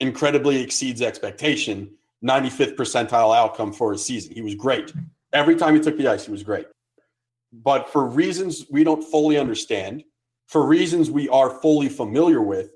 incredibly 0.00 0.62
exceeds 0.62 1.02
expectation, 1.02 1.90
95th 2.24 2.74
percentile 2.74 3.36
outcome 3.36 3.74
for 3.74 3.92
a 3.92 3.98
season. 3.98 4.32
He 4.32 4.40
was 4.40 4.54
great. 4.54 4.94
Every 5.34 5.56
time 5.56 5.74
he 5.74 5.80
took 5.82 5.98
the 5.98 6.08
ice, 6.08 6.24
he 6.24 6.32
was 6.32 6.42
great. 6.42 6.68
But 7.52 7.90
for 7.90 8.06
reasons 8.06 8.64
we 8.70 8.82
don't 8.82 9.02
fully 9.02 9.36
understand, 9.36 10.04
for 10.46 10.64
reasons 10.64 11.10
we 11.10 11.28
are 11.28 11.60
fully 11.60 11.90
familiar 11.90 12.40
with, 12.40 12.70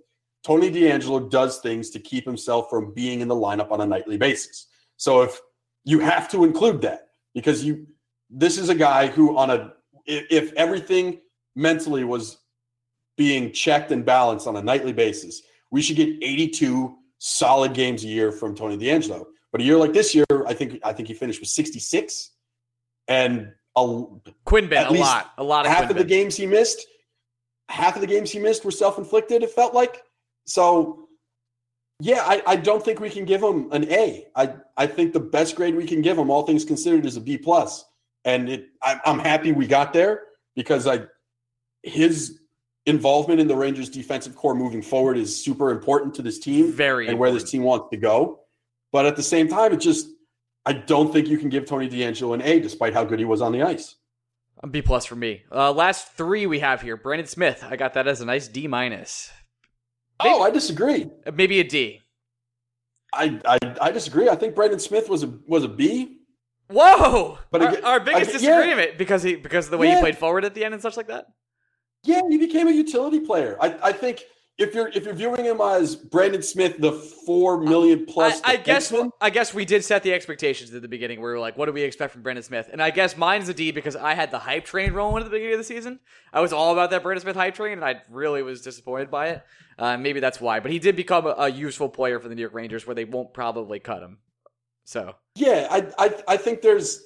Tony 0.44 0.70
DeAngelo 0.70 1.30
does 1.30 1.58
things 1.58 1.90
to 1.90 1.98
keep 1.98 2.24
himself 2.24 2.68
from 2.68 2.92
being 2.92 3.20
in 3.20 3.28
the 3.28 3.34
lineup 3.34 3.72
on 3.72 3.80
a 3.80 3.86
nightly 3.86 4.18
basis. 4.18 4.66
So 4.96 5.22
if 5.22 5.40
you 5.84 5.98
have 6.00 6.28
to 6.30 6.44
include 6.44 6.82
that 6.82 7.08
because 7.34 7.64
you 7.64 7.86
this 8.30 8.58
is 8.58 8.68
a 8.68 8.74
guy 8.74 9.06
who 9.06 9.36
on 9.36 9.50
a 9.50 9.72
if 10.06 10.52
everything 10.52 11.20
mentally 11.56 12.04
was 12.04 12.38
being 13.16 13.52
checked 13.52 13.90
and 13.90 14.04
balanced 14.04 14.46
on 14.46 14.56
a 14.56 14.62
nightly 14.62 14.92
basis, 14.92 15.42
we 15.70 15.80
should 15.80 15.96
get 15.96 16.08
82 16.08 16.94
solid 17.18 17.72
games 17.72 18.04
a 18.04 18.08
year 18.08 18.32
from 18.32 18.54
Tony 18.54 18.76
DeAngelo. 18.76 19.24
But 19.50 19.60
a 19.60 19.64
year 19.64 19.76
like 19.76 19.92
this 19.92 20.14
year, 20.14 20.26
I 20.46 20.52
think 20.52 20.80
I 20.84 20.92
think 20.92 21.08
he 21.08 21.14
finished 21.14 21.40
with 21.40 21.48
66 21.48 22.32
and 23.08 23.52
a 23.76 23.80
Quinben 24.46 24.88
a 24.88 24.92
lot, 24.92 25.32
a 25.38 25.42
lot 25.42 25.66
of 25.66 25.72
half 25.72 25.90
of 25.90 25.96
the 25.96 26.04
games 26.04 26.36
he 26.36 26.46
missed. 26.46 26.86
Half 27.70 27.94
of 27.94 28.02
the 28.02 28.06
games 28.06 28.30
he 28.30 28.38
missed 28.38 28.64
were 28.64 28.70
self-inflicted. 28.70 29.42
It 29.42 29.50
felt 29.50 29.74
like 29.74 30.02
so, 30.46 31.08
yeah, 32.00 32.22
I, 32.26 32.42
I 32.46 32.56
don't 32.56 32.84
think 32.84 33.00
we 33.00 33.10
can 33.10 33.24
give 33.24 33.42
him 33.42 33.70
an 33.72 33.90
A. 33.90 34.26
I 34.36 34.54
I 34.76 34.86
think 34.86 35.12
the 35.12 35.20
best 35.20 35.56
grade 35.56 35.74
we 35.74 35.86
can 35.86 36.02
give 36.02 36.18
him, 36.18 36.30
all 36.30 36.42
things 36.44 36.64
considered, 36.64 37.06
is 37.06 37.16
a 37.16 37.20
B 37.20 37.38
plus. 37.38 37.84
And 38.24 38.48
it, 38.48 38.68
I, 38.82 39.00
I'm 39.04 39.18
happy 39.18 39.52
we 39.52 39.66
got 39.66 39.92
there 39.92 40.22
because 40.56 40.86
I 40.86 41.04
his 41.82 42.40
involvement 42.86 43.40
in 43.40 43.46
the 43.46 43.56
Rangers 43.56 43.88
defensive 43.88 44.34
core 44.34 44.54
moving 44.54 44.82
forward 44.82 45.16
is 45.16 45.42
super 45.42 45.70
important 45.70 46.14
to 46.14 46.22
this 46.22 46.38
team, 46.38 46.72
very 46.72 47.06
and 47.06 47.12
important. 47.12 47.20
where 47.20 47.32
this 47.32 47.50
team 47.50 47.62
wants 47.62 47.88
to 47.90 47.96
go. 47.96 48.40
But 48.92 49.06
at 49.06 49.16
the 49.16 49.22
same 49.22 49.48
time, 49.48 49.72
it 49.72 49.80
just 49.80 50.08
I 50.66 50.72
don't 50.72 51.12
think 51.12 51.28
you 51.28 51.38
can 51.38 51.48
give 51.48 51.66
Tony 51.66 51.88
DeAngelo 51.88 52.34
an 52.34 52.42
A, 52.42 52.60
despite 52.60 52.94
how 52.94 53.04
good 53.04 53.18
he 53.18 53.24
was 53.24 53.40
on 53.40 53.52
the 53.52 53.62
ice. 53.62 53.96
A 54.62 54.66
B 54.66 54.80
plus 54.82 55.04
for 55.04 55.16
me. 55.16 55.42
Uh, 55.52 55.72
last 55.72 56.12
three 56.12 56.46
we 56.46 56.60
have 56.60 56.80
here: 56.80 56.96
Brendan 56.96 57.26
Smith. 57.26 57.64
I 57.68 57.76
got 57.76 57.94
that 57.94 58.08
as 58.08 58.20
a 58.20 58.24
nice 58.24 58.48
D 58.48 58.66
minus. 58.66 59.30
Maybe, 60.22 60.34
oh, 60.34 60.42
I 60.42 60.50
disagree. 60.50 61.10
Uh, 61.26 61.32
maybe 61.34 61.60
a 61.60 61.64
D. 61.64 62.00
I, 63.12 63.40
I 63.46 63.58
I 63.80 63.90
disagree. 63.90 64.28
I 64.28 64.36
think 64.36 64.54
Brendan 64.54 64.80
Smith 64.80 65.08
was 65.08 65.22
a 65.22 65.32
was 65.46 65.64
a 65.64 65.68
B. 65.68 66.18
Whoa! 66.68 67.38
But 67.50 67.62
our, 67.62 67.68
again, 67.68 67.84
our 67.84 68.00
biggest 68.00 68.30
again, 68.30 68.40
disagreement 68.40 68.90
yeah. 68.92 68.96
because 68.96 69.22
he 69.22 69.36
because 69.36 69.66
of 69.66 69.70
the 69.70 69.78
way 69.78 69.88
yeah. 69.88 69.96
he 69.96 70.00
played 70.00 70.18
forward 70.18 70.44
at 70.44 70.54
the 70.54 70.64
end 70.64 70.74
and 70.74 70.82
such 70.82 70.96
like 70.96 71.08
that. 71.08 71.26
Yeah, 72.04 72.22
he 72.28 72.38
became 72.38 72.68
a 72.68 72.72
utility 72.72 73.20
player. 73.20 73.56
I, 73.60 73.76
I 73.82 73.92
think 73.92 74.24
if 74.56 74.72
you're 74.72 74.88
if 74.88 75.04
you're 75.04 75.14
viewing 75.14 75.44
him 75.44 75.60
as 75.60 75.96
Brendan 75.96 76.42
Smith, 76.42 76.76
the 76.78 76.92
four 76.92 77.60
million 77.60 78.06
plus, 78.06 78.40
I, 78.44 78.52
I 78.52 78.56
guess 78.56 78.92
I 79.20 79.30
guess 79.30 79.52
we 79.52 79.64
did 79.64 79.84
set 79.84 80.04
the 80.04 80.12
expectations 80.12 80.72
at 80.72 80.80
the 80.80 80.88
beginning. 80.88 81.20
where 81.20 81.30
We 81.30 81.34
were 81.34 81.40
like, 81.40 81.58
what 81.58 81.66
do 81.66 81.72
we 81.72 81.82
expect 81.82 82.12
from 82.12 82.22
Brendan 82.22 82.44
Smith? 82.44 82.68
And 82.70 82.80
I 82.80 82.90
guess 82.90 83.16
mine's 83.16 83.48
a 83.48 83.54
D 83.54 83.72
because 83.72 83.96
I 83.96 84.14
had 84.14 84.30
the 84.30 84.38
hype 84.38 84.64
train 84.64 84.92
rolling 84.92 85.22
at 85.22 85.24
the 85.24 85.30
beginning 85.30 85.54
of 85.54 85.58
the 85.58 85.64
season. 85.64 85.98
I 86.32 86.40
was 86.40 86.52
all 86.52 86.72
about 86.72 86.90
that 86.90 87.02
Brendan 87.02 87.22
Smith 87.22 87.34
hype 87.34 87.56
train, 87.56 87.72
and 87.72 87.84
I 87.84 88.02
really 88.08 88.42
was 88.42 88.62
disappointed 88.62 89.10
by 89.10 89.30
it. 89.30 89.44
Uh, 89.76 89.96
maybe 89.96 90.20
that's 90.20 90.40
why. 90.40 90.60
But 90.60 90.70
he 90.70 90.78
did 90.78 90.94
become 90.94 91.26
a, 91.26 91.34
a 91.36 91.48
useful 91.48 91.88
player 91.88 92.20
for 92.20 92.28
the 92.28 92.36
New 92.36 92.42
York 92.42 92.54
Rangers, 92.54 92.86
where 92.86 92.94
they 92.94 93.04
won't 93.04 93.34
probably 93.34 93.80
cut 93.80 94.02
him. 94.02 94.18
So 94.84 95.16
yeah, 95.34 95.66
I, 95.68 95.86
I 95.98 96.14
I 96.28 96.36
think 96.36 96.60
there's 96.62 97.02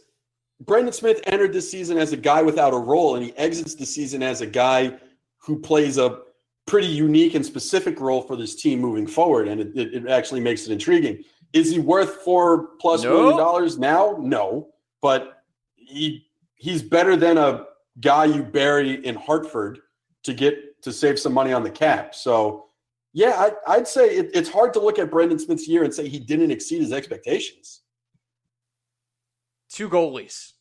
Brendan 0.60 0.92
Smith 0.92 1.22
entered 1.24 1.54
this 1.54 1.70
season 1.70 1.96
as 1.96 2.12
a 2.12 2.16
guy 2.18 2.42
without 2.42 2.74
a 2.74 2.78
role, 2.78 3.16
and 3.16 3.24
he 3.24 3.34
exits 3.38 3.74
the 3.74 3.86
season 3.86 4.22
as 4.22 4.42
a 4.42 4.46
guy 4.46 4.98
who 5.38 5.58
plays 5.58 5.96
a 5.96 6.20
pretty 6.68 6.86
unique 6.86 7.34
and 7.34 7.44
specific 7.44 7.98
role 8.00 8.22
for 8.22 8.36
this 8.36 8.54
team 8.54 8.78
moving 8.78 9.06
forward, 9.06 9.48
and 9.48 9.60
it, 9.60 9.70
it, 9.74 9.94
it 9.94 10.08
actually 10.08 10.40
makes 10.40 10.66
it 10.66 10.72
intriguing. 10.72 11.24
Is 11.52 11.70
he 11.72 11.78
worth 11.80 12.16
four 12.22 12.76
plus 12.80 13.02
No. 13.02 13.14
million 13.14 13.36
dollars 13.38 13.78
now? 13.78 14.16
No, 14.20 14.68
but 15.02 15.42
he 15.74 16.26
he's 16.54 16.82
better 16.82 17.16
than 17.16 17.38
a 17.38 17.64
guy 18.00 18.26
you 18.26 18.42
bury 18.42 19.04
in 19.04 19.14
Hartford 19.16 19.80
to 20.24 20.34
get 20.34 20.80
to 20.82 20.92
save 20.92 21.18
some 21.18 21.32
money 21.32 21.52
on 21.52 21.62
the 21.62 21.70
cap. 21.70 22.14
So, 22.14 22.66
yeah, 23.12 23.34
I, 23.66 23.74
I'd 23.76 23.88
say 23.88 24.04
it, 24.18 24.30
it's 24.34 24.48
hard 24.48 24.72
to 24.74 24.80
look 24.80 24.98
at 24.98 25.10
Brendan 25.10 25.38
Smith's 25.38 25.66
year 25.66 25.82
and 25.84 25.92
say 25.94 26.06
he 26.08 26.18
didn't 26.20 26.50
exceed 26.50 26.80
his 26.82 26.92
expectations. 26.92 27.80
two 29.70 29.88
goalies, 29.88 30.52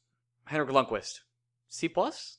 Henrik 0.46 0.70
Lundqvist, 0.70 1.20
C 1.70 1.90
plus. 1.90 2.38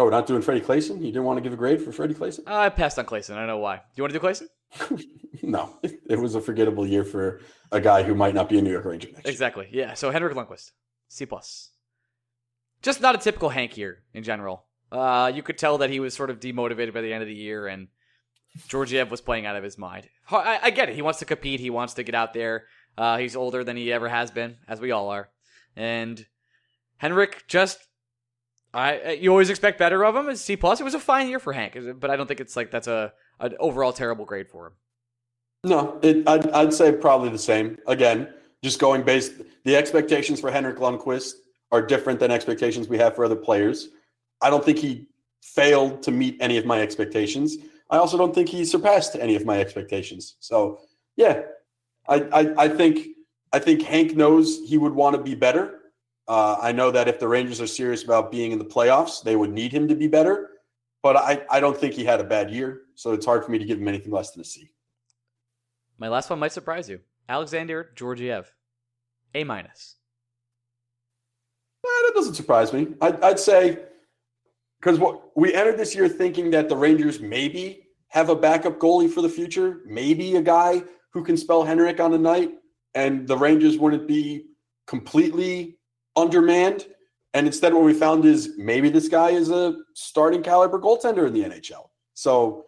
No, 0.00 0.04
we're 0.06 0.12
not 0.12 0.26
doing 0.26 0.40
Freddie 0.40 0.62
Claesson. 0.62 0.96
You 1.00 1.12
didn't 1.12 1.24
want 1.24 1.36
to 1.36 1.42
give 1.42 1.52
a 1.52 1.56
grade 1.56 1.82
for 1.82 1.92
Freddie 1.92 2.14
Claesson? 2.14 2.40
Uh, 2.46 2.56
I 2.56 2.70
passed 2.70 2.98
on 2.98 3.04
Claesson. 3.04 3.34
I 3.34 3.40
don't 3.40 3.48
know 3.48 3.58
why. 3.58 3.76
Do 3.76 3.82
you 3.96 4.02
want 4.02 4.14
to 4.14 4.18
do 4.18 4.26
Claesson? 4.26 5.04
no, 5.42 5.76
it 5.82 6.18
was 6.18 6.34
a 6.34 6.40
forgettable 6.40 6.86
year 6.86 7.04
for 7.04 7.42
a 7.70 7.82
guy 7.82 8.02
who 8.02 8.14
might 8.14 8.32
not 8.32 8.48
be 8.48 8.58
a 8.58 8.62
New 8.62 8.70
York 8.70 8.86
Ranger 8.86 9.08
next 9.08 9.26
year. 9.26 9.30
Exactly. 9.30 9.68
Yeah. 9.70 9.92
So 9.92 10.10
Henrik 10.10 10.34
Lundqvist, 10.34 10.70
C 11.08 11.26
plus. 11.26 11.72
Just 12.80 13.02
not 13.02 13.14
a 13.14 13.18
typical 13.18 13.50
Hank 13.50 13.76
year 13.76 13.98
in 14.14 14.22
general. 14.22 14.64
Uh, 14.90 15.30
you 15.34 15.42
could 15.42 15.58
tell 15.58 15.76
that 15.76 15.90
he 15.90 16.00
was 16.00 16.14
sort 16.14 16.30
of 16.30 16.40
demotivated 16.40 16.94
by 16.94 17.02
the 17.02 17.12
end 17.12 17.20
of 17.20 17.28
the 17.28 17.34
year, 17.34 17.66
and 17.66 17.88
Georgiev 18.68 19.10
was 19.10 19.20
playing 19.20 19.44
out 19.44 19.56
of 19.56 19.62
his 19.62 19.76
mind. 19.76 20.08
I, 20.30 20.60
I 20.62 20.70
get 20.70 20.88
it. 20.88 20.94
He 20.94 21.02
wants 21.02 21.18
to 21.18 21.26
compete. 21.26 21.60
He 21.60 21.68
wants 21.68 21.92
to 21.92 22.04
get 22.04 22.14
out 22.14 22.32
there. 22.32 22.64
Uh, 22.96 23.18
he's 23.18 23.36
older 23.36 23.64
than 23.64 23.76
he 23.76 23.92
ever 23.92 24.08
has 24.08 24.30
been, 24.30 24.56
as 24.66 24.80
we 24.80 24.92
all 24.92 25.10
are. 25.10 25.28
And 25.76 26.24
Henrik 26.96 27.44
just, 27.48 27.80
I 28.72 29.00
uh, 29.00 29.10
you 29.10 29.30
always 29.30 29.50
expect 29.50 29.78
better 29.78 30.04
of 30.04 30.14
him. 30.16 30.28
As 30.28 30.40
C 30.40 30.56
plus. 30.56 30.80
It 30.80 30.84
was 30.84 30.94
a 30.94 31.00
fine 31.00 31.28
year 31.28 31.38
for 31.38 31.52
Hank, 31.52 31.76
but 31.98 32.10
I 32.10 32.16
don't 32.16 32.26
think 32.26 32.40
it's 32.40 32.56
like 32.56 32.70
that's 32.70 32.88
a 32.88 33.12
an 33.40 33.54
overall 33.58 33.92
terrible 33.92 34.24
grade 34.24 34.48
for 34.48 34.66
him. 34.68 34.72
No, 35.64 35.98
it, 36.02 36.26
I'd, 36.28 36.50
I'd 36.50 36.72
say 36.72 36.92
probably 36.92 37.28
the 37.28 37.38
same. 37.38 37.78
Again, 37.86 38.32
just 38.62 38.78
going 38.78 39.02
based, 39.02 39.32
the 39.64 39.76
expectations 39.76 40.40
for 40.40 40.50
Henrik 40.50 40.78
Lundqvist 40.78 41.32
are 41.70 41.82
different 41.82 42.18
than 42.18 42.30
expectations 42.30 42.88
we 42.88 42.98
have 42.98 43.14
for 43.14 43.24
other 43.24 43.36
players. 43.36 43.88
I 44.40 44.50
don't 44.50 44.64
think 44.64 44.78
he 44.78 45.06
failed 45.42 46.02
to 46.02 46.10
meet 46.10 46.36
any 46.40 46.56
of 46.56 46.64
my 46.64 46.80
expectations. 46.80 47.58
I 47.90 47.98
also 47.98 48.16
don't 48.16 48.34
think 48.34 48.48
he 48.48 48.64
surpassed 48.64 49.16
any 49.16 49.36
of 49.36 49.44
my 49.44 49.60
expectations. 49.60 50.36
So, 50.40 50.80
yeah, 51.16 51.42
I, 52.08 52.20
I, 52.32 52.64
I 52.64 52.68
think 52.68 53.08
I 53.52 53.58
think 53.58 53.82
Hank 53.82 54.16
knows 54.16 54.60
he 54.66 54.78
would 54.78 54.94
want 54.94 55.16
to 55.16 55.22
be 55.22 55.34
better. 55.34 55.79
Uh, 56.30 56.56
I 56.62 56.70
know 56.70 56.92
that 56.92 57.08
if 57.08 57.18
the 57.18 57.26
Rangers 57.26 57.60
are 57.60 57.66
serious 57.66 58.04
about 58.04 58.30
being 58.30 58.52
in 58.52 58.60
the 58.60 58.64
playoffs, 58.64 59.20
they 59.20 59.34
would 59.34 59.50
need 59.50 59.72
him 59.72 59.88
to 59.88 59.96
be 59.96 60.06
better. 60.06 60.50
But 61.02 61.16
I, 61.16 61.42
I 61.50 61.58
don't 61.58 61.76
think 61.76 61.92
he 61.92 62.04
had 62.04 62.20
a 62.20 62.24
bad 62.24 62.52
year, 62.52 62.82
so 62.94 63.10
it's 63.10 63.26
hard 63.26 63.44
for 63.44 63.50
me 63.50 63.58
to 63.58 63.64
give 63.64 63.78
him 63.78 63.88
anything 63.88 64.12
less 64.12 64.30
than 64.30 64.42
a 64.42 64.44
C. 64.44 64.70
My 65.98 66.06
last 66.06 66.30
one 66.30 66.38
might 66.38 66.52
surprise 66.52 66.88
you. 66.88 67.00
Alexander 67.28 67.90
Georgiev, 67.96 68.54
A 69.34 69.42
minus. 69.42 69.96
Eh, 71.84 71.88
that 72.06 72.12
doesn't 72.14 72.34
surprise 72.34 72.72
me. 72.72 72.94
I'd, 73.00 73.20
I'd 73.24 73.40
say 73.40 73.80
because 74.80 75.00
what 75.00 75.36
we 75.36 75.52
entered 75.52 75.78
this 75.78 75.96
year 75.96 76.08
thinking 76.08 76.52
that 76.52 76.68
the 76.68 76.76
Rangers 76.76 77.18
maybe 77.18 77.88
have 78.06 78.28
a 78.28 78.36
backup 78.36 78.78
goalie 78.78 79.10
for 79.10 79.20
the 79.20 79.28
future, 79.28 79.80
maybe 79.84 80.36
a 80.36 80.42
guy 80.42 80.84
who 81.12 81.24
can 81.24 81.36
spell 81.36 81.64
Henrik 81.64 81.98
on 81.98 82.14
a 82.14 82.18
night, 82.18 82.52
and 82.94 83.26
the 83.26 83.36
Rangers 83.36 83.78
wouldn't 83.78 84.06
be 84.06 84.44
completely 84.86 85.79
undermanned. 86.20 86.86
And 87.32 87.46
instead, 87.46 87.72
what 87.72 87.84
we 87.84 87.94
found 87.94 88.24
is 88.24 88.54
maybe 88.58 88.88
this 88.88 89.08
guy 89.08 89.30
is 89.30 89.50
a 89.50 89.76
starting 89.94 90.42
caliber 90.42 90.78
goaltender 90.78 91.26
in 91.26 91.32
the 91.32 91.44
NHL. 91.44 91.88
So, 92.14 92.66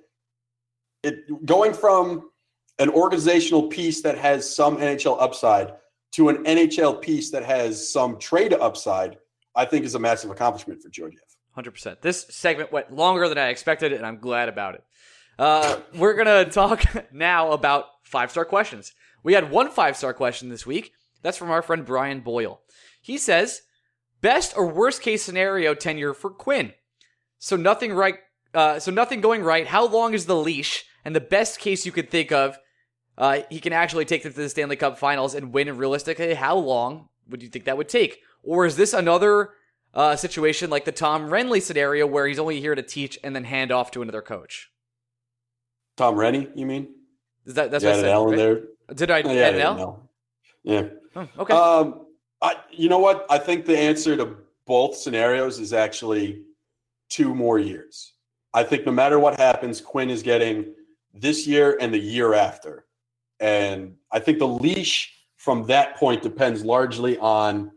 it 1.02 1.44
going 1.44 1.74
from 1.74 2.30
an 2.78 2.88
organizational 2.90 3.68
piece 3.68 4.02
that 4.02 4.16
has 4.18 4.54
some 4.54 4.76
NHL 4.76 5.20
upside 5.20 5.74
to 6.12 6.28
an 6.28 6.44
NHL 6.44 7.00
piece 7.00 7.30
that 7.30 7.44
has 7.44 7.92
some 7.92 8.18
trade 8.18 8.52
upside, 8.52 9.18
I 9.56 9.64
think 9.64 9.84
is 9.84 9.94
a 9.94 9.98
massive 9.98 10.30
accomplishment 10.30 10.82
for 10.82 10.90
Georgiev. 10.90 11.20
100%. 11.56 12.00
This 12.00 12.26
segment 12.30 12.72
went 12.72 12.92
longer 12.92 13.28
than 13.28 13.38
I 13.38 13.48
expected, 13.48 13.92
and 13.92 14.06
I'm 14.06 14.18
glad 14.18 14.48
about 14.48 14.74
it. 14.76 14.84
Uh, 15.38 15.78
we're 15.94 16.14
going 16.14 16.26
to 16.46 16.50
talk 16.50 16.84
now 17.12 17.52
about 17.52 17.86
five 18.04 18.30
star 18.30 18.44
questions. 18.44 18.92
We 19.22 19.34
had 19.34 19.50
one 19.50 19.70
five 19.70 19.96
star 19.96 20.14
question 20.14 20.48
this 20.48 20.66
week. 20.66 20.92
That's 21.22 21.36
from 21.36 21.50
our 21.50 21.62
friend 21.62 21.84
Brian 21.84 22.20
Boyle. 22.20 22.60
He 23.02 23.18
says, 23.18 23.62
Best 24.22 24.56
or 24.56 24.66
worst 24.66 25.02
case 25.02 25.22
scenario 25.22 25.74
tenure 25.74 26.14
for 26.14 26.30
Quinn? 26.30 26.72
So 27.38 27.56
nothing 27.56 27.92
right. 27.92 28.14
Uh, 28.54 28.78
so 28.78 28.90
nothing 28.90 29.20
going 29.20 29.42
right. 29.42 29.66
How 29.66 29.86
long 29.86 30.14
is 30.14 30.26
the 30.26 30.36
leash? 30.36 30.84
And 31.04 31.14
the 31.14 31.20
best 31.20 31.58
case 31.58 31.84
you 31.84 31.90
could 31.92 32.08
think 32.10 32.30
of, 32.30 32.56
uh, 33.18 33.40
he 33.50 33.58
can 33.58 33.72
actually 33.72 34.04
take 34.04 34.22
them 34.22 34.32
to 34.32 34.40
the 34.40 34.48
Stanley 34.48 34.76
Cup 34.76 34.96
Finals 34.96 35.34
and 35.34 35.52
win. 35.52 35.76
Realistically, 35.76 36.34
how 36.34 36.56
long 36.56 37.08
would 37.28 37.42
you 37.42 37.48
think 37.48 37.64
that 37.64 37.76
would 37.76 37.88
take? 37.88 38.20
Or 38.44 38.64
is 38.64 38.76
this 38.76 38.92
another 38.94 39.50
uh, 39.92 40.14
situation 40.16 40.70
like 40.70 40.84
the 40.84 40.92
Tom 40.92 41.28
Renly 41.28 41.60
scenario 41.60 42.06
where 42.06 42.26
he's 42.28 42.38
only 42.38 42.60
here 42.60 42.74
to 42.76 42.82
teach 42.82 43.18
and 43.24 43.34
then 43.34 43.44
hand 43.44 43.72
off 43.72 43.90
to 43.92 44.02
another 44.02 44.22
coach? 44.22 44.70
Tom 45.96 46.14
Renney, 46.14 46.48
you 46.54 46.64
mean? 46.66 46.88
Is 47.44 47.54
that 47.54 47.70
that's 47.72 47.82
you 47.82 47.90
what 47.90 47.98
I 47.98 48.00
said? 48.02 48.06
an 48.06 48.12
L 48.12 48.24
in 48.24 48.30
right? 48.30 48.36
there. 48.36 48.62
Did 48.94 49.10
I 49.10 49.22
Oh, 49.22 49.28
add 49.30 49.34
yeah, 49.36 49.48
an 49.48 49.56
yeah, 49.56 49.82
L? 49.82 50.08
Yeah. 50.62 50.82
Oh, 51.16 51.28
okay. 51.40 51.54
Um, 51.54 52.06
I, 52.42 52.56
you 52.70 52.88
know 52.88 52.98
what? 52.98 53.24
I 53.30 53.38
think 53.38 53.64
the 53.64 53.78
answer 53.78 54.16
to 54.16 54.36
both 54.66 54.96
scenarios 54.96 55.60
is 55.60 55.72
actually 55.72 56.42
two 57.08 57.34
more 57.34 57.58
years. 57.58 58.14
I 58.52 58.64
think 58.64 58.84
no 58.84 58.92
matter 58.92 59.18
what 59.18 59.38
happens, 59.38 59.80
Quinn 59.80 60.10
is 60.10 60.22
getting 60.22 60.74
this 61.14 61.46
year 61.46 61.78
and 61.80 61.94
the 61.94 61.98
year 61.98 62.34
after. 62.34 62.86
And 63.40 63.94
I 64.10 64.18
think 64.18 64.38
the 64.38 64.48
leash 64.48 65.14
from 65.36 65.66
that 65.66 65.96
point 65.96 66.22
depends 66.22 66.64
largely 66.64 67.16
on 67.18 67.70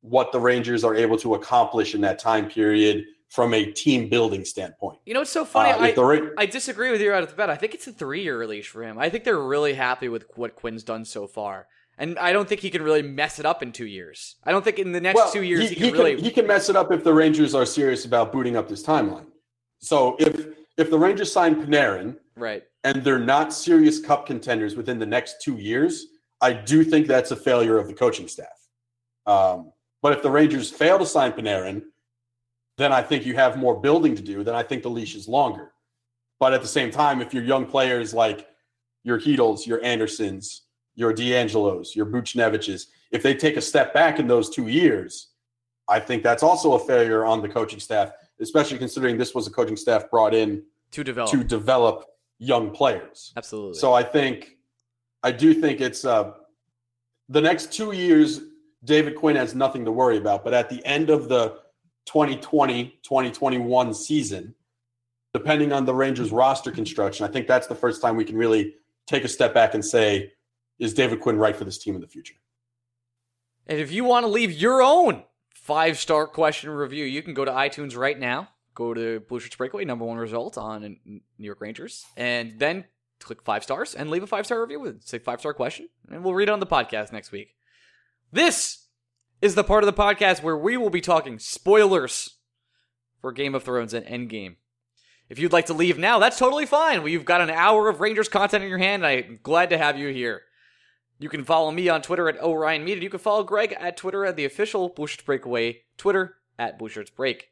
what 0.00 0.32
the 0.32 0.40
Rangers 0.40 0.84
are 0.84 0.94
able 0.94 1.16
to 1.18 1.34
accomplish 1.34 1.94
in 1.94 2.00
that 2.02 2.18
time 2.18 2.48
period 2.48 3.04
from 3.28 3.52
a 3.52 3.64
team 3.64 4.08
building 4.08 4.44
standpoint. 4.44 4.98
you 5.06 5.14
know 5.14 5.20
what's 5.20 5.30
so 5.30 5.44
funny? 5.44 5.70
Uh, 5.70 5.78
I, 5.78 5.94
Ra- 5.94 6.30
I 6.38 6.46
disagree 6.46 6.90
with 6.92 7.00
you 7.00 7.10
right 7.10 7.22
off 7.22 7.30
the 7.30 7.34
bat. 7.34 7.50
I 7.50 7.56
think 7.56 7.74
it's 7.74 7.86
a 7.86 7.92
three 7.92 8.22
year 8.22 8.38
release 8.38 8.66
for 8.66 8.82
him. 8.82 8.98
I 8.98 9.08
think 9.08 9.24
they're 9.24 9.40
really 9.40 9.74
happy 9.74 10.08
with 10.08 10.24
what 10.36 10.54
Quinn's 10.54 10.84
done 10.84 11.04
so 11.04 11.26
far. 11.26 11.66
And 11.98 12.18
I 12.18 12.32
don't 12.32 12.48
think 12.48 12.60
he 12.60 12.70
can 12.70 12.82
really 12.82 13.02
mess 13.02 13.38
it 13.38 13.46
up 13.46 13.62
in 13.62 13.72
two 13.72 13.86
years. 13.86 14.36
I 14.44 14.50
don't 14.50 14.64
think 14.64 14.78
in 14.78 14.92
the 14.92 15.00
next 15.00 15.16
well, 15.16 15.30
two 15.30 15.42
years 15.42 15.68
he, 15.68 15.74
he, 15.74 15.90
can 15.90 15.92
really. 15.92 16.20
he 16.20 16.30
can 16.30 16.46
mess 16.46 16.68
it 16.68 16.76
up 16.76 16.90
if 16.92 17.04
the 17.04 17.12
Rangers 17.12 17.54
are 17.54 17.66
serious 17.66 18.04
about 18.04 18.32
booting 18.32 18.56
up 18.56 18.68
this 18.68 18.82
timeline. 18.82 19.26
So 19.78 20.16
if 20.18 20.46
if 20.76 20.90
the 20.90 20.98
Rangers 20.98 21.32
sign 21.32 21.54
Panarin 21.54 22.16
right. 22.36 22.64
and 22.82 23.04
they're 23.04 23.18
not 23.18 23.52
serious 23.52 24.00
cup 24.00 24.26
contenders 24.26 24.74
within 24.74 24.98
the 24.98 25.06
next 25.06 25.40
two 25.40 25.56
years, 25.56 26.06
I 26.40 26.52
do 26.52 26.82
think 26.82 27.06
that's 27.06 27.30
a 27.30 27.36
failure 27.36 27.78
of 27.78 27.86
the 27.86 27.94
coaching 27.94 28.26
staff. 28.26 28.48
Um, 29.26 29.72
but 30.02 30.12
if 30.12 30.22
the 30.22 30.30
Rangers 30.30 30.70
fail 30.70 30.98
to 30.98 31.06
sign 31.06 31.32
Panarin, 31.32 31.82
then 32.76 32.92
I 32.92 33.02
think 33.02 33.24
you 33.24 33.34
have 33.34 33.56
more 33.56 33.80
building 33.80 34.16
to 34.16 34.22
do. 34.22 34.42
Then 34.42 34.54
I 34.54 34.62
think 34.62 34.82
the 34.82 34.90
leash 34.90 35.14
is 35.14 35.28
longer. 35.28 35.72
But 36.40 36.52
at 36.52 36.60
the 36.60 36.68
same 36.68 36.90
time, 36.90 37.22
if 37.22 37.32
your 37.32 37.44
young 37.44 37.66
players 37.66 38.12
like 38.12 38.48
your 39.04 39.20
Heedles, 39.20 39.66
your 39.66 39.82
Andersons, 39.84 40.62
your 40.94 41.12
DeAngelos, 41.12 41.94
your 41.94 42.06
Buchneviches, 42.06 42.86
if 43.10 43.22
they 43.22 43.34
take 43.34 43.56
a 43.56 43.60
step 43.60 43.92
back 43.94 44.18
in 44.18 44.26
those 44.26 44.50
two 44.50 44.68
years, 44.68 45.28
I 45.88 46.00
think 46.00 46.22
that's 46.22 46.42
also 46.42 46.74
a 46.74 46.78
failure 46.78 47.24
on 47.24 47.42
the 47.42 47.48
coaching 47.48 47.80
staff, 47.80 48.12
especially 48.40 48.78
considering 48.78 49.18
this 49.18 49.34
was 49.34 49.46
a 49.46 49.50
coaching 49.50 49.76
staff 49.76 50.10
brought 50.10 50.34
in 50.34 50.62
To 50.92 51.04
develop. 51.04 51.30
to 51.30 51.44
develop 51.44 52.06
young 52.38 52.70
players. 52.70 53.32
Absolutely. 53.36 53.78
So 53.78 53.92
I 53.92 54.02
think, 54.02 54.56
I 55.22 55.30
do 55.32 55.54
think 55.54 55.80
it's 55.80 56.04
uh, 56.04 56.32
the 57.28 57.40
next 57.40 57.72
two 57.72 57.92
years, 57.92 58.40
David 58.84 59.16
Quinn 59.16 59.36
has 59.36 59.54
nothing 59.54 59.84
to 59.84 59.90
worry 59.92 60.18
about. 60.18 60.44
But 60.44 60.54
at 60.54 60.68
the 60.68 60.84
end 60.84 61.10
of 61.10 61.28
the 61.28 61.58
2020 62.06 62.98
2021 63.02 63.94
season, 63.94 64.54
depending 65.32 65.72
on 65.72 65.84
the 65.86 65.94
Rangers 65.94 66.30
roster 66.30 66.70
construction, 66.70 67.26
I 67.26 67.30
think 67.30 67.46
that's 67.46 67.66
the 67.66 67.74
first 67.74 68.02
time 68.02 68.14
we 68.16 68.24
can 68.24 68.36
really 68.36 68.74
take 69.06 69.24
a 69.24 69.28
step 69.28 69.54
back 69.54 69.74
and 69.74 69.84
say, 69.84 70.32
is 70.78 70.94
David 70.94 71.20
Quinn 71.20 71.36
right 71.36 71.56
for 71.56 71.64
this 71.64 71.78
team 71.78 71.94
in 71.94 72.00
the 72.00 72.08
future? 72.08 72.34
And 73.66 73.78
if 73.78 73.92
you 73.92 74.04
want 74.04 74.24
to 74.24 74.28
leave 74.28 74.52
your 74.52 74.82
own 74.82 75.24
five 75.54 75.98
star 75.98 76.26
question 76.26 76.70
review, 76.70 77.04
you 77.04 77.22
can 77.22 77.34
go 77.34 77.44
to 77.44 77.50
iTunes 77.50 77.96
right 77.96 78.18
now, 78.18 78.48
go 78.74 78.92
to 78.92 79.20
Blueshirts 79.20 79.56
Breakaway, 79.56 79.84
number 79.84 80.04
one 80.04 80.18
result 80.18 80.58
on 80.58 80.98
New 81.04 81.20
York 81.38 81.60
Rangers, 81.60 82.04
and 82.16 82.58
then 82.58 82.84
click 83.20 83.42
five 83.42 83.62
stars 83.62 83.94
and 83.94 84.10
leave 84.10 84.22
a 84.22 84.26
five 84.26 84.44
star 84.44 84.60
review 84.60 84.80
with 84.80 85.02
a 85.12 85.18
five 85.18 85.40
star 85.40 85.54
question, 85.54 85.88
and 86.10 86.22
we'll 86.22 86.34
read 86.34 86.48
it 86.48 86.52
on 86.52 86.60
the 86.60 86.66
podcast 86.66 87.12
next 87.12 87.32
week. 87.32 87.54
This 88.32 88.88
is 89.40 89.54
the 89.54 89.64
part 89.64 89.84
of 89.84 89.86
the 89.86 90.02
podcast 90.02 90.42
where 90.42 90.56
we 90.56 90.76
will 90.76 90.90
be 90.90 91.00
talking 91.00 91.38
spoilers 91.38 92.38
for 93.20 93.32
Game 93.32 93.54
of 93.54 93.62
Thrones 93.62 93.94
and 93.94 94.04
Endgame. 94.06 94.56
If 95.30 95.38
you'd 95.38 95.52
like 95.52 95.66
to 95.66 95.74
leave 95.74 95.98
now, 95.98 96.18
that's 96.18 96.38
totally 96.38 96.66
fine. 96.66 97.02
We've 97.02 97.24
got 97.24 97.40
an 97.40 97.50
hour 97.50 97.88
of 97.88 98.00
Rangers 98.00 98.28
content 98.28 98.62
in 98.62 98.68
your 98.68 98.78
hand, 98.78 99.04
and 99.04 99.24
I'm 99.24 99.38
glad 99.42 99.70
to 99.70 99.78
have 99.78 99.98
you 99.98 100.08
here. 100.08 100.42
You 101.24 101.30
can 101.30 101.42
follow 101.42 101.70
me 101.70 101.88
on 101.88 102.02
Twitter 102.02 102.28
at 102.28 102.38
Orion 102.42 102.84
Media. 102.84 103.02
You 103.02 103.08
can 103.08 103.18
follow 103.18 103.44
Greg 103.44 103.74
at 103.80 103.96
Twitter 103.96 104.26
at 104.26 104.36
the 104.36 104.44
official 104.44 104.90
Blueshirts 104.90 105.24
Breakaway 105.24 105.80
Twitter 105.96 106.36
at 106.58 106.78
Blue 106.78 106.90
Shirts 106.90 107.08
Break. 107.08 107.48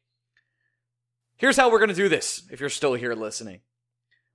Here's 1.39 1.57
how 1.57 1.71
we're 1.71 1.79
going 1.79 1.89
to 1.89 1.95
do 1.95 2.11
this 2.11 2.43
if 2.51 2.61
you're 2.61 2.69
still 2.69 2.93
here 2.93 3.15
listening. 3.15 3.61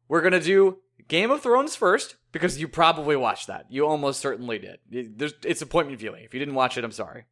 We're 0.07 0.21
going 0.21 0.33
to 0.33 0.39
do 0.39 0.79
Game 1.07 1.29
of 1.29 1.41
Thrones 1.41 1.75
first 1.75 2.15
because 2.31 2.59
you 2.59 2.67
probably 2.67 3.15
watched 3.15 3.45
that. 3.45 3.67
You 3.69 3.85
almost 3.85 4.21
certainly 4.21 4.57
did. 4.57 4.79
There's, 4.89 5.35
it's 5.43 5.61
appointment 5.61 5.99
viewing. 5.99 6.23
If 6.23 6.33
you 6.33 6.39
didn't 6.39 6.55
watch 6.55 6.75
it, 6.75 6.83
I'm 6.83 6.91
sorry. 6.91 7.25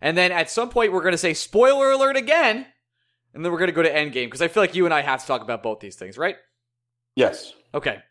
And 0.00 0.16
then 0.16 0.30
at 0.30 0.50
some 0.50 0.70
point, 0.70 0.92
we're 0.92 1.02
going 1.02 1.14
to 1.14 1.18
say 1.18 1.34
spoiler 1.34 1.90
alert 1.90 2.16
again. 2.16 2.64
And 3.34 3.44
then 3.44 3.50
we're 3.50 3.58
going 3.58 3.70
to 3.70 3.74
go 3.74 3.82
to 3.82 3.92
Endgame 3.92 4.26
because 4.26 4.40
I 4.40 4.46
feel 4.46 4.62
like 4.62 4.76
you 4.76 4.84
and 4.84 4.94
I 4.94 5.02
have 5.02 5.22
to 5.22 5.26
talk 5.26 5.42
about 5.42 5.64
both 5.64 5.80
these 5.80 5.96
things, 5.96 6.16
right? 6.16 6.36
Yes. 7.16 7.52
Okay. 7.74 8.04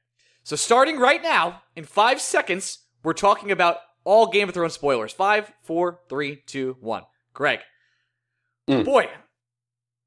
So 0.44 0.58
starting 0.58 1.00
right 1.00 1.24
now, 1.24 1.62
in 1.78 1.86
five 1.86 2.20
seconds, 2.20 2.80
we're 3.04 3.14
talking 3.14 3.52
about 3.52 3.78
all 4.04 4.28
Game 4.28 4.48
of 4.48 4.54
Thrones 4.54 4.74
spoilers. 4.74 5.14
Five, 5.14 5.52
four, 5.62 6.00
three, 6.10 6.38
two, 6.46 6.78
one. 6.80 7.04
Greg. 7.34 7.60
Mm. 8.68 8.86
Boy, 8.86 9.10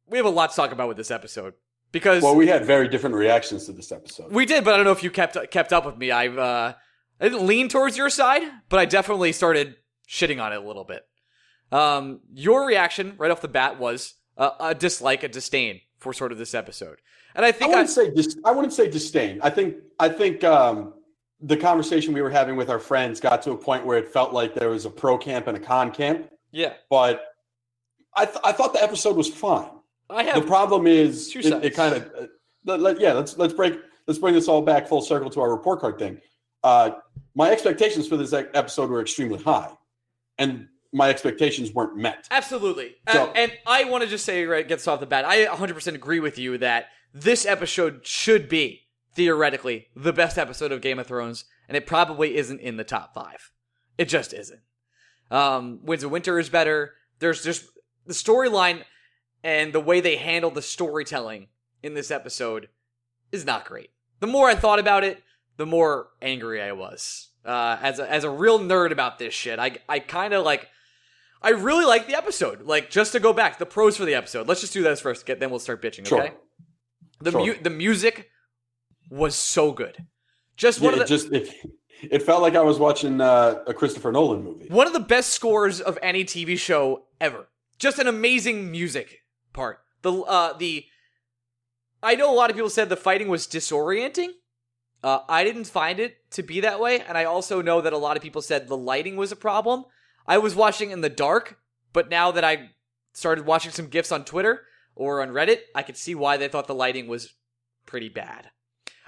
we 0.09 0.19
have 0.19 0.27
a 0.27 0.31
lot 0.31 0.51
to 0.51 0.57
talk 0.57 0.73
about 0.73 0.89
with 0.89 0.97
this 0.97 1.11
episode 1.11 1.55
because 1.93 2.23
Well, 2.23 2.37
we 2.37 2.47
had 2.47 2.65
very 2.65 2.89
different 2.89 3.17
reactions 3.17 3.67
to 3.67 3.73
this 3.73 3.93
episode. 3.93 4.33
we 4.33 4.47
did, 4.47 4.65
but 4.65 4.75
I 4.75 4.77
don't 4.77 4.87
know 4.87 4.93
if 4.93 5.03
you 5.03 5.11
kept 5.11 5.37
kept 5.51 5.73
up 5.73 5.85
with 5.85 5.97
me. 5.97 6.11
I've 6.11 6.39
uh, 6.39 6.75
I 7.21 7.29
didn't 7.29 7.47
lean 7.47 7.69
towards 7.69 7.97
your 7.97 8.11
side, 8.11 8.43
but 8.69 8.79
I 8.79 8.85
definitely 8.85 9.33
started 9.33 9.77
shitting 10.09 10.43
on 10.43 10.53
it 10.53 10.57
a 10.57 10.67
little 10.67 10.85
bit. 10.85 11.05
Um, 11.73 12.21
your 12.33 12.67
reaction 12.67 13.15
right 13.19 13.31
off 13.31 13.41
the 13.41 13.49
bat 13.49 13.79
was 13.79 14.15
uh, 14.39 14.51
a 14.61 14.75
dislike, 14.75 15.23
a 15.23 15.29
disdain 15.29 15.81
for 15.99 16.13
sort 16.13 16.33
of 16.33 16.39
this 16.39 16.55
episode, 16.55 16.99
and 17.35 17.45
I 17.45 17.49
I 17.49 17.53
think 17.53 17.73
I, 17.73 17.77
wouldn't 17.77 17.91
say 17.91 18.11
dis- 18.11 18.39
I 18.45 18.53
wouldn't 18.53 18.73
say 18.73 18.89
disdain. 18.89 19.41
I 19.43 19.51
think 19.51 19.77
I 19.99 20.09
think 20.09 20.45
um, 20.45 20.95
the 21.41 21.57
conversation 21.57 22.15
we 22.15 22.23
were 22.23 22.31
having 22.31 22.57
with 22.57 22.71
our 22.71 22.79
friends 22.79 23.21
got 23.21 23.43
to 23.43 23.51
a 23.53 23.57
point 23.57 23.85
where 23.85 23.99
it 23.99 24.09
felt 24.13 24.33
like 24.33 24.55
there 24.55 24.71
was 24.71 24.85
a 24.87 24.91
pro 24.91 25.19
camp 25.19 25.47
and 25.47 25.57
a 25.57 25.61
con 25.61 25.91
camp. 25.93 26.31
yeah, 26.51 26.75
But 26.91 27.23
I 28.17 28.25
th- 28.25 28.39
I 28.45 28.53
thought 28.53 28.73
the 28.73 28.83
episode 28.83 29.17
was 29.17 29.29
fine. 29.29 29.69
I 30.09 30.23
have 30.23 30.37
The 30.37 30.43
problem 30.47 30.87
is 30.87 31.35
it, 31.37 31.47
it 31.65 31.75
kind 31.75 31.95
of 31.97 32.03
uh, 32.19 32.27
let, 32.65 32.81
let- 32.81 33.01
yeah. 33.01 33.13
Let's 33.13 33.37
let's 33.37 33.53
break 33.53 33.79
let's 34.07 34.19
bring 34.19 34.35
this 34.35 34.49
all 34.49 34.63
back 34.63 34.87
full 34.89 35.03
circle 35.03 35.29
to 35.31 35.41
our 35.41 35.51
report 35.51 35.81
card 35.81 35.99
thing. 35.99 36.21
Uh, 36.65 36.93
my 37.35 37.51
expectations 37.51 38.09
for 38.09 38.17
this 38.17 38.33
episode 38.33 38.89
were 38.89 39.01
extremely 39.03 39.39
high, 39.43 39.69
and 40.39 40.69
my 40.93 41.11
expectations 41.11 41.73
weren't 41.75 41.97
met. 41.97 42.27
Absolutely. 42.31 42.95
So- 43.13 43.25
Uh, 43.27 43.33
and 43.35 43.53
I 43.67 43.85
want 43.85 44.05
to 44.05 44.09
just 44.09 44.25
say, 44.25 44.47
right, 44.47 44.67
get 44.67 44.77
this 44.77 44.89
off 44.89 45.01
the 45.01 45.07
bat, 45.07 45.25
I 45.27 45.45
100% 45.47 45.95
agree 45.95 46.21
with 46.21 46.39
you 46.39 46.57
that 46.59 46.87
this 47.13 47.45
episode 47.45 48.07
should 48.07 48.49
be, 48.49 48.86
theoretically, 49.17 49.89
the 49.97 50.13
best 50.13 50.39
episode 50.39 50.71
of 50.73 50.81
Game 50.81 50.99
of 50.99 51.07
Thrones, 51.07 51.47
and 51.69 51.77
it 51.77 51.87
probably 51.87 52.37
isn't 52.37 52.61
in 52.61 52.77
the 52.77 52.85
top 52.85 53.15
five. 53.15 53.51
It 53.99 54.09
just 54.09 54.33
isn't. 54.33 54.61
Um, 55.31 55.81
Winds 55.83 56.05
of 56.05 56.11
Winter 56.13 56.39
is 56.39 56.49
better. 56.51 56.93
There's 57.19 57.43
just 57.43 57.65
the 58.07 58.13
storyline 58.13 58.85
and 59.43 59.73
the 59.73 59.81
way 59.81 60.01
they 60.01 60.17
handle 60.17 60.51
the 60.51 60.63
storytelling 60.63 61.49
in 61.83 61.95
this 61.95 62.11
episode 62.11 62.69
is 63.33 63.45
not 63.45 63.65
great. 63.65 63.91
The 64.21 64.27
more 64.27 64.49
I 64.49 64.55
thought 64.55 64.79
about 64.79 65.03
it, 65.03 65.23
the 65.57 65.67
more 65.67 66.09
angry 66.23 66.63
I 66.63 66.73
was. 66.73 67.31
Uh, 67.45 67.79
as 67.81 67.99
a, 67.99 68.11
as 68.11 68.25
a 68.25 68.31
real 68.31 68.59
nerd 68.59 68.91
about 68.93 69.19
this 69.19 69.33
shit, 69.33 69.59
I 69.59 69.79
I 69.89 69.99
kind 70.01 70.35
of 70.35 70.45
like 70.45 70.69
I 71.43 71.51
really 71.51 71.85
like 71.85 72.07
the 72.07 72.17
episode. 72.17 72.63
Like 72.63 72.91
just 72.91 73.13
to 73.13 73.21
go 73.21 73.33
back, 73.33 73.59
the 73.59 73.67
pros 73.67 73.97
for 73.97 74.05
the 74.05 74.15
episode. 74.15 74.47
Let's 74.49 74.61
just 74.61 74.73
do 74.73 74.83
this 74.83 75.01
first. 75.01 75.27
Get 75.27 75.39
then 75.41 75.51
we'll 75.51 75.59
start 75.61 75.81
bitching. 75.83 76.07
Sure. 76.07 76.23
Okay. 76.25 76.35
The 77.21 77.31
Sure. 77.31 77.47
mu- 77.47 77.63
the 77.63 77.71
music 77.71 78.31
was 79.09 79.35
so 79.35 79.73
good. 79.73 80.05
Just 80.57 80.81
Yeah, 80.81 80.87
one 80.87 80.95
it 80.95 81.03
of 81.03 81.09
the 81.09 81.15
just 81.17 81.33
it, 81.33 81.49
it 82.03 82.23
felt 82.23 82.43
like 82.43 82.55
I 82.55 82.63
was 82.63 82.79
watching 82.79 83.21
uh, 83.21 83.63
a 83.67 83.75
Christopher 83.75 84.13
Nolan 84.13 84.43
movie. 84.43 84.69
one 84.69 84.87
of 84.87 84.93
the 84.93 85.01
best 85.01 85.31
scores 85.31 85.81
of 85.81 85.99
any 86.03 86.25
TV 86.25 86.59
show 86.59 87.05
ever. 87.21 87.49
Just 87.79 87.99
an 87.99 88.07
amazing 88.07 88.71
music 88.71 89.23
part. 89.53 89.81
The 90.03 90.13
uh 90.13 90.53
the 90.57 90.87
I 92.03 92.15
know 92.15 92.33
a 92.33 92.37
lot 92.37 92.51
of 92.51 92.57
people 92.57 92.71
said 92.71 92.89
the 92.89 92.97
fighting 92.97 93.29
was 93.29 93.47
disorienting. 93.47 94.29
Uh, 95.03 95.21
I 95.29 95.45
didn't 95.45 95.65
find 95.65 96.01
it 96.01 96.17
to 96.33 96.43
be 96.43 96.61
that 96.61 96.81
way, 96.81 97.01
and 97.01 97.17
I 97.17 97.25
also 97.25 97.63
know 97.63 97.81
that 97.81 97.93
a 97.93 97.99
lot 97.99 98.17
of 98.17 98.23
people 98.23 98.43
said 98.43 98.67
the 98.67 98.77
lighting 98.77 99.17
was 99.17 99.31
a 99.31 99.37
problem. 99.37 99.85
I 100.27 100.39
was 100.39 100.55
watching 100.55 100.91
in 100.91 101.01
the 101.01 101.09
dark, 101.11 101.59
but 101.93 102.09
now 102.09 102.33
that 102.33 102.45
I 102.45 102.71
started 103.13 103.47
watching 103.47 103.71
some 103.73 103.87
gifs 103.89 104.11
on 104.11 104.25
Twitter 104.25 104.63
or 104.95 105.23
on 105.23 105.29
Reddit, 105.31 105.61
I 105.75 105.83
could 105.83 105.97
see 105.97 106.15
why 106.15 106.37
they 106.37 106.49
thought 106.49 106.67
the 106.67 106.75
lighting 106.75 107.07
was 107.07 107.35
pretty 107.85 108.09
bad. 108.09 108.51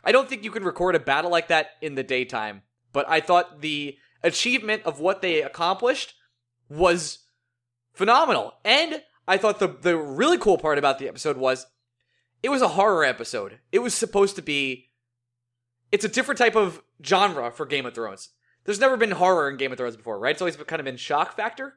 I 0.04 0.12
don't 0.12 0.28
think 0.28 0.44
you 0.44 0.50
can 0.50 0.64
record 0.64 0.94
a 0.94 1.00
battle 1.00 1.30
like 1.30 1.48
that 1.48 1.70
in 1.80 1.94
the 1.94 2.02
daytime, 2.02 2.62
but 2.92 3.08
I 3.08 3.20
thought 3.20 3.60
the 3.60 3.96
achievement 4.22 4.82
of 4.84 5.00
what 5.00 5.22
they 5.22 5.42
accomplished 5.42 6.14
was 6.68 7.20
phenomenal. 7.92 8.54
And 8.64 9.02
I 9.26 9.36
thought 9.36 9.58
the 9.58 9.68
the 9.68 9.96
really 9.96 10.38
cool 10.38 10.58
part 10.58 10.78
about 10.78 10.98
the 10.98 11.08
episode 11.08 11.36
was 11.36 11.66
it 12.42 12.48
was 12.48 12.62
a 12.62 12.68
horror 12.68 13.04
episode. 13.04 13.58
It 13.72 13.80
was 13.80 13.94
supposed 13.94 14.36
to 14.36 14.42
be 14.42 14.90
it's 15.90 16.04
a 16.04 16.08
different 16.08 16.38
type 16.38 16.56
of 16.56 16.82
genre 17.04 17.50
for 17.50 17.66
Game 17.66 17.86
of 17.86 17.94
Thrones. 17.94 18.30
There's 18.64 18.80
never 18.80 18.96
been 18.96 19.12
horror 19.12 19.48
in 19.48 19.56
Game 19.56 19.72
of 19.72 19.78
Thrones 19.78 19.96
before, 19.96 20.18
right? 20.18 20.32
It's 20.32 20.42
always 20.42 20.56
been 20.56 20.66
kind 20.66 20.80
of 20.80 20.84
been 20.84 20.96
shock 20.96 21.36
factor 21.36 21.74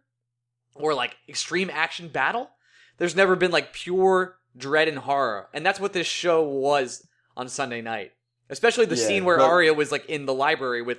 or 0.75 0.93
like 0.93 1.15
extreme 1.27 1.69
action 1.71 2.09
battle. 2.09 2.49
There's 2.97 3.15
never 3.15 3.35
been 3.35 3.51
like 3.51 3.73
pure 3.73 4.37
dread 4.55 4.87
and 4.87 4.99
horror. 4.99 5.49
And 5.53 5.65
that's 5.65 5.79
what 5.79 5.93
this 5.93 6.07
show 6.07 6.43
was 6.43 7.07
on 7.37 7.47
Sunday 7.49 7.81
night. 7.81 8.11
Especially 8.49 8.85
the 8.85 8.95
Yeah, 8.97 9.05
scene 9.07 9.25
where 9.25 9.37
but- 9.37 9.49
Arya 9.49 9.73
was 9.73 9.91
like 9.91 10.05
in 10.07 10.25
the 10.25 10.33
library 10.33 10.81
with 10.81 10.97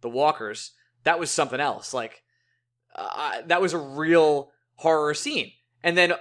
the 0.00 0.08
walkers. 0.08 0.72
That 1.04 1.18
was 1.18 1.30
something 1.30 1.60
else. 1.60 1.92
Like 1.94 2.22
uh, 2.94 3.42
that 3.46 3.60
was 3.60 3.72
a 3.74 3.78
real 3.78 4.50
horror 4.76 5.14
scene. 5.14 5.52
And 5.82 5.96
then 5.96 6.14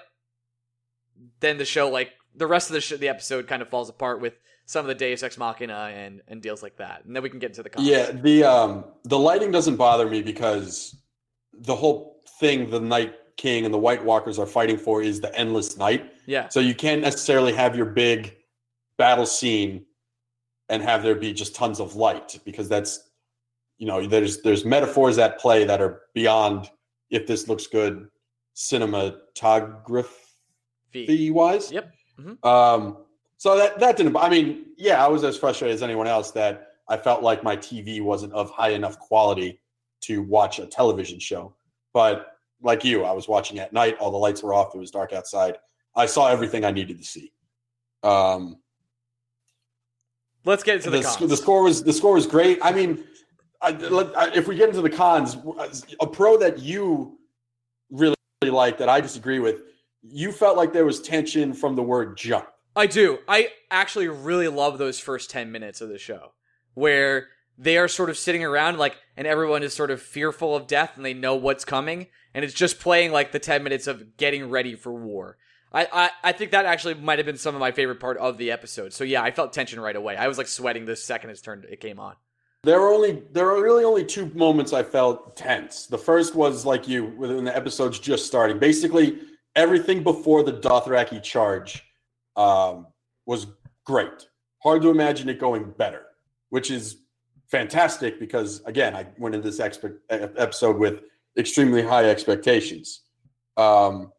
then 1.39 1.57
the 1.57 1.65
show 1.65 1.89
like 1.89 2.11
the 2.35 2.47
rest 2.47 2.69
of 2.69 2.73
the 2.73 2.81
sh- 2.81 2.93
the 2.99 3.07
episode 3.07 3.47
kind 3.47 3.61
of 3.61 3.69
falls 3.69 3.89
apart 3.89 4.19
with 4.21 4.33
some 4.65 4.81
of 4.81 4.87
the 4.87 4.95
Deus 4.95 5.23
Ex 5.23 5.37
Machina 5.37 5.91
and 5.95 6.21
and 6.27 6.41
deals 6.41 6.61
like 6.61 6.77
that. 6.77 7.05
And 7.05 7.15
then 7.15 7.23
we 7.23 7.29
can 7.29 7.39
get 7.39 7.51
into 7.51 7.63
the 7.63 7.69
comments. 7.69 7.89
Yeah, 7.91 8.11
the 8.11 8.43
um 8.43 8.85
the 9.03 9.17
lighting 9.17 9.51
doesn't 9.51 9.77
bother 9.77 10.07
me 10.09 10.21
because 10.21 10.95
the 11.53 11.75
whole 11.75 12.21
thing 12.39 12.69
the 12.69 12.79
Night 12.81 13.13
King 13.37 13.65
and 13.65 13.73
the 13.73 13.77
White 13.77 14.03
Walkers 14.03 14.37
are 14.39 14.45
fighting 14.45 14.77
for 14.77 15.01
is 15.01 15.21
the 15.21 15.33
endless 15.37 15.77
night. 15.77 16.11
Yeah. 16.25 16.49
So 16.49 16.59
you 16.59 16.75
can't 16.75 17.01
necessarily 17.01 17.53
have 17.53 17.75
your 17.75 17.85
big 17.85 18.35
battle 18.97 19.25
scene 19.25 19.85
and 20.69 20.81
have 20.81 21.03
there 21.03 21.15
be 21.15 21.33
just 21.33 21.55
tons 21.55 21.79
of 21.79 21.95
light 21.95 22.39
because 22.45 22.67
that's 22.69 23.09
you 23.77 23.85
know 23.87 24.05
there's 24.05 24.41
there's 24.41 24.65
metaphors 24.65 25.17
at 25.17 25.39
play 25.39 25.63
that 25.65 25.81
are 25.81 26.03
beyond 26.13 26.69
if 27.09 27.27
this 27.27 27.47
looks 27.47 27.67
good 27.67 28.07
cinematography 28.55 30.15
wise. 31.31 31.71
Yep. 31.71 31.93
Mhm. 32.19 32.45
Um, 32.45 32.97
so 33.37 33.57
that 33.57 33.79
that 33.79 33.97
didn't. 33.97 34.15
I 34.15 34.29
mean, 34.29 34.67
yeah, 34.77 35.03
I 35.03 35.07
was 35.07 35.23
as 35.23 35.37
frustrated 35.37 35.75
as 35.75 35.83
anyone 35.83 36.07
else 36.07 36.31
that 36.31 36.69
I 36.87 36.97
felt 36.97 37.21
like 37.21 37.43
my 37.43 37.57
TV 37.57 38.01
wasn't 38.01 38.33
of 38.33 38.49
high 38.49 38.69
enough 38.69 38.97
quality 38.99 39.59
to 40.01 40.21
watch 40.21 40.59
a 40.59 40.65
television 40.65 41.19
show. 41.19 41.55
But 41.93 42.27
like 42.61 42.83
you, 42.85 43.03
I 43.03 43.11
was 43.11 43.27
watching 43.27 43.59
at 43.59 43.73
night. 43.73 43.97
All 43.99 44.11
the 44.11 44.17
lights 44.17 44.41
were 44.41 44.53
off. 44.53 44.73
It 44.73 44.77
was 44.77 44.91
dark 44.91 45.13
outside. 45.13 45.57
I 45.95 46.05
saw 46.05 46.29
everything 46.29 46.63
I 46.63 46.71
needed 46.71 46.97
to 46.97 47.03
see. 47.03 47.31
Um, 48.03 48.57
Let's 50.45 50.63
get 50.63 50.77
into 50.77 50.89
the, 50.89 50.97
the, 50.97 51.03
comments. 51.03 51.29
the 51.29 51.37
score 51.37 51.63
was 51.63 51.83
the 51.83 51.93
score 51.93 52.13
was 52.13 52.27
great. 52.27 52.59
I 52.61 52.71
mean, 52.71 53.03
I, 53.61 53.69
I, 54.15 54.31
if 54.33 54.47
we 54.47 54.55
get 54.55 54.69
into 54.69 54.81
the 54.81 54.89
cons, 54.89 55.37
a 55.99 56.07
pro 56.07 56.37
that 56.37 56.59
you 56.59 57.17
really, 57.89 58.15
really 58.41 58.55
like 58.55 58.77
that 58.77 58.89
I 58.89 59.01
disagree 59.01 59.39
with, 59.39 59.61
you 60.03 60.31
felt 60.31 60.55
like 60.55 60.71
there 60.71 60.85
was 60.85 61.01
tension 61.01 61.53
from 61.53 61.75
the 61.75 61.81
word 61.81 62.17
jump. 62.17 62.47
I 62.75 62.87
do. 62.87 63.19
I 63.27 63.49
actually 63.71 64.07
really 64.07 64.47
love 64.47 64.77
those 64.77 64.99
first 64.99 65.29
10 65.29 65.51
minutes 65.51 65.81
of 65.81 65.89
the 65.89 65.97
show 65.97 66.33
where 66.73 67.29
they 67.57 67.77
are 67.77 67.87
sort 67.87 68.09
of 68.09 68.17
sitting 68.17 68.43
around 68.43 68.77
like 68.77 68.97
and 69.15 69.25
everyone 69.25 69.63
is 69.63 69.73
sort 69.73 69.89
of 69.89 70.01
fearful 70.01 70.55
of 70.55 70.67
death 70.67 70.91
and 70.95 71.05
they 71.05 71.13
know 71.13 71.35
what's 71.35 71.63
coming 71.63 72.07
and 72.33 72.43
it's 72.43 72.53
just 72.53 72.79
playing 72.79 73.13
like 73.13 73.31
the 73.31 73.39
10 73.39 73.63
minutes 73.63 73.87
of 73.87 74.17
getting 74.17 74.49
ready 74.49 74.75
for 74.75 74.93
war. 74.93 75.37
I, 75.76 75.88
I, 75.91 76.09
I 76.23 76.32
think 76.32 76.51
that 76.51 76.65
actually 76.65 76.93
might 76.93 77.19
have 77.19 77.26
been 77.26 77.38
some 77.38 77.53
of 77.53 77.59
my 77.59 77.71
favorite 77.73 77.99
part 77.99 78.17
of 78.17 78.38
the 78.38 78.49
episode. 78.49 78.93
So 78.93 79.03
yeah, 79.03 79.21
I 79.21 79.32
felt 79.32 79.51
tension 79.51 79.78
right 79.80 79.95
away. 79.95 80.15
I 80.15 80.30
was 80.30 80.38
like 80.38 80.47
sweating 80.47 80.86
the 80.86 80.95
second 80.95 81.32
it 81.32 81.41
turned 81.43 81.65
it 81.65 81.82
came 81.82 81.99
on. 81.99 82.15
There 82.63 82.80
were 82.80 82.93
only 82.93 83.23
there 83.34 83.45
were 83.45 83.61
really 83.61 83.84
only 83.84 84.05
two 84.05 84.28
moments 84.34 84.71
I 84.71 84.84
felt 84.84 85.36
tense. 85.36 85.86
The 85.86 85.97
first 85.97 86.34
was 86.34 86.65
like 86.65 86.88
you 86.88 87.07
when 87.17 87.43
the 87.43 87.55
episode's 87.55 87.99
just 87.99 88.26
starting. 88.26 88.57
Basically, 88.57 89.19
everything 89.55 90.01
before 90.01 90.43
the 90.43 90.53
Dothraki 90.53 91.21
charge 91.21 91.84
um, 92.38 92.88
was 93.26 93.45
great. 93.86 94.28
Hard 94.63 94.82
to 94.82 94.89
imagine 94.89 95.28
it 95.28 95.39
going 95.41 95.71
better, 95.78 96.03
which 96.49 96.71
is 96.71 96.97
fantastic 97.47 98.17
because 98.17 98.61
again, 98.65 98.95
I 98.95 99.07
went 99.17 99.36
into 99.36 99.51
this 99.51 99.59
expe- 99.59 99.97
episode 100.09 100.78
with 100.78 101.01
extremely 101.38 101.84
high 101.84 102.05
expectations. 102.05 103.01
Um, 103.57 104.13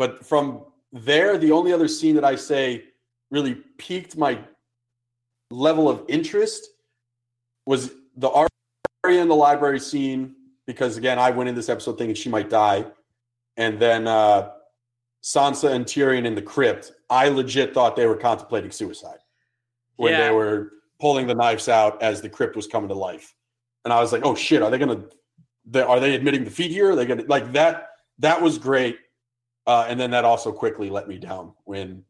but 0.00 0.24
from 0.24 0.64
there, 0.94 1.36
the 1.36 1.52
only 1.52 1.74
other 1.74 1.86
scene 1.86 2.14
that 2.14 2.24
I 2.24 2.34
say 2.34 2.84
really 3.30 3.56
piqued 3.76 4.16
my 4.16 4.38
level 5.50 5.90
of 5.90 6.06
interest 6.08 6.66
was 7.66 7.90
the 8.16 8.30
Arya 8.30 9.20
in 9.20 9.28
the 9.28 9.34
library 9.36 9.78
scene 9.78 10.34
because 10.66 10.96
again, 10.96 11.18
I 11.18 11.28
went 11.28 11.50
in 11.50 11.54
this 11.54 11.68
episode 11.68 11.98
thinking 11.98 12.14
she 12.14 12.30
might 12.30 12.48
die, 12.48 12.86
and 13.58 13.78
then 13.78 14.06
uh, 14.08 14.52
Sansa 15.22 15.70
and 15.70 15.84
Tyrion 15.84 16.24
in 16.24 16.34
the 16.34 16.40
crypt. 16.40 16.92
I 17.10 17.28
legit 17.28 17.74
thought 17.74 17.94
they 17.94 18.06
were 18.06 18.16
contemplating 18.16 18.70
suicide 18.70 19.18
when 19.96 20.12
Yeah. 20.12 20.28
they 20.28 20.34
were 20.34 20.72
pulling 20.98 21.26
the 21.26 21.34
knives 21.34 21.68
out 21.68 22.02
as 22.02 22.22
the 22.22 22.30
crypt 22.30 22.56
was 22.56 22.66
coming 22.66 22.88
to 22.88 22.94
life, 22.94 23.34
and 23.84 23.92
I 23.92 24.00
was 24.00 24.12
like, 24.14 24.24
"Oh 24.24 24.34
shit, 24.34 24.62
are 24.62 24.70
they 24.70 24.78
gonna? 24.78 25.04
They, 25.66 25.82
are 25.82 26.00
they 26.00 26.14
admitting 26.14 26.44
defeat 26.44 26.70
here? 26.70 26.92
Are 26.92 26.96
they 26.96 27.04
gonna 27.04 27.24
like 27.28 27.52
that?" 27.52 27.88
That 28.20 28.40
was 28.40 28.56
great, 28.56 28.98
uh, 29.66 29.86
and 29.88 29.98
then 29.98 30.10
that 30.10 30.24
also 30.24 30.52
quickly 30.52 30.90
let 30.90 31.08
me 31.08 31.18
down 31.18 31.52
when 31.64 32.04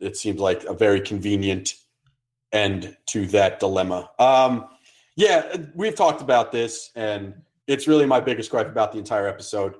it 0.00 0.16
seemed 0.16 0.40
like 0.40 0.64
a 0.64 0.74
very 0.74 1.00
convenient 1.00 1.74
end 2.52 2.96
to 3.06 3.26
that 3.26 3.60
dilemma. 3.60 4.10
Um, 4.18 4.66
yeah, 5.16 5.56
we've 5.74 5.94
talked 5.94 6.22
about 6.22 6.52
this, 6.52 6.90
and 6.94 7.34
it's 7.66 7.86
really 7.86 8.06
my 8.06 8.20
biggest 8.20 8.50
gripe 8.50 8.68
about 8.68 8.92
the 8.92 8.98
entire 8.98 9.28
episode. 9.28 9.76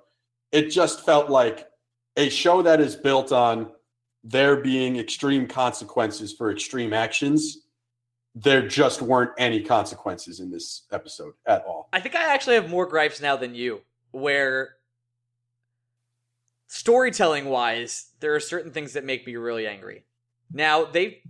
It 0.53 0.69
just 0.71 1.05
felt 1.05 1.31
like 1.31 1.69
a 2.17 2.29
show 2.29 2.63
that 2.63 2.81
is 2.81 2.95
built 2.95 3.33
on 3.33 3.71
there 4.23 4.57
being 4.57 4.99
extreme 4.99 5.47
consequences 5.47 6.33
for 6.33 6.51
extreme 6.51 6.93
actions. 6.93 7.59
There 8.35 8.67
just 8.67 9.03
weren't 9.03 9.33
any 9.39 9.63
consequences 9.63 10.41
in 10.41 10.51
this 10.51 10.83
episode 10.93 11.35
at 11.47 11.65
all. 11.65 11.89
I 11.93 12.01
think 12.01 12.15
I 12.15 12.33
actually 12.33 12.55
have 12.55 12.71
more 12.71 12.87
gripes 12.87 13.21
now 13.21 13.37
than 13.37 13.55
you, 13.55 13.81
where 14.13 14.77
storytelling 16.73 17.45
wise, 17.45 18.13
there 18.21 18.35
are 18.35 18.41
certain 18.41 18.73
things 18.73 18.95
that 18.95 19.05
make 19.05 19.27
me 19.27 19.37
really 19.37 19.67
angry. 19.67 20.05
Now, 20.51 20.87
they 20.87 21.21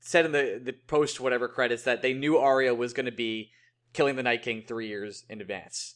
said 0.00 0.26
in 0.26 0.32
the, 0.32 0.60
the 0.62 0.74
post 0.74 1.20
whatever 1.20 1.48
credits 1.48 1.84
that 1.84 2.02
they 2.02 2.12
knew 2.12 2.36
Arya 2.36 2.74
was 2.74 2.92
going 2.92 3.06
to 3.06 3.12
be 3.12 3.50
killing 3.94 4.16
the 4.16 4.22
Night 4.22 4.42
King 4.42 4.62
three 4.62 4.88
years 4.88 5.24
in 5.30 5.40
advance. 5.40 5.94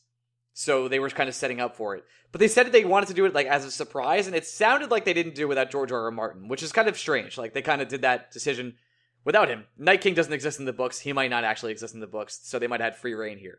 So 0.55 0.89
they 0.89 0.99
were 0.99 1.11
kind 1.11 1.29
of 1.29 1.35
setting 1.35 1.61
up 1.61 1.77
for 1.77 1.95
it. 1.95 2.05
But 2.33 2.39
they 2.39 2.49
said 2.49 2.65
that 2.65 2.73
they 2.73 2.87
wanted 2.87 3.09
to 3.09 3.15
do 3.15 3.27
it 3.27 3.35
like 3.35 3.47
as 3.47 3.67
a 3.67 3.71
surprise, 3.71 4.27
and 4.27 4.35
it 4.35 4.47
sounded 4.47 4.91
like 4.91 5.05
they 5.05 5.13
didn't 5.13 5.35
do 5.35 5.43
it 5.43 5.49
without 5.49 5.71
George 5.71 5.93
R. 5.93 6.05
R. 6.05 6.11
Martin, 6.11 6.49
which 6.49 6.63
is 6.63 6.73
kind 6.73 6.89
of 6.89 6.97
strange. 6.97 7.37
Like 7.37 7.53
they 7.53 7.61
kind 7.61 7.83
of 7.83 7.89
did 7.89 8.03
that 8.03 8.31
decision 8.31 8.77
without 9.23 9.51
him. 9.51 9.67
Night 9.77 10.01
King 10.01 10.15
doesn't 10.15 10.33
exist 10.33 10.59
in 10.59 10.65
the 10.65 10.73
books. 10.73 11.01
He 11.01 11.13
might 11.13 11.31
not 11.31 11.45
actually 11.45 11.73
exist 11.73 11.93
in 11.93 12.01
the 12.01 12.07
books, 12.07 12.41
so 12.43 12.59
they 12.59 12.69
might 12.69 12.81
have 12.81 12.95
had 12.95 13.01
free 13.01 13.13
reign 13.13 13.37
here. 13.37 13.59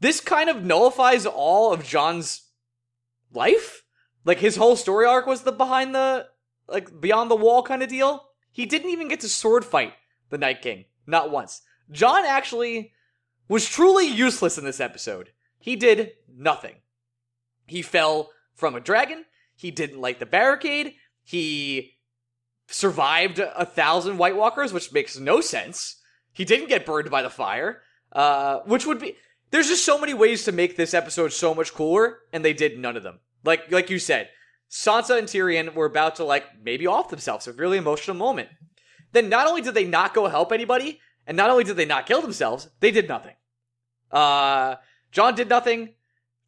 This 0.00 0.20
kind 0.20 0.50
of 0.50 0.64
nullifies 0.64 1.24
all 1.24 1.72
of 1.72 1.84
Jon's 1.84 2.48
life. 3.32 3.84
Like 4.28 4.40
his 4.40 4.56
whole 4.56 4.76
story 4.76 5.06
arc 5.06 5.26
was 5.26 5.40
the 5.40 5.52
behind 5.52 5.94
the 5.94 6.26
like 6.68 7.00
beyond 7.00 7.30
the 7.30 7.34
wall 7.34 7.62
kind 7.62 7.82
of 7.82 7.88
deal. 7.88 8.26
He 8.52 8.66
didn't 8.66 8.90
even 8.90 9.08
get 9.08 9.20
to 9.20 9.28
sword 9.28 9.64
fight 9.64 9.94
the 10.28 10.36
Night 10.36 10.60
King, 10.60 10.84
not 11.06 11.30
once. 11.30 11.62
Jon 11.90 12.26
actually 12.26 12.92
was 13.48 13.66
truly 13.66 14.06
useless 14.06 14.58
in 14.58 14.66
this 14.66 14.80
episode. 14.80 15.30
He 15.58 15.76
did 15.76 16.12
nothing. 16.30 16.74
He 17.66 17.80
fell 17.80 18.28
from 18.52 18.74
a 18.74 18.80
dragon. 18.80 19.24
He 19.56 19.70
didn't 19.70 20.02
light 20.02 20.18
the 20.18 20.26
barricade. 20.26 20.96
He 21.24 21.94
survived 22.66 23.38
a 23.38 23.64
thousand 23.64 24.18
White 24.18 24.36
Walkers, 24.36 24.74
which 24.74 24.92
makes 24.92 25.18
no 25.18 25.40
sense. 25.40 26.02
He 26.34 26.44
didn't 26.44 26.68
get 26.68 26.84
burned 26.84 27.10
by 27.10 27.22
the 27.22 27.30
fire, 27.30 27.80
uh, 28.12 28.58
which 28.66 28.84
would 28.84 28.98
be. 28.98 29.16
There's 29.52 29.68
just 29.68 29.86
so 29.86 29.98
many 29.98 30.12
ways 30.12 30.44
to 30.44 30.52
make 30.52 30.76
this 30.76 30.92
episode 30.92 31.32
so 31.32 31.54
much 31.54 31.72
cooler, 31.72 32.18
and 32.30 32.44
they 32.44 32.52
did 32.52 32.78
none 32.78 32.98
of 32.98 33.02
them. 33.02 33.20
Like 33.44 33.70
like 33.70 33.90
you 33.90 33.98
said, 33.98 34.28
Sansa 34.70 35.18
and 35.18 35.28
Tyrion 35.28 35.74
were 35.74 35.86
about 35.86 36.16
to 36.16 36.24
like 36.24 36.44
maybe 36.62 36.86
off 36.86 37.10
themselves, 37.10 37.46
a 37.46 37.52
really 37.52 37.78
emotional 37.78 38.16
moment. 38.16 38.48
Then 39.12 39.28
not 39.28 39.46
only 39.46 39.62
did 39.62 39.74
they 39.74 39.84
not 39.84 40.14
go 40.14 40.28
help 40.28 40.52
anybody, 40.52 41.00
and 41.26 41.36
not 41.36 41.50
only 41.50 41.64
did 41.64 41.76
they 41.76 41.86
not 41.86 42.06
kill 42.06 42.20
themselves, 42.20 42.68
they 42.80 42.90
did 42.90 43.08
nothing. 43.08 43.34
Uh, 44.10 44.76
Jon 45.10 45.34
did 45.34 45.48
nothing. 45.48 45.94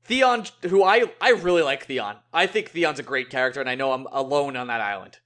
Theon, 0.05 0.45
who 0.63 0.83
I 0.83 1.05
I 1.21 1.31
really 1.31 1.63
like 1.63 1.87
Theon. 1.87 2.17
I 2.33 2.47
think 2.47 2.71
Theon's 2.71 2.99
a 2.99 3.05
great 3.05 3.31
character, 3.31 3.61
and 3.61 3.69
I 3.69 3.75
know 3.75 3.93
I'm 3.93 4.07
alone 4.11 4.57
on 4.57 4.67
that 4.67 4.81
island. 4.81 5.19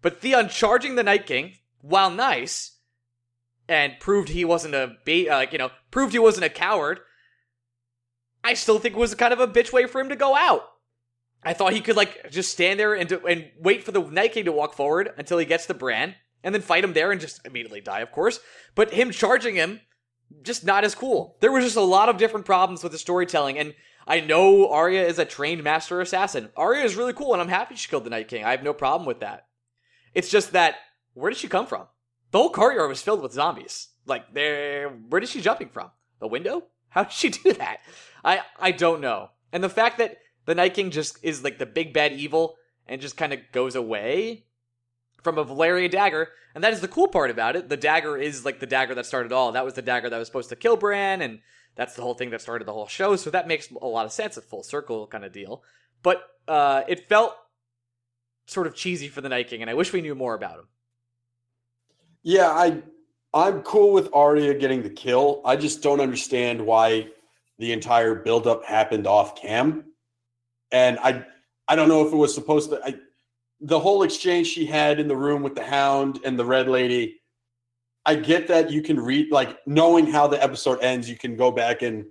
But 0.00 0.20
Theon 0.20 0.48
charging 0.48 0.94
the 0.94 1.02
Night 1.02 1.26
King, 1.26 1.54
while 1.80 2.10
nice, 2.10 2.78
and 3.68 3.98
proved 4.00 4.30
he 4.30 4.44
wasn't 4.44 4.74
a 4.74 4.96
ba- 5.04 5.30
uh, 5.30 5.36
like 5.36 5.52
you 5.52 5.58
know 5.58 5.70
proved 5.90 6.12
he 6.12 6.18
wasn't 6.18 6.44
a 6.44 6.50
coward. 6.50 7.00
I 8.44 8.54
still 8.54 8.78
think 8.78 8.96
it 8.96 8.98
was 8.98 9.14
kind 9.14 9.32
of 9.32 9.40
a 9.40 9.46
bitch 9.46 9.72
way 9.72 9.86
for 9.86 10.00
him 10.00 10.08
to 10.08 10.16
go 10.16 10.34
out. 10.34 10.64
I 11.44 11.52
thought 11.52 11.72
he 11.72 11.80
could 11.80 11.96
like 11.96 12.30
just 12.30 12.52
stand 12.52 12.78
there 12.78 12.94
and 12.94 13.10
and 13.10 13.50
wait 13.58 13.82
for 13.82 13.92
the 13.92 14.00
Night 14.00 14.32
King 14.32 14.44
to 14.44 14.52
walk 14.52 14.74
forward 14.74 15.12
until 15.16 15.38
he 15.38 15.46
gets 15.46 15.66
to 15.66 15.74
Bran, 15.74 16.14
and 16.44 16.54
then 16.54 16.62
fight 16.62 16.84
him 16.84 16.92
there 16.92 17.10
and 17.10 17.20
just 17.20 17.44
immediately 17.44 17.80
die, 17.80 18.00
of 18.00 18.12
course. 18.12 18.40
But 18.74 18.92
him 18.92 19.10
charging 19.10 19.54
him, 19.54 19.80
just 20.42 20.64
not 20.64 20.84
as 20.84 20.94
cool. 20.94 21.36
There 21.40 21.52
was 21.52 21.64
just 21.64 21.76
a 21.76 21.80
lot 21.80 22.08
of 22.08 22.16
different 22.16 22.46
problems 22.46 22.82
with 22.82 22.92
the 22.92 22.98
storytelling, 22.98 23.58
and 23.58 23.74
I 24.06 24.20
know 24.20 24.68
Arya 24.68 25.04
is 25.04 25.18
a 25.18 25.24
trained 25.24 25.62
master 25.62 26.00
assassin. 26.00 26.50
Arya 26.56 26.84
is 26.84 26.96
really 26.96 27.12
cool, 27.12 27.32
and 27.32 27.42
I'm 27.42 27.48
happy 27.48 27.74
she 27.76 27.88
killed 27.88 28.04
the 28.04 28.10
Night 28.10 28.28
King. 28.28 28.44
I 28.44 28.50
have 28.52 28.62
no 28.62 28.72
problem 28.72 29.06
with 29.06 29.20
that. 29.20 29.46
It's 30.14 30.30
just 30.30 30.52
that 30.52 30.76
where 31.14 31.30
did 31.30 31.38
she 31.38 31.48
come 31.48 31.66
from? 31.66 31.86
The 32.30 32.38
whole 32.38 32.50
courtyard 32.50 32.88
was 32.88 33.02
filled 33.02 33.22
with 33.22 33.32
zombies. 33.32 33.88
Like, 34.06 34.32
there, 34.32 34.88
where 34.88 35.22
is 35.22 35.30
she 35.30 35.40
jumping 35.40 35.68
from? 35.68 35.90
The 36.20 36.26
window? 36.26 36.64
How 36.88 37.04
did 37.04 37.12
she 37.12 37.28
do 37.44 37.52
that? 37.54 37.80
I 38.24 38.40
I 38.58 38.70
don't 38.72 39.00
know. 39.00 39.30
And 39.52 39.62
the 39.62 39.68
fact 39.68 39.98
that 39.98 40.18
the 40.46 40.54
Night 40.54 40.74
King 40.74 40.90
just 40.90 41.18
is 41.22 41.44
like 41.44 41.58
the 41.58 41.66
big 41.66 41.92
bad 41.92 42.12
evil 42.12 42.56
and 42.86 43.00
just 43.00 43.16
kind 43.16 43.32
of 43.32 43.40
goes 43.52 43.74
away 43.74 44.44
from 45.22 45.38
a 45.38 45.44
Valeria 45.44 45.88
dagger, 45.88 46.30
and 46.54 46.64
that 46.64 46.72
is 46.72 46.80
the 46.80 46.88
cool 46.88 47.08
part 47.08 47.30
about 47.30 47.56
it. 47.56 47.68
The 47.68 47.76
dagger 47.76 48.16
is 48.16 48.44
like 48.44 48.60
the 48.60 48.66
dagger 48.66 48.94
that 48.96 49.06
started 49.06 49.32
all. 49.32 49.52
That 49.52 49.64
was 49.64 49.74
the 49.74 49.82
dagger 49.82 50.10
that 50.10 50.18
was 50.18 50.26
supposed 50.26 50.48
to 50.48 50.56
kill 50.56 50.76
Bran, 50.76 51.22
and 51.22 51.40
that's 51.76 51.94
the 51.94 52.02
whole 52.02 52.14
thing 52.14 52.30
that 52.30 52.42
started 52.42 52.66
the 52.66 52.72
whole 52.72 52.88
show. 52.88 53.16
So 53.16 53.30
that 53.30 53.48
makes 53.48 53.70
a 53.70 53.86
lot 53.86 54.04
of 54.04 54.12
sense, 54.12 54.36
a 54.36 54.42
full 54.42 54.62
circle 54.62 55.06
kind 55.06 55.24
of 55.24 55.32
deal. 55.32 55.62
But 56.02 56.22
uh, 56.48 56.82
it 56.88 57.08
felt 57.08 57.36
sort 58.46 58.66
of 58.66 58.74
cheesy 58.74 59.08
for 59.08 59.20
the 59.20 59.28
Night 59.28 59.48
King, 59.48 59.62
and 59.62 59.70
I 59.70 59.74
wish 59.74 59.92
we 59.92 60.02
knew 60.02 60.14
more 60.14 60.34
about 60.34 60.58
him. 60.58 60.68
Yeah, 62.24 62.48
I 62.48 62.82
I'm 63.34 63.62
cool 63.62 63.92
with 63.92 64.10
Arya 64.12 64.54
getting 64.54 64.82
the 64.82 64.90
kill. 64.90 65.40
I 65.44 65.56
just 65.56 65.82
don't 65.82 66.00
understand 66.00 66.60
why 66.64 67.08
the 67.58 67.72
entire 67.72 68.14
buildup 68.14 68.64
happened 68.64 69.06
off 69.06 69.40
cam. 69.40 69.84
And 70.72 70.98
I 70.98 71.24
I 71.68 71.76
don't 71.76 71.88
know 71.88 72.06
if 72.06 72.12
it 72.12 72.16
was 72.16 72.34
supposed 72.34 72.70
to 72.70 72.80
I 72.84 72.94
the 73.60 73.78
whole 73.78 74.02
exchange 74.02 74.48
she 74.48 74.66
had 74.66 74.98
in 74.98 75.06
the 75.06 75.16
room 75.16 75.42
with 75.42 75.54
the 75.54 75.64
hound 75.64 76.20
and 76.24 76.38
the 76.38 76.44
red 76.44 76.68
lady. 76.68 77.20
I 78.04 78.16
get 78.16 78.48
that 78.48 78.70
you 78.72 78.82
can 78.82 78.98
read 78.98 79.30
like 79.30 79.58
knowing 79.64 80.08
how 80.08 80.26
the 80.26 80.42
episode 80.42 80.82
ends, 80.82 81.08
you 81.08 81.16
can 81.16 81.36
go 81.36 81.52
back 81.52 81.82
and 81.82 82.06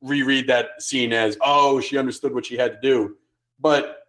reread 0.00 0.46
that 0.46 0.80
scene 0.80 1.12
as, 1.12 1.36
oh, 1.40 1.80
she 1.80 1.98
understood 1.98 2.32
what 2.32 2.46
she 2.46 2.56
had 2.56 2.74
to 2.74 2.80
do. 2.80 3.16
But 3.58 4.04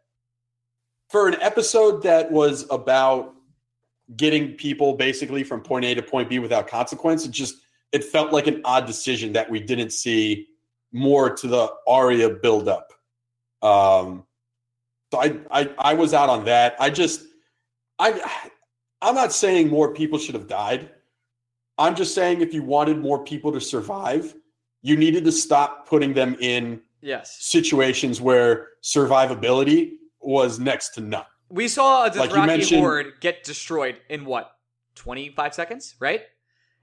for 1.10 1.28
an 1.28 1.38
episode 1.42 2.04
that 2.04 2.32
was 2.32 2.68
about 2.70 3.36
getting 4.16 4.54
people 4.54 4.94
basically 4.94 5.44
from 5.44 5.62
point 5.62 5.86
A 5.86 5.96
to 5.96 6.02
point 6.02 6.30
B 6.30 6.40
without 6.40 6.68
consequence. 6.68 7.26
It 7.26 7.32
just 7.32 7.56
it 7.92 8.04
felt 8.04 8.32
like 8.32 8.48
an 8.48 8.62
odd 8.66 8.86
decision 8.86 9.34
that 9.34 9.50
we 9.50 9.60
didn't 9.60 9.92
see 9.92 10.48
more 10.92 11.34
to 11.36 11.48
the 11.48 11.70
Arya 11.88 12.30
buildup. 12.30 12.92
Um, 13.62 14.26
so 15.12 15.20
I, 15.22 15.38
I 15.52 15.70
I 15.78 15.94
was 15.94 16.14
out 16.14 16.30
on 16.30 16.46
that. 16.46 16.76
I 16.80 16.90
just 16.90 17.22
I 18.00 18.20
I'm 19.02 19.16
not 19.16 19.32
saying 19.32 19.70
more 19.70 19.94
people 19.94 20.18
should 20.20 20.36
have 20.36 20.48
died. 20.48 20.90
I'm 21.78 21.96
just 21.96 22.16
saying 22.16 22.42
if 22.42 22.54
you 22.54 22.64
wanted 22.64 22.98
more 23.00 23.24
people 23.24 23.52
to 23.52 23.62
survive, 23.62 24.34
you 24.82 24.96
needed 24.98 25.26
to 25.26 25.32
stop 25.32 25.88
putting 25.88 26.14
them 26.14 26.36
in 26.40 26.82
Yes. 27.02 27.38
situations 27.40 28.20
where 28.20 28.70
survivability 28.84 29.92
was 30.22 30.58
next 30.60 30.90
to 30.96 31.02
none. 31.02 31.26
We 31.50 31.68
saw 31.68 32.06
a 32.06 32.08
Like 32.08 32.32
Dothraki 32.32 32.48
mentioned- 32.48 32.82
horde 32.82 33.14
get 33.22 33.44
destroyed 33.44 33.98
in 34.10 34.26
what? 34.26 34.52
25 34.96 35.54
seconds, 35.54 35.96
right? 36.00 36.22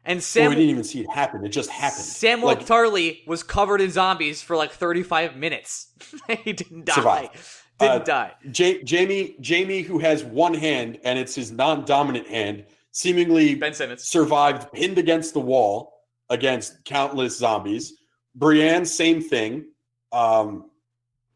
And 0.04 0.16
Well, 0.16 0.22
Sam 0.22 0.48
we 0.50 0.56
didn't 0.56 0.70
even 0.70 0.84
see 0.84 1.00
it 1.00 1.10
happen. 1.10 1.44
It 1.44 1.50
just 1.50 1.70
happened. 1.70 2.02
Samwell 2.02 2.42
Like, 2.44 2.66
Tarly 2.66 3.26
was 3.26 3.42
covered 3.42 3.80
in 3.80 3.90
zombies 3.90 4.42
for 4.42 4.56
like 4.56 4.72
35 4.72 5.36
minutes. 5.36 5.92
he 6.44 6.52
didn't 6.52 6.86
die. 6.86 6.94
Survived. 6.94 7.36
Didn't 7.78 8.02
Uh, 8.02 8.04
die. 8.04 8.32
Ja- 8.52 8.78
Jaime, 8.88 9.36
Jaime, 9.46 9.82
who 9.82 9.98
has 10.00 10.24
one 10.24 10.54
hand 10.54 10.98
and 11.04 11.18
it's 11.18 11.34
his 11.34 11.52
non-dominant 11.52 12.26
hand, 12.26 12.64
seemingly 12.90 13.54
Ben 13.54 13.74
Simmons. 13.74 14.02
survived 14.04 14.72
pinned 14.72 14.98
against 14.98 15.34
the 15.34 15.40
wall 15.40 15.92
against 16.30 16.84
countless 16.84 17.38
zombies. 17.38 17.94
Brienne, 18.34 18.84
same 18.84 19.20
thing. 19.22 19.66
Um, 20.10 20.68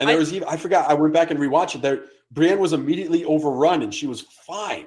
and 0.01 0.09
there 0.09 0.17
I- 0.17 0.19
was 0.19 0.33
even 0.33 0.49
I 0.49 0.57
forgot. 0.57 0.91
I 0.91 0.95
went 0.95 1.15
back 1.15 1.31
and 1.31 1.39
rewatched 1.39 1.77
it. 1.77 1.83
There 1.83 2.05
Brienne 2.33 2.59
was 2.59 2.73
immediately 2.73 3.25
overrun 3.25 3.83
and 3.83 3.95
she 3.95 4.07
was 4.09 4.23
fine. 4.23 4.87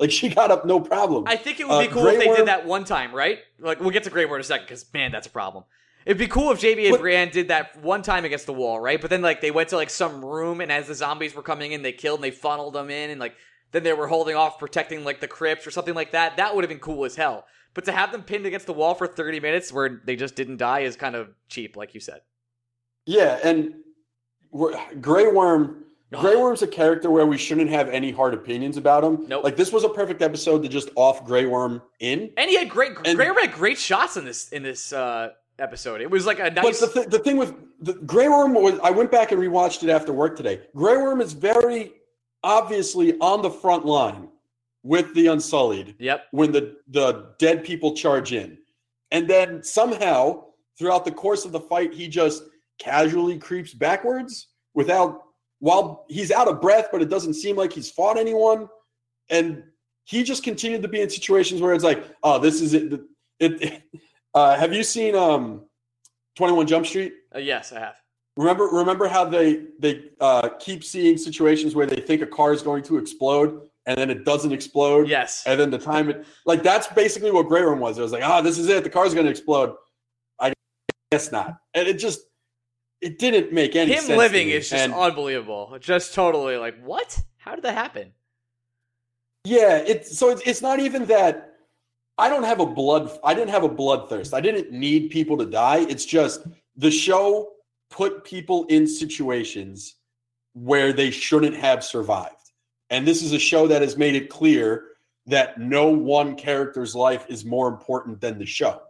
Like 0.00 0.10
she 0.10 0.30
got 0.30 0.50
up 0.50 0.64
no 0.64 0.80
problem. 0.80 1.24
I 1.26 1.36
think 1.36 1.60
it 1.60 1.68
would 1.68 1.78
be 1.78 1.88
Uh, 1.88 1.92
cool 1.92 2.06
if 2.06 2.18
they 2.18 2.26
Worm- 2.26 2.36
did 2.38 2.46
that 2.46 2.64
one 2.64 2.84
time, 2.84 3.14
right? 3.14 3.38
Like 3.58 3.80
we'll 3.80 3.90
get 3.90 4.04
to 4.04 4.10
Grey 4.10 4.24
Worm 4.24 4.36
in 4.36 4.40
a 4.40 4.44
second 4.44 4.64
because 4.66 4.84
man, 4.94 5.12
that's 5.12 5.26
a 5.26 5.30
problem. 5.30 5.64
It'd 6.06 6.16
be 6.16 6.26
cool 6.26 6.50
if 6.52 6.58
JB 6.60 6.84
and 6.86 6.92
But- 6.92 7.00
Brienne 7.00 7.28
did 7.28 7.48
that 7.48 7.76
one 7.82 8.00
time 8.00 8.24
against 8.24 8.46
the 8.46 8.54
wall, 8.54 8.80
right? 8.80 8.98
But 8.98 9.10
then 9.10 9.20
like 9.20 9.42
they 9.42 9.50
went 9.50 9.68
to 9.68 9.76
like 9.76 9.90
some 9.90 10.24
room 10.24 10.62
and 10.62 10.72
as 10.72 10.86
the 10.88 10.94
zombies 10.94 11.34
were 11.34 11.42
coming 11.42 11.72
in, 11.72 11.82
they 11.82 11.92
killed 11.92 12.18
and 12.20 12.24
they 12.24 12.30
funneled 12.30 12.72
them 12.72 12.90
in 12.90 13.10
and 13.10 13.20
like 13.20 13.34
then 13.72 13.82
they 13.82 13.92
were 13.92 14.06
holding 14.08 14.34
off 14.34 14.58
protecting 14.58 15.04
like 15.04 15.20
the 15.20 15.28
crypts 15.28 15.66
or 15.66 15.70
something 15.70 15.94
like 15.94 16.12
that. 16.12 16.38
That 16.38 16.54
would 16.56 16.64
have 16.64 16.70
been 16.70 16.78
cool 16.80 17.04
as 17.04 17.16
hell. 17.16 17.44
But 17.74 17.84
to 17.84 17.92
have 17.92 18.10
them 18.10 18.22
pinned 18.24 18.46
against 18.46 18.66
the 18.66 18.72
wall 18.72 18.94
for 18.94 19.06
30 19.06 19.38
minutes 19.38 19.70
where 19.72 20.00
they 20.04 20.16
just 20.16 20.34
didn't 20.34 20.56
die 20.56 20.80
is 20.80 20.96
kind 20.96 21.14
of 21.14 21.28
cheap, 21.48 21.76
like 21.76 21.94
you 21.94 22.00
said. 22.00 22.22
Yeah, 23.06 23.38
and 23.44 23.74
Grey 25.00 25.26
Worm. 25.28 25.84
Grey 26.12 26.34
Worm's 26.36 26.62
a 26.62 26.66
character 26.66 27.08
where 27.10 27.24
we 27.26 27.38
shouldn't 27.38 27.70
have 27.70 27.88
any 27.88 28.10
hard 28.10 28.34
opinions 28.34 28.76
about 28.76 29.04
him. 29.04 29.26
Nope. 29.28 29.44
Like 29.44 29.56
this 29.56 29.72
was 29.72 29.84
a 29.84 29.88
perfect 29.88 30.22
episode 30.22 30.62
to 30.64 30.68
just 30.68 30.88
off 30.96 31.24
Grey 31.24 31.46
Worm 31.46 31.80
in. 32.00 32.30
And 32.36 32.50
he 32.50 32.56
had 32.56 32.68
great 32.68 32.92
And- 33.04 33.16
Grey 33.16 33.28
Worm 33.28 33.36
had 33.38 33.52
great 33.52 33.78
shots 33.78 34.16
in 34.16 34.24
this 34.24 34.48
in 34.50 34.62
this 34.64 34.92
uh 34.92 35.30
episode. 35.60 36.00
It 36.00 36.10
was 36.10 36.26
like 36.26 36.40
a 36.40 36.50
nice 36.50 36.80
But 36.80 36.94
the, 36.94 37.00
th- 37.00 37.10
the 37.10 37.18
thing 37.20 37.36
with 37.36 37.54
the 37.80 37.92
Grey 37.94 38.28
Worm 38.28 38.54
was, 38.54 38.78
I 38.82 38.90
went 38.90 39.10
back 39.10 39.30
and 39.30 39.40
rewatched 39.40 39.82
it 39.84 39.90
after 39.90 40.12
work 40.12 40.36
today. 40.36 40.62
Grey 40.74 40.96
Worm 40.96 41.20
is 41.20 41.32
very 41.32 41.92
obviously 42.42 43.18
on 43.20 43.42
the 43.42 43.50
front 43.50 43.84
line 43.84 44.28
with 44.82 45.14
the 45.14 45.26
Unsullied 45.26 45.94
Yep. 45.98 46.24
when 46.30 46.52
the 46.52 46.76
the 46.88 47.34
dead 47.38 47.62
people 47.64 47.94
charge 47.94 48.32
in, 48.32 48.58
and 49.10 49.28
then 49.28 49.62
somehow 49.62 50.44
throughout 50.78 51.04
the 51.04 51.12
course 51.12 51.44
of 51.44 51.52
the 51.52 51.60
fight, 51.60 51.92
he 51.92 52.08
just 52.08 52.42
casually 52.78 53.38
creeps 53.38 53.74
backwards 53.74 54.48
without 54.74 55.24
while 55.60 56.04
he's 56.08 56.30
out 56.30 56.48
of 56.48 56.60
breath, 56.60 56.88
but 56.90 57.00
it 57.00 57.08
doesn't 57.08 57.34
seem 57.34 57.56
like 57.56 57.72
he's 57.72 57.90
fought 57.90 58.18
anyone, 58.18 58.68
and 59.30 59.62
he 60.04 60.22
just 60.22 60.42
continued 60.42 60.82
to 60.82 60.88
be 60.88 61.00
in 61.00 61.08
situations 61.08 61.60
where 61.60 61.72
it's 61.72 61.84
like, 61.84 62.04
oh, 62.22 62.38
this 62.38 62.60
is 62.60 62.74
it. 62.74 63.00
It. 63.38 63.82
uh, 64.34 64.56
have 64.56 64.72
you 64.72 64.82
seen 64.82 65.14
um, 65.14 65.66
Twenty 66.36 66.54
One 66.54 66.66
Jump 66.66 66.86
Street? 66.86 67.14
Uh, 67.34 67.38
yes, 67.38 67.72
I 67.72 67.80
have. 67.80 67.94
Remember, 68.36 68.64
remember 68.64 69.06
how 69.06 69.24
they 69.24 69.66
they 69.78 70.10
uh, 70.20 70.48
keep 70.58 70.82
seeing 70.82 71.16
situations 71.16 71.74
where 71.74 71.86
they 71.86 72.00
think 72.00 72.22
a 72.22 72.26
car 72.26 72.52
is 72.52 72.62
going 72.62 72.82
to 72.84 72.98
explode 72.98 73.70
and 73.86 73.98
then 73.98 74.10
it 74.10 74.24
doesn't 74.24 74.52
explode. 74.52 75.08
Yes. 75.08 75.42
And 75.46 75.58
then 75.58 75.70
the 75.70 75.78
time 75.78 76.10
it 76.10 76.26
like 76.46 76.62
that's 76.62 76.86
basically 76.88 77.30
what 77.30 77.48
Grey 77.48 77.62
Worm 77.62 77.80
was. 77.80 77.98
It 77.98 78.02
was 78.02 78.12
like, 78.12 78.22
ah, 78.22 78.40
this 78.40 78.58
is 78.58 78.68
it. 78.68 78.84
The 78.84 78.90
car's 78.90 79.14
going 79.14 79.26
to 79.26 79.30
explode. 79.30 79.74
I 80.38 80.52
guess 81.10 81.32
not. 81.32 81.58
And 81.74 81.88
it 81.88 81.94
just 81.98 82.20
it 83.00 83.18
didn't 83.18 83.52
make 83.52 83.76
any 83.76 83.92
Him 83.92 83.98
sense. 83.98 84.08
to 84.08 84.16
living 84.16 84.48
is 84.50 84.68
just 84.68 84.82
And, 84.82 84.92
unbelievable. 84.94 85.76
Just 85.80 86.14
totally 86.14 86.56
like, 86.56 86.76
what? 86.84 87.18
How 87.38 87.54
did 87.54 87.64
that 87.64 87.74
happen? 87.74 88.12
yeah. 89.44 89.76
It's 89.86 90.18
so 90.18 90.30
it's, 90.30 90.42
it's 90.46 90.62
not 90.62 90.78
even 90.80 91.06
that. 91.06 91.46
I 92.18 92.28
don't 92.28 92.44
have 92.44 92.60
a 92.60 92.66
blood. 92.66 93.10
I 93.24 93.32
didn't 93.32 93.48
have 93.50 93.64
a 93.64 93.68
bloodthirst. 93.68 94.34
I 94.34 94.40
didn't 94.42 94.70
need 94.72 95.10
people 95.10 95.38
to 95.38 95.46
die. 95.46 95.78
It's 95.88 96.04
just 96.04 96.42
the 96.76 96.90
show 96.90 97.52
put 97.90 98.22
people 98.24 98.66
in 98.66 98.86
situations 98.86 99.96
where 100.52 100.92
they 100.92 101.10
shouldn't 101.10 101.56
have 101.56 101.82
survived. 101.82 102.34
And 102.90 103.06
this 103.06 103.22
is 103.22 103.32
a 103.32 103.38
show 103.38 103.66
that 103.68 103.80
has 103.82 103.96
made 103.96 104.14
it 104.16 104.28
clear 104.28 104.88
that 105.26 105.58
no 105.58 105.88
one 105.88 106.34
character's 106.36 106.94
life 106.94 107.24
is 107.28 107.44
more 107.44 107.68
important 107.68 108.20
than 108.20 108.38
the 108.38 108.44
show. 108.46 108.82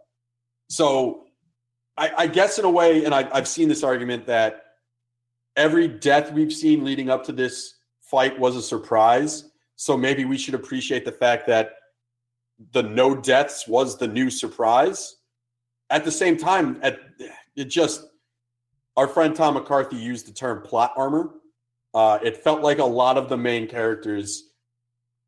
So 0.69 1.27
I, 1.97 2.11
I 2.17 2.27
guess 2.27 2.57
in 2.57 2.65
a 2.65 2.69
way, 2.69 3.05
and 3.05 3.13
I, 3.13 3.27
I've 3.31 3.47
seen 3.47 3.67
this 3.67 3.83
argument 3.83 4.25
that 4.27 4.63
every 5.55 5.87
death 5.87 6.31
we've 6.31 6.53
seen 6.53 6.83
leading 6.83 7.09
up 7.09 7.23
to 7.25 7.31
this 7.31 7.75
fight 8.01 8.37
was 8.39 8.55
a 8.55 8.61
surprise. 8.61 9.49
So 9.75 9.97
maybe 9.97 10.25
we 10.25 10.37
should 10.37 10.53
appreciate 10.53 11.05
the 11.05 11.11
fact 11.11 11.47
that 11.47 11.73
the 12.73 12.83
no 12.83 13.15
deaths 13.15 13.67
was 13.67 13.97
the 13.97 14.07
new 14.07 14.29
surprise. 14.29 15.15
At 15.89 16.05
the 16.05 16.11
same 16.11 16.37
time, 16.37 16.79
at 16.81 16.99
it 17.55 17.65
just 17.65 18.05
our 18.95 19.07
friend 19.07 19.35
Tom 19.35 19.55
McCarthy 19.55 19.95
used 19.95 20.27
the 20.27 20.33
term 20.33 20.61
plot 20.61 20.93
armor. 20.95 21.31
Uh, 21.93 22.19
it 22.23 22.37
felt 22.37 22.61
like 22.61 22.79
a 22.79 22.85
lot 22.85 23.17
of 23.17 23.29
the 23.29 23.37
main 23.37 23.67
characters 23.67 24.51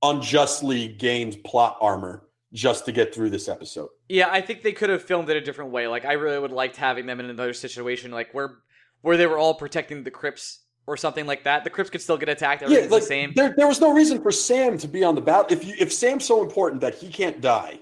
unjustly 0.02 0.88
gained 0.88 1.44
plot 1.44 1.77
armor 1.81 2.23
just 2.54 2.86
to 2.86 2.92
get 2.92 3.14
through 3.14 3.30
this 3.32 3.48
episode. 3.50 3.90
Yeah, 4.10 4.30
I 4.32 4.42
think 4.42 4.62
they 4.62 4.72
could 4.74 4.90
have 4.90 5.02
filmed 5.02 5.30
it 5.30 5.36
a 5.38 5.42
different 5.42 5.72
way. 5.72 5.88
Like, 5.88 6.06
I 6.06 6.14
really 6.14 6.38
would 6.40 6.52
have 6.52 6.56
liked 6.56 6.78
having 6.78 7.06
them 7.06 7.20
in 7.20 7.26
another 7.30 7.54
situation, 7.54 8.12
like 8.12 8.34
where 8.34 8.60
where 9.02 9.18
they 9.18 9.28
were 9.28 9.38
all 9.38 9.54
protecting 9.56 10.04
the 10.04 10.12
crypts 10.12 10.60
or 10.88 10.96
something 10.96 11.26
like 11.26 11.44
that. 11.44 11.64
The 11.64 11.70
crypts 11.70 11.90
could 11.90 12.02
still 12.02 12.18
get 12.18 12.30
attacked. 12.30 12.62
Yeah, 12.62 12.80
like 12.80 12.90
the 12.90 13.02
same. 13.02 13.34
there, 13.36 13.54
there 13.58 13.68
was 13.68 13.82
no 13.82 13.92
reason 13.94 14.22
for 14.22 14.32
Sam 14.32 14.78
to 14.78 14.88
be 14.88 15.04
on 15.04 15.16
the 15.16 15.22
battle. 15.22 15.48
If 15.50 15.66
you 15.66 15.74
if 15.80 15.92
Sam's 15.92 16.26
so 16.26 16.42
important 16.44 16.82
that 16.82 16.96
he 16.96 17.10
can't 17.10 17.42
die, 17.42 17.80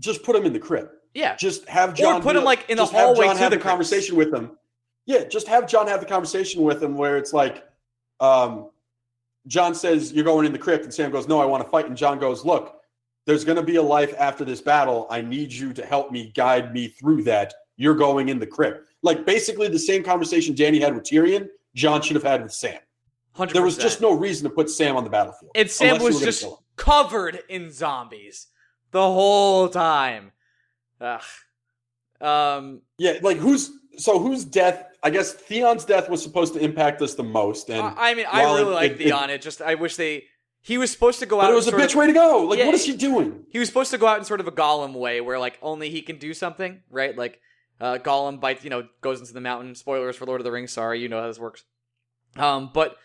just 0.00 0.22
put 0.24 0.34
him 0.34 0.44
in 0.46 0.52
the 0.52 0.58
crypt. 0.58 0.94
Yeah, 1.14 1.36
Just 1.36 1.68
have 1.68 1.94
Jon 1.94 2.22
put 2.22 2.32
be- 2.32 2.38
him, 2.40 2.44
like, 2.44 2.68
in 2.68 2.76
the 2.76 2.82
just 2.82 2.92
have 2.92 3.02
hallway 3.06 3.26
Jon 3.26 3.36
to 3.36 3.42
have 3.42 3.52
the 3.52 3.56
a 3.56 3.60
conversation 3.60 4.16
with 4.16 4.34
him. 4.34 4.58
Yeah, 5.06 5.22
just 5.22 5.46
have 5.46 5.68
Jon 5.68 5.86
have 5.86 6.00
the 6.00 6.06
conversation 6.06 6.62
with 6.62 6.82
him 6.82 6.96
where 6.96 7.16
it's 7.16 7.32
like, 7.32 7.62
um, 8.18 8.70
Jon 9.46 9.76
says 9.76 10.12
you're 10.12 10.24
going 10.24 10.44
in 10.44 10.52
the 10.52 10.58
crypt, 10.58 10.82
and 10.82 10.92
Sam 10.92 11.12
goes, 11.12 11.28
"No, 11.28 11.40
I 11.40 11.44
want 11.44 11.62
to 11.62 11.70
fight." 11.70 11.86
And 11.86 11.96
Jon 11.96 12.18
goes, 12.18 12.44
"Look, 12.44 12.80
there's 13.26 13.44
going 13.44 13.56
to 13.56 13.62
be 13.62 13.76
a 13.76 13.82
life 13.82 14.14
after 14.18 14.44
this 14.44 14.60
battle. 14.60 15.06
I 15.10 15.20
need 15.20 15.52
you 15.52 15.72
to 15.72 15.84
help 15.84 16.10
me 16.12 16.32
guide 16.34 16.72
me 16.72 16.88
through 16.88 17.22
that. 17.24 17.54
You're 17.76 17.94
going 17.94 18.28
in 18.28 18.38
the 18.38 18.46
crypt." 18.46 18.88
Like 19.02 19.24
basically 19.26 19.68
the 19.68 19.78
same 19.78 20.02
conversation 20.02 20.54
Dany 20.54 20.80
had 20.80 20.94
with 20.94 21.04
Tyrion, 21.04 21.48
Jon 21.74 22.00
should 22.02 22.16
have 22.16 22.22
had 22.24 22.42
with 22.42 22.52
Sam. 22.52 22.78
hundred. 23.32 23.54
There 23.54 23.62
was 23.62 23.76
just 23.76 24.00
no 24.00 24.12
reason 24.12 24.48
to 24.48 24.54
put 24.54 24.70
Sam 24.70 24.96
on 24.96 25.04
the 25.04 25.10
battlefield. 25.10 25.52
And 25.54 25.70
Sam 25.70 26.00
was 26.02 26.20
just 26.20 26.46
covered 26.76 27.40
in 27.48 27.70
zombies 27.70 28.46
the 28.92 29.02
whole 29.02 29.68
time. 29.68 30.32
Ugh. 31.00 31.22
Um. 32.20 32.80
Yeah, 32.98 33.18
like 33.22 33.36
who's 33.38 33.70
so 33.96 34.18
whose 34.18 34.44
death? 34.44 34.84
I 35.02 35.10
guess 35.10 35.32
Theon's 35.34 35.84
death 35.84 36.08
was 36.08 36.22
supposed 36.22 36.54
to 36.54 36.60
impact 36.60 37.02
us 37.02 37.14
the 37.14 37.22
most, 37.24 37.68
and 37.68 37.82
I 37.82 38.10
I 38.10 38.14
mean, 38.14 38.26
I 38.30 38.44
really 38.44 38.62
it- 38.62 38.74
like 38.74 38.90
it- 38.92 38.98
Theon. 38.98 39.30
It 39.30 39.42
just, 39.42 39.60
I 39.60 39.74
wish 39.74 39.96
they. 39.96 40.24
He 40.66 40.78
was 40.78 40.90
supposed 40.90 41.18
to 41.20 41.26
go 41.26 41.40
out. 41.40 41.44
but 41.44 41.52
it 41.52 41.54
was 41.56 41.68
a 41.68 41.72
bitch 41.72 41.90
of- 41.90 41.96
way 41.96 42.06
to 42.06 42.12
go. 42.14 42.38
Like, 42.48 42.58
Yeah, 42.58 42.64
what 42.66 42.74
is 42.74 42.86
he 42.86 42.96
doing? 42.96 43.44
He 43.50 43.58
was 43.58 43.68
supposed 43.68 43.90
to 43.90 43.98
go 43.98 44.06
out 44.06 44.18
in 44.18 44.24
sort 44.24 44.40
of 44.40 44.48
a 44.48 44.50
Gollum 44.52 44.94
way, 44.94 45.20
where 45.20 45.38
like 45.38 45.58
only 45.60 45.90
he 45.90 46.00
can 46.00 46.16
do 46.16 46.32
something, 46.32 46.80
right? 46.90 47.14
Like 47.16 47.38
uh, 47.80 47.98
Gollum 47.98 48.40
bites, 48.40 48.64
you 48.64 48.70
know, 48.70 48.88
goes 49.02 49.20
into 49.20 49.34
the 49.34 49.42
mountain. 49.42 49.74
Spoilers 49.74 50.16
for 50.16 50.24
Lord 50.24 50.40
of 50.40 50.44
the 50.46 50.50
Rings. 50.52 50.72
Sorry, 50.72 51.00
you 51.00 51.08
know 51.10 51.20
how 51.20 51.26
this 51.26 51.38
works. 51.38 51.64
Um, 52.36 52.70
but 52.72 52.96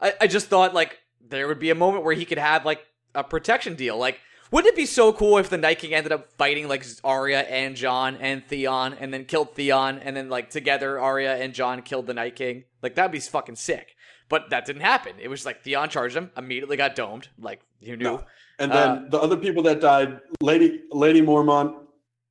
I, 0.00 0.14
I 0.20 0.26
just 0.28 0.46
thought 0.46 0.74
like 0.74 0.98
there 1.20 1.48
would 1.48 1.58
be 1.58 1.70
a 1.70 1.74
moment 1.74 2.04
where 2.04 2.14
he 2.14 2.24
could 2.24 2.38
have 2.38 2.64
like 2.64 2.82
a 3.16 3.24
protection 3.24 3.74
deal. 3.74 3.98
Like, 3.98 4.20
wouldn't 4.52 4.72
it 4.72 4.76
be 4.76 4.86
so 4.86 5.12
cool 5.12 5.38
if 5.38 5.50
the 5.50 5.58
Night 5.58 5.80
King 5.80 5.94
ended 5.94 6.12
up 6.12 6.32
fighting 6.38 6.68
like 6.68 6.86
Arya 7.02 7.40
and 7.40 7.74
Jon 7.74 8.16
and 8.20 8.46
Theon, 8.46 8.94
and 8.94 9.12
then 9.12 9.24
killed 9.24 9.54
Theon, 9.56 9.98
and 9.98 10.16
then 10.16 10.28
like 10.28 10.50
together 10.50 11.00
Arya 11.00 11.34
and 11.36 11.52
Jon 11.52 11.82
killed 11.82 12.06
the 12.06 12.14
Night 12.14 12.36
King? 12.36 12.62
Like 12.80 12.94
that'd 12.94 13.10
be 13.10 13.18
fucking 13.18 13.56
sick. 13.56 13.96
But 14.28 14.50
that 14.50 14.66
didn't 14.66 14.82
happen. 14.82 15.14
It 15.20 15.28
was 15.28 15.46
like 15.46 15.62
Theon 15.62 15.88
charged 15.88 16.16
him, 16.16 16.30
immediately 16.36 16.76
got 16.76 16.94
domed. 16.94 17.28
Like 17.38 17.60
you 17.80 17.96
knew. 17.96 18.04
No. 18.04 18.24
And 18.58 18.70
then 18.72 18.88
Uh, 18.90 19.04
the 19.08 19.18
other 19.20 19.36
people 19.36 19.62
that 19.64 19.80
died, 19.80 20.20
Lady 20.42 20.82
Lady 20.90 21.22
Mormont, 21.22 21.86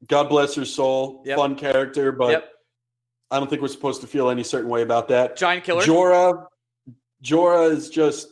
God 0.07 0.29
bless 0.29 0.53
her 0.55 0.65
soul, 0.65 1.23
Yep. 1.25 1.37
fun 1.37 1.55
character, 1.55 2.11
but 2.11 2.31
Yep. 2.31 2.49
I 3.31 3.39
don't 3.39 3.49
think 3.49 3.61
we're 3.61 3.67
supposed 3.67 4.01
to 4.01 4.07
feel 4.07 4.29
any 4.29 4.43
certain 4.43 4.69
way 4.69 4.83
about 4.83 5.07
that. 5.09 5.35
Giant 5.37 5.63
killer. 5.63 5.81
Jorah, 5.83 6.45
Jorah 7.23 7.71
is 7.71 7.89
just. 7.89 8.29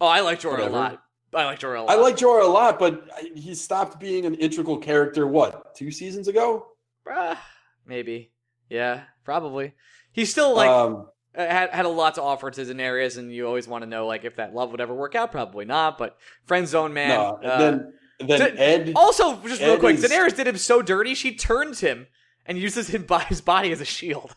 Oh, 0.00 0.06
I 0.06 0.20
like 0.20 0.40
Jorah 0.40 0.66
a 0.66 0.70
lot. 0.70 1.02
I 1.34 1.44
like 1.44 1.58
Jorah 1.58 1.78
a 1.80 1.82
lot. 1.82 1.90
I 1.90 1.94
like 1.96 2.16
Jorah 2.16 2.44
a 2.44 2.48
lot, 2.48 2.78
but 2.78 3.08
he 3.34 3.54
stopped 3.54 3.98
being 3.98 4.24
an 4.26 4.34
integral 4.34 4.78
character. 4.78 5.26
What 5.26 5.74
two 5.74 5.90
seasons 5.90 6.28
ago? 6.28 6.68
Ah, 7.08 7.42
maybe. 7.86 8.32
Yeah, 8.68 9.02
probably. 9.24 9.72
He's 10.12 10.30
still 10.30 10.54
like 10.54 10.68
um, 10.68 10.94
uh, 10.96 11.02
had 11.36 11.70
had 11.70 11.84
a 11.84 11.88
lot 11.90 12.14
to 12.16 12.22
offer 12.22 12.50
to 12.50 12.60
Daenerys, 12.64 13.18
and 13.18 13.32
you 13.32 13.46
always 13.46 13.68
want 13.68 13.82
to 13.82 13.86
know 13.90 14.06
like 14.06 14.24
if 14.24 14.36
that 14.36 14.54
love 14.54 14.70
would 14.70 14.80
ever 14.80 14.94
work 14.94 15.14
out. 15.14 15.30
Probably 15.32 15.64
not, 15.64 15.98
but 15.98 16.16
friend 16.46 16.66
zone 16.66 16.92
man. 16.92 17.10
no, 17.10 17.38
uh, 17.42 17.58
then 17.58 17.92
then 18.20 18.38
Da- 18.38 18.62
Ed. 18.62 18.92
also, 18.96 19.36
just 19.46 19.60
real 19.60 19.78
quick, 19.78 19.96
is- 19.96 20.04
Daenerys 20.04 20.34
did 20.36 20.46
him 20.46 20.56
so 20.56 20.82
dirty. 20.82 21.14
She 21.14 21.34
turns 21.34 21.80
him 21.80 22.06
and 22.46 22.56
uses 22.58 22.88
him 22.88 23.02
by 23.04 23.20
his 23.24 23.40
body 23.40 23.72
as 23.72 23.80
a 23.80 23.84
shield. 23.84 24.34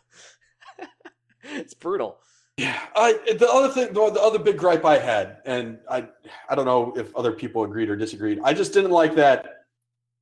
it's 1.43 1.73
brutal. 1.73 2.19
Yeah, 2.57 2.77
I 2.95 3.13
the 3.39 3.49
other 3.49 3.69
thing, 3.73 3.93
the, 3.93 4.09
the 4.09 4.21
other 4.21 4.39
big 4.39 4.57
gripe 4.57 4.84
I 4.84 4.97
had, 4.99 5.38
and 5.45 5.80
I 5.89 6.07
I 6.49 6.55
don't 6.55 6.65
know 6.65 6.93
if 6.97 7.15
other 7.15 7.31
people 7.31 7.63
agreed 7.63 7.89
or 7.89 7.95
disagreed. 7.95 8.39
I 8.43 8.53
just 8.53 8.73
didn't 8.73 8.91
like 8.91 9.15
that 9.15 9.55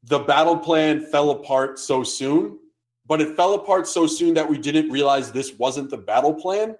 the 0.03 0.19
battle 0.19 0.55
plan 0.57 1.01
fell 1.07 1.31
apart 1.31 1.79
so 1.79 2.03
soon, 2.03 2.59
but 3.07 3.21
it 3.21 3.35
fell 3.35 3.55
apart 3.55 3.88
so 3.88 4.05
soon 4.05 4.34
that 4.34 4.49
we 4.49 4.57
didn't 4.57 4.89
realize 4.89 5.31
this 5.31 5.53
wasn't 5.53 5.89
the 5.89 5.97
battle 5.97 6.34
plan. 6.34 6.75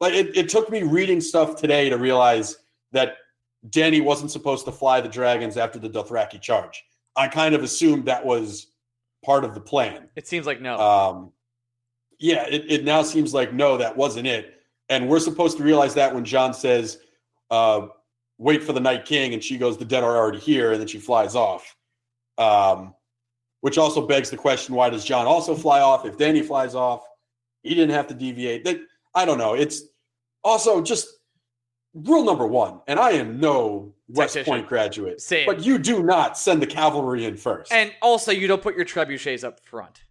Like 0.00 0.14
it, 0.14 0.36
it 0.36 0.48
took 0.48 0.70
me 0.70 0.82
reading 0.82 1.20
stuff 1.20 1.56
today 1.56 1.90
to 1.90 1.96
realize 1.96 2.56
that 2.92 3.16
Dany 3.68 4.02
wasn't 4.02 4.30
supposed 4.30 4.64
to 4.64 4.72
fly 4.72 5.00
the 5.00 5.08
dragons 5.08 5.56
after 5.56 5.78
the 5.78 5.90
Dothraki 5.90 6.40
charge. 6.40 6.82
I 7.14 7.28
kind 7.28 7.54
of 7.54 7.62
assumed 7.62 8.06
that 8.06 8.24
was 8.24 8.68
part 9.24 9.44
of 9.44 9.54
the 9.54 9.60
plan. 9.60 10.08
It 10.16 10.26
seems 10.26 10.46
like 10.46 10.60
no. 10.62 10.78
Um, 10.78 11.32
yeah, 12.18 12.46
it, 12.48 12.64
it 12.68 12.84
now 12.84 13.02
seems 13.02 13.34
like 13.34 13.52
no, 13.52 13.76
that 13.76 13.96
wasn't 13.96 14.26
it. 14.26 14.54
And 14.88 15.08
we're 15.08 15.20
supposed 15.20 15.58
to 15.58 15.62
realize 15.62 15.94
that 15.94 16.14
when 16.14 16.24
Jon 16.24 16.54
says, 16.54 16.98
uh, 17.50 17.88
wait 18.38 18.62
for 18.62 18.72
the 18.72 18.80
Night 18.80 19.04
King, 19.04 19.34
and 19.34 19.44
she 19.44 19.58
goes, 19.58 19.76
the 19.76 19.84
dead 19.84 20.02
are 20.02 20.16
already 20.16 20.38
here, 20.38 20.72
and 20.72 20.80
then 20.80 20.88
she 20.88 20.98
flies 20.98 21.34
off. 21.34 21.76
Um, 22.38 22.94
which 23.60 23.78
also 23.78 24.06
begs 24.06 24.30
the 24.30 24.36
question: 24.36 24.74
Why 24.74 24.90
does 24.90 25.04
Jon 25.04 25.26
also 25.26 25.54
fly 25.54 25.80
off? 25.80 26.04
If 26.04 26.16
Dany 26.16 26.44
flies 26.44 26.74
off, 26.74 27.02
he 27.62 27.70
didn't 27.74 27.90
have 27.94 28.06
to 28.08 28.14
deviate. 28.14 28.64
That 28.64 28.80
I 29.14 29.24
don't 29.24 29.38
know. 29.38 29.54
It's 29.54 29.82
also 30.44 30.80
just 30.82 31.08
rule 31.94 32.24
number 32.24 32.46
one, 32.46 32.80
and 32.86 32.98
I 32.98 33.12
am 33.12 33.40
no 33.40 33.94
West 34.08 34.34
Tactician. 34.34 34.54
Point 34.54 34.68
graduate, 34.68 35.20
Same. 35.20 35.46
but 35.46 35.64
you 35.64 35.78
do 35.78 36.02
not 36.02 36.38
send 36.38 36.62
the 36.62 36.66
cavalry 36.66 37.24
in 37.24 37.36
first. 37.36 37.72
And 37.72 37.92
also, 38.02 38.32
you 38.32 38.46
don't 38.46 38.62
put 38.62 38.76
your 38.76 38.84
trebuchets 38.84 39.44
up 39.44 39.60
front. 39.60 40.04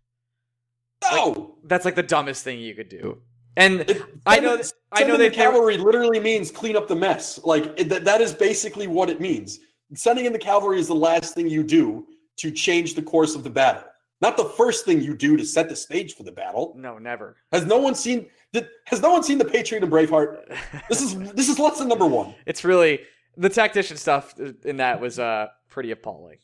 no, 1.11 1.55
That's 1.63 1.85
like 1.85 1.95
the 1.95 2.03
dumbest 2.03 2.43
thing 2.43 2.59
you 2.59 2.75
could 2.75 2.89
do. 2.89 3.19
And 3.55 3.81
It- 3.81 4.01
I 4.25 4.39
know, 4.39 4.57
th- 4.57 4.71
I 4.91 5.03
know 5.03 5.17
the 5.17 5.29
cavalry 5.29 5.77
literally 5.77 6.19
means 6.19 6.51
clean 6.51 6.75
up 6.75 6.87
the 6.87 6.95
mess. 6.95 7.39
Like 7.43 7.73
it, 7.79 7.89
that, 7.89 8.05
that 8.05 8.21
is 8.21 8.33
basically 8.33 8.87
what 8.87 9.09
it 9.09 9.19
means. 9.19 9.59
Sending 9.95 10.25
in 10.25 10.33
the 10.33 10.39
cavalry 10.39 10.79
is 10.79 10.87
the 10.87 10.95
last 10.95 11.33
thing 11.33 11.47
you 11.49 11.63
do 11.63 12.05
to 12.39 12.51
change 12.51 12.95
the 12.95 13.01
course 13.01 13.35
of 13.35 13.43
the 13.43 13.49
battle, 13.49 13.83
not 14.21 14.37
the 14.37 14.45
first 14.45 14.85
thing 14.85 15.01
you 15.01 15.15
do 15.15 15.37
to 15.37 15.45
set 15.45 15.69
the 15.69 15.75
stage 15.75 16.15
for 16.15 16.23
the 16.23 16.31
battle. 16.31 16.73
No, 16.77 16.97
never. 16.97 17.37
Has 17.51 17.65
no 17.65 17.77
one 17.77 17.95
seen? 17.95 18.27
Did, 18.51 18.67
has 18.85 19.01
no 19.01 19.11
one 19.11 19.23
seen 19.23 19.37
the 19.37 19.45
Patriot 19.45 19.83
and 19.83 19.91
Braveheart? 19.91 20.57
This 20.89 21.01
is 21.01 21.17
this 21.33 21.49
is 21.49 21.59
lesson 21.59 21.87
number 21.87 22.05
one. 22.05 22.33
It's 22.45 22.63
really 22.63 23.01
the 23.37 23.49
tactician 23.49 23.97
stuff 23.97 24.35
in 24.63 24.77
that 24.77 24.99
was 24.99 25.19
uh 25.19 25.47
pretty 25.69 25.91
appalling. 25.91 26.39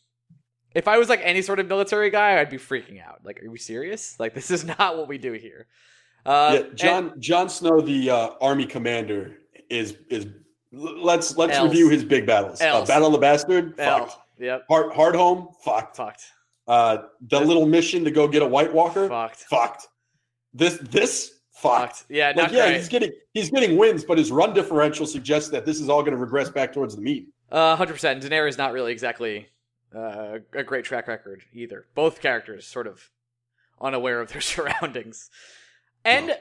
If 0.73 0.89
I 0.89 0.97
was 0.97 1.07
like 1.07 1.21
any 1.23 1.41
sort 1.41 1.59
of 1.59 1.67
military 1.67 2.09
guy, 2.09 2.39
I'd 2.39 2.49
be 2.49 2.57
freaking 2.57 3.01
out. 3.01 3.21
Like, 3.23 3.41
are 3.41 3.49
we 3.49 3.57
serious? 3.57 4.19
Like, 4.19 4.33
this 4.33 4.51
is 4.51 4.65
not 4.79 4.97
what 4.97 5.07
we 5.07 5.17
do 5.17 5.31
here. 5.31 5.67
Uh, 6.25 6.59
yeah, 6.59 6.73
Jon 6.73 7.19
Jon 7.19 7.49
Snow, 7.49 7.81
the 7.81 8.09
uh, 8.09 8.29
army 8.41 8.65
commander, 8.65 9.37
is 9.69 9.97
is. 10.09 10.27
Let's 10.71 11.37
let's 11.37 11.57
review 11.61 11.87
his 11.87 12.03
big 12.03 12.25
battles. 12.25 12.59
Uh, 12.59 12.83
Battle 12.83 13.07
of 13.07 13.13
the 13.13 13.19
Bastard, 13.19 13.75
and, 13.77 13.79
L. 13.79 14.24
Yep, 14.39 14.65
Hard 14.69 14.91
Hardhome, 14.93 15.53
fucked. 15.63 15.97
fucked, 15.97 16.23
Uh, 16.67 16.97
the 17.21 17.39
little 17.39 17.65
mission 17.65 18.03
to 18.03 18.11
go 18.11 18.27
get 18.27 18.41
a 18.41 18.45
White 18.47 18.73
Walker, 18.73 19.07
fucked, 19.07 19.41
fucked. 19.43 19.87
This 20.53 20.77
this 20.77 21.31
fucked. 21.53 21.97
fucked. 21.99 22.05
Yeah, 22.09 22.33
Like 22.35 22.51
yeah, 22.51 22.67
great. 22.67 22.77
he's 22.77 22.89
getting 22.89 23.11
he's 23.33 23.49
getting 23.49 23.77
wins, 23.77 24.03
but 24.03 24.17
his 24.17 24.31
run 24.31 24.53
differential 24.53 25.05
suggests 25.05 25.49
that 25.51 25.65
this 25.65 25.79
is 25.79 25.89
all 25.89 26.01
going 26.01 26.11
to 26.13 26.17
regress 26.17 26.49
back 26.49 26.73
towards 26.73 26.95
the 26.95 27.01
mean. 27.01 27.31
Uh, 27.51 27.75
hundred 27.75 27.93
percent. 27.93 28.21
Daenerys 28.23 28.57
not 28.57 28.73
really 28.73 28.91
exactly 28.91 29.47
uh, 29.95 30.39
a 30.53 30.63
great 30.63 30.83
track 30.85 31.07
record 31.07 31.43
either. 31.53 31.85
Both 31.95 32.21
characters 32.21 32.65
sort 32.67 32.87
of 32.87 33.09
unaware 33.79 34.19
of 34.21 34.31
their 34.31 34.41
surroundings. 34.53 35.29
And 36.03 36.37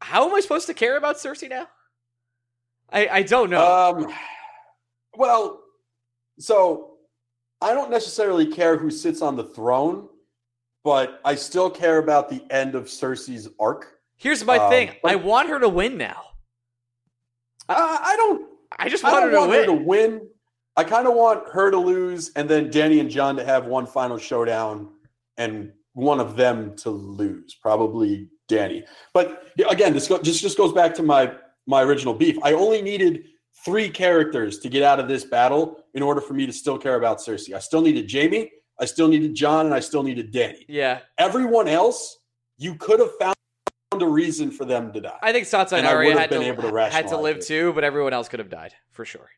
how 0.00 0.28
am 0.28 0.34
I 0.34 0.40
supposed 0.40 0.66
to 0.66 0.74
care 0.74 0.96
about 0.96 1.16
Cersei 1.16 1.48
now? 1.48 1.68
I 2.90 3.08
I 3.08 3.22
don't 3.22 3.50
know. 3.50 3.94
Um, 4.06 4.12
well, 5.14 5.60
so 6.38 6.91
I 7.62 7.74
don't 7.74 7.90
necessarily 7.90 8.46
care 8.46 8.76
who 8.76 8.90
sits 8.90 9.22
on 9.22 9.36
the 9.36 9.44
throne, 9.44 10.08
but 10.82 11.20
I 11.24 11.36
still 11.36 11.70
care 11.70 11.98
about 11.98 12.28
the 12.28 12.44
end 12.50 12.74
of 12.74 12.86
Cersei's 12.86 13.48
arc. 13.60 13.98
Here's 14.16 14.44
my 14.44 14.58
um, 14.58 14.70
thing. 14.70 14.90
I 15.04 15.16
want 15.16 15.48
her 15.48 15.60
to 15.60 15.68
win 15.68 15.96
now. 15.96 16.22
I, 17.68 18.00
I 18.02 18.16
don't. 18.16 18.48
I 18.78 18.88
just 18.88 19.04
I 19.04 19.12
want 19.12 19.24
her 19.24 19.30
don't 19.30 19.48
to 19.48 19.48
want 19.48 19.50
win. 19.50 19.60
her 19.60 19.66
to 19.66 19.84
win. 19.84 20.28
I 20.76 20.84
kind 20.84 21.06
of 21.06 21.14
want 21.14 21.48
her 21.52 21.70
to 21.70 21.76
lose, 21.76 22.32
and 22.34 22.48
then 22.48 22.70
Dany 22.70 23.00
and 23.00 23.10
Jon 23.10 23.36
to 23.36 23.44
have 23.44 23.66
one 23.66 23.86
final 23.86 24.18
showdown, 24.18 24.88
and 25.36 25.72
one 25.92 26.18
of 26.18 26.36
them 26.36 26.74
to 26.78 26.90
lose, 26.90 27.54
probably 27.54 28.28
Dany. 28.48 28.82
But 29.12 29.52
again, 29.68 29.92
this 29.92 30.08
go, 30.08 30.20
just 30.20 30.40
just 30.40 30.56
goes 30.56 30.72
back 30.72 30.94
to 30.94 31.02
my 31.02 31.32
my 31.66 31.82
original 31.82 32.14
beef. 32.14 32.38
I 32.42 32.54
only 32.54 32.82
needed 32.82 33.24
three 33.64 33.88
characters 33.88 34.58
to 34.60 34.68
get 34.68 34.82
out 34.82 34.98
of 35.00 35.08
this 35.08 35.24
battle 35.24 35.84
in 35.94 36.02
order 36.02 36.20
for 36.20 36.34
me 36.34 36.46
to 36.46 36.52
still 36.52 36.78
care 36.78 36.96
about 36.96 37.18
Cersei. 37.18 37.54
I 37.54 37.58
still 37.58 37.80
needed 37.82 38.10
Jaime, 38.10 38.50
I 38.80 38.84
still 38.84 39.08
needed 39.08 39.34
Jon, 39.34 39.66
and 39.66 39.74
I 39.74 39.80
still 39.80 40.02
needed 40.02 40.32
Dany. 40.32 40.64
yeah, 40.68 41.00
Everyone 41.18 41.68
else, 41.68 42.18
you 42.58 42.74
could 42.74 43.00
have 43.00 43.10
found 43.20 43.36
a 44.00 44.06
reason 44.06 44.50
for 44.50 44.64
them 44.64 44.92
to 44.92 45.00
die. 45.00 45.18
I 45.22 45.32
think 45.32 45.46
Sansa 45.46 45.72
and 45.72 45.86
And 45.86 45.88
Arya 45.88 46.18
had 46.18 46.30
been 46.30 46.40
to, 46.40 46.46
able 46.46 46.62
to 46.62 46.90
had 46.90 47.08
to 47.08 47.16
live 47.18 47.36
it. 47.38 47.42
too, 47.46 47.72
but 47.74 47.84
everyone 47.84 48.12
else 48.12 48.28
could 48.28 48.38
have 48.40 48.48
died 48.48 48.72
for 48.90 49.04
sure. 49.04 49.28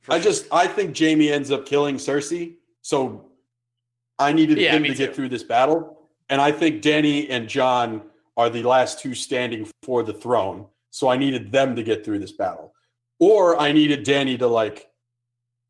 For 0.00 0.12
I 0.12 0.16
sure. 0.20 0.24
just 0.30 0.46
I 0.52 0.66
think 0.66 0.96
Jaime 0.98 1.30
ends 1.32 1.50
up 1.50 1.66
killing 1.66 1.96
Cersei, 1.96 2.56
so 2.82 3.30
I 4.18 4.32
needed 4.32 4.58
Yeah, 4.58 4.72
him 4.76 4.84
to 4.84 4.94
get 4.94 5.14
through 5.14 5.30
this 5.30 5.42
battle, 5.42 6.08
and 6.28 6.40
I 6.40 6.52
think 6.52 6.82
Dany 6.82 7.26
and 7.30 7.48
Jon 7.48 8.02
are 8.36 8.50
the 8.50 8.62
last 8.62 9.00
two 9.00 9.14
standing 9.14 9.68
for 9.82 10.02
the 10.02 10.12
throne, 10.12 10.66
so 10.98 11.08
I 11.08 11.16
needed 11.16 11.52
them 11.52 11.76
to 11.76 11.84
get 11.84 12.04
through 12.04 12.18
this 12.18 12.32
battle, 12.32 12.74
or 13.20 13.56
I 13.60 13.70
needed 13.70 14.04
Dany 14.04 14.36
to 14.40 14.48
like 14.48 14.88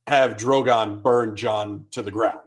have 0.07 0.39
Drogon 0.39 1.03
burn 1.03 1.37
Jon 1.37 1.85
to 1.91 2.01
the 2.01 2.11
ground 2.11 2.41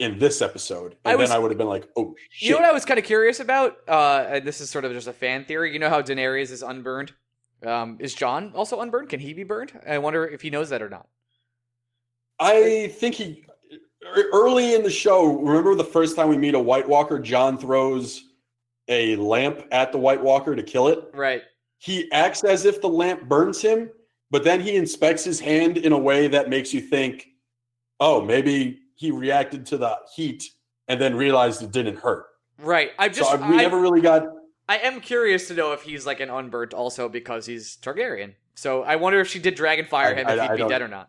in 0.00 0.18
this 0.18 0.42
episode, 0.42 0.96
I 1.06 1.10
and 1.12 1.18
was- 1.18 1.30
then 1.30 1.36
I 1.36 1.38
would 1.38 1.50
have 1.50 1.56
been 1.56 1.66
like, 1.66 1.88
oh 1.96 2.14
shit. 2.28 2.48
You 2.50 2.54
know 2.56 2.60
what 2.60 2.68
I 2.68 2.72
was 2.72 2.84
kind 2.84 2.98
of 2.98 3.06
curious 3.06 3.40
about? 3.40 3.78
Uh, 3.88 4.26
and 4.28 4.46
this 4.46 4.60
is 4.60 4.68
sort 4.68 4.84
of 4.84 4.92
just 4.92 5.08
a 5.08 5.14
fan 5.14 5.46
theory. 5.46 5.72
You 5.72 5.78
know 5.78 5.88
how 5.88 6.02
Daenerys 6.02 6.50
is 6.50 6.62
unburned? 6.62 7.12
Um, 7.66 7.96
is 8.00 8.14
Jon 8.14 8.52
also 8.54 8.80
unburned? 8.82 9.08
Can 9.08 9.20
he 9.20 9.32
be 9.32 9.44
burned? 9.44 9.72
I 9.88 9.96
wonder 9.96 10.26
if 10.26 10.42
he 10.42 10.50
knows 10.50 10.68
that 10.68 10.82
or 10.82 10.90
not. 10.90 11.06
I 12.38 12.88
think 12.98 13.14
he 13.14 13.24
e- 13.64 14.24
early 14.34 14.74
in 14.74 14.82
the 14.82 14.90
show. 14.90 15.24
Remember 15.38 15.74
the 15.74 15.84
first 15.84 16.16
time 16.16 16.28
we 16.28 16.36
meet 16.36 16.54
a 16.54 16.58
White 16.60 16.86
Walker? 16.88 17.18
Jon 17.18 17.56
throws 17.56 18.24
a 18.88 19.16
lamp 19.16 19.62
at 19.72 19.90
the 19.92 19.98
White 19.98 20.22
Walker 20.22 20.54
to 20.56 20.62
kill 20.62 20.88
it. 20.88 20.98
Right. 21.14 21.42
He 21.80 22.12
acts 22.12 22.44
as 22.44 22.66
if 22.66 22.82
the 22.82 22.88
lamp 22.88 23.26
burns 23.26 23.62
him, 23.62 23.90
but 24.30 24.44
then 24.44 24.60
he 24.60 24.76
inspects 24.76 25.24
his 25.24 25.40
hand 25.40 25.78
in 25.78 25.92
a 25.92 25.98
way 25.98 26.28
that 26.28 26.50
makes 26.50 26.74
you 26.74 26.80
think, 26.82 27.26
oh, 27.98 28.20
maybe 28.20 28.80
he 28.96 29.10
reacted 29.10 29.64
to 29.66 29.78
the 29.78 29.96
heat 30.14 30.44
and 30.88 31.00
then 31.00 31.16
realized 31.16 31.62
it 31.62 31.70
didn't 31.72 31.96
hurt. 31.96 32.26
Right. 32.58 32.90
I 32.98 33.08
just 33.08 33.30
so 33.30 33.36
we 33.38 33.54
I, 33.54 33.62
never 33.62 33.80
really 33.80 34.02
got. 34.02 34.26
I 34.68 34.76
am 34.76 35.00
curious 35.00 35.48
to 35.48 35.54
know 35.54 35.72
if 35.72 35.80
he's 35.80 36.04
like 36.04 36.20
an 36.20 36.28
unburnt 36.28 36.74
also 36.74 37.08
because 37.08 37.46
he's 37.46 37.78
Targaryen. 37.78 38.34
So 38.54 38.82
I 38.82 38.96
wonder 38.96 39.18
if 39.20 39.28
she 39.28 39.38
did 39.38 39.54
dragon 39.54 39.86
fire 39.86 40.14
him 40.14 40.26
I- 40.26 40.34
if 40.34 40.50
he'd 40.50 40.62
be 40.64 40.68
dead 40.68 40.82
or 40.82 40.88
not. 40.88 41.08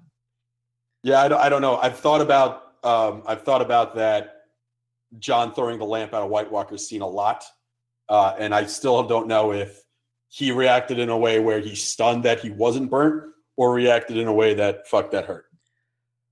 Yeah, 1.04 1.20
I 1.20 1.28
don't, 1.28 1.42
I 1.42 1.50
don't 1.50 1.62
know. 1.62 1.78
I've 1.78 2.00
thought 2.00 2.22
about. 2.22 2.76
Um, 2.84 3.24
I've 3.26 3.42
thought 3.42 3.62
about 3.62 3.96
that. 3.96 4.44
Jon 5.20 5.54
throwing 5.54 5.80
the 5.80 5.86
lamp 5.86 6.14
at 6.14 6.22
a 6.22 6.26
White 6.26 6.50
Walker 6.50 6.78
scene 6.78 7.02
a 7.02 7.08
lot, 7.08 7.44
uh, 8.08 8.36
and 8.40 8.56
I 8.56 8.66
still 8.66 9.04
don't 9.04 9.28
know 9.28 9.52
if 9.52 9.84
he 10.32 10.50
reacted 10.50 10.98
in 10.98 11.10
a 11.10 11.18
way 11.18 11.40
where 11.40 11.60
he 11.60 11.76
stunned 11.76 12.24
that 12.24 12.40
he 12.40 12.50
wasn't 12.50 12.90
burnt, 12.90 13.34
or 13.58 13.74
reacted 13.74 14.16
in 14.16 14.28
a 14.28 14.34
way 14.34 14.54
that 14.54 14.88
fuck 14.88 15.12
that 15.12 15.26
hurt. 15.26 15.46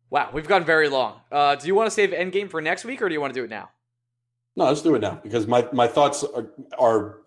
Wow, 0.10 0.30
we've 0.32 0.48
gone 0.48 0.64
very 0.64 0.88
long. 0.88 1.20
Uh, 1.30 1.56
do 1.56 1.68
you 1.68 1.76
want 1.76 1.88
to 1.88 1.92
save 1.92 2.12
Endgame 2.12 2.50
for 2.50 2.62
next 2.62 2.86
week 2.86 3.02
or 3.02 3.10
do 3.10 3.14
you 3.14 3.20
want 3.20 3.34
to 3.34 3.40
do 3.40 3.44
it 3.44 3.50
now? 3.50 3.70
No, 4.56 4.66
let's 4.66 4.82
do 4.82 4.96
it 4.96 5.02
now 5.02 5.20
because 5.22 5.46
my 5.48 5.68
my 5.74 5.86
thoughts 5.86 6.24
are, 6.24 6.48
are 6.80 7.18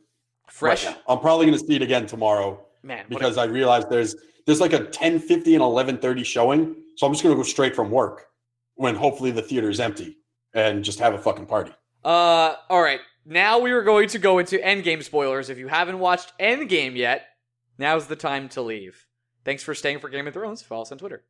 Fresh? 0.49 0.87
right. 0.87 0.97
I'm 1.07 1.21
probably 1.21 1.47
going 1.47 1.59
to 1.59 1.65
see 1.65 1.77
it 1.77 1.83
again 1.83 2.07
tomorrow 2.07 2.65
Man, 2.83 3.05
because 3.09 3.37
I 3.37 3.45
realized 3.45 3.91
there's 3.91 4.17
there's 4.47 4.61
like 4.61 4.73
a 4.73 4.81
10:50 4.81 5.31
and 5.31 6.01
11:30 6.01 6.25
showing, 6.25 6.75
so 6.97 7.07
I'm 7.07 7.13
just 7.13 7.23
going 7.23 7.35
to 7.35 7.39
go 7.41 7.47
straight 7.47 7.77
from 7.77 7.91
work 7.91 8.29
when 8.77 8.95
hopefully 8.95 9.31
the 9.31 9.43
theater 9.43 9.69
is 9.69 9.79
empty 9.79 10.17
and 10.55 10.83
just 10.83 10.99
have 10.99 11.13
a 11.15 11.19
fucking 11.19 11.47
party. 11.47 11.73
Uh, 12.05 12.55
all 12.69 12.83
right. 12.83 13.01
Now 13.25 13.61
we 13.61 13.71
are 13.73 13.83
going 13.83 14.09
to 14.09 14.19
go 14.19 14.39
into 14.39 14.59
Endgame 14.59 15.03
spoilers. 15.03 15.49
If 15.51 15.59
you 15.59 15.69
haven't 15.69 15.99
watched 15.99 16.33
Endgame 16.39 16.97
yet, 16.97 17.25
now's 17.79 18.07
the 18.07 18.17
time 18.17 18.49
to 18.51 18.63
leave. 18.63 19.07
Thanks 19.45 19.63
for 19.63 19.75
staying 19.75 20.01
for 20.01 20.09
Game 20.09 20.27
of 20.27 20.35
Thrones. 20.35 20.63
Follow 20.63 20.83
us 20.83 20.93
on 20.93 20.99
Twitter. 20.99 21.25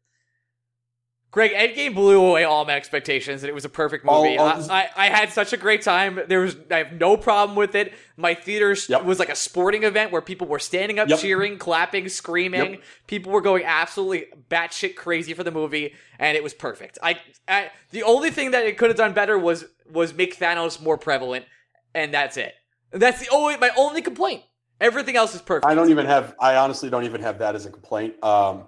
Greg, 1.30 1.52
Endgame 1.52 1.94
blew 1.94 2.22
away 2.22 2.44
all 2.44 2.66
my 2.66 2.74
expectations, 2.74 3.42
and 3.42 3.48
it 3.48 3.54
was 3.54 3.64
a 3.64 3.70
perfect 3.70 4.04
movie. 4.04 4.36
all 4.36 4.48
I, 4.48 4.56
this- 4.58 4.68
I, 4.68 4.90
I 4.94 5.06
had 5.08 5.30
such 5.30 5.54
a 5.54 5.56
great 5.56 5.80
time. 5.80 6.20
There 6.28 6.40
was, 6.40 6.56
I 6.70 6.76
have 6.78 6.92
no 6.92 7.16
problem 7.16 7.56
with 7.56 7.74
it. 7.74 7.94
My 8.18 8.34
theater 8.34 8.76
Yep. 8.86 9.04
was 9.04 9.18
like 9.18 9.30
a 9.30 9.34
sporting 9.34 9.82
event 9.84 10.12
where 10.12 10.20
people 10.20 10.46
were 10.46 10.58
standing 10.58 10.98
up, 10.98 11.08
Yep. 11.08 11.20
cheering, 11.20 11.56
clapping, 11.56 12.10
screaming. 12.10 12.72
Yep. 12.72 12.82
People 13.06 13.32
were 13.32 13.40
going 13.40 13.64
absolutely 13.64 14.26
batshit 14.50 14.94
crazy 14.94 15.32
for 15.32 15.42
the 15.42 15.50
movie, 15.50 15.94
and 16.18 16.36
it 16.36 16.42
was 16.42 16.52
perfect. 16.52 16.98
I, 17.02 17.18
I 17.48 17.70
the 17.92 18.02
only 18.02 18.30
thing 18.30 18.50
that 18.50 18.66
it 18.66 18.76
could 18.76 18.90
have 18.90 18.98
done 18.98 19.14
better 19.14 19.38
was 19.38 19.64
was 19.90 20.12
make 20.12 20.38
Thanos 20.38 20.82
more 20.82 20.98
prevalent, 20.98 21.46
and 21.94 22.12
that's 22.12 22.36
it. 22.36 22.54
That's 22.90 23.20
the 23.20 23.28
only 23.32 23.56
my 23.56 23.70
only 23.76 24.02
complaint. 24.02 24.42
Everything 24.80 25.16
else 25.16 25.34
is 25.34 25.40
perfect. 25.40 25.66
I 25.66 25.74
don't 25.74 25.90
even 25.90 26.06
have. 26.06 26.34
I 26.40 26.56
honestly 26.56 26.90
don't 26.90 27.04
even 27.04 27.20
have 27.22 27.38
that 27.38 27.54
as 27.54 27.66
a 27.66 27.70
complaint. 27.70 28.22
Um, 28.22 28.64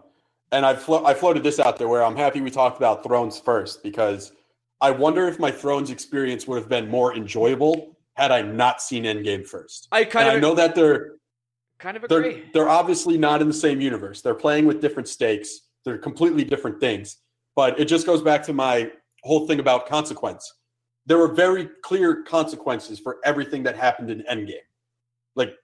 and 0.53 0.65
I 0.65 0.75
flo- 0.75 1.05
I 1.05 1.15
floated 1.15 1.43
this 1.43 1.59
out 1.59 1.79
there 1.79 1.89
where 1.89 2.05
I'm 2.05 2.17
happy 2.17 2.41
we 2.41 2.51
talked 2.51 2.77
about 2.77 3.03
Thrones 3.03 3.39
first 3.39 3.83
because 3.83 4.33
I 4.81 4.91
wonder 4.91 5.27
if 5.27 5.39
my 5.39 5.51
Thrones 5.51 5.91
experience 5.91 6.47
would 6.47 6.59
have 6.59 6.69
been 6.69 6.89
more 6.89 7.15
enjoyable 7.17 7.97
had 8.15 8.31
I 8.31 8.43
not 8.43 8.81
seen 8.81 9.05
Endgame 9.05 9.47
first. 9.47 9.89
I 9.91 10.05
kind 10.05 10.29
And 10.29 10.37
of 10.37 10.43
I 10.43 10.47
know 10.47 10.55
that 10.55 10.75
they're 10.75 11.17
kind 11.79 11.97
of 11.97 12.09
they're 12.09 12.43
they're 12.53 12.69
obviously 12.69 13.19
not 13.19 13.43
in 13.43 13.49
the 13.49 13.55
same 13.55 13.81
universe. 13.81 14.23
They're 14.23 14.35
playing 14.35 14.67
with 14.67 14.81
different 14.81 15.09
stakes. 15.09 15.63
They're 15.85 15.99
completely 15.99 16.45
different 16.45 16.81
things. 16.81 17.19
But 17.57 17.79
it 17.79 17.87
just 17.87 18.07
goes 18.07 18.23
back 18.23 18.43
to 18.45 18.53
my 18.53 18.91
whole 19.23 19.47
thing 19.47 19.61
about 19.61 19.89
consequence. 19.89 20.53
There 21.07 21.19
were 21.19 21.33
very 21.35 21.69
clear 21.83 22.23
consequences 22.23 22.99
for 22.99 23.19
everything 23.25 23.63
that 23.65 23.77
happened 23.77 24.11
in 24.11 24.23
Endgame. 24.31 24.67
Like 25.37 25.55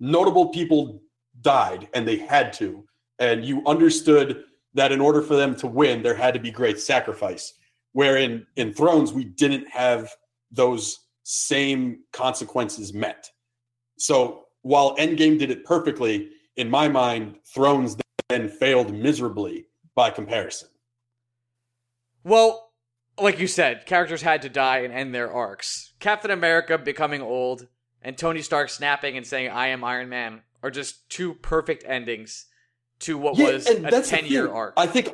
notable 0.00 0.48
people 0.48 1.02
died 1.40 1.88
and 1.94 2.06
they 2.06 2.16
had 2.16 2.52
to. 2.54 2.84
and 3.18 3.44
you 3.44 3.62
understood 3.66 4.44
that 4.74 4.90
in 4.90 5.00
order 5.00 5.22
for 5.22 5.36
them 5.36 5.54
to 5.56 5.66
win, 5.66 6.02
there 6.02 6.14
had 6.14 6.34
to 6.34 6.40
be 6.40 6.50
great 6.50 6.80
sacrifice. 6.80 7.54
Where 7.92 8.16
in 8.16 8.46
in 8.56 8.72
Thrones, 8.72 9.12
we 9.12 9.24
didn't 9.24 9.68
have 9.68 10.10
those 10.50 10.98
same 11.24 12.00
consequences 12.12 12.92
met. 12.92 13.28
So 13.98 14.46
while 14.62 14.96
Endgame 14.96 15.38
did 15.38 15.50
it 15.50 15.64
perfectly, 15.64 16.30
in 16.56 16.68
my 16.68 16.88
mind, 16.88 17.36
Thrones 17.54 17.96
then 18.28 18.48
failed 18.48 18.92
miserably 18.92 19.66
by 19.94 20.10
comparison. 20.10 20.68
Well, 22.24 22.61
like 23.20 23.38
you 23.38 23.46
said, 23.46 23.86
characters 23.86 24.22
had 24.22 24.42
to 24.42 24.48
die 24.48 24.78
and 24.78 24.92
end 24.92 25.14
their 25.14 25.32
arcs. 25.32 25.92
Captain 26.00 26.30
America 26.30 26.78
becoming 26.78 27.20
old 27.20 27.66
and 28.02 28.16
Tony 28.16 28.42
Stark 28.42 28.68
snapping 28.68 29.16
and 29.16 29.26
saying, 29.26 29.50
I 29.50 29.68
am 29.68 29.84
Iron 29.84 30.08
Man 30.08 30.42
are 30.62 30.70
just 30.70 31.08
two 31.08 31.34
perfect 31.34 31.84
endings 31.86 32.46
to 33.00 33.18
what 33.18 33.36
Yeah, 33.36 33.52
was 33.52 33.66
a 33.68 34.02
10 34.02 34.26
year 34.26 34.50
arc. 34.50 34.74
I 34.76 34.86
think, 34.86 35.12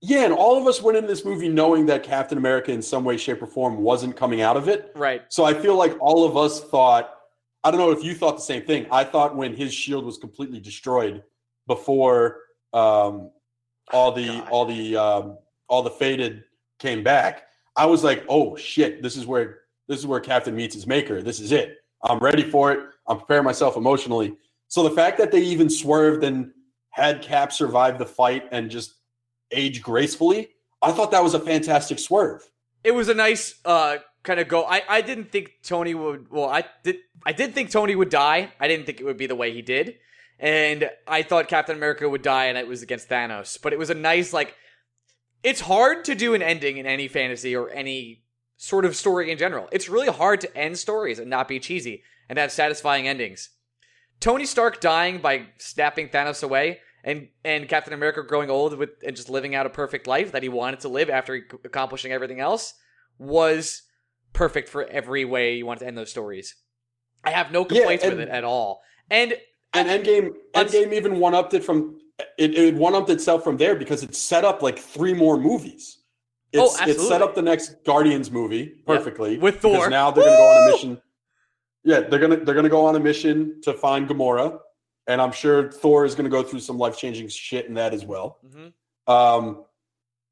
yeah, 0.00 0.24
and 0.24 0.32
all 0.32 0.56
of 0.60 0.66
us 0.66 0.80
went 0.82 0.96
into 0.96 1.08
this 1.08 1.24
movie 1.24 1.48
knowing 1.48 1.86
that 1.86 2.02
Captain 2.02 2.38
America 2.38 2.72
in 2.72 2.80
some 2.82 3.04
way, 3.04 3.16
shape, 3.16 3.42
or 3.42 3.46
form 3.46 3.78
wasn't 3.78 4.16
coming 4.16 4.40
out 4.40 4.56
of 4.56 4.68
it. 4.68 4.92
right. 4.94 5.22
So 5.28 5.44
I 5.44 5.54
feel 5.54 5.76
like 5.76 5.96
all 6.00 6.24
of 6.24 6.36
us 6.36 6.62
thought, 6.64 7.14
I 7.64 7.70
don't 7.70 7.80
know 7.80 7.90
if 7.90 8.02
you 8.04 8.14
thought 8.14 8.36
the 8.36 8.42
same 8.42 8.62
thing. 8.62 8.86
I 8.90 9.04
thought 9.04 9.36
when 9.36 9.54
his 9.54 9.74
shield 9.74 10.04
was 10.04 10.16
completely 10.16 10.60
destroyed 10.60 11.22
before 11.66 12.38
um, 12.72 13.30
all 13.92 14.12
the 14.12 14.26
God. 14.26 14.48
all 14.50 14.64
the 14.64 14.96
um, 14.96 15.38
all 15.68 15.82
the 15.82 15.90
faded 15.90 16.44
came 16.78 17.02
back, 17.02 17.42
I 17.76 17.86
was 17.86 18.02
like, 18.04 18.24
oh 18.28 18.56
shit, 18.56 19.02
this 19.02 19.16
is 19.16 19.26
where 19.26 19.60
this 19.88 19.98
is 19.98 20.06
where 20.06 20.20
Captain 20.20 20.54
meets 20.54 20.74
his 20.74 20.86
maker. 20.86 21.22
This 21.22 21.40
is 21.40 21.52
it. 21.52 21.78
I'm 22.02 22.18
ready 22.18 22.42
for 22.42 22.72
it. 22.72 22.80
I'm 23.06 23.18
preparing 23.18 23.44
myself 23.44 23.76
emotionally. 23.76 24.36
So 24.68 24.82
the 24.82 24.90
fact 24.94 25.18
that 25.18 25.32
they 25.32 25.40
even 25.40 25.70
swerved 25.70 26.24
and 26.24 26.50
had 26.90 27.22
Cap 27.22 27.52
survive 27.52 27.98
the 27.98 28.04
fight 28.06 28.44
and 28.52 28.70
just 28.70 28.94
age 29.50 29.80
gracefully, 29.82 30.50
I 30.82 30.92
thought 30.92 31.10
that 31.12 31.22
was 31.22 31.34
a 31.34 31.40
fantastic 31.40 31.98
swerve. 31.98 32.42
it 32.84 32.92
was 32.92 33.08
a 33.08 33.14
nice 33.14 33.54
uh 33.64 33.96
kind 34.22 34.38
of 34.40 34.46
go 34.48 34.64
I, 34.64 34.82
I 34.88 35.00
didn't 35.00 35.32
think 35.32 35.52
tony 35.62 35.94
would 35.94 36.30
well 36.30 36.48
i 36.48 36.64
did 36.84 36.96
i 37.24 37.32
did 37.32 37.54
think 37.54 37.70
tony 37.70 37.94
would 37.96 38.10
die 38.10 38.52
i 38.60 38.68
didn't 38.68 38.84
think 38.86 39.00
it 39.00 39.04
would 39.04 39.16
be 39.16 39.26
the 39.26 39.34
way 39.36 39.52
he 39.52 39.62
did 39.62 39.96
and 40.38 40.88
i 41.06 41.22
thought 41.22 41.48
captain 41.48 41.76
america 41.76 42.06
would 42.08 42.22
die 42.22 42.46
and 42.46 42.58
it 42.58 42.68
was 42.68 42.82
against 42.82 43.08
thanos 43.08 43.58
but 43.62 43.72
it 43.72 43.78
was 43.78 43.90
a 43.90 43.94
nice 43.94 44.32
like 44.32 44.54
it's 45.42 45.60
hard 45.62 46.04
to 46.04 46.14
do 46.14 46.34
an 46.34 46.42
ending 46.42 46.76
in 46.78 46.86
any 46.86 47.08
fantasy 47.08 47.54
or 47.54 47.70
any 47.70 48.24
sort 48.56 48.84
of 48.84 48.96
story 48.96 49.30
in 49.30 49.38
general 49.38 49.68
it's 49.72 49.88
really 49.88 50.08
hard 50.08 50.40
to 50.40 50.56
end 50.56 50.76
stories 50.78 51.18
and 51.18 51.30
not 51.30 51.46
be 51.48 51.60
cheesy 51.60 52.02
and 52.28 52.38
have 52.38 52.50
satisfying 52.50 53.06
endings 53.06 53.50
tony 54.20 54.44
stark 54.44 54.80
dying 54.80 55.20
by 55.20 55.46
snapping 55.58 56.08
thanos 56.08 56.42
away 56.42 56.78
and 57.04 57.28
and 57.44 57.68
Captain 57.68 57.92
America 57.92 58.22
growing 58.22 58.50
old 58.50 58.76
with 58.76 58.90
and 59.06 59.16
just 59.16 59.30
living 59.30 59.54
out 59.54 59.66
a 59.66 59.70
perfect 59.70 60.06
life 60.06 60.32
that 60.32 60.42
he 60.42 60.48
wanted 60.48 60.80
to 60.80 60.88
live 60.88 61.08
after 61.08 61.34
accomplishing 61.64 62.12
everything 62.12 62.40
else 62.40 62.74
was 63.18 63.82
perfect 64.32 64.68
for 64.68 64.84
every 64.84 65.24
way 65.24 65.56
you 65.56 65.66
wanted 65.66 65.80
to 65.80 65.86
end 65.86 65.96
those 65.96 66.10
stories. 66.10 66.56
I 67.24 67.30
have 67.30 67.50
no 67.52 67.60
Yeah, 67.60 67.66
complaints 67.66 68.04
with 68.04 68.20
it 68.20 68.28
at 68.28 68.44
all. 68.44 68.82
And 69.10 69.34
And 69.72 69.88
Endgame, 69.88 70.30
Endgame 70.54 70.92
even 70.92 71.18
one 71.18 71.34
upped 71.34 71.54
it 71.54 71.64
from 71.64 71.98
it, 72.36 72.54
it 72.54 72.74
one 72.74 72.94
upped 72.94 73.10
itself 73.10 73.44
from 73.44 73.56
there 73.56 73.74
because 73.74 74.02
it 74.02 74.14
set 74.14 74.44
up 74.44 74.62
like 74.62 74.78
three 74.78 75.14
more 75.14 75.38
movies. 75.38 75.98
Oh, 76.56 76.64
It's, 76.64 76.98
it 76.98 77.00
set 77.00 77.20
up 77.20 77.34
the 77.34 77.42
next 77.42 77.84
Guardians 77.84 78.30
movie 78.30 78.82
perfectly 78.86 79.38
with 79.38 79.60
because 79.60 79.76
Thor. 79.76 79.90
Now 79.90 80.10
they're 80.10 80.24
going 80.24 80.36
to 80.36 80.38
go 80.38 80.48
on 80.48 80.68
a 80.68 80.72
mission. 80.72 81.02
Yeah, 81.84 82.00
they're 82.00 82.18
gonna 82.18 82.36
they're 82.36 82.54
gonna 82.54 82.68
go 82.68 82.84
on 82.86 82.96
a 82.96 83.00
mission 83.00 83.60
to 83.62 83.72
find 83.72 84.08
Gamora, 84.08 84.58
and 85.06 85.20
I'm 85.20 85.32
sure 85.32 85.70
Thor 85.70 86.04
is 86.04 86.14
gonna 86.14 86.28
go 86.28 86.42
through 86.42 86.60
some 86.60 86.76
life 86.76 86.98
changing 86.98 87.28
shit 87.28 87.66
in 87.66 87.74
that 87.74 87.94
as 87.94 88.04
well. 88.04 88.38
Mhm. 88.46 88.72
Um, 89.12 89.64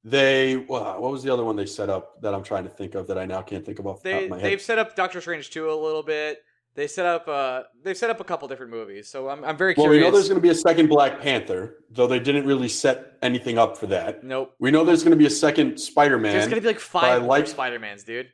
they 0.05 0.57
wow, 0.57 1.01
what 1.01 1.13
was 1.13 1.23
the 1.23 1.33
other 1.33 1.45
one 1.45 1.57
they 1.57 1.67
set 1.67 1.89
up 1.89 2.21
that 2.23 2.35
I'm 2.35 2.43
trying 2.43 2.65
to 2.65 2.71
think 2.71 2.95
of 2.95 3.07
that 3.09 3.17
I 3.19 3.27
now 3.27 3.43
can't 3.43 3.65
think 3.65 3.79
of 3.79 3.87
off 3.87 4.03
the 4.03 4.11
top 4.11 4.19
they 4.19 4.25
of 4.25 4.31
my 4.31 4.39
they've 4.39 4.61
set 4.61 4.79
up 4.79 4.97
Doctor 4.97 5.21
Strange 5.21 5.51
2 5.51 5.71
a 5.71 5.73
little 5.75 6.03
bit. 6.03 6.43
They 6.77 6.87
set 6.87 7.07
up 7.07 7.27
uh 7.27 7.63
they've 7.83 7.97
set 7.97 8.11
up 8.11 8.21
a 8.21 8.25
couple 8.25 8.47
different 8.49 8.71
movies. 8.71 9.09
So 9.09 9.29
I'm 9.31 9.43
I'm 9.45 9.57
very 9.57 9.75
Well, 9.77 9.89
we 9.89 9.99
know 9.99 10.11
there's 10.11 10.29
going 10.29 10.41
to 10.41 10.43
be 10.43 10.51
a 10.51 10.55
second 10.55 10.89
Black 10.89 11.21
Panther, 11.21 11.77
though 11.91 12.07
they 12.07 12.19
didn't 12.21 12.47
really 12.47 12.69
set 12.69 13.15
anything 13.23 13.57
up 13.59 13.79
for 13.79 13.87
that. 13.89 14.23
nope. 14.23 14.55
We 14.61 14.71
know 14.71 14.85
there's 14.85 15.03
going 15.03 15.13
to 15.13 15.17
be 15.17 15.27
a 15.27 15.31
second 15.31 15.79
Spider 15.79 16.19
Man. 16.19 16.33
There's 16.33 16.49
gonna 16.49 16.61
be 16.61 16.67
like 16.67 16.79
five 16.79 17.23
like- 17.25 17.47
Spider-Mans, 17.47 18.05
dude. 18.05 18.29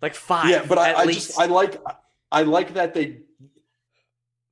Like 0.00 0.14
five. 0.14 0.48
yeah, 0.50 0.64
but 0.66 0.78
I, 0.78 0.90
at 0.90 0.96
I 0.96 1.04
least. 1.04 1.26
just 1.28 1.40
I 1.40 1.44
like 1.46 1.80
I 2.32 2.42
like 2.42 2.74
that 2.74 2.94
they 2.94 3.20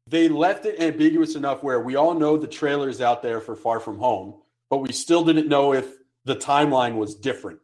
they 0.06 0.28
left 0.28 0.66
it 0.66 0.80
ambiguous 0.80 1.34
enough 1.34 1.62
where 1.62 1.80
we 1.80 1.96
all 1.96 2.14
know 2.14 2.36
the 2.36 2.46
trailer 2.46 2.88
is 2.88 3.00
out 3.00 3.22
there 3.22 3.40
for 3.40 3.56
Far 3.56 3.80
From 3.80 3.98
Home, 3.98 4.40
but 4.68 4.78
we 4.78 4.92
still 4.92 5.24
didn't 5.24 5.48
know 5.48 5.72
if 5.72 5.86
the 6.24 6.36
timeline 6.36 6.96
was 6.96 7.14
different. 7.14 7.60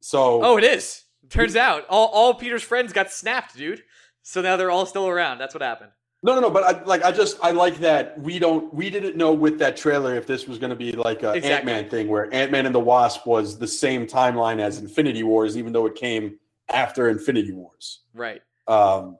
So 0.00 0.42
Oh, 0.42 0.56
it 0.58 0.64
is. 0.64 1.04
Turns 1.30 1.56
out 1.56 1.86
all 1.88 2.08
all 2.08 2.34
Peter's 2.34 2.62
friends 2.62 2.92
got 2.92 3.10
snapped, 3.10 3.56
dude. 3.56 3.82
So 4.28 4.42
now 4.42 4.56
they're 4.56 4.72
all 4.72 4.86
still 4.86 5.06
around. 5.06 5.38
That's 5.38 5.54
what 5.54 5.62
happened. 5.62 5.92
no, 6.24 6.34
no, 6.34 6.40
no. 6.40 6.50
But 6.50 6.64
I 6.64 6.82
like 6.82 7.04
I 7.04 7.12
just 7.12 7.38
I 7.44 7.52
like 7.52 7.76
that 7.78 8.18
we 8.20 8.40
don't 8.40 8.74
we 8.74 8.90
didn't 8.90 9.16
know 9.16 9.32
with 9.32 9.56
that 9.60 9.76
trailer 9.76 10.16
if 10.16 10.26
this 10.26 10.48
was 10.48 10.58
going 10.58 10.70
to 10.70 10.76
be 10.76 10.90
like 10.90 11.22
a 11.22 11.34
Exactly. 11.34 11.50
Ant 11.52 11.64
Man 11.64 11.88
thing 11.88 12.08
where 12.08 12.32
Ant 12.34 12.50
Man 12.50 12.66
and 12.66 12.74
the 12.74 12.80
Wasp 12.80 13.24
was 13.24 13.56
the 13.56 13.68
same 13.68 14.04
timeline 14.04 14.58
as 14.58 14.78
Infinity 14.78 15.22
Wars, 15.22 15.56
even 15.56 15.72
though 15.72 15.86
it 15.86 15.94
came 15.94 16.40
after 16.68 17.08
Infinity 17.08 17.52
Wars. 17.52 18.00
Right. 18.14 18.42
Um, 18.66 19.16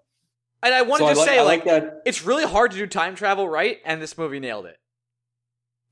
And 0.65 0.75
I 0.75 0.83
wanted 0.83 1.05
so 1.05 1.07
I 1.07 1.13
to 1.15 1.19
like, 1.21 1.29
say 1.29 1.39
I 1.39 1.43
like, 1.43 1.67
like 1.67 1.83
that. 1.85 2.03
it's 2.05 2.25
really 2.25 2.45
hard 2.45 2.73
to 2.73 2.77
do 2.77 2.89
time 2.89 3.15
travel 3.15 3.49
right, 3.49 3.79
and 3.85 4.03
this 4.03 4.19
movie 4.19 4.41
nailed 4.41 4.67
it. 4.67 4.77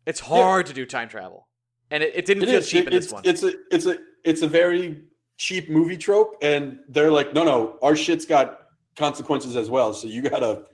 It's 0.07 0.19
hard 0.19 0.67
to 0.67 0.73
do 0.73 0.85
time 0.85 1.09
travel, 1.09 1.47
and 1.93 2.03
it, 2.03 2.17
it 2.17 2.27
didn't 2.27 2.43
It 2.43 2.47
feel 2.47 2.59
is. 2.59 2.69
cheap 2.69 2.87
It- 2.89 2.93
in 2.95 2.99
this 3.01 3.13
one. 3.13 3.23
it's 3.25 3.45
a 3.45 3.53
it's 3.71 3.87
a 3.87 3.99
it's 4.25 4.43
a 4.43 4.49
very 4.49 5.03
cheap 5.37 5.71
movie 5.71 5.97
trope, 5.97 6.35
and 6.43 6.81
they're 6.89 7.13
like, 7.13 7.33
no, 7.33 7.45
no, 7.45 7.79
our 7.81 7.95
shit's 7.95 8.25
got 8.25 8.64
consequences 8.97 9.57
as 9.57 9.71
well, 9.71 9.93
so 9.93 10.07
you 10.09 10.23
gotta 10.23 10.65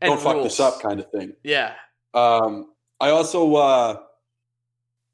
And 0.00 0.10
don't 0.10 0.20
fuck 0.20 0.42
this 0.42 0.60
up, 0.60 0.80
kind 0.80 1.00
of 1.00 1.10
thing. 1.10 1.32
Yeah. 1.42 1.74
Um, 2.14 2.72
I 3.00 3.10
also 3.10 3.54
uh, 3.54 3.96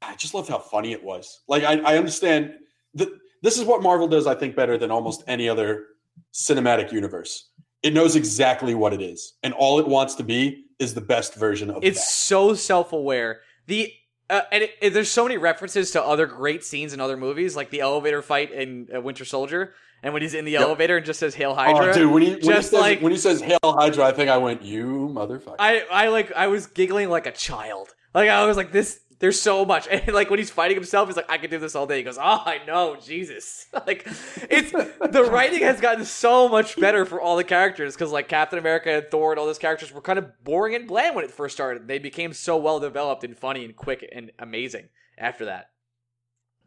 I 0.01 0.15
just 0.15 0.33
loved 0.33 0.49
how 0.49 0.59
funny 0.59 0.91
it 0.91 1.03
was. 1.03 1.41
Like 1.47 1.63
I, 1.63 1.79
I 1.79 1.97
understand 1.97 2.53
that 2.95 3.09
this 3.43 3.57
is 3.57 3.65
what 3.65 3.81
Marvel 3.83 4.07
does, 4.07 4.27
I 4.27 4.35
think, 4.35 4.55
better 4.55 4.77
than 4.77 4.91
almost 4.91 5.23
any 5.27 5.47
other 5.49 5.85
cinematic 6.33 6.91
universe. 6.91 7.49
It 7.83 7.93
knows 7.93 8.15
exactly 8.15 8.73
what 8.75 8.93
it 8.93 9.01
is, 9.01 9.33
and 9.43 9.53
all 9.53 9.79
it 9.79 9.87
wants 9.87 10.15
to 10.15 10.23
be 10.23 10.65
is 10.79 10.93
the 10.93 11.01
best 11.01 11.35
version 11.35 11.69
of 11.69 11.77
it. 11.77 11.87
It's 11.87 11.99
that. 11.99 12.11
so 12.11 12.53
self-aware. 12.53 13.41
The 13.67 13.91
uh, 14.29 14.41
and 14.51 14.63
it, 14.63 14.71
it- 14.81 14.89
there's 14.93 15.11
so 15.11 15.23
many 15.23 15.37
references 15.37 15.91
to 15.91 16.03
other 16.03 16.25
great 16.25 16.63
scenes 16.63 16.93
in 16.93 16.99
other 16.99 17.17
movies, 17.17 17.55
like 17.55 17.69
the 17.69 17.81
elevator 17.81 18.21
fight 18.21 18.51
in 18.51 18.87
uh, 18.93 18.99
Winter 18.99 19.25
Soldier, 19.25 19.73
and 20.03 20.13
when 20.13 20.21
he's 20.21 20.33
in 20.33 20.45
the 20.45 20.51
Yep. 20.51 20.61
elevator 20.61 20.97
and 20.97 21.05
just 21.05 21.19
says 21.19 21.35
"Hail 21.35 21.51
oh, 21.51 21.55
Hydra." 21.55 21.89
Oh, 21.89 21.93
dude, 21.93 22.11
when 22.11 22.21
he, 22.23 22.31
when, 22.31 22.41
he 22.41 22.61
says, 22.61 22.73
like- 22.73 23.01
when 23.01 23.11
he 23.11 23.17
says 23.17 23.41
"Hail 23.41 23.59
Hydra," 23.63 24.05
I 24.05 24.11
think 24.11 24.29
I 24.29 24.37
went, 24.37 24.61
"You 24.61 25.09
motherfucker!" 25.13 25.55
I 25.59 25.83
I 25.91 26.07
like 26.09 26.31
I 26.33 26.47
was 26.47 26.67
giggling 26.67 27.09
like 27.09 27.25
a 27.25 27.31
child. 27.31 27.95
Like 28.13 28.29
I 28.29 28.45
was 28.45 28.57
like 28.57 28.71
this. 28.71 29.01
There's 29.19 29.41
so 29.41 29.65
much, 29.65 29.87
and 29.91 30.13
like 30.13 30.29
when 30.29 30.37
he's 30.37 30.51
fighting 30.51 30.77
himself, 30.77 31.07
he's 31.09 31.17
like, 31.17 31.29
"I 31.29 31.39
could 31.39 31.49
do 31.49 31.57
this 31.57 31.73
all 31.75 31.87
day." 31.87 31.97
He 31.97 32.03
goes, 32.03 32.19
"Oh, 32.19 32.43
I 32.45 32.59
know, 32.67 32.97
Jesus!" 33.03 33.65
like 33.87 34.07
it's 34.49 34.71
the 34.71 35.27
writing 35.31 35.61
has 35.63 35.81
gotten 35.81 36.05
so 36.05 36.47
much 36.47 36.79
better 36.79 37.03
for 37.03 37.19
all 37.19 37.35
the 37.35 37.43
characters 37.43 37.95
because 37.95 38.11
like 38.11 38.27
Captain 38.27 38.59
America 38.59 38.91
and 38.91 39.07
Thor 39.09 39.31
and 39.31 39.39
all 39.39 39.47
those 39.47 39.57
characters 39.57 39.91
were 39.91 40.01
kind 40.01 40.19
of 40.19 40.43
boring 40.43 40.75
and 40.75 40.87
bland 40.87 41.15
when 41.15 41.25
it 41.25 41.31
first 41.31 41.55
started. 41.55 41.87
They 41.87 41.97
became 41.97 42.31
so 42.33 42.57
well 42.57 42.79
developed 42.79 43.23
and 43.23 43.35
funny 43.35 43.65
and 43.65 43.75
quick 43.75 44.07
and 44.11 44.31
amazing 44.37 44.89
after 45.17 45.45
that. 45.45 45.69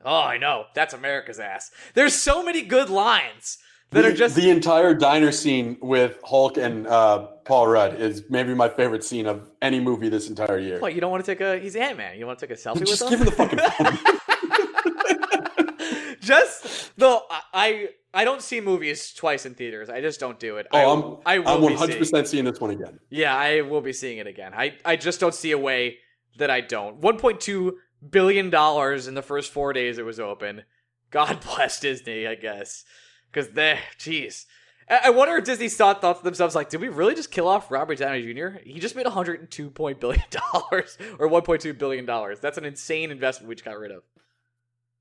Oh, 0.04 0.22
I 0.22 0.38
know. 0.38 0.64
That's 0.74 0.94
America's 0.94 1.38
ass. 1.38 1.70
There's 1.94 2.14
so 2.14 2.42
many 2.42 2.62
good 2.62 2.88
lines 2.90 3.58
that 3.90 4.02
the, 4.02 4.08
are 4.08 4.12
just 4.12 4.34
the 4.36 4.50
entire 4.50 4.94
diner 4.94 5.32
scene 5.32 5.76
with 5.82 6.18
Hulk 6.24 6.56
and 6.56 6.86
uh, 6.86 7.26
Paul 7.44 7.66
Rudd 7.66 8.00
is 8.00 8.22
maybe 8.30 8.54
my 8.54 8.68
favorite 8.68 9.04
scene 9.04 9.26
of 9.26 9.50
any 9.60 9.80
movie 9.80 10.08
this 10.08 10.28
entire 10.28 10.58
year. 10.58 10.78
What, 10.80 10.94
you 10.94 11.00
don't 11.00 11.10
want 11.10 11.24
to 11.24 11.30
take 11.30 11.40
a? 11.40 11.58
He's 11.58 11.76
Ant 11.76 11.98
Man. 11.98 12.18
You 12.18 12.26
want 12.26 12.38
to 12.38 12.46
take 12.46 12.56
a 12.56 12.60
selfie 12.60 12.86
Just 12.86 13.02
with 13.02 13.10
give 13.10 13.20
him? 13.20 13.26
him 13.26 13.32
the 13.32 13.32
fucking 13.32 13.58
phone. 13.58 16.16
just 16.20 16.96
though 16.96 17.22
I 17.52 17.90
I 18.14 18.24
don't 18.24 18.42
see 18.42 18.60
movies 18.60 19.12
twice 19.12 19.46
in 19.46 19.54
theaters. 19.54 19.88
I 19.90 20.00
just 20.00 20.20
don't 20.20 20.38
do 20.38 20.56
it. 20.56 20.66
I, 20.72 20.84
Oh, 20.84 21.20
I 21.26 21.34
I'm, 21.36 21.44
will 21.44 21.48
I'm 21.50 21.62
100 21.62 21.86
seeing- 21.86 21.98
percent 21.98 22.28
seeing 22.28 22.44
this 22.44 22.60
one 22.60 22.70
again. 22.70 22.98
Yeah, 23.10 23.36
I 23.36 23.60
will 23.62 23.80
be 23.80 23.92
seeing 23.92 24.18
it 24.18 24.26
again. 24.26 24.52
I 24.54 24.74
I 24.84 24.96
just 24.96 25.20
don't 25.20 25.34
see 25.34 25.50
a 25.52 25.58
way 25.58 25.98
that 26.38 26.50
I 26.50 26.60
don't. 26.60 27.00
1.2 27.00 27.72
billion 28.08 28.50
dollars 28.50 29.06
in 29.06 29.14
the 29.14 29.22
first 29.22 29.52
four 29.52 29.72
days 29.72 29.98
it 29.98 30.04
was 30.04 30.20
open. 30.20 30.62
God 31.10 31.40
bless 31.44 31.80
Disney, 31.80 32.26
I 32.26 32.34
guess, 32.34 32.84
because 33.30 33.50
they, 33.50 33.78
jeez. 33.98 34.46
I 34.88 35.00
I 35.04 35.10
wonder 35.10 35.36
if 35.36 35.44
Disney 35.44 35.68
thought, 35.68 36.00
thought 36.00 36.18
to 36.18 36.24
themselves 36.24 36.54
like, 36.54 36.68
did 36.68 36.80
we 36.80 36.88
really 36.88 37.14
just 37.14 37.30
kill 37.30 37.48
off 37.48 37.70
Robert 37.70 37.98
Downey 37.98 38.22
Jr.? 38.32 38.58
He 38.64 38.80
just 38.80 38.96
made 38.96 39.06
102 39.06 39.70
point 39.70 40.00
billion 40.00 40.24
dollars 40.30 40.98
or 41.18 41.28
1.2 41.28 41.76
billion 41.78 42.04
dollars. 42.04 42.40
That's 42.40 42.58
an 42.58 42.64
insane 42.64 43.10
investment 43.10 43.48
we 43.48 43.54
just 43.54 43.64
got 43.64 43.78
rid 43.78 43.90
of. 43.92 44.02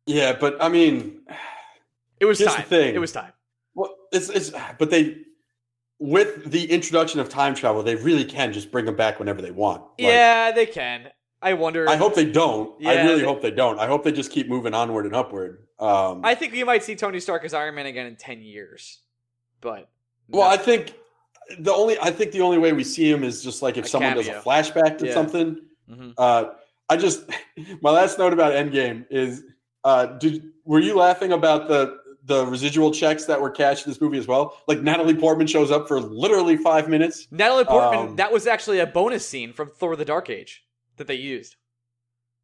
Yeah, 0.05 0.35
but 0.39 0.61
I 0.61 0.69
mean, 0.69 1.21
It 2.19 2.26
was 2.26 2.39
time. 2.39 2.65
It 2.71 2.99
was 2.99 3.11
time. 3.11 3.34
well, 3.76 3.95
it's 4.11 4.30
it's 4.30 4.51
but 4.77 4.89
they 4.89 5.17
with 5.99 6.49
the 6.49 6.71
introduction 6.71 7.19
of 7.19 7.30
time 7.30 7.53
travel, 7.53 7.84
they 7.84 7.95
really 7.95 8.23
can 8.26 8.53
just 8.53 8.71
bring 8.71 8.85
them 8.85 8.95
back 8.95 9.19
whenever 9.19 9.41
they 9.41 9.51
want. 9.51 9.81
Like, 9.81 9.91
yeah, 9.99 10.51
they 10.51 10.65
can. 10.65 11.09
I 11.41 11.53
wonder. 11.53 11.88
I 11.90 11.95
hope 11.95 12.16
they 12.16 12.26
don't. 12.30 12.86
I 12.86 13.03
really 13.03 13.20
they- 13.22 13.26
hope 13.26 13.41
they 13.41 13.52
don't. 13.52 13.80
I 13.80 13.88
hope 13.88 14.03
they 14.03 14.11
just 14.11 14.32
keep 14.32 14.48
moving 14.49 14.74
onward 14.74 15.06
and 15.06 15.16
upward. 15.16 15.66
Um, 15.80 16.22
I 16.26 16.36
think 16.36 16.52
we 16.53 16.64
might 16.66 16.84
see 16.84 16.95
Tony 16.95 17.20
Stark 17.22 17.45
as 17.45 17.53
Iron 17.53 17.76
Man 17.76 17.86
again 17.86 18.06
in 18.07 18.18
ten 18.18 18.41
years, 18.41 18.99
but 19.61 19.90
well, 20.28 20.48
no. 20.49 20.53
I 20.53 20.57
think 20.57 20.94
the 21.57 21.72
only 21.72 21.98
I 21.99 22.11
think 22.11 22.34
the 22.34 22.41
only 22.41 22.57
way 22.57 22.74
we 22.74 22.84
see 22.84 23.10
him 23.10 23.24
is 23.24 23.41
just 23.41 23.61
like 23.61 23.78
if 23.78 23.86
A 23.86 23.88
someone 23.88 24.16
does 24.16 24.28
a 24.28 24.34
flashback 24.41 24.98
to 24.98 25.07
Yeah. 25.07 25.14
something. 25.14 25.61
Mhm. 25.90 26.14
Uh, 26.18 26.45
I 26.90 26.98
just 26.98 27.24
my 27.82 27.91
last 27.91 28.20
note 28.20 28.34
about 28.34 28.52
Endgame 28.53 29.06
is 29.10 29.44
uh, 29.86 30.07
did 30.07 30.44
were 30.66 30.80
you 30.82 30.98
laughing 30.98 31.32
about 31.32 31.70
the 31.70 31.98
the 32.26 32.45
residual 32.45 32.91
checks 32.91 33.24
that 33.26 33.40
were 33.40 33.49
cashed 33.49 33.86
in 33.88 33.91
this 33.91 34.02
movie 34.02 34.18
as 34.18 34.28
well? 34.28 34.57
Like 34.68 34.82
Natalie 34.82 35.16
Portman 35.16 35.48
shows 35.48 35.72
up 35.72 35.88
for 35.88 36.02
literally 36.02 36.57
five 36.57 36.90
minutes. 36.90 37.28
Natalie 37.32 37.64
Portman. 37.64 37.99
Um, 38.10 38.16
that 38.18 38.34
was 38.34 38.45
actually 38.45 38.80
a 38.80 38.86
bonus 38.86 39.26
scene 39.26 39.53
from 39.53 39.70
Thor: 39.70 39.95
The 39.95 40.03
Dark 40.06 40.30
Age 40.30 40.66
that 40.99 41.07
they 41.07 41.15
used. 41.15 41.55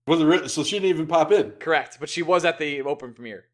Was 0.07 0.19
it 0.21 0.49
so 0.49 0.63
she 0.63 0.77
didn't 0.77 0.89
even 0.89 1.07
pop 1.07 1.31
in? 1.31 1.51
Correct, 1.51 1.97
but 1.99 2.09
she 2.09 2.21
was 2.23 2.43
at 2.45 2.57
the 2.59 2.81
open 2.81 3.13
premiere. 3.13 3.45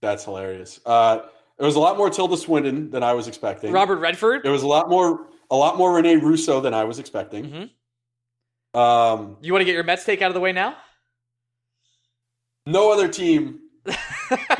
That's 0.00 0.24
hilarious. 0.24 0.78
Uh, 0.86 1.20
it 1.58 1.64
was 1.64 1.74
a 1.74 1.80
lot 1.80 1.96
more 1.96 2.08
Tilda 2.08 2.36
Swinton 2.36 2.90
than 2.90 3.02
I 3.02 3.14
was 3.14 3.26
expecting. 3.26 3.72
Robert 3.72 3.96
Redford. 3.98 4.46
It 4.46 4.50
was 4.50 4.62
a 4.62 4.66
lot 4.68 4.88
more 4.88 5.26
a 5.50 5.56
lot 5.56 5.76
more 5.78 5.94
Rene 5.96 6.16
Russo 6.16 6.60
than 6.60 6.72
I 6.74 6.84
was 6.84 6.98
expecting. 6.98 7.70
Mhm. 8.74 8.78
Um, 8.78 9.38
You 9.40 9.52
want 9.52 9.62
to 9.62 9.64
get 9.64 9.72
your 9.74 9.82
Mets 9.82 10.04
take 10.04 10.20
out 10.22 10.28
of 10.30 10.34
the 10.34 10.40
way 10.40 10.52
now? 10.52 10.76
no 12.66 12.92
other 12.92 13.08
team, 13.08 13.60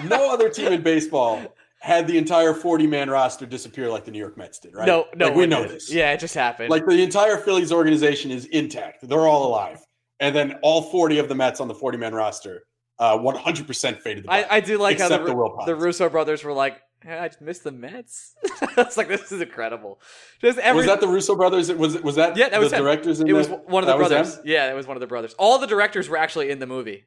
no 0.04 0.32
other 0.32 0.48
team 0.48 0.72
in 0.72 0.82
baseball 0.82 1.54
had 1.80 2.06
the 2.06 2.18
entire 2.18 2.54
forty 2.54 2.86
man 2.86 3.08
roster 3.10 3.46
disappear 3.46 3.88
like 3.88 4.04
the 4.04 4.10
New 4.10 4.18
York 4.18 4.36
Mets 4.36 4.58
did. 4.58 4.74
Right? 4.74 4.86
No, 4.86 5.06
no, 5.14 5.26
Like, 5.26 5.36
we 5.36 5.46
know 5.46 5.62
did. 5.62 5.72
this. 5.72 5.92
Yeah, 5.92 6.12
it 6.12 6.20
just 6.20 6.34
happened. 6.34 6.70
Like 6.70 6.84
the 6.86 7.02
entire 7.02 7.36
Phillies 7.38 7.72
organization 7.72 8.30
is 8.30 8.46
intact; 8.46 9.08
they're 9.08 9.26
all 9.28 9.46
alive, 9.46 9.80
and 10.20 10.34
then 10.34 10.58
all 10.62 10.82
forty 10.82 11.18
of 11.18 11.28
the 11.28 11.34
Mets 11.34 11.60
on 11.60 11.68
the 11.68 11.74
forty 11.74 11.96
man 11.98 12.14
roster, 12.14 12.64
uh, 12.98 13.16
one 13.18 13.36
hundred 13.36 13.66
percent 13.66 14.00
faded. 14.00 14.24
The 14.24 14.32
I. 14.32 14.56
I 14.56 14.60
do 14.60 14.76
like 14.78 14.98
how 14.98 15.08
the, 15.08 15.18
the 15.18 15.62
the 15.66 15.76
Russo 15.76 16.08
brothers 16.08 16.42
were 16.42 16.52
like, 16.52 16.80
"Yeah, 17.04 17.22
I 17.22 17.28
just 17.28 17.40
missed 17.40 17.62
the 17.62 17.70
Mets. 17.72 18.34
it's 18.76 18.96
like 18.96 19.06
this 19.08 19.30
is 19.30 19.40
incredible. 19.40 20.00
Just 20.40 20.58
every 20.58 20.78
was 20.78 20.86
that 20.86 21.00
the 21.00 21.06
Russo 21.08 21.36
brothers? 21.36 21.72
Was 21.72 22.00
was 22.02 22.16
that 22.16 22.36
Yeah, 22.36 22.48
that 22.48 22.58
was 22.60 22.70
the 22.70 22.78
him. 22.78 22.82
directors? 22.84 23.20
In 23.20 23.28
it 23.28 23.32
was 23.34 23.48
one 23.48 23.84
of 23.84 23.86
the 23.86 23.92
That 23.96 24.08
brothers. 24.08 24.40
Yeah, 24.44 24.68
it 24.70 24.74
was 24.74 24.86
one 24.88 24.96
of 24.96 25.00
the 25.00 25.06
brothers. 25.06 25.34
All 25.38 25.58
the 25.58 25.66
directors 25.68 26.08
were 26.08 26.16
actually 26.16 26.50
in 26.50 26.58
the 26.58 26.66
movie. 26.66 27.04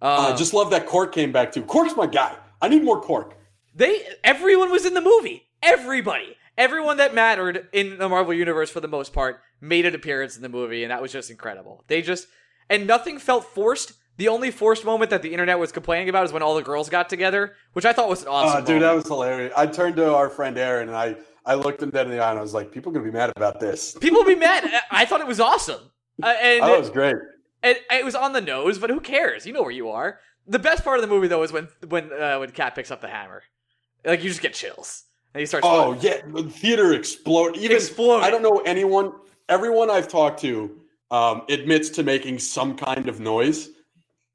Uh, 0.00 0.28
Um, 0.30 0.36
just 0.36 0.54
love 0.54 0.70
that 0.70 0.86
Korg 0.86 1.12
came 1.12 1.32
back 1.32 1.52
too. 1.52 1.62
Korg's 1.62 1.96
my 1.96 2.06
guy. 2.06 2.34
I 2.62 2.68
need 2.68 2.82
more 2.82 3.00
Cork. 3.00 3.36
They 3.76 4.06
everyone 4.24 4.70
was 4.70 4.86
in 4.86 4.94
the 4.94 5.00
movie. 5.02 5.48
Everybody, 5.62 6.36
everyone 6.56 6.96
that 6.96 7.14
mattered 7.14 7.68
in 7.72 7.98
the 7.98 8.08
Marvel 8.08 8.32
universe 8.32 8.70
for 8.70 8.80
the 8.80 8.88
most 8.88 9.12
part 9.12 9.40
made 9.60 9.84
an 9.84 9.94
appearance 9.94 10.36
in 10.36 10.42
the 10.42 10.48
movie, 10.48 10.82
and 10.82 10.90
that 10.90 11.02
was 11.02 11.12
just 11.12 11.30
incredible. 11.30 11.84
They 11.86 12.00
just 12.02 12.26
and 12.70 12.86
nothing 12.86 13.18
felt 13.18 13.44
forced. 13.44 13.92
The 14.16 14.28
only 14.28 14.50
forced 14.50 14.82
moment 14.86 15.10
that 15.10 15.20
the 15.20 15.30
internet 15.32 15.58
was 15.58 15.72
complaining 15.72 16.08
about 16.08 16.24
is 16.24 16.32
when 16.32 16.42
all 16.42 16.54
the 16.54 16.62
girls 16.62 16.88
got 16.88 17.10
together, 17.10 17.54
which 17.74 17.84
I 17.84 17.92
thought 17.92 18.08
was 18.08 18.22
an 18.22 18.28
awesome. 18.28 18.62
Oh, 18.62 18.66
dude, 18.66 18.80
that 18.80 18.94
was 18.94 19.06
hilarious. 19.06 19.52
I 19.54 19.66
turned 19.66 19.96
to 19.96 20.14
our 20.14 20.30
friend 20.30 20.56
Aaron 20.56 20.88
and 20.88 20.96
I, 20.96 21.16
I 21.44 21.54
looked 21.54 21.82
him 21.82 21.90
dead 21.90 22.06
in 22.06 22.12
the 22.12 22.18
eye 22.24 22.30
and 22.30 22.38
I 22.38 22.42
was 22.42 22.54
like, 22.54 22.72
people 22.72 22.90
are 22.90 22.94
going 22.94 23.04
to 23.04 23.12
be 23.12 23.16
mad 23.16 23.30
about 23.36 23.60
this. 23.60 23.94
People 24.00 24.20
would 24.20 24.26
be 24.26 24.34
mad. 24.40 24.64
I- 24.90 25.04
thought 25.04 25.20
it 25.20 25.26
was 25.26 25.38
awesome, 25.38 25.90
uh, 26.22 26.34
and 26.40 26.64
I 26.64 26.66
thought 26.66 26.76
it 26.76 26.80
was 26.80 26.88
great. 26.90 27.16
it, 27.62 27.82
it 27.90 28.06
was 28.06 28.14
on 28.14 28.32
the 28.32 28.40
nose, 28.40 28.78
but 28.78 28.88
who 28.88 29.00
cares? 29.00 29.44
You 29.44 29.52
know 29.52 29.60
where 29.60 29.70
you 29.70 29.90
are. 29.90 30.18
The 30.46 30.58
best 30.58 30.82
part 30.82 30.96
of 30.98 31.02
the 31.02 31.08
movie 31.14 31.28
though 31.28 31.42
is 31.42 31.52
when 31.52 31.68
when 31.86 32.10
uh, 32.10 32.38
when 32.38 32.50
Cap 32.52 32.74
picks 32.74 32.90
up 32.90 33.02
the 33.02 33.08
hammer, 33.08 33.42
like 34.06 34.22
you 34.22 34.30
just 34.30 34.40
get 34.42 34.54
chills 34.54 35.04
and 35.34 35.40
he 35.40 35.46
starts. 35.46 35.66
Oh, 35.68 35.92
yeah. 36.00 36.22
The 36.26 36.44
theater 36.44 36.94
exploded. 36.94 37.60
Even. 37.60 37.78
I 38.22 38.30
don't 38.30 38.42
know 38.42 38.60
anyone, 38.60 39.12
everyone 39.50 39.90
I've 39.90 40.08
talked 40.08 40.40
to 40.40 40.80
um, 41.10 41.42
admits 41.50 41.90
to 41.90 42.02
making 42.02 42.38
some 42.38 42.76
kind 42.76 43.08
of 43.08 43.20
noise. 43.20 43.68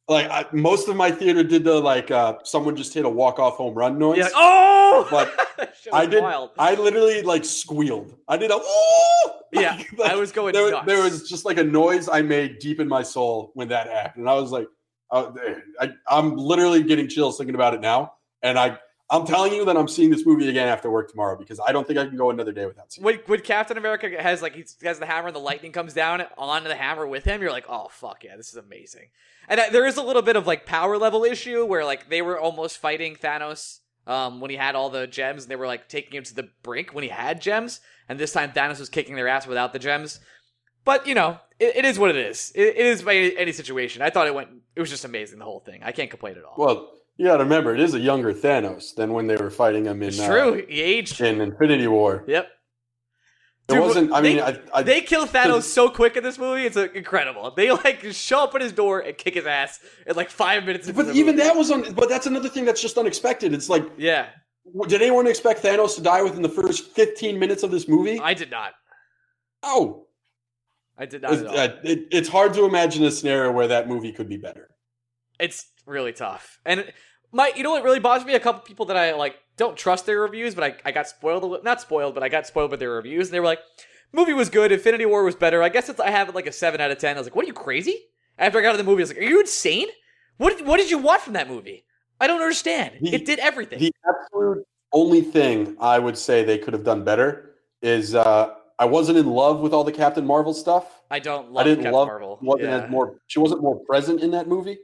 Like, 0.08 0.30
I, 0.30 0.46
most 0.52 0.90
of 0.90 0.96
my 0.96 1.10
theater 1.10 1.42
did 1.44 1.64
the, 1.64 1.80
like, 1.80 2.12
uh, 2.12 2.38
someone 2.44 2.76
just 2.76 2.94
hit 2.94 3.06
a 3.06 3.10
walk-off 3.10 3.56
home 3.56 3.74
run 3.74 3.98
noise. 3.98 4.18
Yeah, 4.18 4.24
like, 4.26 4.34
oh, 4.36 5.08
But 5.10 5.74
I 5.94 6.06
did. 6.06 6.22
Wild. 6.22 6.52
I 6.60 6.76
literally 6.76 7.22
like 7.22 7.46
squealed. 7.46 8.16
I 8.28 8.38
did 8.38 8.52
a. 8.52 8.56
"Oh!" 8.60 9.38
Yeah, 9.54 9.82
Like, 9.98 10.12
I 10.12 10.16
was 10.16 10.32
going 10.32 10.54
There, 10.54 10.72
nuts. 10.72 10.86
there 10.86 11.04
was 11.04 11.28
just 11.28 11.44
like 11.44 11.58
a 11.58 11.64
noise 11.64 12.08
I 12.08 12.22
made 12.22 12.60
deep 12.60 12.80
in 12.80 12.88
my 12.88 13.04
soul 13.04 13.52
when 13.54 13.68
that 13.68 13.88
happened, 13.88 14.22
and 14.22 14.30
I 14.30 14.36
was 14.36 14.50
like, 14.52 14.68
oh, 15.12 15.36
I, 15.80 15.92
I'm 16.08 16.38
literally 16.38 16.84
getting 16.84 17.10
chills 17.10 17.38
thinking 17.38 17.56
about 17.56 17.74
it 17.74 17.82
now. 17.82 18.14
And 18.44 18.58
I, 18.58 18.78
I'm 19.12 19.26
telling 19.26 19.54
you 19.54 19.66
that 19.66 19.76
I'm 19.76 19.90
seeing 19.90 20.10
this 20.10 20.26
movie 20.26 20.48
again 20.48 20.70
after 20.70 20.90
work 20.90 21.12
tomorrow 21.12 21.38
because 21.38 21.60
I 21.60 21.74
don't 21.74 21.86
think 21.86 22.00
I 22.00 22.06
can 22.06 22.16
go 22.16 22.30
another 22.30 22.54
day 22.54 22.66
without 22.66 22.94
seeing. 22.94 23.04
it. 23.04 23.06
when, 23.06 23.16
when 23.26 23.42
Captain 23.42 23.78
America 23.78 24.10
has 24.18 24.42
like 24.42 24.56
he 24.56 24.64
has 24.84 25.00
the 25.00 25.06
hammer 25.06 25.28
and 25.28 25.36
the 25.36 25.42
lightning 25.42 25.74
comes 25.74 25.94
down 25.94 26.24
on 26.38 26.64
the 26.64 26.76
hammer 26.76 27.06
with 27.06 27.26
him, 27.26 27.42
you're 27.42 27.52
like, 27.52 27.66
oh 27.68 27.90
fuck 27.92 28.24
yeah, 28.24 28.38
this 28.38 28.50
is 28.50 28.56
amazing. 28.56 29.10
And 29.50 29.60
uh, 29.60 29.66
there 29.70 29.86
is 29.86 29.98
a 29.98 30.02
little 30.02 30.22
bit 30.22 30.38
of 30.38 30.48
like 30.48 30.66
power 30.66 30.98
level 30.98 31.26
issue 31.26 31.66
where 31.66 31.84
like 31.84 32.10
they 32.10 32.22
were 32.22 32.40
almost 32.40 32.78
fighting 32.78 33.18
Thanos 33.18 33.80
um, 34.08 34.40
when 34.40 34.50
he 34.50 34.56
had 34.56 34.76
all 34.76 34.90
the 34.90 35.08
gems, 35.08 35.44
and 35.44 35.52
they 35.52 35.58
were 35.58 35.68
like 35.68 35.90
taking 35.90 36.18
him 36.18 36.24
to 36.24 36.34
the 36.34 36.50
brink 36.64 36.94
when 36.94 37.04
he 37.04 37.10
had 37.10 37.42
gems, 37.42 37.82
and 38.08 38.18
this 38.18 38.32
time 38.32 38.52
Thanos 38.52 38.80
was 38.80 38.90
kicking 38.90 39.16
their 39.16 39.28
ass 39.28 39.46
without 39.46 39.74
the 39.74 39.80
gems. 39.80 40.22
But 40.86 41.06
you 41.06 41.16
know, 41.16 41.38
it, 41.60 41.76
it 41.78 41.86
is 41.86 42.00
what 42.00 42.12
it 42.12 42.16
is. 42.16 42.52
It, 42.56 42.78
it 42.78 42.86
is 42.86 43.04
by 43.04 43.16
any 43.16 43.52
situation. 43.52 44.02
I 44.02 44.10
thought 44.10 44.28
it 44.28 44.34
went. 44.34 44.50
It 44.76 44.80
was 44.80 44.90
just 44.90 45.04
amazing 45.04 45.40
the 45.40 45.46
whole 45.46 45.60
thing. 45.60 45.84
I 45.84 45.92
can't 45.92 46.10
complain 46.10 46.38
at 46.38 46.46
all. 46.46 46.56
Well, 46.58 46.94
you 47.22 47.28
got 47.28 47.38
to 47.38 47.44
remember, 47.44 47.76
it 47.76 47.80
is 47.80 47.94
a 47.94 48.00
younger 48.00 48.34
Thanos 48.34 48.96
than 48.96 49.14
when 49.14 49.28
they 49.28 49.36
were 49.36 49.52
fighting 49.52 49.86
him 49.86 50.02
in 50.02 50.08
it's 50.10 50.20
uh, 50.20 50.28
true. 50.28 50.66
He 50.68 50.82
aged. 50.82 51.22
in 51.22 51.40
Infinity 51.40 51.86
War. 51.86 52.24
Yep. 52.28 52.48
It 53.70 53.74
Dude, 53.74 53.80
wasn't. 53.80 54.12
I 54.12 54.22
they- 54.22 54.34
mean, 54.34 54.44
I, 54.44 54.60
I, 54.74 54.82
they 54.82 55.02
kill 55.02 55.28
Thanos 55.36 55.62
so 55.62 55.88
quick 55.88 56.18
in 56.18 56.24
this 56.24 56.40
movie. 56.40 56.66
It's 56.66 56.78
uh, 56.78 56.88
incredible. 56.96 57.54
They 57.56 57.72
like 57.72 58.04
show 58.12 58.44
up 58.46 58.56
at 58.56 58.62
his 58.62 58.72
door 58.72 59.02
and 59.02 59.16
kick 59.16 59.36
his 59.36 59.46
ass 59.46 59.80
in 60.08 60.16
like 60.16 60.32
five 60.32 60.66
minutes. 60.66 60.90
but 60.92 61.10
even 61.16 61.36
movie. 61.36 61.48
that 61.48 61.56
was 61.56 61.70
on. 61.70 61.94
But 61.94 62.10
that's 62.10 62.26
another 62.26 62.50
thing 62.50 62.66
that's 62.66 62.82
just 62.82 62.98
unexpected. 62.98 63.54
It's 63.54 63.70
like, 63.70 63.86
yeah, 64.00 64.30
did 64.88 65.04
anyone 65.04 65.28
expect 65.28 65.62
Thanos 65.62 65.94
to 65.98 66.02
die 66.02 66.24
within 66.24 66.42
the 66.42 66.50
first 66.50 66.92
15 66.94 67.38
minutes 67.38 67.62
of 67.62 67.70
this 67.70 67.88
movie? 67.88 68.20
I 68.20 68.34
did 68.34 68.50
not. 68.50 68.74
oh, 69.62 70.08
I 70.98 71.06
did 71.06 71.22
not. 71.22 71.34
It's, 71.34 71.42
At 71.44 71.48
all. 71.48 71.58
uh, 71.58 71.70
it, 71.84 72.00
it's 72.12 72.30
hard 72.30 72.56
to 72.56 72.66
imagine 72.66 73.04
a 73.04 73.12
scenario 73.12 73.52
where 73.52 73.68
that 73.68 73.88
movie 73.88 74.12
could 74.12 74.28
be 74.28 74.38
better. 74.38 74.70
It's 75.40 75.68
really 75.86 76.14
tough. 76.14 76.60
And 76.66 76.92
my, 77.32 77.52
you 77.56 77.64
know 77.64 77.72
what 77.72 77.84
really 77.84 78.00
bothers 78.00 78.26
me? 78.26 78.34
A 78.34 78.40
couple 78.40 78.62
people 78.62 78.86
that 78.88 78.98
I 78.98 79.14
like 79.14 79.38
don't 79.58 79.78
trust 79.78 80.06
their 80.06 80.20
reviews, 80.20 80.56
but 80.56 80.64
I, 80.64 80.76
I 80.86 80.92
got 80.92 81.08
spoiled. 81.08 81.64
Not 81.64 81.82
spoiled, 81.82 82.14
but 82.14 82.24
I 82.24 82.30
got 82.30 82.48
spoiled 82.48 82.72
with 82.72 82.80
their 82.80 82.92
reviews, 82.92 83.28
and 83.28 83.34
they 83.34 83.40
were 83.40 83.46
like, 83.46 83.60
"Movie 84.12 84.34
was 84.34 84.50
good. 84.50 84.72
Infinity 84.72 85.06
War 85.06 85.24
was 85.24 85.36
better." 85.36 85.64
I 85.64 85.70
guess 85.70 85.90
it's 85.90 86.00
I 86.00 86.10
have 86.10 86.30
it 86.30 86.36
like 86.36 86.48
a 86.48 86.52
seven 86.52 86.82
out 86.82 86.92
of 86.92 86.98
ten. 86.98 87.16
I 87.16 87.20
was 87.20 87.28
like, 87.28 87.36
"What 87.36 87.46
are 87.46 87.48
you 87.48 87.54
crazy?" 87.54 87.96
After 88.38 88.60
I 88.60 88.62
got 88.62 88.70
out 88.70 88.80
of 88.80 88.86
the 88.86 88.90
movie, 88.90 89.02
I 89.02 89.04
was 89.04 89.10
like, 89.14 89.20
"Are 89.20 89.30
you 89.30 89.40
insane? 89.40 89.88
What 90.38 90.58
did, 90.58 90.66
what 90.66 90.78
did 90.78 90.90
you 90.90 90.98
want 90.98 91.22
from 91.22 91.34
that 91.34 91.48
movie? 91.48 91.86
I 92.20 92.28
don't 92.28 92.42
understand. 92.42 92.98
The- 93.02 93.14
it 93.14 93.26
did 93.26 93.40
everything." 93.40 93.80
The 93.80 93.94
absolute 94.08 94.66
only 94.94 95.22
thing 95.22 95.78
I 95.80 96.00
would 96.00 96.18
say 96.18 96.44
they 96.44 96.58
could 96.58 96.74
have 96.74 96.84
done 96.84 97.04
better 97.04 97.56
is 97.82 98.14
uh, 98.16 98.56
I 98.78 98.86
wasn't 98.86 99.18
in 99.18 99.28
love 99.28 99.60
with 99.60 99.74
all 99.74 99.84
the 99.84 99.92
Captain 99.92 100.26
Marvel 100.26 100.54
stuff. 100.54 101.02
I 101.10 101.20
don't 101.20 101.52
love 101.52 101.62
I 101.62 101.70
didn't 101.70 101.84
Captain 101.84 101.94
love 101.94 102.08
Marvel. 102.08 102.40
wasn't 102.42 102.70
yeah. 102.70 102.84
as 102.84 102.90
more. 102.90 103.20
She 103.28 103.40
wasn't 103.40 103.62
more 103.62 103.80
present 103.86 104.22
in 104.22 104.32
that 104.32 104.48
movie. 104.48 104.80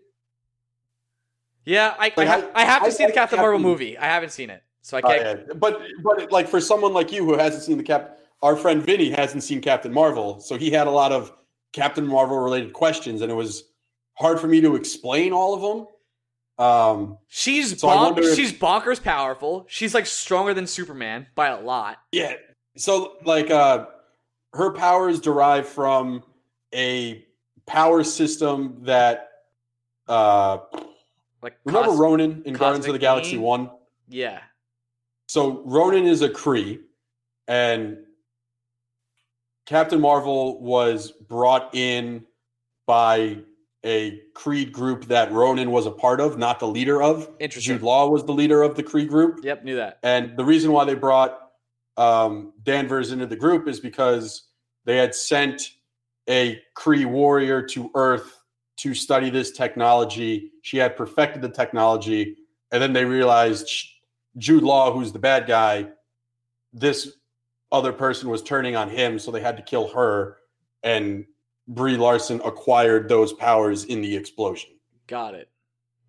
Yeah, 1.68 1.96
I, 2.00 2.08
I, 2.08 2.14
Like, 2.16 2.28
have, 2.28 2.44
I- 2.56 2.62
I 2.62 2.66
have 2.66 2.82
to 2.84 2.88
I 2.88 2.92
see 2.92 3.06
the 3.06 3.12
Captain 3.12 3.40
Marvel 3.40 3.60
movie. 3.60 3.98
I 3.98 4.06
haven't 4.06 4.30
seen 4.32 4.50
it, 4.50 4.64
so 4.82 4.96
I 4.98 5.02
Oh, 5.04 5.08
can't. 5.10 5.40
yeah. 5.48 5.54
But 5.56 5.82
but 6.02 6.32
like 6.32 6.48
for 6.48 6.62
someone 6.62 6.94
like 6.94 7.12
you 7.12 7.26
who 7.26 7.38
hasn't 7.38 7.64
seen 7.64 7.78
the 7.78 7.84
Cap, 7.84 8.18
our 8.42 8.56
friend 8.56 8.82
Vinny 8.82 9.10
hasn't 9.12 9.44
seen 9.44 9.60
Captain 9.62 9.92
Marvel, 9.94 10.40
so 10.40 10.58
he 10.58 10.72
had 10.72 10.88
a 10.88 10.92
lot 10.92 11.12
of 11.12 11.34
Captain 11.74 12.08
Marvel 12.08 12.38
related 12.40 12.72
questions, 12.72 13.22
and 13.22 13.30
it 13.30 13.36
was 13.36 13.66
hard 14.14 14.40
for 14.40 14.48
me 14.48 14.62
to 14.62 14.76
explain 14.76 15.34
all 15.34 15.54
of 15.54 15.62
them. 15.62 16.66
Um, 16.66 17.18
She's 17.28 17.80
So 17.80 17.90
I 17.90 17.96
wonder 17.96 18.24
if- 18.24 18.36
she's 18.36 18.54
bonkers 18.54 19.04
powerful. 19.04 19.66
She's 19.68 19.94
like 19.94 20.06
stronger 20.06 20.54
than 20.54 20.66
Superman 20.68 21.28
by 21.36 21.48
a 21.50 21.60
lot. 21.60 21.98
Yeah. 22.14 22.34
So 22.78 23.18
like 23.26 23.52
uh 23.52 23.88
her 24.54 24.72
powers 24.72 25.20
derive 25.20 25.68
from 25.68 26.24
a 26.74 27.26
power 27.68 28.04
system 28.04 28.78
that 28.84 29.30
uh 30.08 30.60
Like 31.48 31.58
remember 31.64 31.88
cos- 31.92 31.98
Ronan 31.98 32.42
in 32.46 32.56
Guardians 32.56 32.88
of 32.88 32.92
the 32.92 33.00
Galaxy? 33.00 33.38
1? 33.38 33.70
Yeah, 34.10 34.42
So 35.28 35.62
Ronan 35.64 36.06
is 36.06 36.22
a 36.22 36.28
Kree 36.28 36.80
and 37.48 38.00
Captain 39.66 40.02
Marvel 40.02 40.62
was 40.62 41.12
brought 41.12 41.74
in 41.74 42.26
by 42.86 43.38
a 43.86 44.20
Kree 44.36 44.70
group 44.70 45.06
that 45.06 45.32
Ronan 45.32 45.72
was 45.72 45.86
a 45.86 45.92
part 45.92 46.20
of, 46.20 46.38
not 46.38 46.60
the 46.60 46.68
leader 46.68 47.02
of. 47.02 47.30
Interesting. 47.40 47.76
Jude 47.76 47.82
Law 47.84 48.10
was 48.10 48.26
the 48.26 48.34
leader 48.34 48.62
of 48.62 48.76
the 48.76 48.84
Kree 48.84 49.08
group. 49.08 49.40
Yep, 49.44 49.64
knew 49.64 49.78
that. 49.78 50.00
And 50.04 50.36
the 50.36 50.44
reason 50.44 50.74
why 50.74 50.84
they 50.84 50.96
brought 50.96 51.38
um, 51.96 52.52
Danvers 52.64 53.12
into 53.14 53.26
the 53.26 53.38
group 53.38 53.70
is 53.70 53.80
because 53.80 54.44
they 54.86 54.98
had 54.98 55.16
sent 55.16 55.62
a 56.30 56.62
Kree 56.78 57.06
warrior 57.06 57.62
to 57.68 57.90
Earth 57.96 58.37
to 58.78 58.94
study 58.94 59.30
this 59.30 59.52
technology. 59.52 60.52
She 60.62 60.78
had 60.78 60.96
perfected 60.96 61.42
the 61.42 61.50
technology, 61.50 62.38
and 62.72 62.82
then 62.82 62.94
they 62.94 63.06
realized 63.06 63.70
Jude 64.38 64.64
Law, 64.64 64.92
who's 64.92 65.12
the 65.12 65.20
bad 65.20 65.48
guy, 65.48 65.88
this 66.74 67.12
other 67.72 67.92
person 67.92 68.30
was 68.30 68.42
turning 68.42 68.76
on 68.76 68.90
him, 68.90 69.20
so 69.20 69.32
they 69.32 69.42
had 69.42 69.58
to 69.58 69.64
kill 69.64 69.90
her. 69.90 70.38
And 70.84 71.26
Brie 71.68 71.98
Larson 71.98 72.40
acquired 72.46 73.10
those 73.10 73.34
powers 73.34 73.84
in 73.84 74.02
the 74.02 74.16
explosion. 74.16 74.70
Got 75.08 75.36
it. 75.36 75.50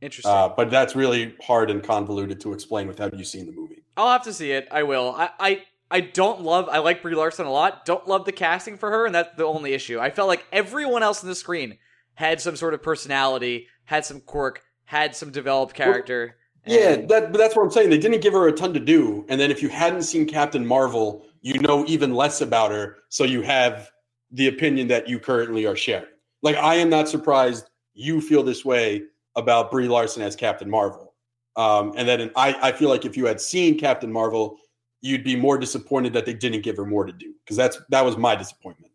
Interesting. 0.00 0.32
Uh, 0.32 0.48
but 0.48 0.70
that's 0.70 0.94
really 0.94 1.34
hard 1.42 1.70
and 1.70 1.82
convoluted 1.82 2.40
to 2.42 2.52
explain 2.52 2.86
without 2.86 3.16
you 3.18 3.24
seeing 3.24 3.46
the 3.46 3.52
movie. 3.52 3.82
I'll 3.96 4.10
have 4.10 4.22
to 4.24 4.32
see 4.32 4.52
it. 4.52 4.68
I 4.70 4.84
will. 4.84 5.14
I, 5.16 5.30
I 5.40 5.62
I 5.90 6.00
don't 6.00 6.42
love. 6.42 6.68
I 6.68 6.78
like 6.78 7.02
Brie 7.02 7.14
Larson 7.14 7.46
a 7.46 7.50
lot. 7.50 7.84
Don't 7.84 8.06
love 8.06 8.24
the 8.24 8.32
casting 8.32 8.76
for 8.76 8.90
her, 8.90 9.06
and 9.06 9.14
that's 9.14 9.34
the 9.36 9.44
only 9.44 9.72
issue. 9.72 9.98
I 9.98 10.10
felt 10.10 10.28
like 10.28 10.46
everyone 10.52 11.02
else 11.02 11.22
in 11.22 11.28
the 11.28 11.34
screen 11.34 11.78
had 12.18 12.40
some 12.40 12.56
sort 12.56 12.74
of 12.74 12.82
personality, 12.82 13.68
had 13.84 14.04
some 14.04 14.20
quirk, 14.20 14.64
had 14.86 15.14
some 15.14 15.30
developed 15.30 15.72
character. 15.72 16.34
Yeah, 16.66 16.96
that, 17.06 17.30
but 17.30 17.38
that's 17.38 17.54
what 17.54 17.62
I'm 17.62 17.70
saying. 17.70 17.90
They 17.90 17.98
didn't 17.98 18.22
give 18.22 18.32
her 18.32 18.48
a 18.48 18.52
ton 18.52 18.74
to 18.74 18.80
do, 18.80 19.24
and 19.28 19.40
then 19.40 19.52
if 19.52 19.62
you 19.62 19.68
hadn't 19.68 20.02
seen 20.02 20.26
Captain 20.26 20.66
Marvel, 20.66 21.24
you 21.42 21.60
know 21.60 21.84
even 21.86 22.12
less 22.12 22.40
about 22.40 22.72
her, 22.72 22.96
so 23.08 23.22
you 23.22 23.42
have 23.42 23.88
the 24.32 24.48
opinion 24.48 24.88
that 24.88 25.08
you 25.08 25.20
currently 25.20 25.64
are 25.64 25.76
sharing. 25.76 26.08
Like 26.42 26.56
I 26.56 26.74
am 26.74 26.90
not 26.90 27.08
surprised 27.08 27.70
you 27.94 28.20
feel 28.20 28.42
this 28.42 28.64
way 28.64 29.04
about 29.36 29.70
Brie 29.70 29.86
Larson 29.86 30.22
as 30.22 30.34
Captain 30.34 30.68
Marvel. 30.68 31.14
Um, 31.54 31.92
and 31.96 32.08
then 32.08 32.32
I, 32.34 32.52
I 32.60 32.72
feel 32.72 32.88
like 32.88 33.04
if 33.04 33.16
you 33.16 33.26
had 33.26 33.40
seen 33.40 33.78
Captain 33.78 34.10
Marvel, 34.10 34.58
you'd 35.02 35.22
be 35.22 35.36
more 35.36 35.56
disappointed 35.56 36.12
that 36.14 36.26
they 36.26 36.34
didn't 36.34 36.62
give 36.62 36.78
her 36.78 36.84
more 36.84 37.04
to 37.04 37.12
do 37.12 37.32
because 37.44 37.56
that's 37.56 37.78
that 37.90 38.04
was 38.04 38.16
my 38.16 38.34
disappointment. 38.34 38.90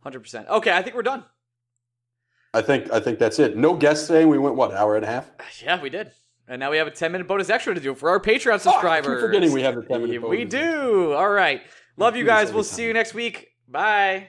Hundred 0.00 0.20
percent. 0.20 0.48
Okay, 0.48 0.72
I 0.72 0.82
think 0.82 0.96
we're 0.96 1.02
done. 1.02 1.24
I 2.54 2.62
think 2.62 2.90
I 2.90 3.00
think 3.00 3.18
that's 3.18 3.38
it. 3.38 3.56
No 3.56 3.74
guests 3.74 4.06
today. 4.06 4.24
We 4.24 4.38
went 4.38 4.56
what 4.56 4.72
hour 4.72 4.96
and 4.96 5.04
a 5.04 5.08
half? 5.08 5.30
Yeah, 5.62 5.80
we 5.80 5.90
did. 5.90 6.10
And 6.48 6.60
now 6.60 6.70
we 6.70 6.78
have 6.78 6.86
a 6.86 6.90
10 6.90 7.12
minute 7.12 7.28
bonus 7.28 7.50
extra 7.50 7.74
to 7.74 7.80
do 7.80 7.94
for 7.94 8.08
our 8.08 8.18
Patreon 8.18 8.60
subscribers. 8.60 9.22
Oh, 9.22 9.26
forgetting 9.26 9.52
we 9.52 9.62
have 9.62 9.74
the 9.74 9.82
10 9.82 10.02
minute 10.02 10.22
bonus. 10.22 10.38
We 10.38 10.44
do. 10.46 11.12
All 11.12 11.28
right. 11.28 11.60
Love 11.98 12.16
you 12.16 12.24
guys. 12.24 12.52
We'll 12.52 12.64
see 12.64 12.84
you 12.84 12.94
next 12.94 13.12
week. 13.12 13.48
Bye. 13.68 14.28